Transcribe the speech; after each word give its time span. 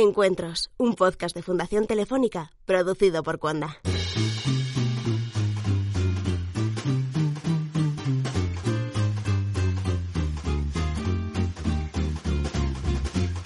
Encuentros, 0.00 0.70
un 0.76 0.94
podcast 0.94 1.34
de 1.34 1.42
Fundación 1.42 1.86
Telefónica 1.86 2.52
producido 2.66 3.22
por 3.22 3.38
Cuanda. 3.38 3.78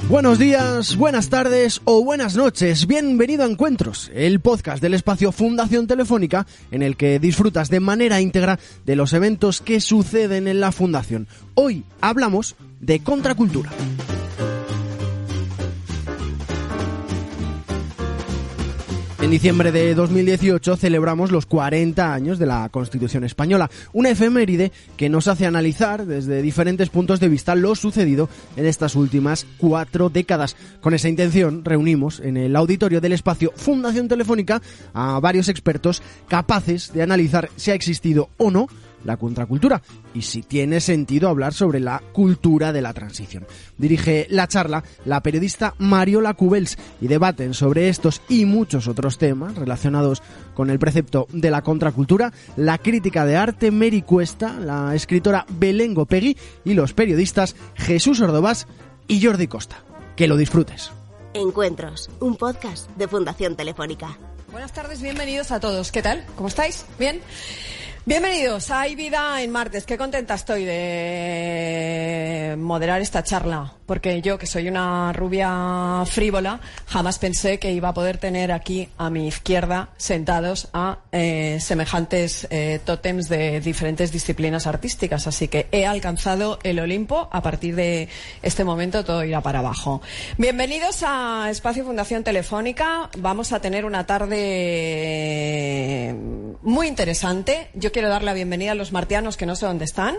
Buenos 0.09 0.39
días, 0.39 0.97
buenas 0.97 1.31
tardes 1.31 1.81
o 1.85 2.05
buenas 2.05 2.37
noches. 2.37 2.87
Bienvenido 2.87 3.45
a 3.45 3.47
Encuentros, 3.47 4.11
el 4.15 4.41
podcast 4.41 4.83
del 4.83 4.93
espacio 4.93 5.33
Fundación 5.33 5.87
Telefónica 5.87 6.47
en 6.71 6.83
el 6.83 6.99
que 6.99 7.19
disfrutas 7.19 7.71
de 7.71 7.81
manera 7.81 8.21
íntegra 8.21 8.59
de 8.85 8.95
los 8.95 9.15
eventos 9.15 9.63
que 9.63 9.81
suceden 9.81 10.49
en 10.49 10.61
la 10.61 10.71
Fundación. 10.71 11.29
Hoy 11.55 11.85
hablamos 12.03 12.57
de 12.79 13.03
contracultura. 13.03 13.71
En 19.23 19.31
diciembre 19.31 19.71
de 19.71 19.95
2018 19.95 20.77
celebramos 20.77 21.31
los 21.31 21.47
40 21.47 22.13
años 22.13 22.41
de 22.41 22.47
la 22.47 22.69
Constitución 22.71 23.23
Española, 23.23 23.71
una 23.93 24.11
efeméride 24.11 24.73
que 24.97 25.09
nos 25.09 25.29
hace 25.29 25.47
analizar 25.47 26.07
desde 26.07 26.43
diferentes 26.43 26.89
puntos 26.89 27.21
de 27.21 27.29
vista 27.29 27.55
lo 27.55 27.77
sucedido 27.77 28.29
en 28.57 28.67
estas 28.67 28.97
últimas 28.97 29.47
cuatro 29.59 30.11
décadas. 30.11 30.57
Con 30.81 30.93
esa 30.93 31.09
intención 31.09 31.65
reunimos 31.65 32.19
en 32.19 32.37
el 32.37 32.57
auditorio 32.57 33.01
del 33.01 33.13
espacio 33.13 33.53
Fundación 33.55 34.09
Telefónica 34.09 34.61
a 34.93 35.21
varios 35.21 35.49
expertos 35.49 36.03
capaces 36.27 36.93
de 36.93 37.05
analizar 37.05 37.49
si 37.55 37.71
ha 37.71 37.75
existido 37.75 38.29
o 38.39 38.51
no 38.51 38.67
la 39.05 39.17
contracultura 39.17 39.83
y 40.15 40.23
si 40.23 40.43
tiene 40.43 40.81
sentido 40.81 41.29
hablar 41.29 41.53
sobre 41.55 41.81
la 41.81 42.03
cultura 42.13 42.73
de 42.73 42.83
la 42.83 42.93
transición. 42.93 43.47
Dirige 43.79 44.27
la 44.31 44.49
charla 44.49 44.85
la 45.05 45.23
periodista 45.23 45.75
Mariola 45.79 46.35
Cubels 46.35 46.79
y 47.01 47.09
debaten 47.09 47.55
sobre 47.55 47.89
estos 47.89 48.23
y 48.29 48.45
muchos 48.45 48.89
otros 48.89 49.19
temas 49.19 49.55
relacionados 49.55 50.23
con 50.55 50.71
el 50.71 50.79
precepto 50.79 51.27
de 51.33 51.51
la 51.51 51.63
contracultura 51.63 52.33
la 52.57 52.79
crítica 52.79 53.25
de 53.25 53.37
arte 53.37 53.71
Mary 53.71 54.03
Cuesta, 54.03 54.59
la 54.59 54.95
escritora 54.95 55.47
Belengo 55.49 56.07
Pegui 56.07 56.37
y 56.65 56.75
los 56.75 56.93
periodistas 56.93 57.57
Jesús 57.75 58.21
Ordovás 58.21 58.67
y 59.09 59.25
Jordi 59.25 59.47
Costa. 59.47 59.83
Que 60.17 60.29
lo 60.29 60.37
disfrutes. 60.37 60.91
Encuentros, 61.35 62.11
un 62.21 62.37
podcast 62.37 62.91
de 62.97 63.09
Fundación 63.09 63.57
Telefónica. 63.57 64.19
Buenas 64.51 64.73
tardes, 64.73 65.01
bienvenidos 65.01 65.51
a 65.51 65.61
todos. 65.61 65.91
¿Qué 65.91 66.03
tal? 66.03 66.27
¿Cómo 66.37 66.49
estáis? 66.49 66.85
¿Bien? 66.99 67.23
Bienvenidos 68.05 68.73
a 68.73 68.81
Hay 68.81 68.97
Vida 68.97 69.41
en 69.43 69.53
Martes. 69.53 69.85
Qué 69.85 69.97
contenta 69.97 70.35
estoy 70.35 70.65
de 70.65 72.57
moderar 72.59 73.01
esta 73.01 73.23
charla, 73.23 73.75
porque 73.87 74.21
yo, 74.21 74.39
que 74.39 74.49
soy 74.49 74.67
una 74.67 75.13
rubia 75.13 76.03
frívola, 76.07 76.59
jamás 76.89 77.21
pensé 77.21 77.61
que 77.61 77.71
iba 77.71 77.91
a 77.91 77.95
poder 77.95 78.19
tener 78.19 78.51
aquí 78.51 78.89
a 78.99 79.09
mi 79.09 79.29
izquierda 79.29 79.91
sentados 79.99 80.69
a 80.73 80.99
eh, 81.13 81.59
semejantes 81.61 82.49
eh, 82.51 82.81
tótems 82.85 83.29
de 83.29 83.61
diferentes 83.61 84.11
disciplinas 84.11 84.67
artísticas. 84.67 85.29
Así 85.29 85.47
que 85.47 85.69
he 85.71 85.87
alcanzado 85.87 86.59
el 86.65 86.81
Olimpo. 86.81 87.29
A 87.31 87.41
partir 87.41 87.77
de 87.77 88.09
este 88.43 88.65
momento 88.65 89.05
todo 89.05 89.25
irá 89.25 89.43
para 89.43 89.61
abajo. 89.61 90.03
Bienvenidos 90.39 91.05
a 91.07 91.47
Espacio 91.51 91.85
Fundación 91.85 92.25
Telefónica. 92.25 93.11
Vamos 93.19 93.53
a 93.53 93.61
tener 93.61 93.85
una 93.85 94.07
tarde 94.07 94.43
muy 96.63 96.89
interesante. 96.89 97.69
Yo 97.75 97.92
quiero 97.93 98.09
dar 98.09 98.23
la 98.23 98.33
bienvenida 98.33 98.73
a 98.73 98.75
los 98.75 98.91
martianos 98.91 99.37
que 99.37 99.47
no 99.47 99.55
sé 99.55 99.67
dónde 99.67 99.85
están. 99.85 100.17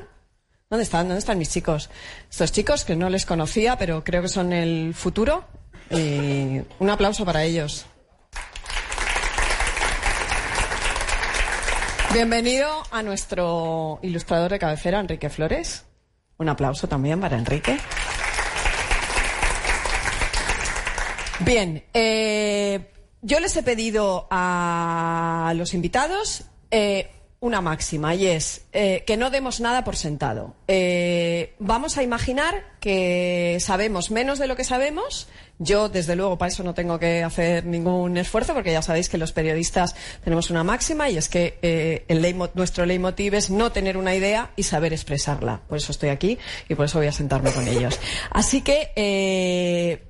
¿Dónde 0.69 0.83
están? 0.83 1.07
¿Dónde 1.07 1.19
están 1.19 1.38
mis 1.38 1.52
chicos? 1.52 1.89
Estos 2.29 2.52
chicos 2.52 2.85
que 2.85 2.95
no 2.95 3.09
les 3.09 3.25
conocía, 3.25 3.77
pero 3.77 4.03
creo 4.03 4.21
que 4.21 4.27
son 4.29 4.53
el 4.53 4.93
futuro. 4.93 5.43
Y 5.89 6.61
un 6.79 6.89
aplauso 6.89 7.25
para 7.25 7.44
ellos. 7.44 7.85
Bienvenido 12.13 12.69
a 12.91 13.01
nuestro 13.01 13.99
ilustrador 14.03 14.51
de 14.51 14.59
cabecera, 14.59 15.00
Enrique 15.00 15.29
Flores. 15.29 15.84
Un 16.38 16.50
aplauso 16.50 16.88
también 16.88 17.19
para 17.19 17.38
Enrique. 17.38 17.78
Bien, 21.40 21.84
eh, 21.94 22.91
yo 23.22 23.40
les 23.40 23.55
he 23.57 23.63
pedido 23.63 24.28
a 24.29 25.53
los 25.55 25.73
invitados 25.73 26.45
eh, 26.72 27.09
una 27.43 27.59
máxima 27.59 28.15
y 28.15 28.27
es 28.27 28.61
eh, 28.71 29.03
que 29.05 29.17
no 29.17 29.29
demos 29.29 29.59
nada 29.59 29.83
por 29.83 29.97
sentado. 29.97 30.55
Eh, 30.69 31.55
vamos 31.59 31.97
a 31.97 32.03
imaginar 32.03 32.63
que 32.79 33.57
sabemos 33.59 34.11
menos 34.11 34.39
de 34.39 34.47
lo 34.47 34.55
que 34.55 34.63
sabemos. 34.63 35.27
Yo, 35.59 35.89
desde 35.89 36.15
luego, 36.15 36.37
para 36.37 36.51
eso 36.53 36.63
no 36.63 36.73
tengo 36.73 36.99
que 36.99 37.21
hacer 37.21 37.65
ningún 37.65 38.15
esfuerzo 38.15 38.53
porque 38.53 38.71
ya 38.71 38.81
sabéis 38.81 39.09
que 39.09 39.17
los 39.17 39.33
periodistas 39.33 39.93
tenemos 40.23 40.49
una 40.51 40.63
máxima 40.63 41.09
y 41.09 41.17
es 41.17 41.27
que 41.27 41.59
eh, 41.61 42.05
leitmo- 42.07 42.49
nuestro 42.53 42.85
leitmotiv 42.85 43.33
es 43.35 43.49
no 43.49 43.73
tener 43.73 43.97
una 43.97 44.15
idea 44.15 44.51
y 44.55 44.63
saber 44.63 44.93
expresarla. 44.93 45.59
Por 45.67 45.77
eso 45.77 45.91
estoy 45.91 46.09
aquí 46.09 46.37
y 46.69 46.75
por 46.75 46.85
eso 46.85 46.97
voy 46.97 47.07
a 47.07 47.11
sentarme 47.11 47.51
con 47.51 47.67
ellos. 47.67 47.99
Así 48.31 48.61
que 48.61 48.91
eh, 48.95 50.01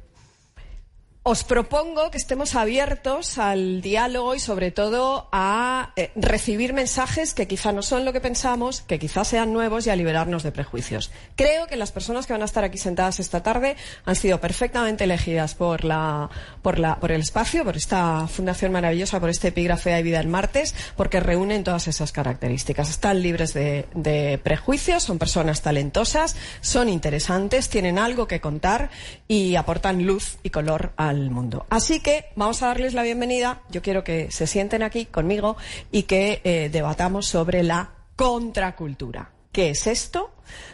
os 1.26 1.46
propongo 1.46 2.12
que 2.12 2.18
estemos 2.18 2.54
abiertos 2.54 3.38
al 3.38 3.82
diálogo 3.82 4.36
y 4.36 4.42
sobre 4.42 4.72
todo 4.72 5.30
a 5.32 5.94
eh, 5.96 6.12
recibir 6.18 6.74
mensajes 6.74 7.34
que 7.34 7.48
quizá 7.48 7.72
no 7.72 7.82
son 7.82 8.04
lo 8.04 8.12
que 8.12 8.20
pensamos, 8.20 8.82
que 8.82 9.00
quizá 9.00 9.24
sean 9.24 9.54
nuevos 9.54 9.88
y 9.88 9.90
a 9.90 9.96
liberarnos 9.96 10.44
de 10.44 10.52
prejuicios. 10.52 11.12
Creo 11.38 11.66
que 11.68 11.78
las 11.78 11.94
personas 11.94 12.28
que 12.28 12.34
van 12.34 12.42
a 12.42 12.46
estar 12.46 12.66
aquí 12.66 12.78
sentadas 12.78 13.22
esta 13.22 13.42
tarde 13.42 13.78
han 14.04 14.18
sido 14.18 14.42
perfectamente 14.42 15.06
elegidas 15.06 15.56
por, 15.56 15.86
el 15.86 17.22
espacio, 17.22 17.64
por 17.64 17.78
esta 17.78 18.28
fundación 18.28 18.74
maravillosa, 18.74 19.22
por 19.22 19.30
este 19.30 19.48
epígrafe 19.48 19.94
Hay 19.94 20.04
vida 20.04 20.20
el 20.20 20.28
martes, 20.28 20.76
porque 20.98 21.22
reúnen 21.22 21.64
todas 21.64 21.88
esas 21.88 22.12
características. 22.12 22.90
Están 22.90 23.22
libres 23.22 23.54
de, 23.54 23.88
de 23.96 24.42
prejuicios, 24.44 25.04
son 25.04 25.20
personas 25.20 25.62
talentosas, 25.62 26.36
son 26.60 26.90
interesantes, 26.90 27.70
tienen 27.70 27.98
algo 27.98 28.28
que 28.28 28.42
contar 28.42 28.90
y 29.30 29.56
aportan 29.56 30.06
luz 30.06 30.38
y 30.44 30.50
color 30.50 30.92
Así 31.70 32.00
que 32.00 32.26
vamos 32.36 32.62
a 32.62 32.68
darles 32.68 32.94
la 32.94 33.04
bienvenida. 33.04 33.62
Yo 33.70 33.82
quiero 33.82 34.04
que 34.04 34.32
se 34.32 34.48
sienten 34.48 34.84
aquí 34.84 35.06
conmigo 35.06 35.58
y 35.92 36.04
que 36.04 36.42
eh, 36.44 36.70
debatamos 36.72 37.28
sobre 37.28 37.64
la 37.64 37.92
contracultura. 38.16 39.32
¿Qué 39.52 39.70
es 39.70 39.86
esto? 39.86 40.32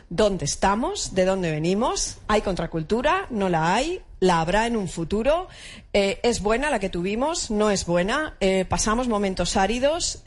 ¿Dónde 0.10 0.46
estamos? 0.46 1.14
¿De 1.14 1.26
dónde 1.26 1.52
venimos? 1.52 2.20
¿Hay 2.30 2.42
contracultura? 2.42 3.28
¿No 3.30 3.50
la 3.50 3.76
hay? 3.76 4.02
¿La 4.22 4.40
habrá 4.40 4.68
en 4.68 4.78
un 4.78 4.88
futuro? 4.88 5.50
Eh, 5.92 6.20
¿Es 6.24 6.42
buena 6.42 6.70
la 6.70 6.80
que 6.80 6.90
tuvimos? 6.90 7.52
¿No 7.52 7.72
es 7.72 7.86
buena? 7.86 8.38
Eh, 8.40 8.64
¿Pasamos 8.64 9.10
momentos 9.10 9.58
áridos? 9.58 10.22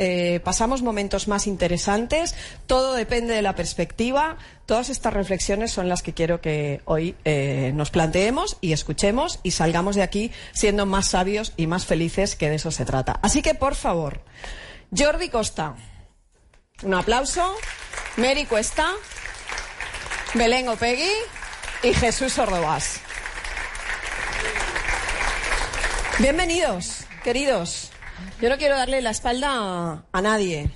¿Pasamos 0.44 0.82
momentos 0.82 1.28
más 1.28 1.46
interesantes? 1.46 2.34
Todo 2.66 2.92
depende 2.92 3.34
de 3.34 3.42
la 3.42 3.54
perspectiva. 3.54 4.36
Todas 4.72 4.88
estas 4.88 5.12
reflexiones 5.12 5.70
son 5.70 5.90
las 5.90 6.02
que 6.02 6.14
quiero 6.14 6.40
que 6.40 6.80
hoy 6.86 7.14
eh, 7.26 7.72
nos 7.74 7.90
planteemos 7.90 8.56
y 8.62 8.72
escuchemos 8.72 9.38
y 9.42 9.50
salgamos 9.50 9.96
de 9.96 10.02
aquí 10.02 10.32
siendo 10.54 10.86
más 10.86 11.08
sabios 11.08 11.52
y 11.58 11.66
más 11.66 11.84
felices, 11.84 12.36
que 12.36 12.48
de 12.48 12.54
eso 12.54 12.70
se 12.70 12.86
trata. 12.86 13.20
Así 13.20 13.42
que, 13.42 13.54
por 13.54 13.74
favor, 13.74 14.22
Jordi 14.96 15.28
Costa. 15.28 15.74
Un 16.84 16.94
aplauso. 16.94 17.54
Mary 18.16 18.46
Cuesta. 18.46 18.88
Belén 20.32 20.66
Opegui 20.70 21.12
y 21.82 21.92
Jesús 21.92 22.38
Ordovás. 22.38 23.02
Bienvenidos, 26.18 27.04
queridos. 27.22 27.90
Yo 28.40 28.48
no 28.48 28.56
quiero 28.56 28.78
darle 28.78 29.02
la 29.02 29.10
espalda 29.10 30.06
a, 30.10 30.22
nadie. 30.22 30.70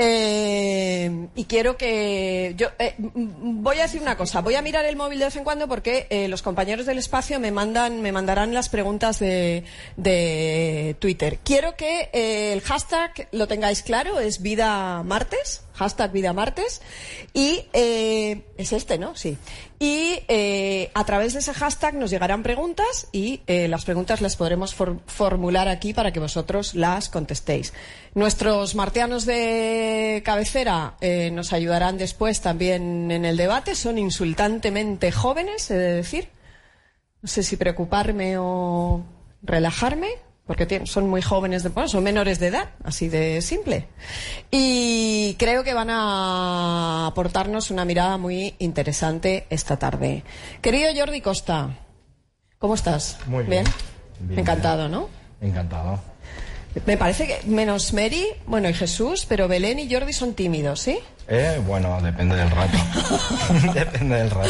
Eh, 0.00 1.26
y 1.34 1.44
quiero 1.46 1.76
que 1.76 2.54
yo 2.56 2.68
eh, 2.78 2.94
voy 2.98 3.80
a 3.80 3.82
decir 3.82 4.00
una 4.00 4.16
cosa. 4.16 4.40
Voy 4.42 4.54
a 4.54 4.62
mirar 4.62 4.84
el 4.84 4.94
móvil 4.94 5.18
de 5.18 5.24
vez 5.24 5.34
en 5.34 5.42
cuando 5.42 5.66
porque 5.66 6.06
eh, 6.10 6.28
los 6.28 6.40
compañeros 6.40 6.86
del 6.86 6.98
espacio 6.98 7.40
me 7.40 7.50
mandan, 7.50 8.00
me 8.00 8.12
mandarán 8.12 8.54
las 8.54 8.68
preguntas 8.68 9.18
de, 9.18 9.64
de 9.96 10.94
Twitter. 11.00 11.40
Quiero 11.42 11.74
que 11.74 12.10
el 12.12 12.60
hashtag 12.60 13.28
lo 13.32 13.48
tengáis 13.48 13.82
claro. 13.82 14.20
Es 14.20 14.40
vida 14.40 15.02
martes. 15.02 15.62
Hashtag 15.74 16.12
vida 16.12 16.32
martes. 16.32 16.80
Y 17.34 17.66
es 17.72 18.72
este, 18.72 18.98
¿no? 18.98 19.16
Sí. 19.16 19.36
Y 19.80 20.20
eh, 20.26 20.90
a 20.94 21.04
través 21.04 21.34
de 21.34 21.38
ese 21.38 21.54
hashtag 21.54 21.94
nos 21.94 22.10
llegarán 22.10 22.42
preguntas 22.42 23.06
y 23.12 23.42
eh, 23.46 23.68
las 23.68 23.84
preguntas 23.84 24.20
las 24.20 24.34
podremos 24.34 24.74
for- 24.74 24.98
formular 25.06 25.68
aquí 25.68 25.92
para 25.94 26.12
que 26.12 26.18
vosotros 26.18 26.74
las 26.74 27.08
contestéis. 27.08 27.72
Nuestros 28.14 28.74
martianos 28.74 29.24
de 29.24 30.20
cabecera 30.24 30.96
eh, 31.00 31.30
nos 31.32 31.52
ayudarán 31.52 31.96
después 31.96 32.40
también 32.40 33.12
en 33.12 33.24
el 33.24 33.36
debate. 33.36 33.76
Son 33.76 33.98
insultantemente 33.98 35.12
jóvenes, 35.12 35.70
he 35.70 35.74
de 35.78 35.92
decir. 35.94 36.28
No 37.22 37.28
sé 37.28 37.44
si 37.44 37.56
preocuparme 37.56 38.36
o 38.38 39.04
relajarme, 39.42 40.08
porque 40.48 40.84
son 40.86 41.08
muy 41.08 41.22
jóvenes, 41.22 41.62
de, 41.62 41.68
bueno, 41.68 41.88
son 41.88 42.02
menores 42.02 42.40
de 42.40 42.48
edad, 42.48 42.70
así 42.82 43.08
de 43.08 43.40
simple. 43.42 43.86
Y 44.50 45.36
creo 45.38 45.62
que 45.62 45.74
van 45.74 45.90
a 45.90 47.06
aportarnos 47.06 47.70
una 47.70 47.84
mirada 47.84 48.16
muy 48.16 48.56
interesante 48.58 49.46
esta 49.50 49.76
tarde. 49.76 50.24
Querido 50.60 50.88
Jordi 50.96 51.20
Costa, 51.20 51.70
¿Cómo 52.58 52.74
estás? 52.74 53.18
Muy 53.26 53.44
bien. 53.44 53.64
Bien, 54.18 54.40
Encantado, 54.40 54.88
¿no? 54.88 55.08
Encantado. 55.40 56.00
Me 56.86 56.96
parece 56.96 57.26
que 57.28 57.46
menos 57.46 57.92
Mary, 57.92 58.26
bueno, 58.46 58.68
y 58.68 58.74
Jesús, 58.74 59.26
pero 59.28 59.46
Belén 59.46 59.78
y 59.78 59.92
Jordi 59.92 60.12
son 60.12 60.34
tímidos, 60.34 60.80
¿sí? 60.80 60.98
Eh, 61.28 61.60
bueno, 61.66 62.00
depende 62.00 62.36
del 62.36 62.50
rato. 62.50 62.78
depende 63.74 64.16
del 64.16 64.30
rato. 64.30 64.48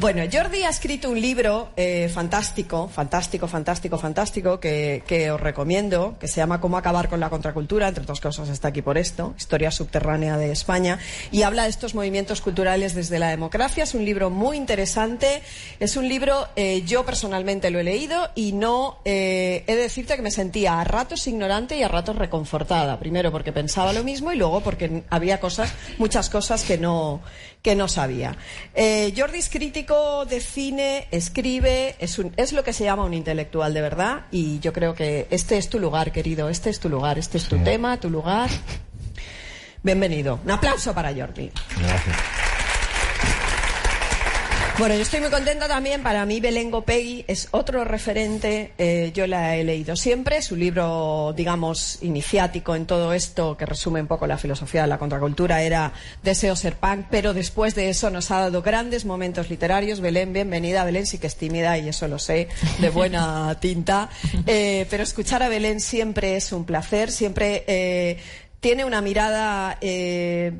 Bueno, 0.00 0.22
Jordi 0.32 0.62
ha 0.62 0.70
escrito 0.70 1.10
un 1.10 1.20
libro 1.20 1.68
eh, 1.76 2.08
fantástico, 2.08 2.88
fantástico, 2.88 3.46
fantástico, 3.46 3.98
fantástico, 3.98 4.58
que, 4.58 5.02
que 5.06 5.30
os 5.30 5.38
recomiendo, 5.38 6.16
que 6.18 6.26
se 6.26 6.36
llama 6.36 6.58
Cómo 6.58 6.78
acabar 6.78 7.10
con 7.10 7.20
la 7.20 7.28
contracultura, 7.28 7.86
entre 7.86 8.04
otras 8.04 8.18
cosas 8.18 8.48
está 8.48 8.68
aquí 8.68 8.80
por 8.80 8.96
esto, 8.96 9.34
Historia 9.36 9.70
subterránea 9.70 10.38
de 10.38 10.52
España, 10.52 10.98
y 11.30 11.42
habla 11.42 11.64
de 11.64 11.68
estos 11.68 11.94
movimientos 11.94 12.40
culturales 12.40 12.94
desde 12.94 13.18
la 13.18 13.28
democracia. 13.28 13.84
Es 13.84 13.94
un 13.94 14.06
libro 14.06 14.30
muy 14.30 14.56
interesante, 14.56 15.42
es 15.80 15.96
un 15.98 16.08
libro, 16.08 16.48
eh, 16.56 16.82
yo 16.86 17.04
personalmente 17.04 17.70
lo 17.70 17.78
he 17.78 17.84
leído 17.84 18.30
y 18.34 18.52
no, 18.52 19.00
eh, 19.04 19.64
he 19.66 19.76
de 19.76 19.82
decirte 19.82 20.16
que 20.16 20.22
me 20.22 20.30
sentía 20.30 20.80
a 20.80 20.84
ratos 20.84 21.26
ignorante 21.26 21.76
y 21.76 21.82
a 21.82 21.88
ratos 21.88 22.16
reconfortada. 22.16 22.98
Primero 22.98 23.30
porque 23.30 23.52
pensaba 23.52 23.92
lo 23.92 24.02
mismo 24.02 24.32
y 24.32 24.36
luego 24.36 24.62
porque 24.62 25.02
había 25.10 25.40
cosas, 25.40 25.74
muchas 26.00 26.30
cosas 26.30 26.64
que 26.64 26.78
no, 26.78 27.20
que 27.62 27.76
no 27.76 27.86
sabía. 27.86 28.36
Eh, 28.74 29.12
Jordi 29.16 29.38
es 29.38 29.48
crítico 29.50 30.24
de 30.24 30.40
cine, 30.40 31.06
escribe, 31.12 31.94
es, 32.00 32.18
un- 32.18 32.32
es 32.36 32.52
lo 32.52 32.64
que 32.64 32.72
se 32.72 32.82
llama 32.84 33.04
un 33.04 33.14
intelectual 33.14 33.72
de 33.74 33.82
verdad 33.82 34.22
y 34.32 34.58
yo 34.60 34.72
creo 34.72 34.94
que 34.94 35.28
este 35.30 35.58
es 35.58 35.68
tu 35.68 35.78
lugar, 35.78 36.10
querido, 36.10 36.48
este 36.48 36.70
es 36.70 36.80
tu 36.80 36.88
lugar, 36.88 37.18
este 37.18 37.38
es 37.38 37.44
tu 37.44 37.56
Sí. 37.58 37.62
tema, 37.64 38.00
tu 38.00 38.10
lugar. 38.10 38.48
Bienvenido. 39.82 40.40
Un 40.44 40.50
aplauso 40.50 40.92
para 40.94 41.10
Jordi. 41.14 41.50
Gracias. 41.78 42.16
Bueno, 44.80 44.94
yo 44.94 45.02
estoy 45.02 45.20
muy 45.20 45.28
contenta 45.28 45.68
también. 45.68 46.02
Para 46.02 46.24
mí, 46.24 46.40
Belén 46.40 46.70
Gopegui 46.70 47.26
es 47.28 47.48
otro 47.50 47.84
referente. 47.84 48.72
Eh, 48.78 49.10
yo 49.12 49.26
la 49.26 49.54
he 49.54 49.62
leído 49.62 49.94
siempre. 49.94 50.40
Su 50.40 50.56
libro, 50.56 51.34
digamos, 51.36 51.98
iniciático 52.00 52.74
en 52.74 52.86
todo 52.86 53.12
esto, 53.12 53.58
que 53.58 53.66
resume 53.66 54.00
un 54.00 54.06
poco 54.06 54.26
la 54.26 54.38
filosofía 54.38 54.80
de 54.80 54.88
la 54.88 54.96
contracultura, 54.96 55.62
era 55.62 55.92
Deseo 56.22 56.56
ser 56.56 56.76
punk. 56.76 57.08
Pero 57.10 57.34
después 57.34 57.74
de 57.74 57.90
eso 57.90 58.08
nos 58.08 58.30
ha 58.30 58.38
dado 58.40 58.62
grandes 58.62 59.04
momentos 59.04 59.50
literarios. 59.50 60.00
Belén, 60.00 60.32
bienvenida. 60.32 60.82
Belén 60.82 61.06
sí 61.06 61.18
que 61.18 61.26
es 61.26 61.36
tímida 61.36 61.76
y 61.76 61.90
eso 61.90 62.08
lo 62.08 62.18
sé, 62.18 62.48
de 62.78 62.88
buena 62.88 63.54
tinta. 63.60 64.08
Eh, 64.46 64.86
pero 64.88 65.02
escuchar 65.02 65.42
a 65.42 65.50
Belén 65.50 65.80
siempre 65.80 66.36
es 66.36 66.52
un 66.52 66.64
placer. 66.64 67.10
Siempre. 67.10 67.64
eh, 67.66 68.16
tiene 68.60 68.84
una 68.84 69.00
mirada 69.00 69.78
eh, 69.80 70.52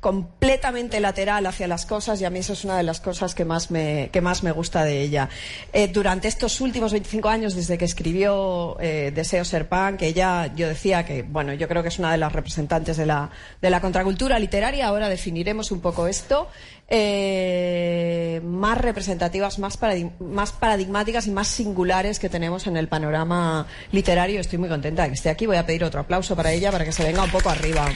completamente 0.00 1.00
lateral 1.00 1.44
hacia 1.46 1.66
las 1.66 1.84
cosas 1.84 2.20
y 2.20 2.24
a 2.24 2.30
mí 2.30 2.38
eso 2.38 2.52
es 2.52 2.64
una 2.64 2.76
de 2.76 2.84
las 2.84 3.00
cosas 3.00 3.34
que 3.34 3.44
más 3.44 3.72
me, 3.72 4.08
que 4.12 4.20
más 4.20 4.44
me 4.44 4.52
gusta 4.52 4.84
de 4.84 5.02
ella. 5.02 5.28
Eh, 5.72 5.88
durante 5.88 6.28
estos 6.28 6.60
últimos 6.60 6.92
25 6.92 7.28
años, 7.28 7.54
desde 7.54 7.76
que 7.76 7.84
escribió 7.84 8.76
eh, 8.80 9.12
Deseo 9.12 9.44
ser 9.44 9.68
punk, 9.68 10.02
ella, 10.02 10.54
yo 10.54 10.68
decía 10.68 11.04
que, 11.04 11.22
bueno, 11.22 11.52
yo 11.52 11.66
creo 11.66 11.82
que 11.82 11.88
es 11.88 11.98
una 11.98 12.12
de 12.12 12.18
las 12.18 12.32
representantes 12.32 12.96
de 12.96 13.06
la, 13.06 13.30
de 13.60 13.70
la 13.70 13.80
contracultura 13.80 14.38
literaria. 14.38 14.86
Ahora 14.86 15.08
definiremos 15.08 15.72
un 15.72 15.80
poco 15.80 16.06
esto. 16.06 16.48
Eh, 16.90 18.40
más 18.44 18.76
representativas, 18.78 19.60
más, 19.60 19.78
más 20.18 20.52
paradigmáticas 20.52 21.28
y 21.28 21.30
más 21.30 21.46
singulares 21.46 22.18
que 22.18 22.28
tenemos 22.28 22.66
en 22.66 22.76
el 22.76 22.88
panorama 22.88 23.66
literario. 23.92 24.40
Estoy 24.40 24.58
muy 24.58 24.68
contenta 24.68 25.04
de 25.04 25.08
que 25.08 25.14
esté 25.14 25.30
aquí. 25.30 25.46
Voy 25.46 25.56
a 25.56 25.64
pedir 25.64 25.84
otro 25.84 26.00
aplauso 26.00 26.34
para 26.34 26.52
ella 26.52 26.72
para 26.72 26.84
que 26.84 26.92
se 26.92 27.04
venga 27.04 27.22
un 27.22 27.30
poco 27.30 27.48
arriba. 27.48 27.86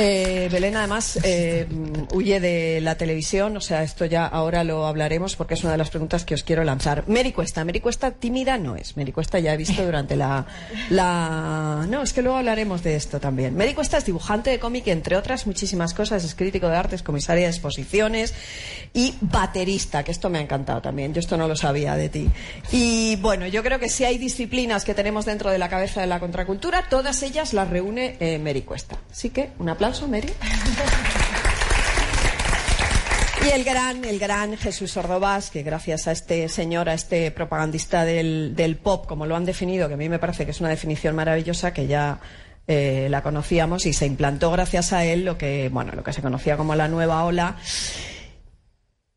Eh, 0.00 0.48
Belén 0.52 0.76
además 0.76 1.18
eh, 1.24 1.66
huye 2.14 2.38
de 2.38 2.80
la 2.80 2.94
televisión, 2.94 3.56
o 3.56 3.60
sea, 3.60 3.82
esto 3.82 4.04
ya 4.04 4.26
ahora 4.26 4.62
lo 4.62 4.86
hablaremos 4.86 5.34
porque 5.34 5.54
es 5.54 5.64
una 5.64 5.72
de 5.72 5.78
las 5.78 5.90
preguntas 5.90 6.24
que 6.24 6.34
os 6.34 6.44
quiero 6.44 6.62
lanzar. 6.62 7.02
Mary 7.08 7.32
Cuesta, 7.32 7.64
Mary 7.64 7.80
Cuesta 7.80 8.12
tímida 8.12 8.58
no 8.58 8.76
es. 8.76 8.96
Mary 8.96 9.10
Cuesta 9.10 9.40
ya 9.40 9.54
he 9.54 9.56
visto 9.56 9.84
durante 9.84 10.14
la. 10.14 10.46
No, 11.90 12.02
es 12.02 12.12
que 12.12 12.22
luego 12.22 12.38
hablaremos 12.38 12.84
de 12.84 12.94
esto 12.94 13.18
también. 13.18 13.56
Mary 13.56 13.74
Cuesta 13.74 13.98
es 13.98 14.04
dibujante 14.04 14.50
de 14.50 14.60
cómic, 14.60 14.86
entre 14.86 15.16
otras 15.16 15.48
muchísimas 15.48 15.94
cosas, 15.94 16.22
es 16.22 16.36
crítico 16.36 16.68
de 16.68 16.76
arte, 16.76 16.94
es 16.94 17.02
comisaria 17.02 17.46
de 17.46 17.50
exposiciones 17.50 18.34
y 18.94 19.16
baterista, 19.20 20.04
que 20.04 20.12
esto 20.12 20.30
me 20.30 20.38
ha 20.38 20.42
encantado 20.42 20.80
también, 20.80 21.12
yo 21.12 21.18
esto 21.18 21.36
no 21.36 21.48
lo 21.48 21.56
sabía 21.56 21.96
de 21.96 22.08
ti. 22.08 22.30
Y 22.70 23.16
bueno, 23.16 23.48
yo 23.48 23.64
creo 23.64 23.80
que 23.80 23.88
si 23.88 24.04
hay 24.04 24.16
disciplinas 24.16 24.84
que 24.84 24.94
tenemos 24.94 25.24
dentro 25.24 25.50
de 25.50 25.58
la 25.58 25.68
cabeza 25.68 26.00
de 26.00 26.06
la 26.06 26.20
contracultura, 26.20 26.84
todas 26.88 27.24
ellas 27.24 27.52
las 27.52 27.68
reúne 27.68 28.16
eh, 28.20 28.38
Mary 28.38 28.62
Cuesta. 28.62 28.96
Así 29.10 29.30
que 29.30 29.50
un 29.58 29.68
aplauso, 29.68 29.87
Mary. 30.08 30.28
Y 33.46 33.50
el 33.50 33.64
gran, 33.64 34.04
el 34.04 34.18
gran 34.18 34.56
Jesús 34.56 34.96
Ordovás, 34.96 35.50
que 35.50 35.62
gracias 35.62 36.08
a 36.08 36.12
este 36.12 36.48
señor, 36.48 36.88
a 36.88 36.94
este 36.94 37.30
propagandista 37.30 38.04
del, 38.04 38.54
del 38.56 38.76
pop, 38.76 39.06
como 39.06 39.26
lo 39.26 39.36
han 39.36 39.44
definido, 39.44 39.86
que 39.86 39.94
a 39.94 39.96
mí 39.96 40.08
me 40.08 40.18
parece 40.18 40.44
que 40.44 40.50
es 40.50 40.60
una 40.60 40.70
definición 40.70 41.14
maravillosa, 41.14 41.72
que 41.72 41.86
ya 41.86 42.20
eh, 42.66 43.06
la 43.08 43.22
conocíamos 43.22 43.86
y 43.86 43.94
se 43.94 44.06
implantó 44.06 44.50
gracias 44.50 44.92
a 44.92 45.04
él 45.04 45.24
lo 45.24 45.38
que, 45.38 45.70
bueno, 45.70 45.92
lo 45.94 46.02
que 46.02 46.12
se 46.12 46.20
conocía 46.20 46.56
como 46.56 46.74
la 46.74 46.88
nueva 46.88 47.24
ola. 47.24 47.56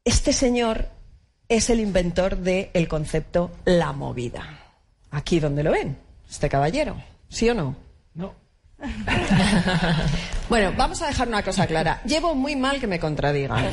Este 0.05 0.31
señor 0.33 0.87
es 1.49 1.69
el 1.69 1.81
inventor 1.81 2.37
del 2.37 2.87
concepto 2.87 3.51
la 3.65 3.91
movida. 3.91 4.59
Aquí 5.09 5.41
donde 5.41 5.63
lo 5.63 5.71
ven, 5.71 5.97
este 6.29 6.47
caballero, 6.47 6.95
¿sí 7.27 7.49
o 7.49 7.53
no? 7.53 7.75
No. 8.13 8.40
Bueno, 10.49 10.73
vamos 10.75 11.01
a 11.01 11.07
dejar 11.07 11.29
una 11.29 11.43
cosa 11.43 11.65
clara. 11.65 12.01
Llevo 12.03 12.35
muy 12.35 12.57
mal 12.57 12.79
que 12.79 12.87
me 12.87 12.99
contradigan. 12.99 13.63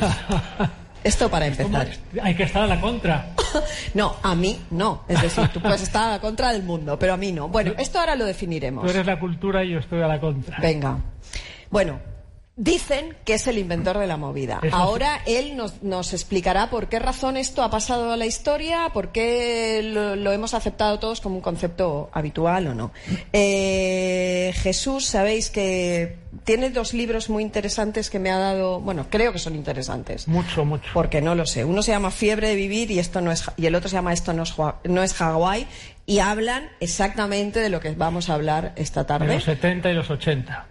Esto 1.03 1.29
para 1.29 1.47
empezar. 1.47 1.89
Hay 2.21 2.35
que 2.35 2.43
estar 2.43 2.63
a 2.63 2.67
la 2.67 2.79
contra. 2.79 3.33
No, 3.95 4.15
a 4.21 4.35
mí 4.35 4.61
no. 4.69 5.03
Es 5.07 5.21
decir, 5.21 5.47
tú 5.47 5.59
puedes 5.59 5.81
estar 5.81 6.03
a 6.03 6.11
la 6.11 6.19
contra 6.21 6.53
del 6.53 6.61
mundo, 6.61 6.99
pero 6.99 7.13
a 7.15 7.17
mí 7.17 7.31
no. 7.31 7.47
Bueno, 7.47 7.73
esto 7.79 7.99
ahora 7.99 8.15
lo 8.15 8.25
definiremos. 8.25 8.83
Tú 8.85 8.91
eres 8.91 9.05
la 9.05 9.19
cultura 9.19 9.63
y 9.63 9.71
yo 9.71 9.79
estoy 9.79 10.01
a 10.01 10.07
la 10.07 10.19
contra. 10.19 10.59
Venga. 10.59 10.99
Bueno, 11.71 11.99
dicen 12.59 13.15
que 13.23 13.35
es 13.35 13.47
el 13.47 13.57
inventor 13.57 13.97
de 13.97 14.05
la 14.05 14.17
movida. 14.17 14.59
Ahora 14.73 15.21
él 15.25 15.55
nos, 15.55 15.81
nos 15.81 16.11
explicará 16.11 16.69
por 16.69 16.89
qué 16.89 16.99
razón 16.99 17.37
esto 17.37 17.63
ha 17.63 17.69
pasado 17.69 18.11
a 18.11 18.17
la 18.17 18.25
historia, 18.25 18.89
por 18.93 19.13
qué 19.13 19.79
lo, 19.81 20.17
lo 20.17 20.33
hemos 20.33 20.53
aceptado 20.53 20.99
todos 20.99 21.21
como 21.21 21.35
un 21.35 21.41
concepto 21.41 22.09
habitual 22.11 22.67
o 22.67 22.75
no. 22.75 22.91
Eh, 23.31 24.51
Jesús, 24.57 25.05
sabéis 25.05 25.49
que 25.49 26.17
tiene 26.43 26.69
dos 26.69 26.93
libros 26.93 27.29
muy 27.29 27.43
interesantes 27.43 28.09
que 28.09 28.19
me 28.19 28.29
ha 28.29 28.37
dado, 28.37 28.81
bueno, 28.81 29.07
creo 29.09 29.31
que 29.31 29.39
son 29.39 29.55
interesantes. 29.55 30.27
Mucho, 30.27 30.65
mucho. 30.65 30.89
Porque 30.93 31.21
no 31.21 31.35
lo 31.35 31.45
sé. 31.45 31.63
Uno 31.63 31.81
se 31.81 31.91
llama 31.91 32.11
Fiebre 32.11 32.49
de 32.49 32.55
vivir 32.55 32.91
y 32.91 32.99
esto 32.99 33.21
no 33.21 33.31
es 33.31 33.45
y 33.55 33.67
el 33.67 33.75
otro 33.75 33.87
se 33.87 33.95
llama 33.95 34.11
Esto 34.11 34.33
no 34.33 34.43
es, 34.43 34.53
no 34.83 35.01
es 35.01 35.13
Hawái 35.13 35.65
y 36.05 36.19
hablan 36.19 36.69
exactamente 36.81 37.61
de 37.61 37.69
lo 37.69 37.79
que 37.79 37.91
vamos 37.91 38.29
a 38.29 38.33
hablar 38.33 38.73
esta 38.75 39.03
De 39.03 39.07
tarde 39.07 39.33
los 39.33 39.45
70 39.45 39.91
y 39.91 39.93
los 39.93 40.09
80. 40.09 40.67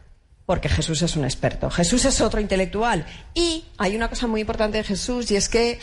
Porque 0.49 0.71
Jesús 0.71 1.03
es 1.03 1.15
un 1.15 1.27
experto. 1.27 1.69
Jesús 1.69 2.07
es 2.07 2.23
otro 2.23 2.41
intelectual. 2.41 3.05
Y 3.35 3.67
hay 3.77 3.95
una 3.95 4.09
cosa 4.09 4.27
muy 4.27 4.41
importante 4.41 4.79
de 4.79 4.83
Jesús 4.83 5.31
y 5.31 5.37
es 5.37 5.51
que 5.51 5.79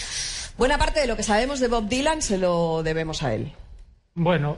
buena 0.57 0.79
parte 0.79 0.99
de 0.99 1.05
lo 1.05 1.15
que 1.15 1.21
sabemos 1.21 1.59
de 1.59 1.67
Bob 1.67 1.87
Dylan 1.87 2.23
se 2.23 2.39
lo 2.39 2.81
debemos 2.81 3.21
a 3.21 3.35
él. 3.35 3.53
Bueno, 4.15 4.57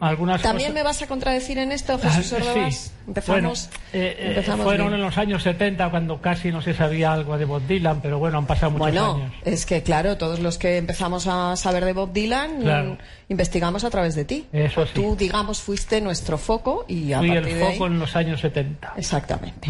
algunas 0.00 0.40
¿También 0.42 0.72
me 0.74 0.82
vas 0.82 1.00
a 1.02 1.06
contradecir 1.06 1.58
en 1.58 1.72
esto, 1.72 2.00
Ah, 2.02 2.10
Jesús 2.10 2.32
Ordovás? 2.32 2.74
sí. 2.74 2.90
Empezamos, 3.06 3.40
Bueno, 3.42 3.52
eh, 3.92 4.16
eh, 4.18 4.28
empezamos 4.28 4.64
fueron 4.64 4.86
bien. 4.88 5.00
en 5.00 5.06
los 5.06 5.18
años 5.18 5.42
70 5.42 5.90
cuando 5.90 6.20
casi 6.20 6.50
no 6.52 6.62
se 6.62 6.74
sabía 6.74 7.12
algo 7.12 7.36
de 7.38 7.44
Bob 7.44 7.62
Dylan, 7.66 8.00
pero 8.00 8.18
bueno, 8.18 8.38
han 8.38 8.46
pasado 8.46 8.70
muchos 8.72 8.86
Bueno, 8.86 9.14
años. 9.16 9.32
es 9.44 9.66
que 9.66 9.82
claro, 9.82 10.16
todos 10.16 10.38
los 10.40 10.58
que 10.58 10.76
empezamos 10.78 11.26
a 11.26 11.56
saber 11.56 11.84
de 11.84 11.92
Bob 11.92 12.12
Dylan 12.12 12.60
Claro. 12.62 12.98
investigamos 13.28 13.84
a 13.84 13.90
través 13.90 14.14
de 14.14 14.24
ti. 14.24 14.46
Eso 14.52 14.86
sí. 14.86 14.92
Tú, 14.94 15.16
digamos, 15.16 15.60
fuiste 15.60 16.00
nuestro 16.00 16.38
foco 16.38 16.84
y 16.88 17.12
a 17.12 17.18
Fui 17.18 17.28
partir 17.28 17.48
el 17.52 17.58
de 17.58 17.66
ahí... 17.66 17.72
foco 17.74 17.86
en 17.88 17.98
los 17.98 18.16
años 18.16 18.40
70. 18.40 18.92
Exactamente. 18.96 19.68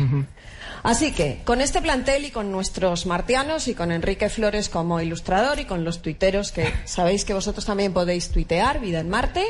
Así 0.82 1.12
que, 1.12 1.40
con 1.44 1.60
este 1.60 1.82
plantel 1.82 2.24
y 2.24 2.30
con 2.30 2.50
nuestros 2.50 3.04
martianos 3.04 3.68
y 3.68 3.74
con 3.74 3.92
Enrique 3.92 4.30
Flores 4.30 4.70
como 4.70 5.00
ilustrador 5.00 5.60
y 5.60 5.66
con 5.66 5.84
los 5.84 6.00
tuiteros 6.00 6.52
que 6.52 6.72
sabéis 6.84 7.24
que 7.26 7.34
vosotros 7.34 7.66
también 7.66 7.92
podéis 7.92 8.30
tuitear, 8.30 8.80
Vida 8.80 9.00
en 9.00 9.10
Marte, 9.10 9.44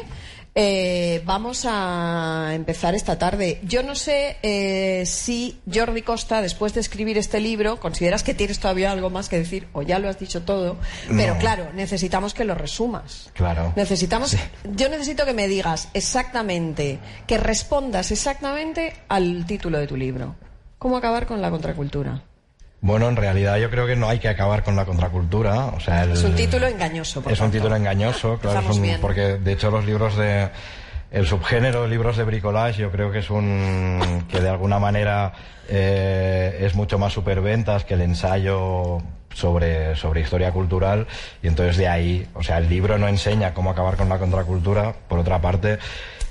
eh, 0.55 1.23
vamos 1.25 1.65
a 1.69 2.51
empezar 2.55 2.95
esta 2.95 3.19
tarde. 3.19 3.61
Yo 3.63 3.83
no 3.83 3.95
sé 3.95 4.37
eh, 4.43 5.05
si 5.07 5.61
Jordi 5.73 6.03
Costa, 6.03 6.43
después 6.43 6.75
de 6.75 6.81
escribir 6.81 7.19
este 7.19 7.41
libro, 7.41 7.79
consideras 7.79 8.23
que 8.23 8.35
tienes 8.35 8.59
todavía 8.59 8.91
algo 8.93 9.11
más 9.11 9.29
que 9.29 9.39
decir 9.39 9.69
o 9.73 9.83
ya 9.83 9.99
lo 9.99 10.09
has 10.09 10.19
dicho 10.19 10.43
todo, 10.43 10.77
pero 11.17 11.35
No. 11.35 11.41
claro, 11.41 11.69
necesitamos 11.75 12.35
que 12.35 12.45
lo 12.45 12.55
resumas. 12.55 13.31
Claro. 13.35 13.73
Necesitamos, 13.77 14.31
Sí. 14.31 14.39
yo 14.75 14.89
necesito 14.89 15.25
que 15.25 15.33
me 15.35 15.47
digas 15.49 15.89
exactamente, 15.95 16.99
que 17.27 17.39
respondas 17.39 18.11
exactamente 18.11 18.95
al 19.09 19.47
título 19.47 19.79
de 19.79 19.87
tu 19.87 19.97
libro. 19.97 20.35
¿Cómo 20.79 20.97
acabar 20.97 21.27
con 21.27 21.41
la 21.43 21.51
contracultura? 21.51 22.23
Bueno, 22.83 23.09
en 23.09 23.17
realidad 23.17 23.59
yo 23.59 23.69
creo 23.71 23.87
que 23.87 23.95
no 23.97 24.09
hay 24.09 24.19
que 24.19 24.29
acabar 24.29 24.63
con 24.65 24.75
la 24.77 24.85
contracultura. 24.87 25.67
O 25.67 25.81
sea, 25.81 26.05
el- 26.05 26.13
Es 26.13 26.25
un 26.25 26.35
título 26.35 26.67
engañoso. 26.67 27.21
por 27.21 27.33
Es 27.33 27.39
un 27.41 27.45
tanto. 27.47 27.59
título 27.59 27.77
engañoso, 27.77 28.39
claro, 28.43 28.61
un- 28.73 28.99
porque 29.01 29.37
de 29.39 29.53
hecho 29.53 29.71
los 29.71 29.85
libros 29.85 30.17
de 30.17 30.49
el 31.13 31.27
subgénero 31.27 31.83
de 31.83 31.89
libros 31.89 32.17
de 32.17 32.23
bricolage 32.25 32.81
yo 32.83 32.91
creo 32.93 33.11
que 33.11 33.19
es 33.19 33.31
un 33.31 34.25
que 34.31 34.41
de 34.41 34.49
alguna 34.49 34.79
manera 34.79 35.33
eh, 35.69 36.59
es 36.63 36.75
mucho 36.77 36.99
más 37.01 37.13
superventas 37.13 37.85
que 37.85 37.95
el 37.95 38.01
ensayo 38.03 38.99
sobre, 39.35 39.97
sobre 39.97 40.21
historia 40.21 40.53
cultural 40.53 41.07
y 41.43 41.49
entonces 41.49 41.77
de 41.77 41.89
ahí, 41.89 42.27
o 42.35 42.43
sea, 42.45 42.59
el 42.59 42.69
libro 42.69 42.97
no 42.99 43.09
enseña 43.09 43.55
cómo 43.55 43.71
acabar 43.71 43.97
con 43.97 44.09
la 44.09 44.19
contracultura, 44.19 44.95
por 45.09 45.19
otra 45.19 45.41
parte, 45.41 45.79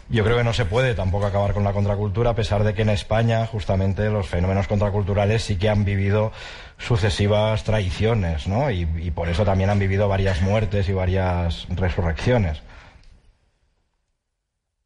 yo 0.09 0.23
creo 0.23 0.37
que 0.37 0.43
no 0.43 0.53
se 0.53 0.65
puede 0.65 0.95
tampoco 0.95 1.27
acabar 1.27 1.53
con 1.53 1.63
la 1.63 1.73
contracultura, 1.73 2.31
a 2.31 2.35
pesar 2.35 2.63
de 2.63 2.73
que 2.73 2.81
en 2.81 2.89
España 2.89 3.45
justamente 3.45 4.09
los 4.09 4.27
fenómenos 4.27 4.67
contraculturales 4.67 5.43
sí 5.43 5.57
que 5.57 5.69
han 5.69 5.85
vivido 5.85 6.31
sucesivas 6.77 7.63
traiciones, 7.63 8.47
¿no? 8.47 8.71
Y, 8.71 8.87
y 8.97 9.11
por 9.11 9.29
eso 9.29 9.45
también 9.45 9.69
han 9.69 9.79
vivido 9.79 10.07
varias 10.07 10.41
muertes 10.41 10.89
y 10.89 10.93
varias 10.93 11.67
resurrecciones. 11.69 12.61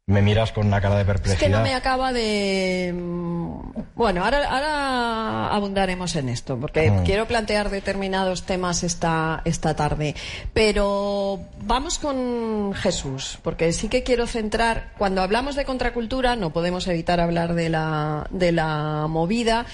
Me 0.06 0.20
miras 0.20 0.52
con 0.52 0.66
una 0.66 0.82
cara 0.82 0.96
de 0.96 1.00
Es 1.00 1.06
perplejidad. 1.06 1.40
que 1.46 1.48
no 1.48 1.62
me 1.62 1.74
acaba 1.74 2.12
de... 2.12 2.92
mm, 2.94 3.60
Bueno, 3.94 4.22
ahora, 4.22 4.44
ahora 4.50 5.48
abundaremos 5.54 6.14
en 6.16 6.28
esto, 6.28 6.58
porque 6.58 6.90
Mm. 6.90 7.04
quiero 7.04 7.26
plantear 7.26 7.70
determinados 7.70 8.42
temas 8.44 8.82
esta, 8.82 9.40
esta 9.46 9.74
tarde. 9.76 10.14
Pero 10.52 11.40
vamos 11.62 11.98
con 11.98 12.74
Jesús, 12.74 13.38
porque 13.42 13.72
sí 13.72 13.88
que 13.88 14.02
quiero 14.02 14.26
centrar... 14.26 14.92
Cuando 14.98 15.22
hablamos 15.22 15.56
de 15.56 15.64
contracultura, 15.64 16.36
no 16.36 16.50
podemos 16.50 16.86
evitar 16.86 17.18
hablar 17.18 17.54
de 17.54 17.70
la, 17.70 18.26
de 18.30 18.52
la 18.52 19.06
movida. 19.08 19.64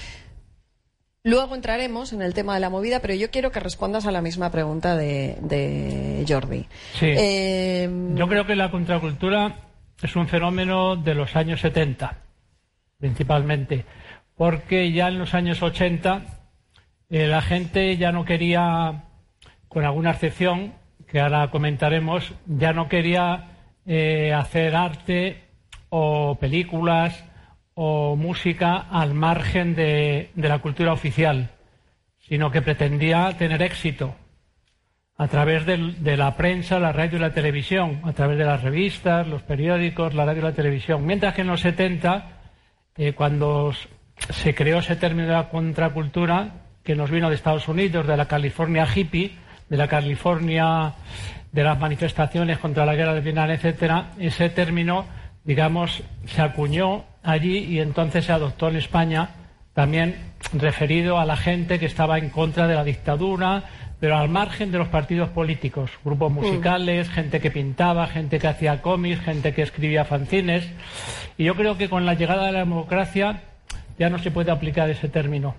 Luego 1.23 1.55
entraremos 1.55 2.13
en 2.13 2.21
el 2.21 2.33
tema 2.33 2.53
de 2.53 2.61
la 2.61 2.69
movida, 2.69 2.99
pero 3.01 3.15
yo 3.15 3.29
quiero 3.31 3.51
que 3.51 3.59
respondas 3.59 4.05
a 4.05 4.11
la 4.11 4.21
misma 4.21 4.49
pregunta 4.49 4.95
de, 4.95 5.37
de 5.41 6.23
Jordi. 6.27 6.67
Sí. 6.97 7.07
Eh, 7.17 7.89
Yo 8.15 8.27
creo 8.29 8.47
que 8.47 8.55
la 8.55 8.71
contracultura 8.71 9.55
es 10.03 10.15
un 10.15 10.27
fenómeno 10.27 10.95
de 10.95 11.15
los 11.15 11.35
años 11.35 11.61
70, 11.61 12.17
principalmente, 12.97 13.85
porque 14.35 14.91
ya 14.91 15.07
en 15.07 15.19
los 15.19 15.33
años 15.33 15.61
80 15.61 16.21
eh, 17.09 17.27
la 17.27 17.41
gente 17.41 17.97
ya 17.97 18.11
no 18.11 18.25
quería, 18.25 19.03
con 19.67 19.85
alguna 19.85 20.11
excepción, 20.11 20.73
que 21.07 21.19
ahora 21.19 21.49
comentaremos, 21.51 22.33
ya 22.47 22.73
no 22.73 22.87
quería 22.87 23.49
eh, 23.85 24.33
hacer 24.33 24.75
arte 24.75 25.43
o 25.89 26.35
películas 26.39 27.23
o 27.73 28.15
música 28.15 28.77
al 28.77 29.13
margen 29.13 29.75
de, 29.75 30.31
de 30.35 30.49
la 30.49 30.59
cultura 30.59 30.93
oficial, 30.93 31.49
sino 32.19 32.49
que 32.49 32.61
pretendía 32.61 33.35
tener 33.37 33.61
éxito 33.61 34.15
a 35.21 35.27
través 35.27 35.67
de 35.67 36.17
la 36.17 36.35
prensa, 36.35 36.79
la 36.79 36.91
radio 36.91 37.19
y 37.19 37.21
la 37.21 37.31
televisión, 37.31 38.01
a 38.05 38.11
través 38.11 38.39
de 38.39 38.43
las 38.43 38.63
revistas, 38.63 39.27
los 39.27 39.43
periódicos, 39.43 40.15
la 40.15 40.25
radio 40.25 40.39
y 40.39 40.45
la 40.45 40.53
televisión. 40.53 41.05
Mientras 41.05 41.35
que 41.35 41.41
en 41.41 41.47
los 41.47 41.61
70, 41.61 42.25
eh, 42.97 43.13
cuando 43.13 43.71
se 44.31 44.55
creó 44.55 44.79
ese 44.79 44.95
término 44.95 45.27
de 45.27 45.35
la 45.35 45.49
contracultura, 45.49 46.63
que 46.83 46.95
nos 46.95 47.11
vino 47.11 47.29
de 47.29 47.35
Estados 47.35 47.67
Unidos, 47.67 48.07
de 48.07 48.17
la 48.17 48.25
California 48.25 48.87
hippie, 48.95 49.37
de 49.69 49.77
la 49.77 49.87
California 49.87 50.93
de 51.51 51.63
las 51.63 51.79
manifestaciones 51.79 52.57
contra 52.57 52.83
la 52.83 52.95
guerra 52.95 53.13
de 53.13 53.21
Vietnam, 53.21 53.51
etcétera, 53.51 54.13
ese 54.17 54.49
término, 54.49 55.05
digamos, 55.43 56.01
se 56.25 56.41
acuñó 56.41 57.05
allí 57.21 57.59
y 57.59 57.79
entonces 57.79 58.25
se 58.25 58.31
adoptó 58.31 58.69
en 58.69 58.77
España 58.77 59.29
también 59.73 60.15
referido 60.53 61.19
a 61.19 61.25
la 61.25 61.37
gente 61.37 61.77
que 61.77 61.85
estaba 61.85 62.17
en 62.17 62.31
contra 62.31 62.67
de 62.67 62.73
la 62.73 62.83
dictadura, 62.83 63.63
pero 64.01 64.17
al 64.17 64.29
margen 64.29 64.71
de 64.71 64.79
los 64.79 64.87
partidos 64.87 65.29
políticos, 65.29 65.91
grupos 66.03 66.31
musicales, 66.31 67.07
gente 67.07 67.39
que 67.39 67.51
pintaba, 67.51 68.07
gente 68.07 68.39
que 68.39 68.47
hacía 68.47 68.81
cómics, 68.81 69.21
gente 69.21 69.53
que 69.53 69.61
escribía 69.61 70.05
fanzines. 70.05 70.65
Y 71.37 71.43
yo 71.43 71.53
creo 71.55 71.77
que 71.77 71.87
con 71.87 72.07
la 72.07 72.15
llegada 72.15 72.47
de 72.47 72.51
la 72.51 72.59
democracia 72.59 73.43
ya 73.99 74.09
no 74.09 74.17
se 74.17 74.31
puede 74.31 74.51
aplicar 74.51 74.89
ese 74.89 75.07
término. 75.07 75.55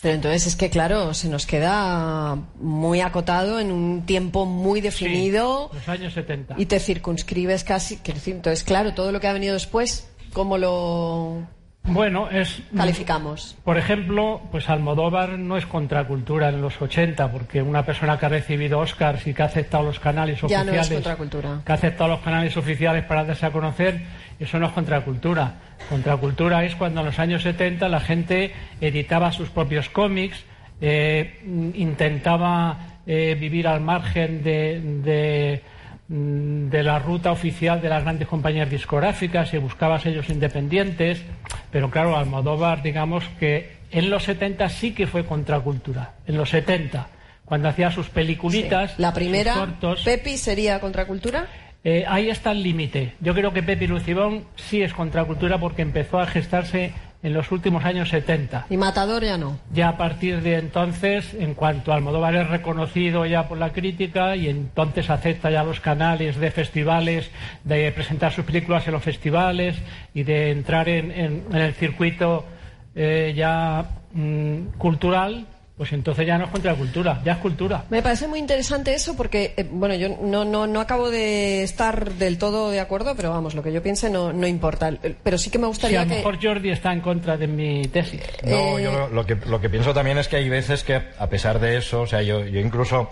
Pero 0.00 0.14
entonces 0.14 0.46
es 0.46 0.54
que, 0.54 0.70
claro, 0.70 1.12
se 1.14 1.28
nos 1.28 1.46
queda 1.46 2.36
muy 2.60 3.00
acotado 3.00 3.58
en 3.58 3.72
un 3.72 4.06
tiempo 4.06 4.46
muy 4.46 4.80
definido 4.80 5.70
Sí, 5.72 5.78
los 5.78 5.88
años 5.88 6.12
70. 6.14 6.54
y 6.58 6.66
te 6.66 6.78
circunscribes 6.78 7.64
casi. 7.64 7.98
Entonces, 8.26 8.62
claro, 8.62 8.94
todo 8.94 9.10
lo 9.10 9.18
que 9.18 9.26
ha 9.26 9.32
venido 9.32 9.54
después, 9.54 10.08
¿cómo 10.32 10.58
lo 10.58 11.42
Bueno, 11.88 12.28
es 12.30 12.62
calificamos? 12.76 13.56
Por 13.64 13.78
ejemplo, 13.78 14.40
pues 14.50 14.68
Almodóvar 14.68 15.38
no 15.38 15.56
es 15.56 15.66
contracultura 15.66 16.48
en 16.50 16.60
los 16.60 16.80
80, 16.80 17.30
porque 17.32 17.62
una 17.62 17.84
persona 17.84 18.18
que 18.18 18.26
ha 18.26 18.28
recibido 18.28 18.78
Oscars 18.78 19.26
y 19.26 19.34
que 19.34 19.42
ha 19.42 19.46
aceptado 19.46 19.84
los 19.84 19.98
canales 19.98 20.40
Ya 20.42 20.64
no 20.64 20.70
oficiales, 20.72 20.90
es 20.90 20.94
contracultura. 20.94 21.60
que 21.64 21.72
ha 21.72 21.74
aceptado 21.74 22.10
los 22.10 22.20
canales 22.20 22.56
oficiales 22.56 23.04
para 23.04 23.24
darse 23.24 23.46
a 23.46 23.50
conocer, 23.50 24.00
eso 24.38 24.58
no 24.58 24.66
es 24.66 24.72
contracultura. 24.72 25.54
Contracultura 25.88 26.64
es 26.64 26.74
cuando 26.76 27.00
en 27.00 27.06
los 27.06 27.18
años 27.18 27.42
70 27.42 27.88
la 27.88 28.00
gente 28.00 28.52
editaba 28.80 29.32
sus 29.32 29.48
propios 29.48 29.88
cómics, 29.88 30.44
eh, 30.80 31.40
intentaba 31.74 32.98
eh, 33.06 33.36
vivir 33.38 33.66
al 33.66 33.80
margen 33.80 34.42
de, 34.42 34.80
de 35.02 35.62
de 36.08 36.82
la 36.82 36.98
ruta 36.98 37.30
oficial 37.32 37.82
de 37.82 37.90
las 37.90 38.02
grandes 38.02 38.26
compañías 38.28 38.70
discográficas 38.70 39.52
y 39.52 39.58
buscaba 39.58 39.98
sellos 40.00 40.30
independientes, 40.30 41.22
pero 41.70 41.90
claro, 41.90 42.16
Almodóvar, 42.16 42.82
digamos 42.82 43.24
que 43.38 43.76
en 43.90 44.08
los 44.08 44.24
70 44.24 44.68
sí 44.70 44.94
que 44.94 45.06
fue 45.06 45.26
contracultura, 45.26 46.14
en 46.26 46.38
los 46.38 46.48
70, 46.50 47.08
cuando 47.44 47.68
hacía 47.68 47.90
sus 47.90 48.08
peliculitas, 48.08 48.98
La 48.98 49.12
primera, 49.12 49.52
sus 49.54 49.60
cortos, 49.60 50.02
Pepi, 50.04 50.38
sería 50.38 50.80
contracultura. 50.80 51.46
eh, 51.84 52.04
ahí 52.08 52.30
está 52.30 52.52
el 52.52 52.62
límite. 52.62 53.12
Yo 53.20 53.34
creo 53.34 53.52
que 53.52 53.62
Pepi 53.62 53.86
Lucibón 53.86 54.44
sí 54.56 54.82
es 54.82 54.94
contracultura 54.94 55.58
porque 55.58 55.82
empezó 55.82 56.18
a 56.20 56.26
gestarse 56.26 56.92
en 57.22 57.32
los 57.34 57.50
últimos 57.50 57.84
años 57.84 58.10
70. 58.10 58.66
Y 58.70 58.76
Matador 58.76 59.24
ya 59.24 59.36
no. 59.36 59.58
Ya 59.72 59.88
a 59.88 59.96
partir 59.96 60.40
de 60.40 60.56
entonces, 60.56 61.34
en 61.34 61.54
cuanto 61.54 61.92
Almodóvar 61.92 62.36
es 62.36 62.48
reconocido 62.48 63.26
ya 63.26 63.48
por 63.48 63.58
la 63.58 63.72
crítica 63.72 64.36
y 64.36 64.48
entonces 64.48 65.10
acepta 65.10 65.50
ya 65.50 65.64
los 65.64 65.80
canales 65.80 66.36
de 66.36 66.50
festivales, 66.52 67.30
de 67.64 67.90
presentar 67.92 68.32
sus 68.32 68.44
películas 68.44 68.86
en 68.86 68.92
los 68.92 69.02
festivales 69.02 69.76
y 70.14 70.22
de 70.22 70.50
entrar 70.52 70.88
en, 70.88 71.10
en- 71.10 71.44
en 71.50 71.56
el 71.56 71.74
circuito 71.74 72.46
eh, 72.94 73.32
ya 73.36 73.84
mm, 74.12 74.76
cultural, 74.78 75.46
pues 75.78 75.92
entonces 75.92 76.26
ya 76.26 76.36
no 76.36 76.46
es 76.46 76.50
contracultura, 76.50 77.22
ya 77.24 77.34
es 77.34 77.38
cultura. 77.38 77.84
Me 77.88 78.02
parece 78.02 78.26
muy 78.26 78.40
interesante 78.40 78.92
eso 78.94 79.16
porque, 79.16 79.54
eh, 79.56 79.64
bueno, 79.70 79.94
yo 79.94 80.08
no, 80.20 80.44
no, 80.44 80.66
no 80.66 80.80
acabo 80.80 81.08
de 81.08 81.62
estar 81.62 82.12
del 82.14 82.36
todo 82.36 82.70
de 82.70 82.80
acuerdo, 82.80 83.14
pero 83.14 83.30
vamos, 83.30 83.54
lo 83.54 83.62
que 83.62 83.72
yo 83.72 83.80
piense 83.80 84.10
no, 84.10 84.32
no 84.32 84.48
importa. 84.48 84.88
Eh, 84.88 85.14
Pero 85.22 85.38
sí 85.38 85.50
que 85.50 85.58
me 85.58 85.62
Si 85.62 85.66
a 85.66 85.68
gustaría 85.68 86.02
lo 86.02 86.08
que... 86.08 86.16
mejor 86.16 86.38
Jordi 86.42 86.70
está 86.70 86.92
en 86.92 87.00
contra 87.00 87.36
de 87.36 87.46
mi 87.46 87.82
tesis. 87.86 88.20
No, 88.44 88.80
yo 88.80 88.90
lo, 88.90 89.08
lo 89.08 89.24
que, 89.24 89.36
lo 89.36 89.60
que 89.60 89.70
pienso 89.70 89.94
también 89.94 90.18
es 90.18 90.26
que 90.26 90.34
hay 90.36 90.48
veces 90.48 90.82
que, 90.82 90.96
a 90.96 91.28
pesar 91.28 91.60
de 91.60 91.76
eso, 91.76 92.00
o 92.00 92.06
sea, 92.08 92.22
yo, 92.22 92.44
yo 92.44 92.58
incluso 92.58 93.08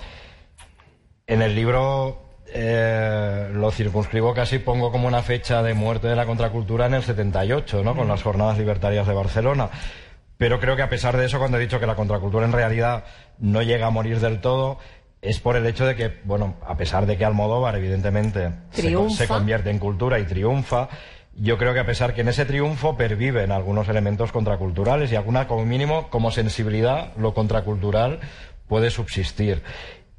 en 1.28 1.42
el 1.42 1.54
libro 1.54 2.20
eh, 2.52 3.48
lo 3.52 3.70
circunscribo 3.70 4.34
casi, 4.34 4.58
pongo 4.58 4.90
como 4.90 5.06
una 5.06 5.22
fecha 5.22 5.62
de 5.62 5.74
muerte 5.74 6.08
de 6.08 6.16
la 6.16 6.26
contracultura 6.26 6.86
en 6.86 6.94
el 6.94 7.04
78, 7.04 7.84
¿no? 7.84 7.94
Con 7.94 8.08
las 8.08 8.24
jornadas 8.24 8.58
libertarias 8.58 9.06
de 9.06 9.14
Barcelona. 9.14 9.70
Pero 10.38 10.60
creo 10.60 10.76
que 10.76 10.82
a 10.82 10.88
pesar 10.90 11.16
de 11.16 11.24
eso, 11.26 11.38
cuando 11.38 11.56
he 11.56 11.60
dicho 11.60 11.80
que 11.80 11.86
la 11.86 11.94
contracultura 11.94 12.44
en 12.44 12.52
realidad 12.52 13.04
no 13.38 13.62
llega 13.62 13.86
a 13.86 13.90
morir 13.90 14.20
del 14.20 14.40
todo, 14.40 14.78
es 15.22 15.40
por 15.40 15.56
el 15.56 15.66
hecho 15.66 15.86
de 15.86 15.96
que, 15.96 16.12
bueno, 16.24 16.56
a 16.66 16.76
pesar 16.76 17.06
de 17.06 17.16
que 17.16 17.24
Almodóvar, 17.24 17.74
evidentemente, 17.76 18.50
se, 18.70 19.26
convierte 19.26 19.70
en 19.70 19.78
cultura 19.78 20.18
y 20.18 20.24
triunfa, 20.24 20.88
yo 21.34 21.58
creo 21.58 21.74
que 21.74 21.80
a 21.80 21.86
pesar 21.86 22.14
que 22.14 22.20
en 22.20 22.28
ese 22.28 22.44
triunfo 22.44 22.96
perviven 22.96 23.50
algunos 23.50 23.88
elementos 23.88 24.30
contraculturales 24.32 25.10
y 25.12 25.16
alguna, 25.16 25.46
como 25.48 25.64
mínimo, 25.64 26.08
como 26.08 26.30
sensibilidad, 26.30 27.12
lo 27.16 27.34
contracultural 27.34 28.20
puede 28.68 28.90
subsistir. 28.90 29.62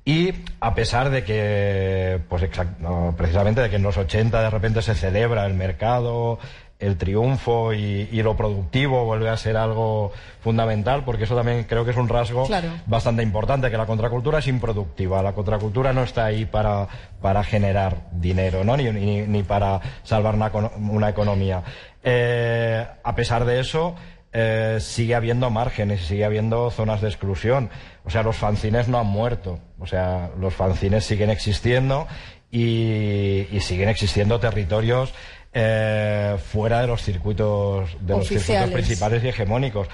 Y 0.06 0.34
a 0.62 0.74
pesar 0.74 1.10
de 1.10 1.24
que, 1.24 2.22
pues 2.30 2.42
exact- 2.44 2.78
no, 2.80 3.14
precisamente 3.18 3.62
de 3.62 3.70
que 3.70 3.76
en 3.76 3.84
los 3.84 3.98
80 3.98 4.42
de 4.42 4.50
repente 4.50 4.82
se 4.82 4.96
celebra 4.96 5.46
el 5.46 5.54
mercado, 5.54 6.40
el 6.80 6.96
triunfo 6.98 7.74
y, 7.74 8.08
y 8.12 8.22
lo 8.22 8.38
productivo 8.38 9.04
vuelve 9.06 9.30
a 9.30 9.38
ser 9.38 9.58
algo 9.58 10.12
fundamental, 10.42 11.04
porque 11.06 11.24
eso 11.24 11.36
también 11.36 11.64
creo 11.64 11.84
que 11.84 11.92
es 11.92 11.98
un 11.98 12.08
rasgo 12.08 12.46
Claro. 12.46 12.70
bastante 12.86 13.24
importante, 13.24 13.72
que 13.72 13.78
la 13.78 13.88
contracultura 13.88 14.40
es 14.40 14.48
improductiva. 14.48 15.24
La 15.24 15.34
contracultura 15.34 15.92
no 15.94 16.04
está 16.04 16.26
ahí 16.26 16.46
para, 16.46 16.88
para 17.20 17.44
generar 17.44 18.08
dinero, 18.12 18.64
¿no? 18.64 18.78
Ni, 18.78 18.92
ni, 18.92 19.22
ni 19.22 19.42
para 19.44 19.82
salvar 20.04 20.36
una, 20.36 20.52
una 20.78 21.10
economía. 21.10 21.64
Eh, 22.04 22.86
a 23.04 23.16
pesar 23.16 23.46
de 23.46 23.60
eso, 23.60 23.96
eh, 24.32 24.78
sigue 24.80 25.16
habiendo 25.16 25.50
márgenes, 25.50 26.02
sigue 26.02 26.26
habiendo 26.26 26.70
zonas 26.70 27.02
de 27.02 27.08
exclusión. 27.08 27.70
O 28.06 28.12
sea, 28.12 28.22
los 28.22 28.36
fanzines 28.36 28.88
no 28.88 29.00
han 29.00 29.08
muerto. 29.08 29.58
O 29.80 29.88
sea, 29.88 30.30
los 30.40 30.54
fanzines 30.54 31.06
siguen 31.06 31.32
existiendo 31.32 32.08
y, 32.52 33.48
y 33.52 33.60
siguen 33.62 33.90
existiendo 33.90 34.40
territorios 34.40 35.12
eh, 35.60 36.38
fuera 36.52 36.82
de 36.82 36.88
los 36.88 37.02
circuitos 37.02 37.98
de 38.00 38.16
los 38.16 38.28
circuitos 38.28 38.70
principales 38.70 39.24
y 39.24 39.30
hegemónicos. 39.30 39.88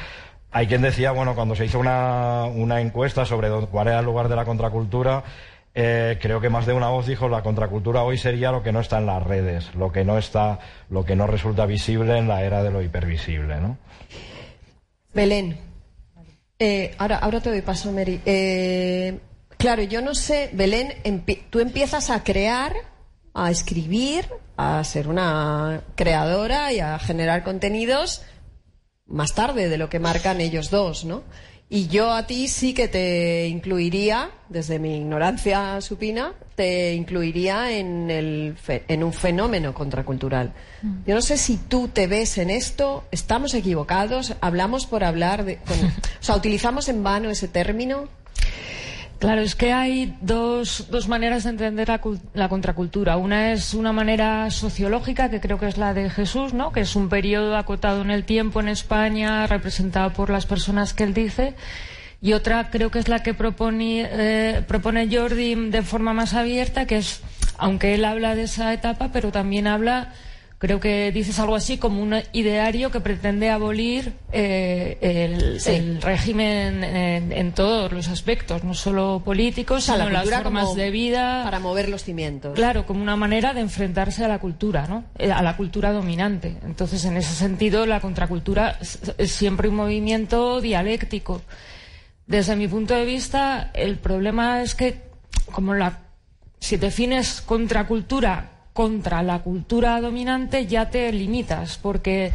Hay 0.52 0.68
quien 0.68 0.82
decía, 0.82 1.12
bueno, 1.12 1.36
cuando 1.36 1.56
se 1.56 1.64
hizo 1.64 1.80
una, 1.80 2.44
una 2.54 2.82
encuesta 2.82 3.26
sobre 3.26 3.50
cuál 3.68 3.88
era 3.88 4.00
el 4.00 4.06
lugar 4.06 4.28
de 4.28 4.36
la 4.36 4.44
contracultura, 4.44 5.24
eh, 5.74 6.20
creo 6.22 6.42
que 6.42 6.50
más 6.50 6.66
de 6.66 6.74
una 6.74 6.90
voz 6.90 7.08
dijo 7.08 7.30
la 7.30 7.44
contracultura 7.44 8.04
hoy 8.04 8.18
sería 8.18 8.52
lo 8.52 8.62
que 8.62 8.74
no 8.74 8.82
está 8.82 8.98
en 8.98 9.06
las 9.06 9.24
redes, 9.24 9.74
lo 9.74 9.92
que 9.94 10.04
no 10.04 10.18
está, 10.18 10.60
lo 10.90 11.06
que 11.06 11.16
no 11.16 11.28
resulta 11.28 11.66
visible 11.66 12.18
en 12.18 12.28
la 12.28 12.44
era 12.44 12.62
de 12.62 12.70
lo 12.70 12.82
hipervisible, 12.82 13.62
¿no? 13.62 13.78
Belén. 15.14 15.58
Eh, 16.60 16.94
ahora, 16.98 17.20
ahora 17.20 17.40
te 17.40 17.52
doy 17.52 17.62
paso, 17.62 17.90
Mary. 17.94 18.20
Eh, 18.26 19.18
claro, 19.58 19.82
yo 19.84 20.02
no 20.02 20.14
sé, 20.14 20.50
Belén, 20.52 21.24
tú 21.50 21.62
empiezas 21.62 22.10
a 22.10 22.22
crear, 22.22 22.74
a 23.34 23.50
escribir, 23.50 24.28
a 24.58 24.84
ser 24.84 25.08
una 25.08 25.82
creadora 25.96 26.72
y 26.74 26.80
a 26.80 27.00
generar 27.00 27.44
contenidos 27.44 28.24
más 29.06 29.34
tarde 29.34 29.70
de 29.70 29.78
lo 29.78 29.90
que 29.90 30.00
marcan 30.00 30.42
ellos 30.42 30.70
dos, 30.70 31.06
¿no? 31.06 31.24
Y 31.70 31.88
yo 31.88 32.12
a 32.12 32.28
ti 32.28 32.50
sí 32.50 32.74
que 32.76 32.88
te 32.88 33.48
incluiría, 33.48 34.30
desde 34.48 34.78
mi 34.78 34.98
ignorancia 34.98 35.82
supina, 35.82 36.34
te 36.56 36.94
incluiría 36.94 37.72
en, 37.72 38.12
el 38.12 38.56
en 38.68 39.04
un 39.04 39.12
fenómeno 39.12 39.74
contracultural. 39.74 40.54
Mm. 40.84 40.98
Yo 41.08 41.16
no 41.16 41.22
sé 41.24 41.38
si 41.38 41.58
tú 41.58 41.88
te 41.88 42.06
ves 42.06 42.38
en 42.38 42.52
esto, 42.52 43.06
estamos 43.10 43.56
equivocados, 43.56 44.36
hablamos 44.40 44.86
por 44.86 45.04
hablar, 45.04 45.46
de, 45.46 45.60
o 45.66 46.24
sea, 46.24 46.36
utilizamos 46.36 46.90
en 46.90 47.02
vano 47.02 47.32
ese 47.32 47.48
término. 47.48 48.08
Claro, 49.24 49.40
es 49.40 49.56
que 49.56 49.72
hay 49.72 50.18
dos, 50.20 50.88
dos 50.92 51.08
maneras 51.08 51.46
de 51.46 51.52
entender 51.52 51.88
la, 52.34 52.50
contracultura. 52.50 53.16
Una 53.16 53.54
es 53.54 53.74
una 53.74 53.94
manera 53.94 54.52
sociológica, 54.52 55.30
que 55.30 55.40
creo 55.40 55.58
que 55.58 55.68
es 55.68 55.78
la 55.78 55.94
de 55.94 56.10
Jesús, 56.10 56.54
¿no? 56.54 56.74
que 56.74 56.82
es 56.82 56.94
un 56.98 57.08
periodo 57.08 57.56
acotado 57.56 58.02
en 58.02 58.12
el 58.12 58.26
tiempo 58.26 58.60
en 58.60 58.68
España, 58.68 59.48
representado 59.48 60.12
por 60.12 60.30
las 60.30 60.46
personas 60.46 60.94
que 60.94 61.06
él 61.06 61.14
dice. 61.14 61.56
Y 62.22 62.34
otra 62.34 62.70
creo 62.70 62.92
que 62.92 63.00
es 63.00 63.08
la 63.08 63.24
que 63.24 63.34
propone, 63.34 64.10
eh, 64.12 64.62
propone 64.68 65.08
Jordi 65.10 65.56
de 65.70 65.84
forma 65.84 66.12
más 66.12 66.34
abierta, 66.34 66.86
que 66.86 66.98
es, 66.98 67.22
aunque 67.58 67.96
él 67.96 68.04
habla 68.04 68.36
de 68.36 68.44
esa 68.44 68.74
etapa, 68.74 69.12
pero 69.14 69.32
también 69.32 69.68
habla 69.68 70.12
Creo 70.64 70.80
que 70.80 71.12
dices 71.12 71.38
algo 71.40 71.56
así 71.56 71.78
como 71.78 72.02
un 72.02 72.16
ideario 72.32 72.90
que 72.90 73.02
pretende 73.02 73.50
abolir 73.50 74.14
eh, 74.32 74.98
el, 75.02 76.02
régimen 76.02 76.86
en, 76.86 77.52
todos 77.52 77.92
los 77.92 78.08
aspectos, 78.08 78.64
no 78.64 78.74
solo 78.74 79.22
políticos, 79.26 79.84
sino 79.84 80.10
las 80.10 80.30
formas 80.30 80.74
de 80.74 80.90
vida. 80.90 81.44
Para 81.44 81.60
mover 81.60 81.90
los 81.90 82.06
cimientos. 82.06 82.54
Claro, 82.56 82.86
como 82.86 83.02
una 83.02 83.18
manera 83.18 83.54
de 83.54 83.60
enfrentarse 83.60 84.24
a 84.24 84.30
la 84.30 84.40
cultura, 84.40 84.88
¿no? 84.88 85.04
Eh, 85.20 85.34
a 85.34 85.42
la 85.42 85.58
cultura 85.58 85.92
dominante. 85.92 86.56
Entonces, 86.64 87.04
en 87.04 87.18
ese 87.18 87.34
sentido, 87.34 87.86
la 87.86 88.00
contracultura 88.00 88.80
es 89.18 89.32
siempre 89.34 89.68
un 89.68 89.76
movimiento 89.76 90.62
dialéctico. 90.62 91.42
Desde 92.26 92.56
mi 92.56 92.70
punto 92.70 92.94
de 92.94 93.04
vista, 93.04 93.70
el 93.74 93.98
problema 93.98 94.62
es 94.62 94.76
que, 94.76 95.02
como 95.52 95.74
la, 95.74 96.04
si 96.62 96.78
defines 96.78 97.42
contracultura 97.42 98.54
contra 98.74 99.24
la 99.24 99.40
cultura 99.40 100.02
dominante 100.02 100.66
ya 100.66 100.90
te 100.90 101.12
limitas, 101.12 101.78
porque, 101.78 102.34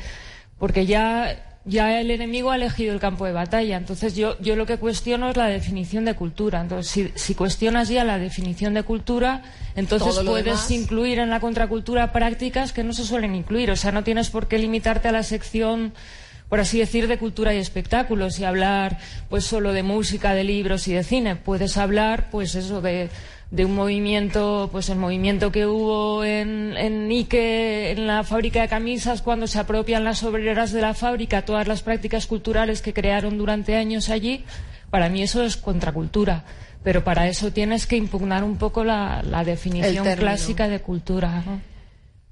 porque 0.58 0.86
ya, 0.86 1.58
ya 1.64 2.00
el 2.00 2.10
enemigo 2.10 2.50
ha 2.50 2.56
elegido 2.56 2.94
el 2.94 3.00
campo 3.00 3.26
de 3.26 3.32
batalla. 3.32 3.76
Entonces 3.76 4.14
yo, 4.14 4.38
yo 4.40 4.56
lo 4.56 4.64
que 4.64 4.78
cuestiono 4.78 5.30
es 5.30 5.36
la 5.36 5.46
definición 5.46 6.04
de 6.04 6.14
cultura. 6.14 6.60
Entonces, 6.60 6.90
si, 6.90 7.12
si 7.14 7.34
cuestionas 7.34 7.88
ya 7.88 8.04
la 8.04 8.18
definición 8.18 8.74
de 8.74 8.84
cultura, 8.84 9.42
entonces 9.74 10.20
puedes 10.24 10.70
incluir 10.70 11.18
en 11.18 11.30
la 11.30 11.40
contracultura 11.40 12.12
prácticas 12.12 12.72
que 12.72 12.84
no 12.84 12.92
se 12.92 13.04
suelen 13.04 13.34
incluir. 13.34 13.70
O 13.70 13.76
sea, 13.76 13.90
no 13.90 14.04
tienes 14.04 14.30
por 14.30 14.46
qué 14.46 14.58
limitarte 14.58 15.08
a 15.08 15.12
la 15.12 15.24
sección 15.24 15.92
por 16.48 16.60
así 16.60 16.78
decir, 16.78 17.08
de 17.08 17.18
cultura 17.18 17.52
y 17.54 17.58
espectáculos 17.58 18.38
y 18.38 18.44
hablar 18.44 18.98
pues 19.28 19.44
solo 19.44 19.72
de 19.72 19.82
música, 19.82 20.32
de 20.32 20.44
libros 20.44 20.88
y 20.88 20.94
de 20.94 21.04
cine. 21.04 21.36
Puedes 21.36 21.76
hablar 21.76 22.30
pues 22.30 22.54
eso 22.54 22.80
de 22.80 23.10
de 23.50 23.64
un 23.64 23.74
movimiento, 23.74 24.68
pues 24.70 24.90
el 24.90 24.98
movimiento 24.98 25.50
que 25.50 25.66
hubo 25.66 26.22
en, 26.22 26.76
en 26.76 27.10
Ike, 27.10 27.92
en 27.92 28.06
la 28.06 28.22
fábrica 28.22 28.60
de 28.60 28.68
camisas, 28.68 29.22
cuando 29.22 29.46
se 29.46 29.58
apropian 29.58 30.04
las 30.04 30.22
obreras 30.22 30.72
de 30.72 30.82
la 30.82 30.92
fábrica, 30.92 31.44
todas 31.44 31.66
las 31.66 31.82
prácticas 31.82 32.26
culturales 32.26 32.82
que 32.82 32.92
crearon 32.92 33.38
durante 33.38 33.76
años 33.76 34.10
allí, 34.10 34.44
para 34.90 35.08
mí 35.08 35.22
eso 35.22 35.42
es 35.42 35.56
contracultura. 35.56 36.44
Pero 36.84 37.02
para 37.02 37.26
eso 37.26 37.50
tienes 37.52 37.86
que 37.86 37.96
impugnar 37.96 38.44
un 38.44 38.56
poco 38.56 38.84
la, 38.84 39.22
definición 39.44 40.06
clásica 40.16 40.68
de 40.68 40.80
cultura. 40.80 41.42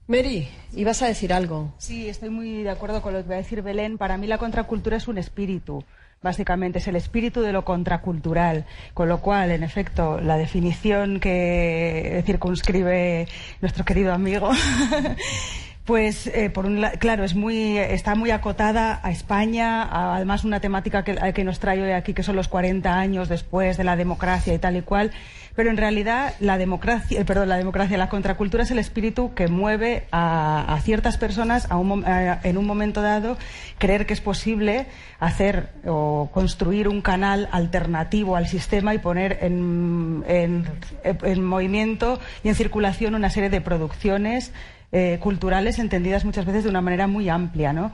Mary, 0.07 0.49
ibas 0.75 1.03
a 1.03 1.09
decir 1.09 1.33
algo. 1.33 1.75
Sí, 1.79 2.09
estoy 2.09 2.31
muy 2.31 2.63
de 2.63 2.71
acuerdo 2.71 3.03
con 3.03 3.13
lo 3.13 3.23
que 3.23 3.29
va 3.29 3.35
a 3.35 3.39
decir 3.39 3.63
Belén. 3.63 3.99
Para 3.99 4.17
mí 4.19 4.29
la 4.29 4.39
contracultura 4.39 4.97
es 4.97 5.09
un 5.09 5.19
espíritu 5.19 5.83
básicamente 6.23 6.79
es 6.79 6.89
el 6.89 6.97
espíritu 6.97 7.41
de 7.41 7.53
lo 7.53 7.65
contracultural, 7.65 8.65
con 8.95 9.09
lo 9.09 9.21
cual, 9.21 9.51
en 9.51 9.63
efecto, 9.63 10.21
la 10.21 10.37
definición 10.37 11.21
que 11.21 12.23
circunscribe 12.27 13.29
nuestro 13.61 13.85
querido 13.85 14.13
amigo 14.13 14.51
Pues, 15.87 16.27
eh, 16.27 16.51
por 16.51 16.67
un 16.67 16.85
claro, 16.99 17.23
es 17.23 17.37
muy, 17.37 17.79
está 17.79 18.17
muy 18.17 18.33
acotada 18.33 18.99
a 19.05 19.13
España, 19.13 19.85
además 20.17 20.43
una 20.43 20.59
temática 20.59 21.05
que, 21.05 21.15
que, 21.33 21.45
nos 21.45 21.61
trae 21.61 21.81
hoy 21.81 21.93
aquí, 21.93 22.13
que 22.13 22.25
son 22.25 22.35
los 22.35 22.49
40 22.49 22.93
años 22.93 23.29
después 23.29 23.77
de 23.77 23.85
la 23.85 23.95
democracia 23.95 24.53
y 24.53 24.59
tal 24.59 24.77
y 24.77 24.83
cual. 24.83 25.13
Pero 25.57 25.71
en 25.71 25.77
realidad, 25.77 26.35
la 26.39 26.59
democracia, 26.59 27.21
eh, 27.21 27.25
perdón, 27.25 27.49
la 27.49 27.57
democracia, 27.57 27.97
la 27.97 28.09
contracultura 28.09 28.63
es 28.63 28.71
el 28.71 28.79
espíritu 28.79 29.35
que 29.35 29.49
mueve 29.49 30.07
a, 30.13 30.79
ciertas 30.83 31.17
personas 31.17 31.69
a 31.71 31.79
un, 31.79 32.05
en 32.07 32.59
un 32.59 32.67
momento 32.67 33.03
dado 33.03 33.39
creer 33.79 34.07
que 34.07 34.13
es 34.13 34.21
posible 34.21 34.87
hacer 35.19 35.71
o 35.87 36.29
construir 36.33 36.89
un 36.89 37.01
canal 37.01 37.49
alternativo 37.51 38.37
al 38.37 38.47
sistema 38.47 38.95
y 38.95 38.99
poner 38.99 39.39
en, 39.41 40.23
en 40.27 41.45
movimiento 41.45 42.21
y 42.45 42.49
en 42.49 42.55
circulación 42.55 43.15
una 43.15 43.31
serie 43.31 43.51
de 43.51 43.61
producciones 43.61 44.53
eh, 44.93 45.19
culturales 45.21 45.79
entendidas 45.79 46.25
muchas 46.25 46.47
veces 46.47 46.65
de 46.65 46.71
una 46.71 46.81
manera 46.81 47.07
muy 47.07 47.29
amplia, 47.29 47.73
¿no? 47.73 47.93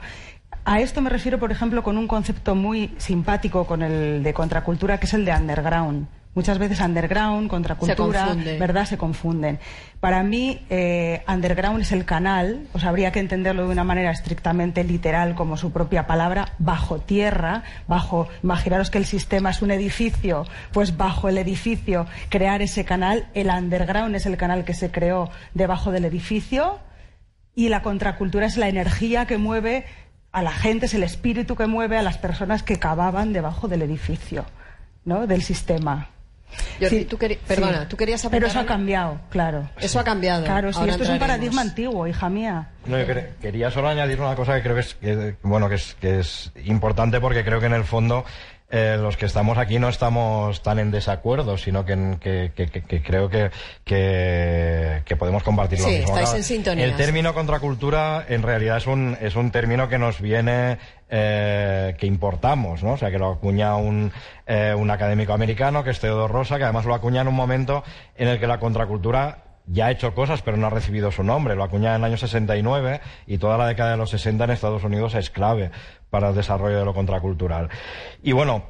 A 0.63 0.79
esto 0.79 1.01
me 1.01 1.09
refiero, 1.09 1.39
por 1.39 1.51
ejemplo, 1.51 1.81
con 1.83 1.97
un 1.97 2.07
concepto 2.07 2.55
muy 2.55 2.93
simpático 2.97 3.65
con 3.65 3.81
el 3.81 4.21
de 4.23 4.33
contracultura, 4.33 4.99
que 4.99 5.07
es 5.07 5.13
el 5.13 5.25
de 5.25 5.33
underground. 5.33 6.07
Muchas 6.35 6.57
veces 6.57 6.79
underground, 6.79 7.47
contracultura, 7.47 8.35
¿verdad? 8.59 8.85
Se 8.85 8.97
confunden. 8.97 9.59
Para 9.99 10.23
mí, 10.23 10.65
eh, 10.71 11.23
underground 11.27 11.81
es 11.81 11.91
el 11.91 12.05
canal, 12.05 12.67
pues 12.71 12.85
habría 12.85 13.11
que 13.11 13.19
entenderlo 13.19 13.67
de 13.67 13.71
una 13.71 13.83
manera 13.83 14.09
estrictamente 14.09 14.83
literal, 14.83 15.35
como 15.35 15.57
su 15.57 15.71
propia 15.71 16.07
palabra, 16.07 16.53
bajo 16.57 16.97
tierra, 16.97 17.61
bajo, 17.87 18.27
imaginaros 18.41 18.89
que 18.89 18.97
el 18.97 19.05
sistema 19.05 19.51
es 19.51 19.61
un 19.61 19.69
edificio, 19.69 20.47
pues 20.71 20.97
bajo 20.97 21.29
el 21.29 21.37
edificio, 21.37 22.07
crear 22.29 22.63
ese 22.63 22.83
canal. 22.83 23.27
El 23.35 23.49
underground 23.49 24.15
es 24.15 24.25
el 24.25 24.35
canal 24.35 24.65
que 24.65 24.73
se 24.73 24.89
creó 24.89 25.29
debajo 25.53 25.91
del 25.91 26.05
edificio 26.05 26.79
y 27.53 27.69
la 27.69 27.83
contracultura 27.83 28.47
es 28.47 28.57
la 28.57 28.69
energía 28.69 29.27
que 29.27 29.37
mueve 29.37 29.85
a 30.31 30.41
la 30.41 30.51
gente, 30.51 30.87
es 30.87 30.95
el 30.95 31.03
espíritu 31.03 31.55
que 31.55 31.67
mueve 31.67 31.99
a 31.99 32.01
las 32.01 32.17
personas 32.17 32.63
que 32.63 32.79
cavaban 32.79 33.33
debajo 33.33 33.67
del 33.67 33.83
edificio, 33.83 34.45
¿no? 35.05 35.27
Del 35.27 35.43
sistema 35.43 36.09
tú 37.09 37.17
perdona, 37.47 37.87
tú 37.87 37.97
querías 37.97 38.25
Pero 38.29 38.47
eso 38.47 38.59
ha 38.59 38.65
cambiado, 38.65 39.19
claro. 39.29 39.69
Eso 39.79 39.99
ha 39.99 40.03
cambiado. 40.03 40.43
Claro, 40.43 40.73
sí, 40.73 40.79
esto 40.87 41.03
es 41.03 41.09
un 41.09 41.19
paradigma 41.19 41.61
antiguo, 41.61 42.07
hija 42.07 42.29
mía. 42.29 42.69
No, 42.85 42.99
yo 42.99 43.05
quería 43.41 43.71
solo 43.71 43.89
añadir 43.89 44.19
una 44.19 44.35
cosa 44.35 44.55
que 44.55 44.63
creo 44.63 44.75
que 44.75 44.81
es, 44.81 45.35
bueno, 45.41 45.69
que 45.69 45.75
es, 45.75 45.95
que 45.99 46.19
es 46.19 46.51
importante 46.65 47.21
porque 47.21 47.43
creo 47.43 47.59
que 47.59 47.67
en 47.67 47.73
el 47.73 47.85
fondo 47.85 48.25
eh, 48.75 48.97
los 48.99 49.17
que 49.17 49.27
estamos 49.27 49.59
aquí 49.59 49.77
no 49.77 49.87
estamos 49.87 50.63
tan 50.63 50.79
en 50.79 50.89
desacuerdo, 50.89 51.59
sino 51.59 51.85
que, 51.85 52.51
creo 53.05 53.29
que, 53.29 53.51
que, 53.85 55.15
podemos 55.15 55.43
compartir 55.43 55.79
lo 55.79 55.85
sí, 55.85 55.99
mismo. 55.99 56.17
Estáis 56.17 56.33
en 56.33 56.43
sintonía. 56.43 56.85
El 56.85 56.95
término 56.95 57.35
contracultura 57.35 58.25
en 58.27 58.41
realidad 58.41 58.77
es 58.77 58.87
un, 58.87 59.15
es 59.21 59.35
un 59.35 59.51
término 59.51 59.89
que 59.89 59.99
nos 59.99 60.19
viene 60.19 60.79
eh, 61.15 61.95
que 61.99 62.07
importamos, 62.07 62.81
¿no? 62.81 62.93
O 62.93 62.97
sea, 62.97 63.11
que 63.11 63.19
lo 63.19 63.33
acuña 63.33 63.75
un, 63.75 64.11
eh, 64.47 64.73
un 64.75 64.89
académico 64.89 65.31
americano, 65.31 65.83
que 65.83 65.91
es 65.91 65.99
Teodoro 65.99 66.27
Rosa, 66.27 66.57
que 66.57 66.63
además 66.63 66.85
lo 66.85 66.95
acuña 66.95 67.21
en 67.21 67.27
un 67.27 67.35
momento 67.35 67.83
en 68.15 68.29
el 68.29 68.39
que 68.39 68.47
la 68.47 68.59
contracultura 68.59 69.43
ya 69.67 69.85
ha 69.85 69.91
hecho 69.91 70.15
cosas, 70.15 70.41
pero 70.41 70.57
no 70.57 70.65
ha 70.65 70.71
recibido 70.71 71.11
su 71.11 71.23
nombre. 71.23 71.55
Lo 71.55 71.63
acuña 71.63 71.91
en 71.91 71.97
el 71.97 72.05
año 72.05 72.17
69 72.17 72.99
y 73.27 73.37
toda 73.37 73.59
la 73.59 73.67
década 73.67 73.91
de 73.91 73.97
los 73.97 74.09
60 74.09 74.43
en 74.43 74.49
Estados 74.49 74.83
Unidos 74.83 75.13
es 75.13 75.29
clave 75.29 75.69
para 76.09 76.29
el 76.29 76.35
desarrollo 76.35 76.79
de 76.79 76.85
lo 76.85 76.95
contracultural. 76.95 77.69
Y 78.23 78.31
bueno, 78.31 78.63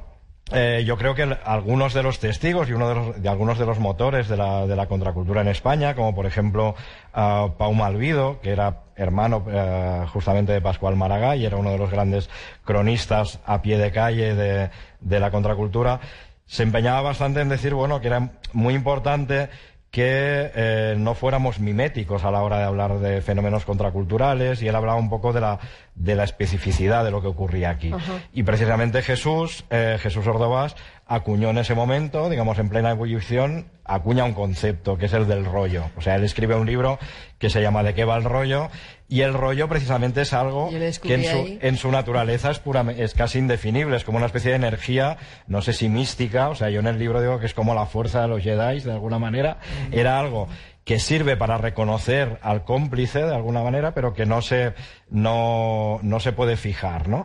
eh, 0.52 0.84
yo 0.86 0.98
creo 0.98 1.14
que 1.14 1.22
algunos 1.22 1.94
de 1.94 2.02
los 2.02 2.18
testigos 2.18 2.68
y 2.68 2.74
uno 2.74 2.88
de, 2.88 2.94
los, 2.94 3.22
de 3.22 3.28
algunos 3.28 3.58
de 3.58 3.64
los 3.64 3.78
motores 3.78 4.28
de 4.28 4.36
la, 4.36 4.66
de 4.66 4.76
la, 4.76 4.86
contracultura 4.86 5.40
en 5.40 5.48
España, 5.48 5.94
como 5.94 6.14
por 6.14 6.26
ejemplo 6.26 6.74
uh, 7.14 7.50
Pau 7.56 7.72
Malvido, 7.72 8.40
que 8.42 8.50
era 8.50 8.82
hermano 8.94 9.38
uh, 9.38 10.06
justamente 10.08 10.52
de 10.52 10.60
Pascual 10.60 10.96
Maragall 10.96 11.38
y 11.38 11.46
era 11.46 11.56
uno 11.56 11.70
de 11.70 11.78
los 11.78 11.90
grandes 11.90 12.28
cronistas 12.64 13.40
a 13.46 13.62
pie 13.62 13.78
de 13.78 13.90
calle 13.90 14.34
de, 14.34 14.70
de 15.00 15.20
la 15.20 15.30
contracultura, 15.30 16.00
se 16.46 16.62
empeñaba 16.62 17.00
bastante 17.00 17.40
en 17.40 17.48
decir, 17.48 17.72
bueno, 17.72 18.02
que 18.02 18.08
era 18.08 18.32
muy 18.52 18.74
importante 18.74 19.48
que 19.94 20.50
eh, 20.56 20.96
no 20.98 21.14
fuéramos 21.14 21.60
miméticos 21.60 22.24
a 22.24 22.32
la 22.32 22.42
hora 22.42 22.58
de 22.58 22.64
hablar 22.64 22.98
de 22.98 23.22
fenómenos 23.22 23.64
contraculturales 23.64 24.60
y 24.60 24.66
él 24.66 24.74
hablaba 24.74 24.98
un 24.98 25.08
poco 25.08 25.32
de 25.32 25.40
la, 25.40 25.60
de 25.94 26.16
la 26.16 26.24
especificidad 26.24 27.04
de 27.04 27.12
lo 27.12 27.22
que 27.22 27.28
ocurría 27.28 27.70
aquí. 27.70 27.92
Y 28.32 28.42
precisamente 28.42 29.02
Jesús, 29.02 29.64
eh, 29.70 29.96
Jesús 30.00 30.26
Ordovás, 30.26 30.74
acuñó 31.06 31.50
en 31.50 31.58
ese 31.58 31.74
momento, 31.74 32.30
digamos 32.30 32.58
en 32.58 32.68
plena 32.68 32.90
ebullición, 32.90 33.66
acuña 33.84 34.24
un 34.24 34.32
concepto 34.32 34.96
que 34.96 35.06
es 35.06 35.12
el 35.12 35.26
del 35.26 35.44
rollo. 35.44 35.84
O 35.96 36.00
sea, 36.00 36.14
él 36.16 36.24
escribe 36.24 36.54
un 36.54 36.66
libro 36.66 36.98
que 37.38 37.50
se 37.50 37.60
llama 37.60 37.82
¿De 37.82 37.94
qué 37.94 38.04
va 38.04 38.16
el 38.16 38.24
rollo? 38.24 38.70
Y 39.08 39.20
el 39.20 39.34
rollo 39.34 39.68
precisamente 39.68 40.22
es 40.22 40.32
algo 40.32 40.70
que 40.70 41.14
en 41.14 41.24
su, 41.24 41.58
en 41.60 41.76
su 41.76 41.90
naturaleza 41.90 42.50
es, 42.50 42.58
pura, 42.58 42.86
es 42.96 43.12
casi 43.14 43.38
indefinible, 43.38 43.96
es 43.96 44.04
como 44.04 44.16
una 44.16 44.26
especie 44.26 44.50
de 44.50 44.56
energía, 44.56 45.18
no 45.46 45.60
sé 45.60 45.74
si 45.74 45.90
mística, 45.90 46.48
o 46.48 46.54
sea, 46.54 46.70
yo 46.70 46.80
en 46.80 46.86
el 46.86 46.98
libro 46.98 47.20
digo 47.20 47.38
que 47.38 47.46
es 47.46 47.54
como 47.54 47.74
la 47.74 47.84
fuerza 47.84 48.22
de 48.22 48.28
los 48.28 48.42
Jedi, 48.42 48.80
de 48.80 48.92
alguna 48.92 49.18
manera, 49.18 49.58
era 49.92 50.18
algo 50.18 50.48
que 50.84 50.98
sirve 50.98 51.36
para 51.36 51.58
reconocer 51.58 52.38
al 52.42 52.64
cómplice 52.64 53.22
de 53.22 53.34
alguna 53.34 53.62
manera, 53.62 53.94
pero 53.94 54.14
que 54.14 54.26
no 54.26 54.42
se, 54.42 54.72
no, 55.10 55.98
no 56.02 56.20
se 56.20 56.32
puede 56.32 56.56
fijar, 56.56 57.08
¿no? 57.08 57.24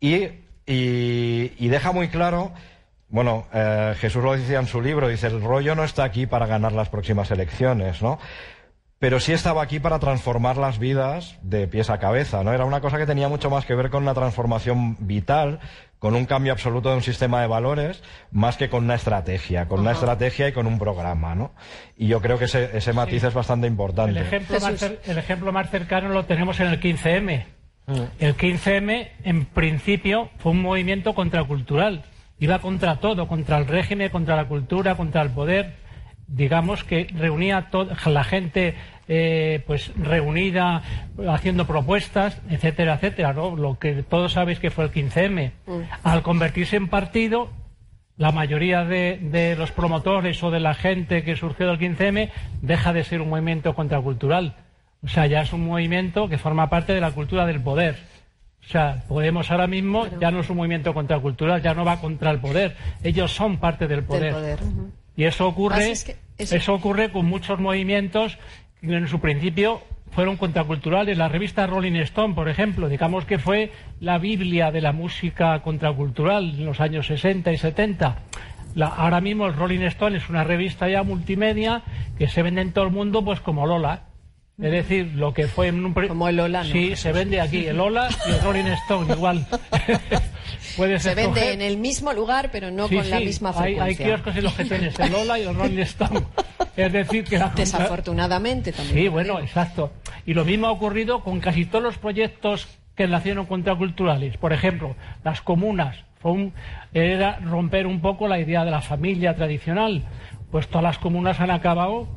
Y, 0.00 0.24
y, 0.66 1.52
y 1.58 1.68
deja 1.68 1.92
muy 1.92 2.08
claro, 2.08 2.52
bueno, 3.08 3.46
eh, 3.52 3.94
Jesús 3.98 4.22
lo 4.22 4.32
decía 4.36 4.58
en 4.58 4.66
su 4.66 4.80
libro, 4.80 5.08
dice, 5.08 5.26
el 5.28 5.40
rollo 5.40 5.74
no 5.74 5.84
está 5.84 6.04
aquí 6.04 6.26
para 6.26 6.46
ganar 6.46 6.72
las 6.72 6.88
próximas 6.88 7.30
elecciones, 7.30 8.02
¿no? 8.02 8.18
pero 8.98 9.20
sí 9.20 9.32
estaba 9.32 9.62
aquí 9.62 9.78
para 9.78 9.98
transformar 9.98 10.56
las 10.56 10.78
vidas 10.78 11.38
de 11.42 11.68
pies 11.68 11.90
a 11.90 11.98
cabeza, 11.98 12.42
¿no? 12.42 12.52
Era 12.52 12.64
una 12.64 12.80
cosa 12.80 12.96
que 12.96 13.04
tenía 13.04 13.28
mucho 13.28 13.50
más 13.50 13.66
que 13.66 13.74
ver 13.74 13.90
con 13.90 14.02
una 14.02 14.14
transformación 14.14 14.96
vital, 15.00 15.60
con 15.98 16.14
un 16.14 16.24
cambio 16.24 16.52
absoluto 16.52 16.88
de 16.90 16.96
un 16.96 17.02
sistema 17.02 17.42
de 17.42 17.46
valores, 17.46 18.02
más 18.30 18.56
que 18.56 18.70
con 18.70 18.84
una 18.84 18.94
estrategia, 18.94 19.68
con 19.68 19.80
una 19.80 19.92
estrategia 19.92 20.48
y 20.48 20.52
con 20.52 20.66
un 20.66 20.78
programa, 20.78 21.34
¿no? 21.34 21.52
Y 21.96 22.06
yo 22.06 22.22
creo 22.22 22.38
que 22.38 22.46
ese, 22.46 22.76
ese 22.76 22.94
matiz 22.94 23.22
es 23.24 23.34
bastante 23.34 23.66
El 23.66 23.74
importante. 23.74 24.18
ejemplo, 24.18 24.60
más, 24.60 24.82
el 24.82 25.18
ejemplo 25.18 25.52
más 25.52 25.70
cercano 25.70 26.08
lo 26.08 26.24
tenemos 26.24 26.58
en 26.60 26.68
el 26.68 26.80
15M. 26.80 27.44
El 28.18 28.36
15M, 28.36 29.10
en 29.24 29.44
principio, 29.44 30.30
fue 30.38 30.52
un 30.52 30.62
movimiento 30.62 31.14
contracultural. 31.14 32.02
Iba 32.38 32.58
contra 32.58 32.96
todo, 32.96 33.28
contra 33.28 33.58
el 33.58 33.66
régimen, 33.66 34.10
contra 34.10 34.36
la 34.36 34.46
cultura, 34.46 34.94
contra 34.94 35.22
el 35.22 35.30
poder. 35.30 35.74
Digamos 36.28 36.84
que 36.84 37.06
reunía 37.14 37.58
a 37.58 37.70
toda 37.70 37.96
la 38.06 38.24
gente 38.24 38.74
eh, 39.08 39.62
pues 39.66 39.92
reunida, 39.96 40.82
haciendo 41.28 41.66
propuestas, 41.66 42.40
etcétera, 42.50 42.94
etcétera. 42.94 43.32
¿no? 43.32 43.56
Lo 43.56 43.78
que 43.78 44.02
todos 44.02 44.32
sabéis 44.32 44.58
que 44.58 44.70
fue 44.70 44.84
el 44.84 44.92
15M. 44.92 45.52
Al 46.02 46.22
convertirse 46.22 46.76
en 46.76 46.88
partido, 46.88 47.50
la 48.16 48.32
mayoría 48.32 48.84
de, 48.84 49.18
de 49.22 49.56
los 49.56 49.70
promotores 49.70 50.42
o 50.42 50.50
de 50.50 50.60
la 50.60 50.74
gente 50.74 51.22
que 51.22 51.36
surgió 51.36 51.68
del 51.68 51.78
15M 51.78 52.30
deja 52.62 52.92
de 52.92 53.04
ser 53.04 53.20
un 53.20 53.30
movimiento 53.30 53.74
contracultural. 53.74 54.56
O 55.02 55.08
sea, 55.08 55.26
ya 55.26 55.42
es 55.42 55.52
un 55.52 55.66
movimiento 55.66 56.28
que 56.28 56.38
forma 56.38 56.68
parte 56.68 56.92
de 56.92 57.00
la 57.00 57.12
cultura 57.12 57.46
del 57.46 57.62
poder. 57.62 57.96
O 58.66 58.68
sea, 58.68 59.04
Podemos 59.08 59.50
ahora 59.50 59.66
mismo 59.68 60.06
ya 60.20 60.30
no 60.32 60.40
es 60.40 60.50
un 60.50 60.56
movimiento 60.56 60.92
contracultural, 60.92 61.62
ya 61.62 61.72
no 61.74 61.84
va 61.84 62.00
contra 62.00 62.30
el 62.32 62.40
poder. 62.40 62.76
Ellos 63.04 63.32
son 63.32 63.58
parte 63.58 63.86
del 63.86 64.02
poder. 64.02 64.22
Del 64.24 64.32
poder. 64.34 64.58
ujú. 64.62 64.90
Y 65.16 65.24
eso 65.24 65.46
ocurre, 65.46 65.76
Así 65.76 65.90
es 65.92 66.04
que 66.04 66.16
eso- 66.36 66.56
eso 66.56 66.74
ocurre 66.74 67.10
con 67.12 67.26
muchos 67.26 67.58
movimientos 67.60 68.38
que 68.80 68.94
en 68.96 69.06
su 69.08 69.20
principio 69.20 69.80
fueron 70.10 70.36
contraculturales. 70.36 71.16
La 71.16 71.28
revista 71.28 71.66
Rolling 71.66 71.94
Stone, 72.00 72.34
por 72.34 72.48
ejemplo, 72.48 72.88
digamos 72.88 73.24
que 73.24 73.38
fue 73.38 73.70
la 74.00 74.18
Biblia 74.18 74.70
de 74.72 74.80
la 74.80 74.92
música 74.92 75.60
contracultural 75.62 76.50
en 76.58 76.64
los 76.66 76.80
años 76.80 77.06
60 77.06 77.52
y 77.52 77.58
70. 77.58 78.16
La- 78.74 78.88
ahora 78.88 79.20
mismo 79.20 79.46
el 79.46 79.54
Rolling 79.54 79.80
Stone 79.82 80.16
es 80.18 80.28
una 80.28 80.42
revista 80.44 80.88
ya 80.88 81.02
multimedia 81.02 81.82
que 82.18 82.28
se 82.28 82.42
vende 82.42 82.60
en 82.62 82.72
todo 82.72 82.84
el 82.84 82.90
mundo 82.92 83.24
pues 83.24 83.40
como 83.40 83.66
Lola. 83.66 84.02
Es 84.58 84.72
decir, 84.72 85.12
lo 85.14 85.34
que 85.34 85.48
fue 85.48 85.68
en 85.68 85.84
un... 85.84 85.92
Como 85.92 86.28
el 86.28 86.36
Lola, 86.36 86.64
¿no? 86.64 86.70
Sí, 86.72 86.96
se 86.96 87.12
vende 87.12 87.40
aquí 87.42 87.66
el 87.66 87.76
Lola 87.76 88.08
y 88.26 88.30
el 88.32 88.40
Rolling 88.40 88.64
Stone 88.64 89.12
igual. 89.12 89.46
Puedes 90.76 91.02
Se 91.02 91.14
vende 91.14 91.52
en 91.52 91.60
el 91.62 91.76
mismo 91.76 92.12
lugar, 92.12 92.50
pero 92.50 92.70
no 92.70 92.88
Sí, 92.88 92.96
con 92.96 93.10
la 93.10 93.20
misma 93.20 93.52
frecuencia. 93.52 93.84
hay 93.84 93.96
kioscos 93.96 94.36
en 94.36 94.44
los 94.44 94.52
que 94.54 94.64
tienes 94.64 94.98
el 94.98 95.12
Lola 95.12 95.38
y 95.38 95.42
el 95.42 95.54
Rolling 95.54 95.78
Stone. 95.80 96.22
Es 96.76 96.92
decir, 96.92 97.24
que 97.24 97.38
la 97.38 97.48
Desafortunadamente 97.48 98.70
también. 98.72 98.98
Sí, 98.98 99.08
bueno, 99.08 99.40
exacto. 99.40 99.92
Y 100.26 100.34
lo 100.34 100.44
mismo 100.44 100.66
ha 100.66 100.72
ocurrido 100.72 101.22
con 101.22 101.40
casi 101.40 101.64
todos 101.64 101.82
los 101.82 101.96
proyectos 101.96 102.68
que 102.94 103.06
nacieron 103.08 103.46
contraculturales. 103.46 104.36
Por 104.36 104.52
ejemplo, 104.52 104.94
las 105.24 105.40
comunas. 105.40 105.96
Fue 106.20 106.32
un- 106.32 106.52
era 106.92 107.38
romper 107.40 107.86
un 107.86 108.00
poco 108.02 108.28
la 108.28 108.38
idea 108.38 108.64
de 108.66 108.70
la 108.70 108.82
familia 108.82 109.34
tradicional. 109.34 110.04
Pues 110.50 110.68
todas 110.68 110.82
las 110.82 110.98
comunas 110.98 111.40
han 111.40 111.50
acabado 111.50 112.08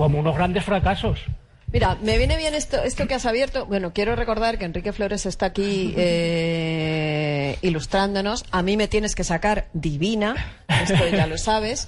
como 0.00 0.18
unos 0.18 0.34
grandes 0.34 0.64
fracasos. 0.64 1.20
Mira, 1.70 1.98
me 2.00 2.16
viene 2.16 2.38
bien 2.38 2.54
esto, 2.54 2.82
esto 2.82 3.06
que 3.06 3.12
has 3.12 3.26
abierto. 3.26 3.66
Bueno, 3.66 3.92
quiero 3.92 4.16
recordar 4.16 4.56
que 4.56 4.64
Enrique 4.64 4.94
Flores 4.94 5.26
está 5.26 5.44
aquí 5.44 5.92
eh, 5.94 7.58
ilustrándonos. 7.60 8.46
A 8.50 8.62
mí 8.62 8.78
me 8.78 8.88
tienes 8.88 9.14
que 9.14 9.24
sacar 9.24 9.68
divina, 9.74 10.54
esto 10.68 11.06
ya 11.06 11.26
lo 11.26 11.36
sabes. 11.36 11.86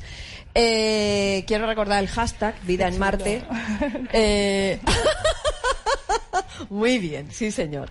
Eh, 0.55 1.44
quiero 1.46 1.66
recordar 1.66 2.03
el 2.03 2.09
hashtag 2.11 2.55
Vida 2.64 2.87
en 2.87 2.98
Marte. 2.98 3.44
Eh, 4.12 4.79
Muy 6.70 6.98
bien, 6.98 7.31
sí, 7.31 7.51
señor. 7.51 7.90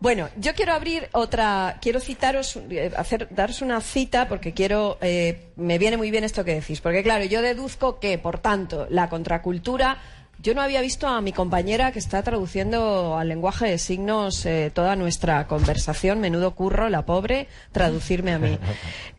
Bueno, 0.00 0.28
yo 0.36 0.54
quiero 0.54 0.72
abrir 0.72 1.08
otra, 1.12 1.78
quiero 1.80 2.00
citaros, 2.00 2.56
eh, 2.70 2.90
hacer, 2.96 3.28
daros 3.30 3.62
una 3.62 3.80
cita 3.80 4.28
porque 4.28 4.52
quiero, 4.52 4.98
eh, 5.00 5.48
me 5.56 5.78
viene 5.78 5.96
muy 5.96 6.10
bien 6.10 6.24
esto 6.24 6.44
que 6.44 6.54
decís, 6.54 6.80
porque 6.80 7.02
claro, 7.02 7.24
yo 7.24 7.42
deduzco 7.42 8.00
que, 8.00 8.18
por 8.18 8.38
tanto, 8.38 8.86
la 8.90 9.08
contracultura, 9.08 9.98
yo 10.40 10.54
no 10.54 10.62
había 10.62 10.80
visto 10.80 11.08
a 11.08 11.20
mi 11.20 11.32
compañera 11.32 11.90
que 11.90 11.98
está 11.98 12.22
traduciendo 12.22 13.18
al 13.18 13.28
lenguaje 13.28 13.66
de 13.66 13.78
signos 13.78 14.46
eh, 14.46 14.70
toda 14.72 14.94
nuestra 14.94 15.46
conversación, 15.48 16.20
menudo 16.20 16.54
curro, 16.54 16.88
la 16.88 17.04
pobre, 17.04 17.48
traducirme 17.72 18.32
a 18.32 18.38
mí. 18.38 18.58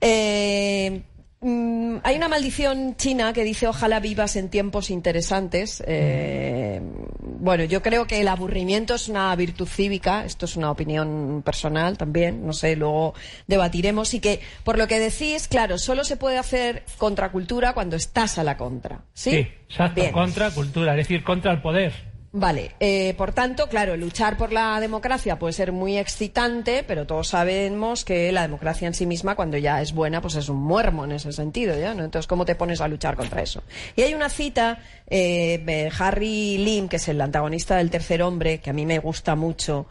Eh, 0.02 1.02
Mm, 1.42 2.00
hay 2.04 2.18
una 2.18 2.28
maldición 2.28 2.98
china 2.98 3.32
que 3.32 3.46
dice 3.46 3.66
ojalá 3.68 4.02
vivas 4.02 4.36
en 4.36 4.50
tiempos 4.50 4.90
interesantes. 4.90 5.82
Eh, 5.88 6.82
bueno, 7.22 7.64
yo 7.64 7.82
creo 7.82 8.08
que 8.08 8.20
el 8.20 8.28
aburrimiento 8.28 8.96
es 8.96 9.08
una 9.08 9.34
virtud 9.36 9.68
cívica. 9.68 10.26
Esto 10.26 10.46
es 10.46 10.58
una 10.58 10.70
opinión 10.70 11.42
personal 11.46 11.98
también. 11.98 12.46
No 12.46 12.52
sé, 12.52 12.76
luego 12.76 13.14
debatiremos. 13.48 14.14
Y 14.14 14.20
que, 14.20 14.42
por 14.66 14.78
lo 14.78 14.88
que 14.88 15.00
decís, 15.00 15.48
claro, 15.48 15.78
solo 15.78 16.04
se 16.04 16.18
puede 16.18 16.38
hacer 16.38 16.84
contracultura 16.98 17.74
cuando 17.74 17.96
estás 17.96 18.38
a 18.38 18.44
la 18.44 18.58
contra. 18.58 19.06
Sí, 19.14 19.48
exacto. 19.70 20.02
Bien. 20.02 20.12
Contra 20.12 20.52
cultura, 20.52 20.92
es 20.92 20.98
decir, 20.98 21.24
contra 21.24 21.54
el 21.54 21.62
poder. 21.62 22.09
Vale, 22.32 22.76
eh, 22.80 23.16
por 23.18 23.34
tanto, 23.34 23.68
claro, 23.70 23.98
luchar 23.98 24.38
por 24.38 24.54
la 24.54 24.80
democracia 24.80 25.40
puede 25.40 25.52
ser 25.54 25.72
muy 25.72 25.98
excitante, 25.98 26.84
pero 26.84 27.08
todos 27.08 27.30
sabemos 27.30 28.06
que 28.06 28.32
la 28.32 28.44
democracia 28.44 28.88
en 28.88 28.94
sí 28.94 29.08
misma, 29.08 29.36
cuando 29.36 29.58
ya 29.58 29.82
es 29.82 29.94
buena, 29.94 30.22
pues 30.22 30.36
es 30.36 30.48
un 30.48 30.58
muermo 30.58 31.06
en 31.06 31.14
ese 31.14 31.32
sentido, 31.32 31.76
¿ya? 31.80 31.96
¿no? 31.96 32.04
Entonces, 32.04 32.28
¿cómo 32.28 32.46
te 32.46 32.54
pones 32.54 32.82
a 32.82 32.88
luchar 32.88 33.16
contra 33.16 33.42
eso? 33.42 33.64
Y 33.96 34.04
hay 34.04 34.14
una 34.14 34.30
cita 34.30 34.78
eh, 35.08 35.60
de 35.66 35.92
Harry 35.98 36.60
Lim, 36.60 36.88
que 36.88 36.98
es 36.98 37.08
el 37.08 37.20
antagonista 37.20 37.78
del 37.78 37.90
tercer 37.90 38.22
hombre, 38.22 38.60
que 38.60 38.70
a 38.70 38.74
mí 38.74 38.86
me 38.86 39.00
gusta 39.00 39.36
mucho, 39.36 39.88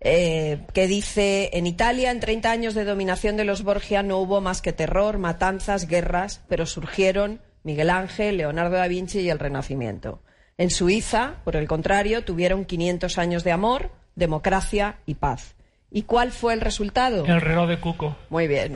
eh, 0.00 0.60
que 0.72 0.86
dice, 0.86 1.50
en 1.52 1.66
Italia, 1.66 2.10
en 2.10 2.20
30 2.20 2.50
años 2.50 2.74
de 2.74 2.86
dominación 2.86 3.36
de 3.36 3.44
los 3.44 3.62
Borgia, 3.62 4.02
no 4.02 4.20
hubo 4.20 4.40
más 4.40 4.62
que 4.62 4.72
terror, 4.72 5.18
matanzas, 5.18 5.86
guerras, 5.86 6.40
pero 6.48 6.64
surgieron 6.64 7.42
Miguel 7.62 7.90
Ángel, 7.90 8.38
Leonardo 8.38 8.76
da 8.76 8.88
Vinci 8.88 9.20
y 9.20 9.28
el 9.28 9.38
Renacimiento. 9.38 10.20
En 10.56 10.70
Suiza, 10.70 11.36
por 11.44 11.56
el 11.56 11.66
contrario, 11.66 12.24
tuvieron 12.24 12.64
500 12.64 13.18
años 13.18 13.44
de 13.44 13.52
amor, 13.52 13.90
democracia 14.14 14.98
y 15.06 15.14
paz. 15.14 15.54
¿Y 15.90 16.02
cuál 16.02 16.32
fue 16.32 16.54
el 16.54 16.60
resultado? 16.60 17.24
El 17.24 17.40
reloj 17.40 17.68
de 17.68 17.80
Cuco. 17.80 18.16
Muy 18.30 18.48
bien. 18.48 18.74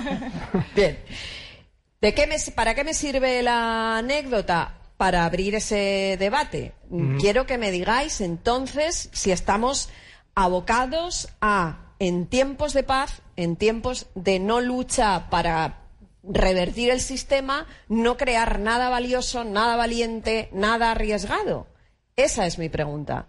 bien. 0.76 0.98
¿De 2.00 2.14
qué 2.14 2.26
me, 2.26 2.36
¿Para 2.54 2.74
qué 2.74 2.84
me 2.84 2.94
sirve 2.94 3.42
la 3.42 3.98
anécdota? 3.98 4.74
Para 4.96 5.24
abrir 5.24 5.54
ese 5.54 6.16
debate. 6.18 6.72
Quiero 7.20 7.46
que 7.46 7.58
me 7.58 7.70
digáis 7.70 8.20
entonces 8.20 9.10
si 9.12 9.30
estamos 9.30 9.90
abocados 10.34 11.28
a, 11.40 11.92
en 12.00 12.26
tiempos 12.26 12.72
de 12.72 12.82
paz, 12.82 13.22
en 13.36 13.56
tiempos 13.56 14.06
de 14.14 14.40
no 14.40 14.60
lucha 14.60 15.30
para 15.30 15.87
revertir 16.22 16.90
el 16.90 17.00
sistema, 17.00 17.66
no 17.88 18.16
crear 18.16 18.58
nada 18.58 18.88
valioso, 18.88 19.44
nada 19.44 19.76
valiente, 19.76 20.48
nada 20.52 20.90
arriesgado. 20.90 21.66
Esa 22.16 22.46
es 22.46 22.58
mi 22.58 22.68
pregunta. 22.68 23.28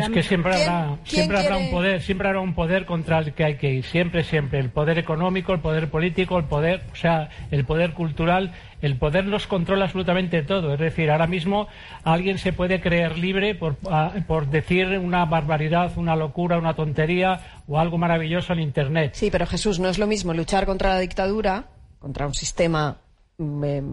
Es 0.00 0.10
que 0.10 0.22
siempre 0.22 0.52
¿Quién- 0.54 0.68
habrá, 0.68 0.96
siempre 1.04 1.38
habrá 1.38 1.56
un 1.56 1.70
poder, 1.70 2.00
siempre 2.02 2.28
habrá 2.28 2.40
un 2.40 2.54
poder 2.54 2.84
contra 2.86 3.18
el 3.18 3.32
que 3.32 3.44
hay 3.44 3.54
que 3.56 3.72
ir, 3.72 3.84
siempre, 3.84 4.24
siempre. 4.24 4.58
El 4.58 4.70
poder 4.70 4.98
económico, 4.98 5.52
el 5.52 5.60
poder 5.60 5.88
político, 5.90 6.38
el 6.38 6.44
poder, 6.44 6.82
o 6.92 6.96
sea, 6.96 7.28
el 7.50 7.64
poder 7.64 7.92
cultural, 7.92 8.52
el 8.82 8.96
poder 8.96 9.24
los 9.26 9.46
controla 9.46 9.86
absolutamente 9.86 10.42
todo. 10.42 10.72
Es 10.74 10.78
decir, 10.80 11.10
ahora 11.10 11.26
mismo 11.26 11.68
alguien 12.04 12.38
se 12.38 12.52
puede 12.52 12.80
creer 12.80 13.18
libre 13.18 13.54
por, 13.54 13.76
a- 13.90 14.12
por 14.26 14.46
decir 14.48 14.86
una 14.98 15.24
barbaridad, 15.24 15.92
una 15.96 16.16
locura, 16.16 16.58
una 16.58 16.74
tontería 16.74 17.40
o 17.66 17.78
algo 17.78 17.98
maravilloso 17.98 18.52
en 18.52 18.60
Internet. 18.60 19.10
Sí, 19.14 19.30
pero 19.30 19.46
Jesús, 19.46 19.78
no 19.80 19.88
es 19.88 19.98
lo 19.98 20.06
mismo 20.06 20.32
luchar 20.34 20.64
contra 20.66 20.94
la 20.94 21.00
dictadura, 21.00 21.64
contra 21.98 22.26
un 22.26 22.34
sistema 22.34 22.98
mm, 23.38 23.64
em, 23.64 23.84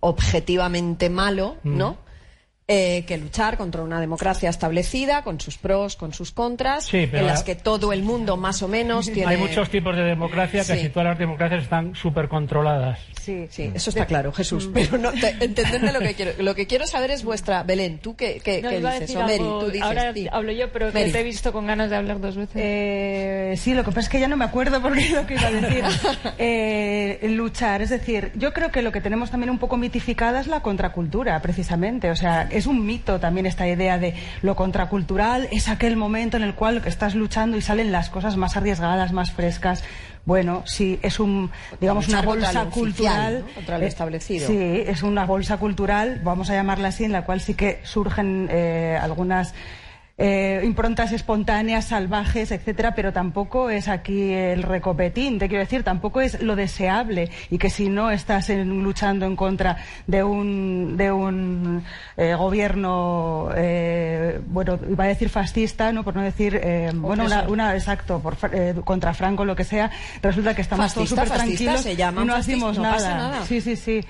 objetivamente 0.00 1.10
malo, 1.10 1.56
¿no? 1.64 1.96
Eh, 2.68 3.04
que 3.06 3.16
luchar 3.16 3.56
contra 3.56 3.82
una 3.82 4.00
democracia 4.00 4.50
establecida, 4.50 5.22
con 5.22 5.40
sus 5.40 5.56
pros, 5.56 5.94
con 5.94 6.12
sus 6.12 6.32
contras, 6.32 6.84
Sí, 6.86 7.06
pero 7.08 7.18
en 7.22 7.26
las 7.28 7.40
la- 7.40 7.44
que 7.44 7.54
todo 7.54 7.92
el 7.92 8.02
mundo 8.02 8.36
más 8.36 8.60
o 8.62 8.66
menos 8.68 9.06
tiene... 9.12 9.30
Hay 9.30 9.36
muchos 9.36 9.70
tipos 9.70 9.94
de 9.94 10.02
democracia, 10.02 10.64
Sí. 10.64 10.72
casi 10.72 10.88
todas 10.88 11.10
las 11.10 11.18
democracias 11.18 11.62
están 11.62 11.94
súper 11.94 12.28
controladas. 12.28 12.98
Sí, 13.22 13.46
Sí, 13.50 13.70
eso 13.74 13.90
está 13.90 14.06
claro, 14.06 14.32
Jesús. 14.32 14.68
Pero 14.74 14.98
no, 14.98 15.12
te- 15.12 15.32
lo 15.92 16.00
que 16.00 16.14
quiero. 16.14 16.32
Lo 16.42 16.54
que 16.54 16.66
quiero 16.66 16.86
saber 16.86 17.10
es 17.12 17.22
vuestra... 17.24 17.62
Belén, 17.62 17.98
¿tú 17.98 18.16
qué, 18.16 18.40
qué, 18.42 18.60
No, 18.62 18.70
qué 18.70 18.80
dices? 18.80 19.14
O 19.16 19.20
Mary, 19.20 19.34
algo- 19.34 19.58
tú 19.60 19.66
dices... 19.66 19.82
ahora 19.82 20.12
sí. 20.12 20.28
hablo 20.32 20.52
yo, 20.52 20.72
pero 20.72 20.92
que 20.92 21.04
te 21.10 21.20
he 21.20 21.22
visto 21.22 21.52
con 21.52 21.66
ganas 21.66 21.88
de 21.90 21.96
hablar 21.96 22.20
dos 22.20 22.36
veces. 22.36 22.54
Eh, 22.56 23.54
sí, 23.58 23.74
lo 23.74 23.82
que 23.84 23.90
pasa 23.90 24.00
es 24.00 24.08
que 24.08 24.18
ya 24.20 24.28
no 24.28 24.36
me 24.36 24.44
acuerdo 24.44 24.82
porque 24.82 25.00
es 25.00 25.10
lo 25.12 25.26
que 25.26 25.34
iba 25.34 25.46
a 25.46 25.50
decir. 25.52 25.84
Eh, 26.38 27.18
luchar, 27.30 27.82
es 27.82 27.90
decir, 27.90 28.32
yo 28.34 28.52
creo 28.52 28.70
que 28.70 28.82
lo 28.82 28.92
que 28.92 29.00
tenemos 29.00 29.30
también 29.30 29.50
un 29.50 29.58
poco 29.58 29.76
mitificada 29.76 30.40
es 30.40 30.46
la 30.46 30.60
contracultura, 30.60 31.40
precisamente. 31.40 32.10
O 32.10 32.16
sea, 32.16 32.48
es 32.58 32.66
un 32.66 32.84
mito 32.86 33.20
también 33.20 33.46
esta 33.46 33.66
idea 33.68 33.98
de 33.98 34.14
lo 34.42 34.56
contracultural 34.56 35.48
es 35.50 35.68
aquel 35.68 35.96
momento 35.96 36.36
en 36.36 36.42
el 36.42 36.54
cual 36.54 36.82
estás 36.86 37.14
luchando 37.14 37.56
y 37.56 37.62
salen 37.62 37.92
las 37.92 38.10
cosas 38.10 38.36
más 38.36 38.56
arriesgadas, 38.56 39.12
más 39.12 39.30
frescas. 39.32 39.84
Bueno, 40.24 40.62
sí, 40.66 40.98
es 41.02 41.20
un, 41.20 41.50
digamos, 41.80 42.08
una 42.08 42.22
bolsa 42.22 42.62
oficial, 42.62 42.68
cultural. 42.70 43.44
¿no? 43.46 43.54
Contra 43.54 43.78
lo 43.78 43.84
Eh, 43.84 43.88
establecido. 43.88 44.46
Sí, 44.46 44.82
es 44.86 45.02
una 45.02 45.24
bolsa 45.24 45.56
cultural, 45.58 46.20
vamos 46.24 46.50
a 46.50 46.54
llamarla 46.54 46.88
así, 46.88 47.04
en 47.04 47.12
la 47.12 47.24
cual 47.24 47.40
sí 47.40 47.54
que 47.54 47.80
surgen 47.84 48.48
eh, 48.50 48.98
algunas 49.00 49.54
eh, 50.18 50.62
improntas 50.64 51.12
espontáneas, 51.12 51.84
salvajes, 51.88 52.50
etcétera, 52.50 52.94
pero 52.94 53.12
tampoco 53.12 53.68
es 53.68 53.86
aquí 53.88 54.32
el 54.32 54.62
recopetín, 54.62 55.38
te 55.38 55.46
quiero 55.48 55.62
decir, 55.62 55.82
tampoco 55.82 56.22
es 56.22 56.40
lo 56.42 56.56
deseable 56.56 57.30
y 57.50 57.58
que 57.58 57.68
si 57.68 57.90
no 57.90 58.10
estás 58.10 58.48
en- 58.48 58.82
luchando 58.82 59.26
en 59.26 59.36
contra 59.36 59.76
de 60.06 60.22
un, 60.24 60.96
de 60.96 61.12
un 61.12 61.84
eh, 62.16 62.34
gobierno, 62.34 63.50
eh, 63.54 64.40
bueno, 64.46 64.78
iba 64.90 65.04
a 65.04 65.08
decir 65.08 65.28
fascista, 65.28 65.92
no 65.92 66.02
por 66.02 66.16
no 66.16 66.22
decir, 66.22 66.58
eh, 66.62 66.92
bueno, 66.94 67.24
una, 67.26 67.42
una, 67.48 67.74
exacto, 67.74 68.18
por, 68.20 68.36
eh, 68.52 68.74
contra 68.84 69.12
Franco, 69.12 69.44
lo 69.44 69.54
que 69.54 69.64
sea, 69.64 69.90
resulta 70.22 70.54
que 70.54 70.62
estamos 70.62 70.94
todos 70.94 71.10
súper 71.10 71.28
tranquilos 71.28 71.80
se 71.82 71.92
y 71.92 71.96
no 71.96 72.34
hacemos 72.34 72.76
no 72.76 72.82
nada. 72.84 72.94
pasa 72.94 73.16
nada. 73.16 73.44
Sí, 73.46 73.60
sí, 73.60 73.76
sí. 73.76 74.00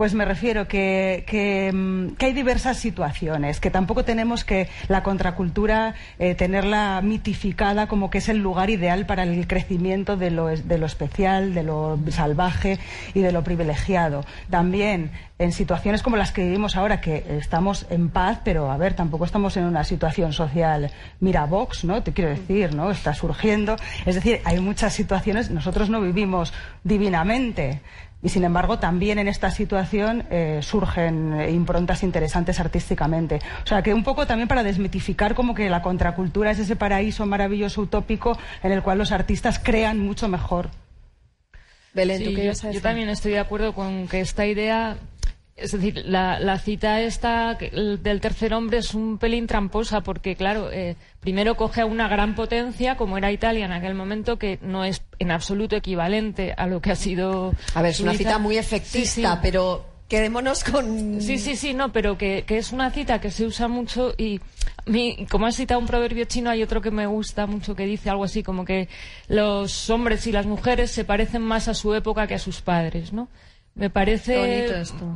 Pues 0.00 0.14
me 0.14 0.24
refiero 0.24 0.66
que, 0.66 1.70
mm, 1.74 2.16
que 2.16 2.24
hay 2.24 2.32
diversas 2.32 2.78
situaciones, 2.78 3.60
que 3.60 3.70
tampoco 3.70 4.02
tenemos 4.02 4.44
que 4.44 4.66
la 4.88 5.02
contracultura 5.02 5.94
eh, 6.18 6.34
tenerla 6.34 7.02
mitificada 7.02 7.86
como 7.86 8.08
que 8.08 8.16
es 8.16 8.30
el 8.30 8.38
lugar 8.38 8.70
ideal 8.70 9.04
para 9.04 9.24
el 9.24 9.46
crecimiento 9.46 10.16
de 10.16 10.30
lo, 10.30 10.46
de 10.46 10.78
lo 10.78 10.86
especial, 10.86 11.52
de 11.52 11.64
lo 11.64 11.98
salvaje 12.08 12.78
y 13.12 13.20
de 13.20 13.30
lo 13.30 13.44
privilegiado. 13.44 14.24
También 14.48 15.10
en 15.38 15.52
situaciones 15.52 16.02
como 16.02 16.16
las 16.16 16.32
que 16.32 16.44
vivimos 16.44 16.76
ahora, 16.76 17.02
que 17.02 17.24
estamos 17.38 17.86
en 17.90 18.08
paz, 18.08 18.40
pero 18.42 18.70
a 18.70 18.78
ver, 18.78 18.94
tampoco 18.94 19.26
estamos 19.26 19.56
en 19.58 19.64
una 19.64 19.84
situación 19.84 20.32
social. 20.32 20.90
Mira 21.20 21.44
Vox, 21.44 21.84
¿no? 21.84 22.02
Te 22.02 22.14
quiero 22.14 22.30
decir, 22.30 22.74
¿no? 22.74 22.90
Está 22.90 23.12
surgiendo. 23.12 23.76
Es 24.06 24.14
decir, 24.14 24.40
hay 24.44 24.60
muchas 24.60 24.94
situaciones, 24.94 25.50
nosotros 25.50 25.88
no 25.88 26.00
vivimos 26.00 26.52
divinamente. 26.84 27.80
Y 28.22 28.28
sin 28.28 28.44
embargo, 28.44 28.78
también 28.78 29.18
en 29.18 29.28
esta 29.28 29.50
situación 29.50 30.26
eh, 30.30 30.60
surgen 30.62 31.40
eh, 31.40 31.50
improntas 31.50 32.02
interesantes 32.02 32.60
artísticamente. 32.60 33.40
O 33.64 33.66
sea, 33.66 33.82
que 33.82 33.94
un 33.94 34.04
poco 34.04 34.26
también 34.26 34.46
para 34.46 34.62
desmitificar 34.62 35.34
como 35.34 35.54
que 35.54 35.70
la 35.70 35.80
contracultura 35.80 36.50
es 36.50 36.58
ese 36.58 36.76
paraíso 36.76 37.24
maravilloso 37.24 37.80
utópico 37.80 38.38
en 38.62 38.72
el 38.72 38.82
cual 38.82 38.98
los 38.98 39.12
artistas 39.12 39.58
crean 39.58 39.98
mucho 39.98 40.28
mejor. 40.28 40.68
Belén, 41.94 42.18
Sí, 42.18 42.24
¿tú 42.24 42.34
qué 42.34 42.44
yo, 42.44 42.70
yo 42.70 42.80
también 42.82 43.08
estoy 43.08 43.32
de 43.32 43.40
acuerdo 43.40 43.74
con 43.74 44.06
que 44.06 44.20
esta 44.20 44.46
idea, 44.46 44.98
es 45.60 45.72
decir, 45.72 46.02
la, 46.06 46.40
la 46.40 46.58
cita 46.58 47.00
esta 47.00 47.54
del 47.54 48.20
tercer 48.20 48.54
hombre 48.54 48.78
es 48.78 48.94
un 48.94 49.18
pelín 49.18 49.46
tramposa 49.46 50.00
porque, 50.00 50.36
claro, 50.36 50.70
eh, 50.72 50.96
primero 51.20 51.56
coge 51.56 51.82
a 51.82 51.86
una 51.86 52.08
gran 52.08 52.34
potencia 52.34 52.96
como 52.96 53.18
era 53.18 53.30
Italia 53.30 53.66
en 53.66 53.72
aquel 53.72 53.94
momento 53.94 54.38
que 54.38 54.58
no 54.62 54.84
es 54.84 55.02
en 55.18 55.30
absoluto 55.30 55.76
equivalente 55.76 56.54
a 56.56 56.66
lo 56.66 56.80
que 56.80 56.92
ha 56.92 56.96
sido. 56.96 57.54
A 57.74 57.82
ver, 57.82 57.92
es 57.92 58.00
una 58.00 58.14
cita 58.14 58.38
muy 58.38 58.56
efectista, 58.56 59.34
sí. 59.34 59.38
pero 59.42 59.84
quedémonos 60.08 60.64
con... 60.64 61.20
Sí, 61.20 61.38
sí, 61.38 61.56
sí, 61.56 61.74
no, 61.74 61.92
pero 61.92 62.18
que, 62.18 62.44
que 62.46 62.58
es 62.58 62.72
una 62.72 62.90
cita 62.90 63.20
que 63.20 63.30
se 63.30 63.46
usa 63.46 63.68
mucho 63.68 64.14
y 64.16 64.40
como 65.30 65.46
has 65.46 65.56
citado 65.56 65.78
un 65.78 65.86
proverbio 65.86 66.24
chino, 66.24 66.50
hay 66.50 66.62
otro 66.62 66.80
que 66.80 66.90
me 66.90 67.06
gusta 67.06 67.46
mucho 67.46 67.76
que 67.76 67.86
dice 67.86 68.10
algo 68.10 68.24
así 68.24 68.42
como 68.42 68.64
que 68.64 68.88
los 69.28 69.90
hombres 69.90 70.26
y 70.26 70.32
las 70.32 70.46
mujeres 70.46 70.90
se 70.90 71.04
parecen 71.04 71.42
más 71.42 71.68
a 71.68 71.74
su 71.74 71.94
época 71.94 72.26
que 72.26 72.34
a 72.34 72.38
sus 72.38 72.60
padres, 72.60 73.12
¿no? 73.12 73.28
Me 73.74 73.88
parece 73.88 74.34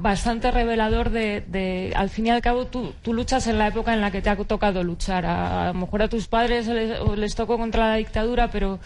bastante 0.01 0.51
revelador 0.51 1.11
de, 1.11 1.43
de- 1.49 1.93
al 1.97 2.09
fin 2.09 2.29
y 2.29 2.31
al 2.31 2.41
cabo, 2.41 2.67
tú, 2.67 2.95
tú 3.03 3.13
luchas 3.13 3.47
en 3.47 3.59
la 3.59 3.67
época 3.67 3.93
en 3.93 4.01
la 4.01 4.11
que 4.11 4.23
te 4.23 4.31
ha 4.31 4.37
tocado 4.37 4.83
luchar. 4.83 5.27
A, 5.27 5.65
a 5.65 5.67
lo 5.69 5.75
mejor 5.75 6.03
a 6.03 6.09
tus 6.09 6.29
padres 6.29 6.67
les, 6.69 6.99
les 7.17 7.35
tocó 7.35 7.59
contra 7.59 7.89
la 7.91 7.97
dictadura, 7.97 8.49
pero 8.51 8.79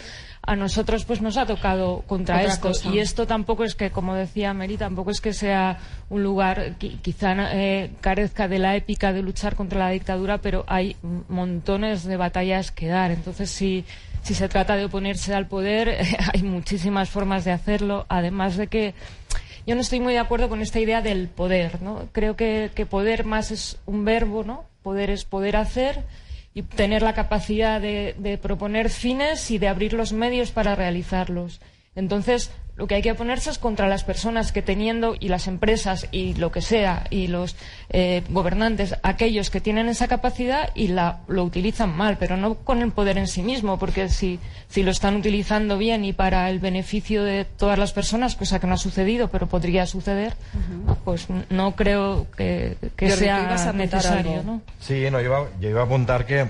a 0.42 0.57
nosotros 0.57 1.04
pues 1.04 1.20
nos 1.20 1.37
ha 1.37 1.44
tocado 1.46 2.02
contra 2.09 2.42
esto. 2.42 2.68
cosa. 2.68 2.88
Y 2.88 2.98
esto 2.98 3.26
tampoco 3.26 3.62
es 3.62 3.74
que, 3.74 3.90
como 3.90 4.14
decía 4.14 4.54
Mary, 4.54 4.78
tampoco 4.78 5.11
es 5.11 5.20
que 5.20 5.35
sea 5.35 5.78
un 6.09 6.22
lugar, 6.22 6.78
qui- 6.81 6.98
quizá 7.00 7.37
eh, 7.52 7.90
carezca 8.00 8.48
de 8.48 8.59
la 8.59 8.74
épica 8.74 9.12
de 9.12 9.22
luchar 9.22 9.54
contra 9.54 9.78
la 9.81 9.90
dictadura, 9.90 10.38
pero 10.38 10.64
hay 10.66 10.96
montones 11.28 12.04
de 12.04 12.16
batallas 12.16 12.72
que 12.72 12.87
dar. 12.88 13.11
Entonces, 13.11 13.50
si, 13.50 13.85
si 14.22 14.35
se 14.35 14.48
trata 14.48 14.76
de 14.76 14.87
oponerse 14.87 15.35
al 15.35 15.46
poder, 15.46 15.98
hay 16.35 16.42
muchísimas 16.42 17.11
formas 17.11 17.44
de 17.44 17.52
hacerlo, 17.52 18.07
además 18.09 18.57
de 18.57 18.66
que 18.68 18.94
yo 19.68 19.74
no 19.74 19.83
estoy 19.83 20.00
muy 20.00 20.14
de 20.14 20.18
acuerdo 20.18 20.48
con 20.48 20.62
esta 20.62 20.81
idea 20.81 21.02
del 21.02 21.28
poder, 21.28 21.83
¿no? 21.83 22.09
Creo 22.12 22.37
que, 22.37 22.70
poder 22.88 23.26
más 23.26 23.50
es 23.50 23.78
un 23.85 24.07
verbo, 24.07 24.42
¿no? 24.42 24.64
Poder 24.83 25.11
es 25.11 25.26
poder 25.26 25.57
hacer 25.57 26.04
y 26.54 26.62
tener 26.62 27.02
la 27.02 27.12
capacidad 27.12 27.78
de, 27.78 28.14
de 28.16 28.38
proponer 28.38 28.88
fines 28.88 29.50
y 29.50 29.59
de 29.59 29.68
abrir 29.68 29.92
los 29.92 30.14
medios 30.14 30.52
para 30.52 30.74
realizarlos. 30.74 31.61
Entonces, 31.94 32.51
lo 32.79 32.87
que 32.87 32.94
hay 32.94 33.03
que 33.03 33.11
oponerse 33.11 33.51
es 33.51 33.59
contra 33.59 33.88
las 33.88 34.05
personas 34.05 34.53
que 34.53 34.62
teniendo, 34.62 35.16
y 35.18 35.29
las 35.29 35.48
empresas, 35.48 36.07
y 36.12 36.35
lo 36.35 36.53
que 36.53 36.62
sea, 36.62 37.09
y 37.11 37.27
los 37.27 37.57
eh, 37.90 38.22
gobernantes, 38.29 38.94
aquellos 39.03 39.51
que 39.51 39.61
tienen 39.61 39.88
esa 39.88 40.07
capacidad 40.07 40.70
y 40.77 40.87
la, 40.87 41.22
lo 41.27 41.42
utilizan 41.42 41.96
mal, 41.96 42.18
pero 42.18 42.37
no 42.37 42.55
con 42.55 42.81
el 42.81 42.92
poder 42.92 43.18
en 43.18 43.27
sí 43.27 43.42
mismo, 43.42 43.81
porque 43.81 44.09
si, 44.09 44.38
si 44.68 44.85
lo 44.85 44.92
están 44.92 45.16
utilizando 45.16 45.77
bien 45.77 46.05
y 46.05 46.12
para 46.12 46.48
el 46.51 46.61
beneficio 46.61 47.24
de 47.24 47.44
todas 47.44 47.81
las 47.81 47.92
personas, 47.92 48.37
cosa 48.37 48.61
que 48.61 48.68
no 48.68 48.74
ha 48.74 48.79
sucedido, 48.79 49.27
pero 49.29 49.48
podría 49.48 49.85
suceder, 49.85 50.35
pues 51.05 51.27
no 51.51 51.74
creo 51.74 52.29
que, 52.37 52.77
sea 52.96 53.72
necesario. 53.72 54.44
¿no? 54.44 54.62
Sí, 54.79 55.11
no, 55.11 55.20
yo 55.20 55.27
iba, 55.27 55.48
yo 55.59 55.68
iba 55.68 55.81
a 55.81 55.85
apuntar 55.85 56.27
que, 56.27 56.48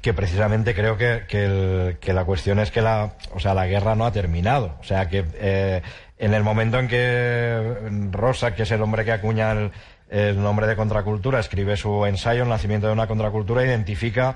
que 0.00 0.14
precisamente 0.14 0.74
creo 0.74 0.96
que, 0.96 1.24
que, 1.28 1.44
el- 1.44 1.98
que 2.00 2.12
la 2.12 2.24
cuestión 2.24 2.58
es 2.58 2.70
que 2.70 2.80
la, 2.82 3.12
o 3.34 3.40
sea, 3.40 3.54
la 3.54 3.66
guerra 3.66 3.94
no 3.94 4.06
ha 4.06 4.12
terminado. 4.12 4.76
O 4.80 4.84
sea, 4.84 5.08
que 5.08 5.24
eh, 5.34 5.82
en 6.18 6.34
el 6.34 6.42
momento 6.42 6.78
en 6.78 6.88
que 6.88 8.08
Rosa, 8.10 8.54
que 8.54 8.62
es 8.64 8.70
el 8.70 8.82
hombre 8.82 9.04
que 9.04 9.12
acuña 9.12 9.52
el, 9.52 9.70
el 10.10 10.42
nombre 10.42 10.66
de 10.66 10.76
contracultura, 10.76 11.40
escribe 11.40 11.76
su 11.76 12.04
ensayo, 12.06 12.42
El 12.42 12.48
nacimiento 12.48 12.86
de 12.86 12.92
una 12.94 13.06
contracultura, 13.06 13.64
identifica 13.64 14.34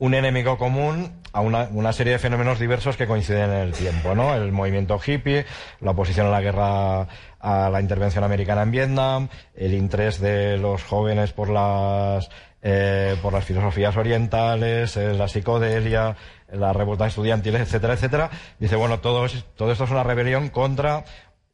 un 0.00 0.14
enemigo 0.14 0.58
común 0.58 1.20
a 1.32 1.40
una, 1.40 1.68
una 1.72 1.92
serie 1.92 2.12
de 2.12 2.18
fenómenos 2.20 2.60
diversos 2.60 2.96
que 2.96 3.08
coinciden 3.08 3.50
en 3.50 3.58
el 3.58 3.72
tiempo, 3.72 4.14
¿no? 4.14 4.32
El 4.34 4.52
movimiento 4.52 5.00
hippie, 5.04 5.44
la 5.80 5.90
oposición 5.90 6.28
a 6.28 6.30
la 6.30 6.40
guerra, 6.40 7.08
a 7.40 7.68
la 7.68 7.80
intervención 7.80 8.22
americana 8.22 8.62
en 8.62 8.70
Vietnam, 8.70 9.28
el 9.56 9.74
interés 9.74 10.20
de 10.20 10.56
los 10.56 10.84
jóvenes 10.84 11.32
por 11.32 11.48
las 11.50 12.30
eh, 12.62 13.16
por 13.22 13.32
las 13.32 13.44
filosofías 13.44 13.96
orientales, 13.96 14.96
eh, 14.96 15.14
la 15.14 15.28
psicodelia, 15.28 16.16
las 16.52 16.74
revueltas 16.74 17.08
estudiantiles, 17.08 17.60
etcétera, 17.62 17.94
etcétera. 17.94 18.30
Dice, 18.58 18.76
bueno, 18.76 19.00
todo, 19.00 19.24
es- 19.26 19.44
todo 19.56 19.70
esto 19.72 19.84
es 19.84 19.90
una 19.90 20.02
rebelión 20.02 20.48
contra 20.48 21.04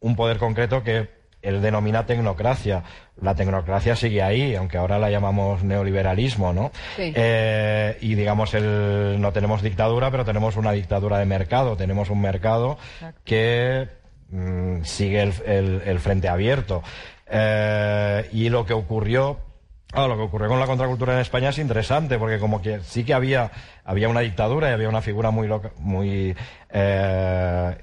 un 0.01 0.17
poder 0.17 0.39
concreto 0.39 0.83
que 0.83 1.09
él 1.43 1.61
denomina 1.61 2.07
tecnocracia. 2.07 2.85
La 3.21 3.35
tecnocracia 3.35 3.97
sigue 3.97 4.23
ahí, 4.23 4.55
aunque 4.57 4.79
ahora 4.79 4.99
la 4.99 5.11
llamamos 5.11 5.63
neoliberalismo, 5.63 6.55
¿no? 6.55 6.71
Sí. 6.97 7.13
Eh, 7.15 7.99
y 8.01 8.15
digamos, 8.15 8.55
el, 8.55 9.21
no 9.21 9.31
tenemos 9.33 9.61
dictadura, 9.63 10.11
pero 10.11 10.25
tenemos 10.25 10.57
una 10.57 10.73
dictadura 10.73 11.19
de 11.19 11.27
mercado. 11.27 11.77
Tenemos 11.77 12.09
un 12.09 12.23
mercado 12.23 12.79
que 13.25 13.89
mm, 14.31 14.85
sigue 14.85 15.21
el, 15.23 15.35
el- 15.47 15.83
el 15.85 15.99
frente 16.01 16.29
abierto. 16.31 16.83
Eh, 17.31 18.29
y 18.33 18.49
lo 18.49 18.65
que 18.65 18.73
ocurrió 18.73 19.39
Lo 19.97 20.17
que 20.17 20.23
ocurrió 20.23 20.49
con 20.49 20.59
la 20.61 20.67
contracultura 20.67 21.15
en 21.15 21.21
España 21.21 21.51
es 21.51 21.59
interesante, 21.59 22.19
porque 22.19 22.39
como 22.39 22.61
que 22.61 22.81
sí 22.81 23.05
que 23.05 23.15
había, 23.15 23.51
había 23.85 24.09
una 24.09 24.21
dictadura 24.21 24.69
y 24.71 24.73
había 24.73 24.89
una 24.89 25.03
figura 25.03 25.31
muy, 25.31 25.47
loca- 25.47 25.71
muy 25.79 26.35
eh, 26.71 27.79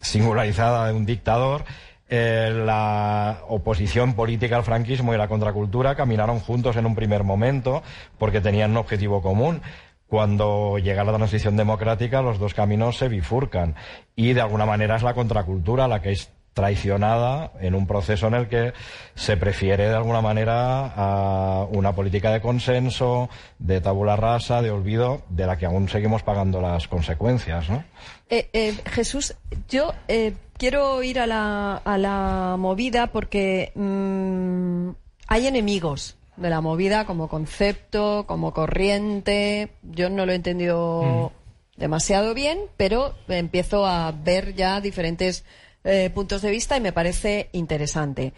singularizada 0.00 0.86
de 0.86 0.92
un 0.94 1.04
dictador, 1.04 1.64
eh, 2.08 2.52
la 2.64 3.40
oposición 3.48 4.14
política 4.14 4.56
al 4.56 4.64
franquismo 4.64 5.14
y 5.14 5.18
la 5.18 5.28
contracultura 5.28 5.94
caminaron 5.96 6.38
juntos 6.40 6.76
en 6.76 6.86
un 6.86 6.94
primer 6.94 7.24
momento 7.24 7.82
porque 8.18 8.40
tenían 8.40 8.70
un 8.72 8.76
objetivo 8.76 9.20
común. 9.22 9.62
Cuando 10.06 10.78
llega 10.78 11.04
la 11.04 11.14
transición 11.14 11.56
democrática, 11.56 12.20
los 12.20 12.38
dos 12.38 12.52
caminos 12.52 12.98
se 12.98 13.08
bifurcan. 13.08 13.74
Y 14.14 14.34
de 14.34 14.42
alguna 14.42 14.66
manera 14.66 14.96
es 14.96 15.02
la 15.02 15.14
contracultura 15.14 15.88
la 15.88 16.02
que 16.02 16.12
es 16.12 16.30
traicionada 16.54 17.52
en 17.60 17.74
un 17.74 17.86
proceso 17.86 18.26
en 18.26 18.34
el 18.34 18.48
que 18.48 18.72
se 19.14 19.36
prefiere 19.36 19.88
de 19.88 19.94
alguna 19.94 20.20
manera 20.20 20.92
a 20.94 21.66
una 21.70 21.94
política 21.94 22.30
de 22.30 22.40
consenso, 22.40 23.30
de 23.58 23.80
tabula 23.80 24.16
rasa, 24.16 24.62
de 24.62 24.70
olvido, 24.70 25.22
de 25.28 25.46
la 25.46 25.56
que 25.56 25.66
aún 25.66 25.88
seguimos 25.88 26.22
pagando 26.22 26.60
las 26.60 26.88
consecuencias, 26.88 27.70
¿no? 27.70 27.84
Eh, 28.28 28.48
eh, 28.52 28.74
Jesús, 28.86 29.34
yo 29.68 29.92
eh, 30.08 30.34
quiero 30.56 31.02
ir 31.02 31.18
a 31.20 31.26
la, 31.26 31.76
a 31.76 31.98
la 31.98 32.56
movida 32.58 33.08
porque 33.08 33.72
mm, 33.74 34.90
hay 35.28 35.46
enemigos 35.46 36.16
de 36.36 36.50
la 36.50 36.60
movida 36.60 37.04
como 37.04 37.28
concepto, 37.28 38.24
como 38.26 38.52
corriente. 38.52 39.70
Yo 39.82 40.08
no 40.10 40.26
lo 40.26 40.32
he 40.32 40.36
entendido 40.36 41.32
demasiado 41.76 42.34
bien, 42.34 42.58
pero 42.76 43.14
empiezo 43.28 43.86
a 43.86 44.12
ver 44.12 44.54
ya 44.54 44.80
diferentes 44.80 45.44
eh, 45.84 46.10
puntos 46.14 46.42
de 46.42 46.50
vista 46.50 46.76
y 46.76 46.80
me 46.80 46.92
parece 46.92 47.48
interesante. 47.52 48.32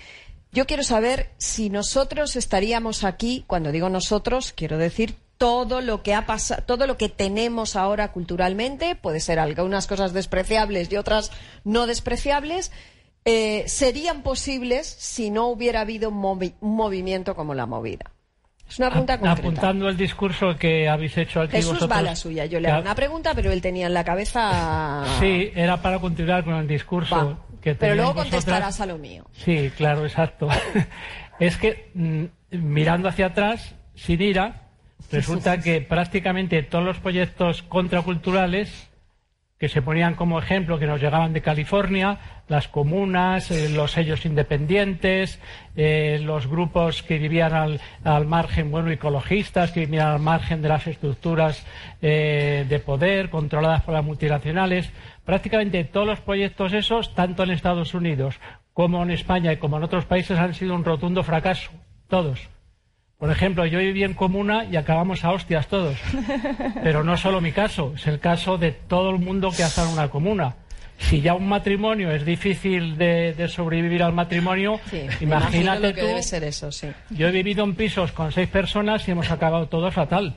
Yo 0.52 0.66
quiero 0.66 0.82
saber 0.84 1.30
si 1.36 1.68
nosotros 1.68 2.36
estaríamos 2.36 3.02
aquí, 3.04 3.44
cuando 3.46 3.72
digo 3.72 3.88
nosotros, 3.88 4.52
quiero 4.52 4.78
decir 4.78 5.16
todo 5.36 5.80
lo 5.80 6.04
que 6.04 6.14
ha 6.14 6.26
pasado, 6.26 6.62
todo 6.64 6.86
lo 6.86 6.96
que 6.96 7.08
tenemos 7.08 7.74
ahora 7.74 8.12
culturalmente, 8.12 8.94
puede 8.94 9.18
ser 9.18 9.40
algunas 9.40 9.88
cosas 9.88 10.12
despreciables 10.12 10.92
y 10.92 10.96
otras 10.96 11.32
no 11.64 11.86
despreciables, 11.88 12.70
eh, 13.24 13.64
serían 13.66 14.22
posibles 14.22 14.86
si 14.86 15.30
no 15.30 15.48
hubiera 15.48 15.80
habido 15.80 16.10
un, 16.10 16.22
movi- 16.22 16.54
un 16.60 16.76
movimiento 16.76 17.34
como 17.34 17.54
la 17.54 17.66
movida. 17.66 18.12
Es 18.68 18.78
una 18.78 18.88
pregunta 18.90 19.18
concreta. 19.18 19.40
Apuntando 19.40 19.88
el 19.88 19.96
discurso 19.96 20.56
que 20.56 20.88
habéis 20.88 21.16
hecho 21.18 21.42
aquí 21.42 21.52
Jesús 21.56 21.72
vosotros. 21.74 21.90
va 21.90 21.98
a 21.98 22.02
la 22.02 22.16
suya. 22.16 22.46
Yo 22.46 22.58
le 22.60 22.68
hago 22.68 22.78
ha- 22.78 22.80
una 22.80 22.94
pregunta, 22.94 23.32
pero 23.34 23.52
él 23.52 23.60
tenía 23.60 23.86
en 23.86 23.94
la 23.94 24.04
cabeza. 24.04 25.04
Sí, 25.20 25.52
era 25.54 25.76
para 25.82 25.98
continuar 25.98 26.44
con 26.44 26.54
el 26.54 26.66
discurso 26.66 27.14
Va. 27.14 27.60
que 27.60 27.74
Pero 27.74 27.94
luego 27.94 28.14
vosotras. 28.14 28.32
contestarás 28.44 28.80
a 28.80 28.86
lo 28.86 28.98
mío. 28.98 29.24
Sí, 29.32 29.70
claro, 29.76 30.04
exacto. 30.04 30.48
es 31.38 31.56
que 31.56 31.90
mm, 31.94 32.24
mirando 32.52 33.08
hacia 33.08 33.26
atrás, 33.26 33.74
sin 33.94 34.20
ira, 34.22 34.62
resulta 35.12 35.58
que 35.62 35.80
prácticamente 35.82 36.62
todos 36.62 36.84
los 36.84 36.98
proyectos 36.98 37.62
contraculturales 37.62 38.88
que 39.64 39.70
se 39.70 39.80
ponían 39.80 40.14
como 40.14 40.38
ejemplo, 40.38 40.78
que 40.78 40.86
nos 40.86 41.00
llegaban 41.00 41.32
de 41.32 41.40
California, 41.40 42.18
las 42.48 42.68
comunas, 42.68 43.50
eh, 43.50 43.70
los 43.70 43.92
sellos 43.92 44.26
independientes, 44.26 45.40
eh, 45.74 46.20
los 46.22 46.46
grupos 46.48 47.02
que 47.02 47.16
vivían 47.16 47.54
al, 47.54 47.80
al 48.04 48.26
margen, 48.26 48.70
bueno, 48.70 48.90
ecologistas, 48.90 49.72
que 49.72 49.86
vivían 49.86 50.08
al 50.08 50.20
margen 50.20 50.60
de 50.60 50.68
las 50.68 50.86
estructuras 50.86 51.66
eh, 52.02 52.66
de 52.68 52.78
poder 52.78 53.30
controladas 53.30 53.80
por 53.84 53.94
las 53.94 54.04
multinacionales. 54.04 54.90
Prácticamente 55.24 55.82
todos 55.84 56.06
los 56.08 56.20
proyectos 56.20 56.74
esos, 56.74 57.14
tanto 57.14 57.42
en 57.42 57.50
Estados 57.50 57.94
Unidos 57.94 58.40
como 58.74 59.02
en 59.02 59.12
España 59.12 59.50
y 59.50 59.56
como 59.56 59.78
en 59.78 59.84
otros 59.84 60.04
países, 60.04 60.38
han 60.38 60.52
sido 60.52 60.74
un 60.74 60.84
rotundo 60.84 61.22
fracaso. 61.22 61.70
Todos. 62.08 62.53
Por 63.18 63.30
ejemplo, 63.30 63.64
yo 63.64 63.78
viví 63.78 64.02
en 64.04 64.14
comuna 64.14 64.64
y 64.70 64.76
acabamos 64.76 65.24
a 65.24 65.30
hostias 65.32 65.66
todos. 65.68 65.96
Pero 66.82 67.04
no 67.04 67.16
solo 67.16 67.40
mi 67.40 67.52
caso, 67.52 67.92
es 67.96 68.06
el 68.06 68.20
caso 68.20 68.58
de 68.58 68.72
todo 68.72 69.10
el 69.10 69.18
mundo 69.18 69.50
que 69.56 69.62
ha 69.62 69.66
estado 69.68 69.88
en 69.88 69.94
una 69.94 70.08
comuna. 70.08 70.56
Si 70.98 71.20
ya 71.20 71.34
un 71.34 71.48
matrimonio 71.48 72.10
es 72.12 72.24
difícil 72.24 72.96
de, 72.96 73.32
de 73.34 73.48
sobrevivir 73.48 74.02
al 74.02 74.12
matrimonio, 74.12 74.78
Sí, 74.90 75.06
imagínate 75.20 75.88
lo 75.88 75.94
que 75.94 76.00
tú. 76.02 76.06
debe 76.06 76.22
ser 76.22 76.44
eso, 76.44 76.70
sí. 76.70 76.88
Yo 77.10 77.28
he 77.28 77.32
vivido 77.32 77.64
en 77.64 77.74
pisos 77.74 78.12
con 78.12 78.30
seis 78.30 78.48
personas 78.48 79.06
y 79.08 79.10
hemos 79.10 79.30
acabado 79.30 79.66
todos 79.68 79.92
fatal. 79.92 80.36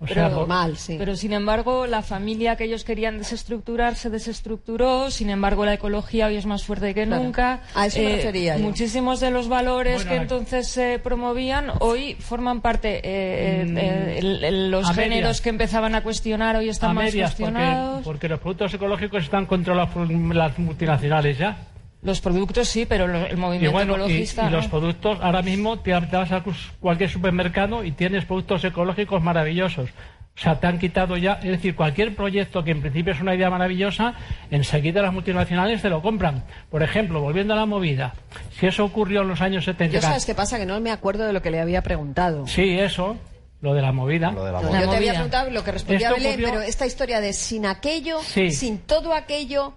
O 0.00 0.04
Pero 0.06 0.30
por- 0.32 0.46
mal, 0.46 0.76
sí. 0.76 0.94
Pero 0.96 1.16
sin 1.16 1.32
embargo, 1.32 1.88
la 1.88 2.02
familia 2.02 2.54
que 2.54 2.62
ellos 2.64 2.84
querían 2.84 3.18
desestructurar 3.18 3.96
se 3.96 4.10
desestructuró. 4.10 5.10
Sin 5.10 5.28
embargo, 5.28 5.64
la 5.64 5.74
ecología 5.74 6.26
hoy 6.28 6.36
es 6.36 6.46
más 6.46 6.62
fuerte 6.62 6.94
que 6.94 7.04
Claro. 7.04 7.24
nunca. 7.24 7.62
Eh, 7.66 7.70
A 7.74 7.86
eso 7.86 7.98
me 8.00 8.14
refería 8.16 8.56
yo. 8.56 8.62
Muchísimos 8.62 9.18
de 9.18 9.32
los 9.32 9.48
valores 9.48 10.04
Bueno, 10.04 10.10
que 10.10 10.16
entonces 10.18 10.68
se 10.68 11.00
promovían 11.00 11.72
hoy 11.80 12.14
forman 12.20 12.60
parte. 12.60 13.00
eh, 13.02 13.64
Mm, 13.66 13.76
eh, 13.78 14.18
el- 14.18 14.44
el- 14.44 14.70
los 14.70 14.86
géneros 14.92 15.08
medias. 15.18 15.40
que 15.40 15.48
empezaban 15.48 15.96
a 15.96 16.02
cuestionar 16.04 16.54
hoy 16.54 16.68
están 16.68 16.90
a 16.90 16.94
más 16.94 17.04
medias, 17.06 17.32
porque, 17.32 17.42
cuestionados. 17.52 18.04
porque 18.04 18.28
los 18.28 18.38
productos 18.38 18.74
ecológicos 18.74 19.24
están 19.24 19.46
controlados 19.46 19.90
por 19.90 20.08
las 20.08 20.56
multinacionales 20.60 21.38
ya. 21.38 21.56
Los 22.02 22.20
productos 22.20 22.68
sí, 22.68 22.86
pero 22.86 23.08
lo- 23.08 23.26
el 23.26 23.32
Y 23.32 23.36
movimiento 23.36 23.72
bueno, 23.72 23.92
y, 23.92 23.96
ecologista. 23.96 24.46
y 24.48 24.50
los 24.50 24.64
¿no? 24.66 24.70
productos, 24.70 25.18
ahora 25.20 25.42
mismo 25.42 25.78
te, 25.80 25.92
te 26.00 26.16
vas 26.16 26.30
a 26.32 26.44
cualquier 26.80 27.10
supermercado 27.10 27.82
y 27.84 27.90
tienes 27.92 28.24
productos 28.24 28.62
ecológicos 28.64 29.22
maravillosos. 29.22 29.90
O 29.90 30.40
sea, 30.40 30.60
te 30.60 30.68
han 30.68 30.78
quitado 30.78 31.16
ya, 31.16 31.32
es 31.42 31.50
decir, 31.50 31.74
cualquier 31.74 32.14
proyecto 32.14 32.62
que 32.62 32.70
en 32.70 32.80
principio 32.80 33.12
es 33.12 33.20
una 33.20 33.34
idea 33.34 33.50
maravillosa, 33.50 34.14
enseguida 34.52 35.02
las 35.02 35.12
multinacionales 35.12 35.82
te 35.82 35.90
lo 35.90 36.00
compran. 36.00 36.44
Por 36.70 36.84
ejemplo, 36.84 37.20
volviendo 37.20 37.54
a 37.54 37.56
la 37.56 37.66
movida, 37.66 38.14
si 38.56 38.66
eso 38.66 38.84
ocurrió 38.84 39.22
en 39.22 39.28
los 39.28 39.40
años 39.40 39.64
70. 39.64 39.96
Yo 39.96 40.00
sabes 40.00 40.24
qué 40.24 40.36
pasa, 40.36 40.56
que 40.56 40.66
no 40.66 40.78
me 40.78 40.92
acuerdo 40.92 41.24
de 41.26 41.32
lo 41.32 41.42
que 41.42 41.50
le 41.50 41.60
había 41.60 41.82
preguntado. 41.82 42.46
Sí, 42.46 42.78
eso, 42.78 43.16
lo 43.60 43.74
de 43.74 43.82
la 43.82 43.90
movida. 43.90 44.30
Lo 44.30 44.44
de 44.44 44.52
la 44.52 44.60
No, 44.62 44.68
moda. 44.68 44.80
yo 44.82 44.90
te 44.90 44.96
había 44.96 45.08
movida. 45.08 45.12
preguntado 45.14 45.50
lo 45.50 45.64
que 45.64 45.72
respondía 45.72 46.12
Belén, 46.12 46.32
ocurrió- 46.34 46.48
pero 46.50 46.60
esta 46.62 46.86
historia 46.86 47.20
de 47.20 47.32
sin 47.32 47.66
aquello, 47.66 48.20
Sí. 48.22 48.52
sin 48.52 48.78
todo 48.78 49.14
aquello, 49.14 49.74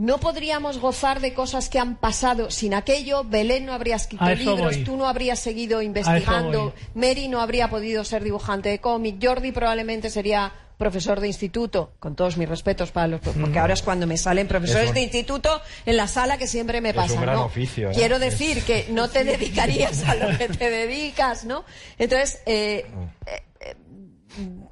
no 0.00 0.18
podríamos 0.18 0.78
gozar 0.78 1.20
de 1.20 1.34
cosas 1.34 1.68
que 1.68 1.78
han 1.78 1.96
pasado. 1.96 2.50
Sin 2.50 2.72
aquello, 2.72 3.22
Belén 3.24 3.66
no 3.66 3.72
habría 3.74 3.96
escrito 3.96 4.24
libros, 4.34 4.76
voy. 4.76 4.84
tú 4.84 4.96
no 4.96 5.06
habrías 5.06 5.38
seguido 5.38 5.82
investigando. 5.82 6.72
Mary 6.94 7.28
no 7.28 7.40
habría 7.42 7.68
podido 7.68 8.02
ser 8.04 8.24
dibujante 8.24 8.70
de 8.70 8.80
cómic, 8.80 9.16
Jordi 9.22 9.52
probablemente 9.52 10.08
sería 10.08 10.52
profesor 10.78 11.20
de 11.20 11.26
instituto, 11.26 11.92
con 12.00 12.16
todos 12.16 12.38
mis 12.38 12.48
respetos 12.48 12.90
para 12.90 13.06
los 13.08 13.20
porque 13.20 13.58
ahora 13.58 13.74
es 13.74 13.82
cuando 13.82 14.06
me 14.06 14.16
salen 14.16 14.48
profesores 14.48 14.88
un- 14.88 14.94
de 14.94 15.02
instituto 15.02 15.60
en 15.84 15.98
la 15.98 16.08
sala 16.08 16.38
que 16.38 16.46
siempre 16.46 16.80
me 16.80 16.88
Es 16.88 16.96
un 16.96 17.02
pasa, 17.02 17.20
gran 17.20 17.36
¿no? 17.36 17.44
oficio, 17.44 17.90
¿eh? 17.90 17.94
Quiero 17.94 18.18
decir 18.18 18.62
que 18.64 18.86
no 18.88 19.10
te 19.10 19.22
dedicarías 19.24 20.02
a 20.04 20.14
lo 20.14 20.38
que 20.38 20.48
te 20.48 20.70
dedicas, 20.70 21.44
¿no? 21.44 21.64
Entonces, 21.98 22.40
eh, 22.46 22.86
eh, 22.86 22.90
eh, 23.26 23.42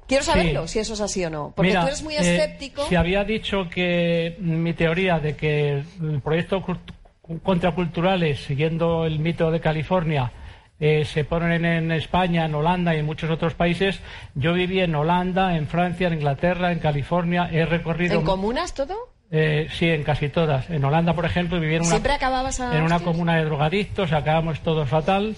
quiero 0.07 0.23
saberlo, 0.23 0.67
Sí. 0.67 0.73
si 0.73 0.79
eso 0.79 0.93
es 0.93 1.01
así 1.01 1.23
o 1.25 1.29
no. 1.29 1.53
Porque 1.55 1.69
Mira, 1.69 1.81
tú 1.81 1.87
eres 1.87 2.03
muy 2.03 2.15
eh, 2.15 2.19
escéptico. 2.19 2.85
si 2.87 2.95
había 2.95 3.23
dicho 3.23 3.69
que 3.69 4.35
mi 4.39 4.73
teoría 4.73 5.19
de 5.19 5.35
que 5.35 5.83
el 6.01 6.21
proyecto 6.23 6.61
cult- 6.61 6.93
contraculturales, 7.43 8.39
siguiendo 8.45 9.05
el 9.05 9.19
mito 9.19 9.51
de 9.51 9.59
California, 9.59 10.31
eh, 10.79 11.03
se 11.05 11.25
ponen 11.25 11.65
en 11.65 11.91
España, 11.91 12.45
en 12.45 12.55
Holanda 12.55 12.95
y 12.95 12.99
en 12.99 13.05
muchos 13.05 13.29
otros 13.29 13.53
países. 13.53 13.99
Yo 14.35 14.53
viví 14.53 14.79
en 14.79 14.95
Holanda, 14.95 15.57
en 15.57 15.67
Francia, 15.67 16.07
en 16.07 16.13
Inglaterra, 16.13 16.71
en 16.71 16.79
California. 16.79 17.49
He 17.51 17.65
recorrido. 17.65 18.19
¿En 18.19 18.25
comunas 18.25 18.73
todo? 18.73 18.95
Eh, 19.31 19.67
sí, 19.71 19.89
en 19.89 20.03
casi 20.03 20.29
todas. 20.29 20.69
En 20.69 20.83
Holanda, 20.85 21.13
por 21.13 21.25
ejemplo, 21.25 21.59
viví 21.59 21.75
en 21.75 21.81
una, 21.81 21.89
¿Siempre 21.89 22.13
acababas 22.13 22.59
a 22.61 22.75
en 22.77 22.83
una 22.83 22.99
comuna 22.99 23.35
de 23.35 23.45
drogadictos, 23.45 24.11
acabamos 24.13 24.61
todos 24.61 24.87
fatal, 24.89 25.35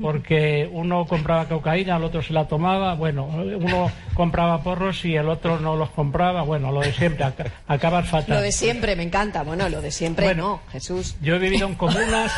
porque 0.00 0.68
uno 0.72 1.06
compraba 1.06 1.46
cocaína, 1.46 1.96
el 1.96 2.04
otro 2.04 2.22
se 2.22 2.32
la 2.32 2.46
tomaba, 2.48 2.94
bueno, 2.94 3.24
uno 3.26 3.90
compraba 4.14 4.62
porros 4.62 5.04
y 5.04 5.16
el 5.16 5.28
otro 5.28 5.60
no 5.60 5.76
los 5.76 5.90
compraba, 5.90 6.42
bueno, 6.42 6.72
lo 6.72 6.80
de 6.80 6.92
siempre, 6.92 7.24
ac- 7.24 7.50
acabas 7.68 8.08
fatal. 8.08 8.36
Lo 8.36 8.42
de 8.42 8.52
siempre, 8.52 8.96
me 8.96 9.02
encanta. 9.04 9.42
Bueno, 9.42 9.68
lo 9.68 9.80
de 9.80 9.90
siempre 9.90 10.26
Bueno. 10.26 10.42
no, 10.64 10.70
Jesús. 10.72 11.16
Yo 11.20 11.36
he 11.36 11.38
vivido 11.38 11.66
en 11.68 11.74
comunas 11.74 12.32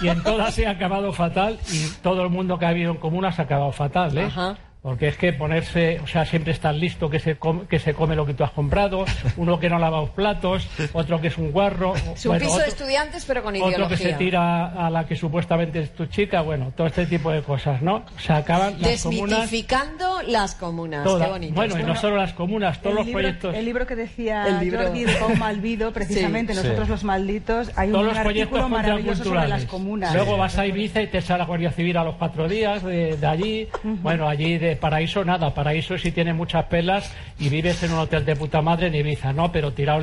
y 0.00 0.08
en 0.08 0.22
todas 0.22 0.58
he 0.58 0.66
acabado 0.66 1.12
fatal 1.12 1.58
y 1.72 1.86
todo 2.02 2.22
el 2.22 2.30
mundo 2.30 2.58
que 2.58 2.66
ha 2.66 2.72
vivido 2.72 2.92
en 2.92 2.98
comunas 2.98 3.38
ha 3.38 3.42
acabado 3.42 3.72
fatal, 3.72 4.16
¿eh? 4.18 4.24
Ajá. 4.24 4.56
Porque 4.80 5.08
es 5.08 5.16
que 5.16 5.32
ponerse, 5.32 6.00
o 6.02 6.06
sea, 6.06 6.24
siempre 6.24 6.52
estás 6.52 6.74
listo 6.74 7.10
que 7.10 7.18
se, 7.18 7.36
come, 7.36 7.66
que 7.66 7.78
se 7.80 7.94
come 7.94 8.14
lo 8.14 8.24
que 8.24 8.32
tú 8.32 8.44
has 8.44 8.52
comprado, 8.52 9.04
uno 9.36 9.58
que 9.58 9.68
no 9.68 9.78
lava 9.78 10.00
los 10.00 10.10
platos, 10.10 10.68
otro 10.92 11.20
que 11.20 11.26
es 11.28 11.36
un 11.36 11.50
guarro, 11.50 11.94
Es 11.96 12.24
un 12.24 12.30
bueno, 12.30 12.44
piso 12.44 12.56
de 12.58 12.62
otro- 12.62 12.72
estudiantes, 12.74 13.24
pero 13.26 13.42
con 13.42 13.56
otro 13.56 13.68
ideología. 13.68 13.96
que 13.96 14.02
se 14.04 14.12
tira 14.14 14.66
a 14.86 14.88
la 14.88 15.04
que 15.04 15.16
supuestamente 15.16 15.80
es 15.80 15.92
tu 15.94 16.06
chica, 16.06 16.42
bueno, 16.42 16.72
todo 16.76 16.86
este 16.86 17.06
tipo 17.06 17.30
de 17.32 17.42
cosas, 17.42 17.82
¿no? 17.82 18.04
O 18.16 18.20
sea, 18.20 18.36
acaban 18.36 18.80
las 18.80 19.02
comunas 19.02 19.50
Desmitificando 19.50 20.22
las 20.22 20.54
comunas. 20.54 21.02
todas. 21.04 21.26
Qué 21.26 21.32
bonito. 21.32 21.54
Bueno, 21.54 21.78
y 21.78 21.82
no 21.82 21.96
solo 21.96 22.16
las 22.16 22.32
comunas, 22.32 22.80
todos 22.80 22.90
el 22.92 22.96
los 22.98 23.06
libro, 23.06 23.20
proyectos. 23.20 23.54
el 23.56 23.64
libro 23.64 23.86
que 23.86 23.96
decía 23.96 24.46
El 24.46 24.60
libro. 24.60 24.84
Jordi 24.84 25.04
de 25.04 25.12
Pau 25.14 25.34
Malvido, 25.36 25.92
precisamente, 25.92 26.54
Sí. 26.54 26.60
Nosotros 26.60 26.86
Sí. 26.86 26.90
los 26.92 27.04
malditos, 27.04 27.70
hay 27.76 27.90
todos 27.90 28.02
un 28.02 28.08
los 28.10 28.18
artículo 28.18 28.68
maravilloso 28.68 29.24
sobre 29.24 29.48
las 29.48 29.64
comunas. 29.64 30.14
Luego 30.14 30.36
vas 30.36 30.56
a 30.56 30.66
Ibiza 30.66 31.02
y 31.02 31.08
te 31.08 31.20
sale 31.20 31.40
la 31.40 31.44
Guardia 31.46 31.72
Civil 31.72 31.96
a 31.96 32.04
los 32.04 32.14
cuatro 32.14 32.48
días 32.48 32.82
de, 32.84 33.16
de 33.16 33.26
allí. 33.26 33.68
Bueno, 33.82 34.28
allí 34.28 34.56
de 34.56 34.67
paraíso 34.76 35.24
nada. 35.24 35.54
Paraíso 35.54 35.96
sí 35.98 36.12
tiene 36.12 36.32
muchas 36.32 36.64
pelas 36.66 37.14
y 37.38 37.48
vives 37.48 37.82
en 37.82 37.92
un 37.92 37.98
hotel 37.98 38.24
de 38.24 38.36
puta 38.36 38.62
madre 38.62 38.88
en 38.88 38.94
Ibiza, 38.94 39.32
¿no? 39.32 39.52
Pero 39.52 39.72
tirado 39.72 40.00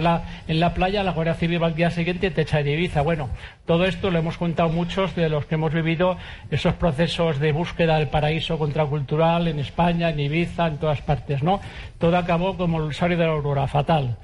en 0.47 0.60
la, 0.60 0.73
playa, 0.73 1.04
la 1.04 1.12
Guardia 1.12 1.34
Civil 1.36 1.62
va 1.62 1.67
al 1.67 1.75
día 1.75 1.91
siguiente 1.91 2.28
y 2.28 2.30
te 2.32 2.41
echa 2.41 2.63
de 2.63 2.71
Ibiza. 2.71 3.01
Bueno, 3.01 3.30
todo 3.65 3.86
esto 3.86 4.12
lo 4.12 4.19
hemos 4.19 4.38
contado 4.38 4.69
muchos 4.69 5.15
de 5.15 5.30
los 5.30 5.45
que 5.45 5.56
hemos 5.56 5.73
vivido 5.73 6.17
esos 6.51 6.73
procesos 6.75 7.39
de 7.39 7.51
búsqueda 7.51 7.97
del 7.97 8.08
paraíso 8.08 8.58
contracultural 8.58 9.47
en 9.47 9.60
España, 9.60 10.10
en 10.10 10.19
Ibiza, 10.19 10.67
en 10.67 10.78
todas 10.78 11.01
partes, 11.01 11.43
¿no? 11.43 11.62
Todo 11.97 12.17
acabó 12.17 12.58
como 12.58 12.80
el 12.80 12.86
usuario 12.86 13.17
de 13.17 13.25
la 13.25 13.32
aurora, 13.32 13.68
fatal. 13.68 14.18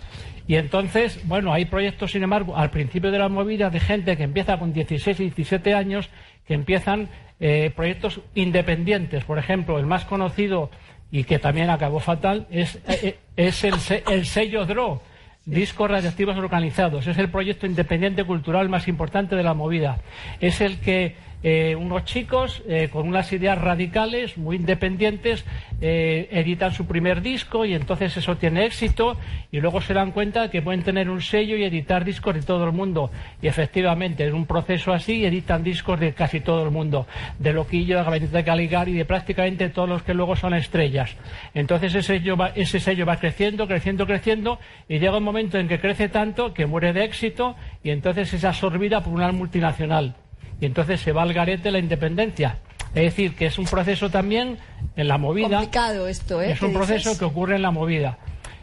Y 0.48 0.56
entonces, 0.56 1.26
bueno, 1.28 1.54
hay 1.54 1.66
proyectos, 1.66 2.12
sin 2.12 2.24
embargo, 2.24 2.58
al 2.58 2.72
principio 2.72 3.12
de 3.12 3.20
la 3.20 3.30
movida 3.30 3.70
de 3.70 3.80
gente 3.80 4.18
que 4.18 4.24
empieza 4.24 4.58
con 4.58 4.74
16 4.74 5.20
y 5.20 5.24
17 5.24 5.74
años, 5.74 6.10
que 6.48 6.54
empiezan 6.54 7.10
eh, 7.40 7.72
proyectos 7.76 8.20
independientes. 8.36 9.24
Por 9.24 9.38
ejemplo, 9.40 9.80
el 9.80 9.86
más 9.86 10.06
conocido 10.06 10.70
y 11.12 11.24
que 11.24 11.40
también 11.40 11.70
acabó 11.70 12.00
fatal 12.00 12.48
es, 12.52 12.80
eh, 12.88 13.18
es 13.36 13.64
el, 13.64 13.76
se- 13.80 14.04
el 14.10 14.26
sello 14.26 14.66
DRO. 14.66 15.02
Discos 15.44 15.90
Radiactivos 15.90 16.38
Organizados. 16.38 17.08
Es 17.08 17.18
el 17.18 17.30
proyecto 17.30 17.66
independiente 17.66 18.24
cultural 18.24 18.70
más 18.70 18.88
importante 18.88 19.36
de 19.36 19.42
la 19.44 19.56
movida. 19.56 19.98
Es 20.40 20.62
el 20.62 20.80
que 20.80 21.16
eh, 21.44 21.76
unos 21.76 22.06
chicos 22.06 22.62
eh, 22.68 22.90
con 22.92 23.08
unas 23.08 23.32
ideas 23.34 23.58
radicales, 23.58 24.38
muy 24.38 24.58
independientes, 24.58 25.44
eh, 25.82 26.28
editan 26.32 26.72
su 26.74 26.86
primer 26.86 27.22
disco 27.22 27.66
y 27.66 27.74
entonces 27.74 28.16
eso 28.16 28.38
tiene 28.38 28.66
éxito 28.66 29.18
y 29.52 29.60
luego 29.60 29.82
se 29.82 29.96
dan 29.96 30.12
cuenta 30.12 30.52
que 30.52 30.62
pueden 30.62 30.84
tener 30.84 31.10
un 31.10 31.22
sello 31.22 31.58
y 31.58 31.64
editar 31.64 32.06
discos 32.06 32.36
de 32.36 32.44
todo 32.44 32.66
el 32.66 32.72
mundo. 32.72 33.10
Y 33.42 33.48
efectivamente, 33.48 34.26
en 34.26 34.36
un 34.36 34.46
proceso 34.46 34.94
así 34.94 35.26
editan 35.26 35.64
discos 35.64 36.00
de 36.00 36.14
casi 36.14 36.40
todo 36.42 36.64
el 36.64 36.72
mundo, 36.72 37.08
de 37.40 37.54
Loquillo, 37.54 37.98
de 37.98 38.04
Gabinete 38.04 38.38
de 38.38 38.44
Caligari, 38.44 38.94
de 38.94 39.06
prácticamente 39.06 39.70
todos 39.70 39.90
los 39.90 40.04
que 40.04 40.14
luego 40.14 40.36
son 40.36 40.54
estrellas. 40.54 41.16
Entonces 41.56 41.96
ese 41.96 42.20
sello, 42.20 42.38
va, 42.38 42.50
ese 42.50 42.80
sello 42.80 43.06
va 43.06 43.18
creciendo, 43.18 43.68
creciendo, 43.68 44.06
creciendo 44.06 44.60
y 44.88 45.00
llega 45.00 45.18
un 45.18 45.24
momento 45.24 45.58
en 45.58 45.68
que 45.68 45.80
crece 45.80 46.10
tanto 46.10 46.54
que 46.54 46.68
muere 46.68 46.94
de 46.94 47.04
éxito 47.04 47.56
y 47.84 47.90
entonces 47.90 48.32
es 48.34 48.44
absorbida 48.44 49.02
por 49.02 49.14
una 49.14 49.32
multinacional 49.32 50.16
y 50.62 50.66
entonces 50.68 51.02
se 51.02 51.12
va 51.12 51.24
al 51.24 51.34
garete 51.34 51.72
la 51.72 51.80
independencia. 51.80 52.60
Es 52.94 53.04
decir, 53.04 53.36
que 53.36 53.48
es 53.48 53.58
un 53.58 53.66
proceso 53.66 54.10
también 54.10 54.58
en 54.96 55.08
la 55.08 55.18
movida. 55.18 55.58
Complicado 55.58 56.08
esto, 56.08 56.42
¿eh? 56.42 56.52
Es 56.52 56.62
un 56.62 56.72
proceso 56.72 57.18
que 57.18 57.26
ocurre 57.26 57.56
en 57.56 57.64
la 57.64 57.72
movida. 57.72 58.20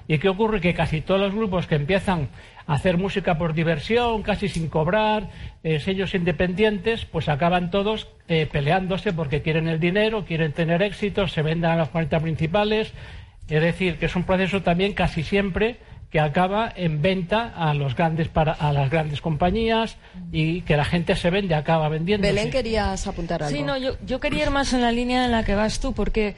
¿Y 0.06 0.18
qué 0.18 0.28
ocurre? 0.28 0.60
Que 0.60 0.74
casi 0.74 1.00
todos 1.00 1.20
los 1.20 1.34
grupos 1.34 1.66
que 1.66 1.74
empiezan 1.74 2.28
a 2.66 2.74
hacer 2.74 2.98
música 2.98 3.36
por 3.36 3.52
diversión, 3.52 4.22
casi 4.22 4.48
sin 4.48 4.68
cobrar, 4.68 5.28
eh, 5.64 5.80
sellos 5.80 6.14
independientes, 6.14 7.04
pues 7.04 7.28
acaban 7.28 7.70
todos 7.70 8.08
eh, 8.28 8.46
peleándose 8.50 9.12
porque 9.12 9.42
quieren 9.42 9.68
el 9.68 9.80
dinero, 9.80 10.24
quieren 10.24 10.52
tener 10.52 10.82
éxito, 10.82 11.26
se 11.26 11.42
venden 11.42 11.70
a 11.70 11.76
las 11.76 11.88
40 11.88 12.20
principales. 12.20 12.92
Es 13.48 13.62
decir, 13.62 13.98
que 13.98 14.06
es 14.06 14.14
un 14.14 14.24
proceso 14.24 14.62
también 14.62 14.92
casi 14.92 15.22
siempre 15.22 15.78
que 16.10 16.20
acaba 16.20 16.72
en 16.74 17.02
venta 17.02 17.52
a 17.54 17.74
los 17.74 17.94
grandes 17.94 18.28
para 18.28 18.52
a 18.52 18.72
las 18.72 18.90
grandes 18.90 19.20
compañías 19.20 19.96
y 20.32 20.62
que 20.62 20.76
la 20.76 20.84
gente 20.84 21.14
se 21.16 21.30
vende 21.30 21.54
acaba 21.54 21.88
vendiendo 21.88 22.26
Belén 22.26 22.50
querías 22.50 23.06
apuntar 23.06 23.42
algo. 23.42 23.56
sí 23.56 23.62
no 23.62 23.76
yo, 23.76 23.96
yo 24.06 24.18
quería 24.20 24.44
ir 24.44 24.50
más 24.50 24.72
en 24.72 24.80
la 24.80 24.92
línea 24.92 25.24
en 25.24 25.32
la 25.32 25.44
que 25.44 25.54
vas 25.54 25.80
tú 25.80 25.92
porque 25.92 26.34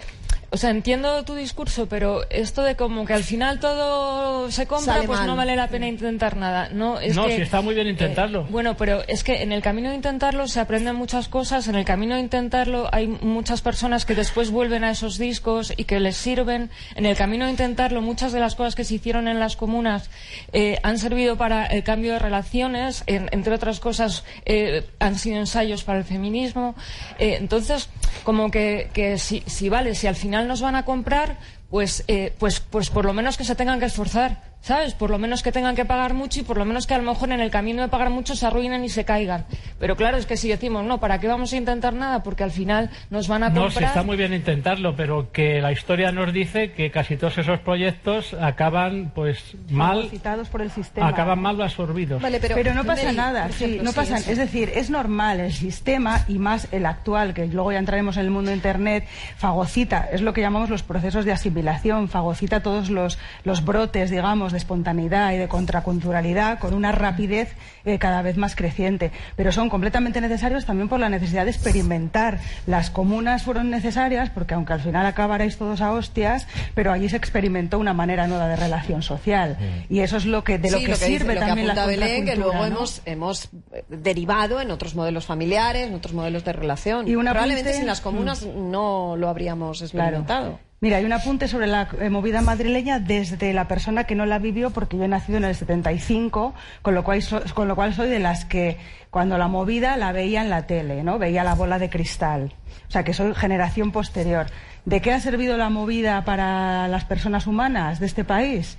o 0.53 0.57
sea, 0.57 0.71
entiendo 0.71 1.23
tu 1.25 1.35
discurso, 1.35 1.87
pero 1.89 2.29
esto 2.31 2.63
de 2.63 2.75
como 2.77 3.05
que 3.07 3.13
al 3.15 3.23
final 3.25 3.61
todo 3.61 4.51
se 4.51 4.67
compra, 4.67 4.95
Sale 4.95 5.07
pues 5.07 5.21
mal. 5.21 5.29
no 5.29 5.37
vale 5.37 5.55
la 5.57 5.69
pena 5.69 5.87
intentar 5.87 6.37
nada. 6.37 6.69
No, 6.73 6.99
es 6.99 7.15
No, 7.15 7.27
que, 7.27 7.37
sí 7.37 7.43
está 7.43 7.61
muy 7.61 7.75
bien 7.75 7.87
intentarlo. 7.87 8.41
eh, 8.43 8.47
bueno, 8.51 8.77
pero 8.77 9.03
es 9.07 9.23
que 9.23 9.43
en 9.43 9.53
el 9.53 9.63
camino 9.63 9.91
de 9.91 9.95
intentarlo 9.97 10.49
se 10.49 10.59
aprenden 10.61 10.97
muchas 10.97 11.29
cosas. 11.29 11.69
En 11.69 11.75
el 11.77 11.85
camino 11.85 12.17
de 12.17 12.21
intentarlo 12.23 12.89
hay 12.93 13.07
muchas 13.07 13.61
personas 13.61 14.05
que 14.05 14.15
después 14.15 14.51
vuelven 14.51 14.83
a 14.83 14.91
esos 14.91 15.19
discos 15.19 15.73
y 15.77 15.85
que 15.85 16.01
les 16.01 16.17
sirven. 16.17 16.71
En 16.97 17.07
el 17.07 17.17
camino 17.17 17.45
de 17.45 17.53
intentarlo, 17.53 18.03
muchas 18.03 18.33
de 18.33 18.41
las 18.41 18.55
cosas 18.57 18.75
que 18.75 18.85
se 18.85 18.95
hicieron 18.95 19.29
en 19.29 19.39
las 19.39 19.55
comunas 19.57 20.11
eh, 20.53 20.79
han 20.83 20.99
servido 20.99 21.37
para 21.37 21.67
el 21.67 21.85
cambio 21.85 22.15
de 22.15 22.19
relaciones. 22.19 23.05
En- 23.07 23.29
entre 23.33 23.55
otras 23.55 23.79
cosas, 23.79 24.25
eh, 24.47 24.85
han 24.99 25.17
sido 25.17 25.37
ensayos 25.37 25.85
para 25.85 25.99
el 25.99 26.05
feminismo. 26.05 26.75
Eh, 27.19 27.37
entonces, 27.39 27.89
como 28.25 28.51
que, 28.51 28.91
que 28.93 29.17
si, 29.19 29.43
si 29.47 29.69
vale, 29.69 29.95
si 29.95 30.07
al 30.09 30.17
final 30.17 30.40
nos 30.47 30.61
van 30.61 30.77
a 30.77 30.85
comprar, 30.85 31.37
pues, 31.71 32.05
eh, 32.09 32.33
pues, 32.39 32.61
pues 32.61 32.91
por 32.91 33.05
lo 33.05 33.13
menos 33.13 33.37
que 33.37 33.45
se 33.45 33.55
tengan 33.55 33.79
que 33.79 33.87
esforzar, 33.87 34.39
¿sabes? 34.61 34.93
Por 34.95 35.09
lo 35.11 35.19
menos 35.19 35.43
que 35.43 35.53
tengan 35.53 35.75
que 35.77 35.85
pagar 35.85 36.13
mucho 36.15 36.41
y 36.41 36.43
por 36.43 36.59
lo 36.59 36.65
menos 36.65 36.87
que 36.87 36.95
a 36.95 36.99
lo 36.99 37.05
mejor 37.05 37.31
en 37.33 37.41
el 37.41 37.51
camino 37.51 37.81
de 37.83 37.89
pagar 37.89 38.11
mucho 38.11 38.35
se 38.35 38.45
arruinen 38.47 38.85
y 38.85 38.89
se 38.89 39.05
caigan. 39.05 39.47
Pero 39.79 39.97
claro, 39.97 40.17
es 40.19 40.27
que 40.27 40.37
si 40.37 40.49
decimos, 40.49 40.85
no, 40.85 40.99
¿para 40.99 41.19
qué 41.21 41.29
vamos 41.29 41.53
a 41.53 41.57
intentar 41.57 41.95
nada? 41.95 42.23
Porque 42.23 42.43
al 42.45 42.51
final 42.51 42.91
nos 43.09 43.29
van 43.29 43.45
a 43.45 43.49
No, 43.51 43.63
comprar. 43.63 43.79
sí 43.79 43.85
está 43.85 44.03
muy 44.03 44.17
bien 44.17 44.35
intentarlo, 44.35 44.95
pero 44.97 45.31
que 45.33 45.61
la 45.63 45.71
historia 45.73 46.11
nos 46.13 46.33
dice 46.33 46.73
que 46.73 46.91
casi 46.91 47.17
todos 47.17 47.39
esos 47.39 47.61
proyectos 47.61 48.35
acaban 48.35 49.13
pues 49.15 49.55
mal, 49.71 50.09
Citados 50.11 50.49
por 50.49 50.61
el 50.63 50.71
sistema. 50.73 51.09
acaban 51.09 51.41
mal 51.41 51.61
absorbidos. 51.63 52.21
Vale, 52.21 52.41
pero, 52.41 52.57
Pero, 52.57 52.75
no 52.75 52.85
pasa 52.85 53.05
Mary, 53.05 53.17
nada, 53.17 53.49
sí, 53.53 53.79
no 53.83 53.91
sí, 53.93 53.97
pasa, 53.97 54.19
eso. 54.19 54.31
es 54.33 54.39
decir, 54.39 54.73
es 54.75 54.91
normal 54.91 55.39
el 55.41 55.53
sistema 55.53 56.25
y 56.29 56.39
más 56.39 56.67
el 56.73 56.85
actual, 56.85 57.33
que 57.33 57.47
luego 57.47 57.73
ya 57.73 57.79
entraremos 57.79 58.17
en 58.17 58.25
el 58.25 58.31
mundo 58.31 58.51
de 58.51 58.57
internet, 58.57 59.07
fagocita, 59.37 60.09
es 60.13 60.21
lo 60.21 60.33
que 60.35 60.41
llamamos 60.43 60.69
los 60.69 60.83
procesos 60.83 61.25
de 61.25 61.33
asimilación, 61.33 61.60
fagocita 62.09 62.63
todos 62.63 62.91
los, 62.91 63.19
los 63.45 63.65
brotes, 63.65 64.11
digamos, 64.11 64.53
de 64.53 64.59
espontaneidad 64.59 65.33
y 65.33 65.37
de 65.37 65.49
contraculturalidad 65.49 66.59
con 66.59 66.75
una 66.75 66.93
rapidez 66.93 67.55
eh, 67.85 67.99
cada 67.99 68.23
vez 68.23 68.37
más 68.37 68.57
creciente. 68.57 69.11
Pero 69.37 69.53
son 69.53 69.69
completamente 69.69 70.21
necesarios 70.21 70.67
también 70.67 70.89
por 70.89 71.01
la 71.01 71.09
necesidad 71.09 71.45
de 71.45 71.51
experimentar. 71.51 72.39
Las 72.67 72.91
comunas 72.91 73.43
fueron 73.43 73.71
necesarias 73.71 74.31
porque 74.31 74.55
aunque 74.55 74.73
al 74.73 74.81
final 74.81 75.07
acabarais 75.07 75.57
todos 75.57 75.81
a 75.81 75.93
hostias, 75.93 76.47
pero 76.75 76.93
allí 76.93 77.09
se 77.09 77.17
experimentó 77.17 77.79
una 77.79 77.93
manera 77.93 78.27
nueva 78.27 78.49
de 78.49 78.57
relación 78.57 79.03
social. 79.03 79.57
Y 79.89 80.01
eso 80.01 80.17
es 80.17 80.27
lo 80.27 80.45
que, 80.45 80.59
de 80.59 80.71
lo 80.71 80.79
Sí, 80.79 80.85
que, 80.85 80.93
dice- 80.93 81.07
sirve 81.07 81.35
lo 81.35 81.41
que 81.41 81.47
también 81.47 81.67
la 81.67 81.73
apunta 81.75 81.87
Belén, 81.89 82.25
que 82.25 82.37
luego 82.37 82.53
contracultura, 82.53 82.71
¿no? 82.71 82.77
hemos, 82.77 83.03
hemos 83.07 83.45
eh, 83.73 83.85
derivado 83.89 84.61
en 84.61 84.71
otros 84.71 84.95
modelos 84.95 85.27
familiares, 85.27 85.89
en 85.89 85.95
otros 85.95 86.15
modelos 86.15 86.45
de 86.45 86.53
relación. 86.53 87.09
Y 87.09 87.15
un 87.17 87.25
Probablemente 87.27 87.71
apunte- 87.71 87.79
sin 87.79 87.87
las 87.87 88.01
comunas 88.01 88.45
no 88.47 89.15
lo 89.17 89.29
habríamos 89.29 89.83
experimentado. 89.83 90.59
Mira, 90.83 90.97
hay 90.97 91.05
un 91.05 91.13
apunte 91.13 91.47
sobre 91.47 91.67
la 91.67 91.89
eh, 92.01 92.09
movida 92.09 92.41
madrileña 92.41 92.99
desde 93.01 93.53
la 93.53 93.69
persona 93.69 94.05
que 94.05 94.15
no 94.15 94.25
la 94.25 94.39
vivió, 94.39 94.71
porque 94.71 94.97
yo 94.97 95.05
he 95.05 95.09
nacido 95.09 95.37
en 95.37 95.45
el 95.45 95.55
75, 95.55 96.55
con 96.81 96.95
lo 96.95 97.05
cual, 97.05 97.21
so- 97.21 97.43
con 97.55 97.69
lo 97.69 97.70
cual 97.75 97.95
soy 97.95 98.09
de 98.09 98.19
las 98.19 98.45
que 98.45 98.79
cuando 99.11 99.39
la 99.39 99.49
movida 99.49 99.97
la 99.97 100.13
veía 100.13 100.43
en 100.43 100.51
la 100.51 100.67
tele, 100.67 101.03
¿no? 101.03 101.19
Veía 101.19 101.45
la 101.45 101.55
bola 101.55 101.79
de 101.79 101.91
cristal. 101.91 102.53
O 102.89 102.91
sea, 102.91 103.05
que 103.05 103.13
soy 103.13 103.35
generación 103.35 103.93
posterior. 103.93 104.47
¿De 104.85 105.01
qué 105.01 105.13
ha 105.13 105.21
servido 105.21 105.57
la 105.57 105.69
movida 105.69 106.25
para 106.25 106.89
las 106.89 107.05
personas 107.05 107.47
humanas 107.47 108.01
de 108.01 108.07
este 108.07 108.25
país? 108.25 108.79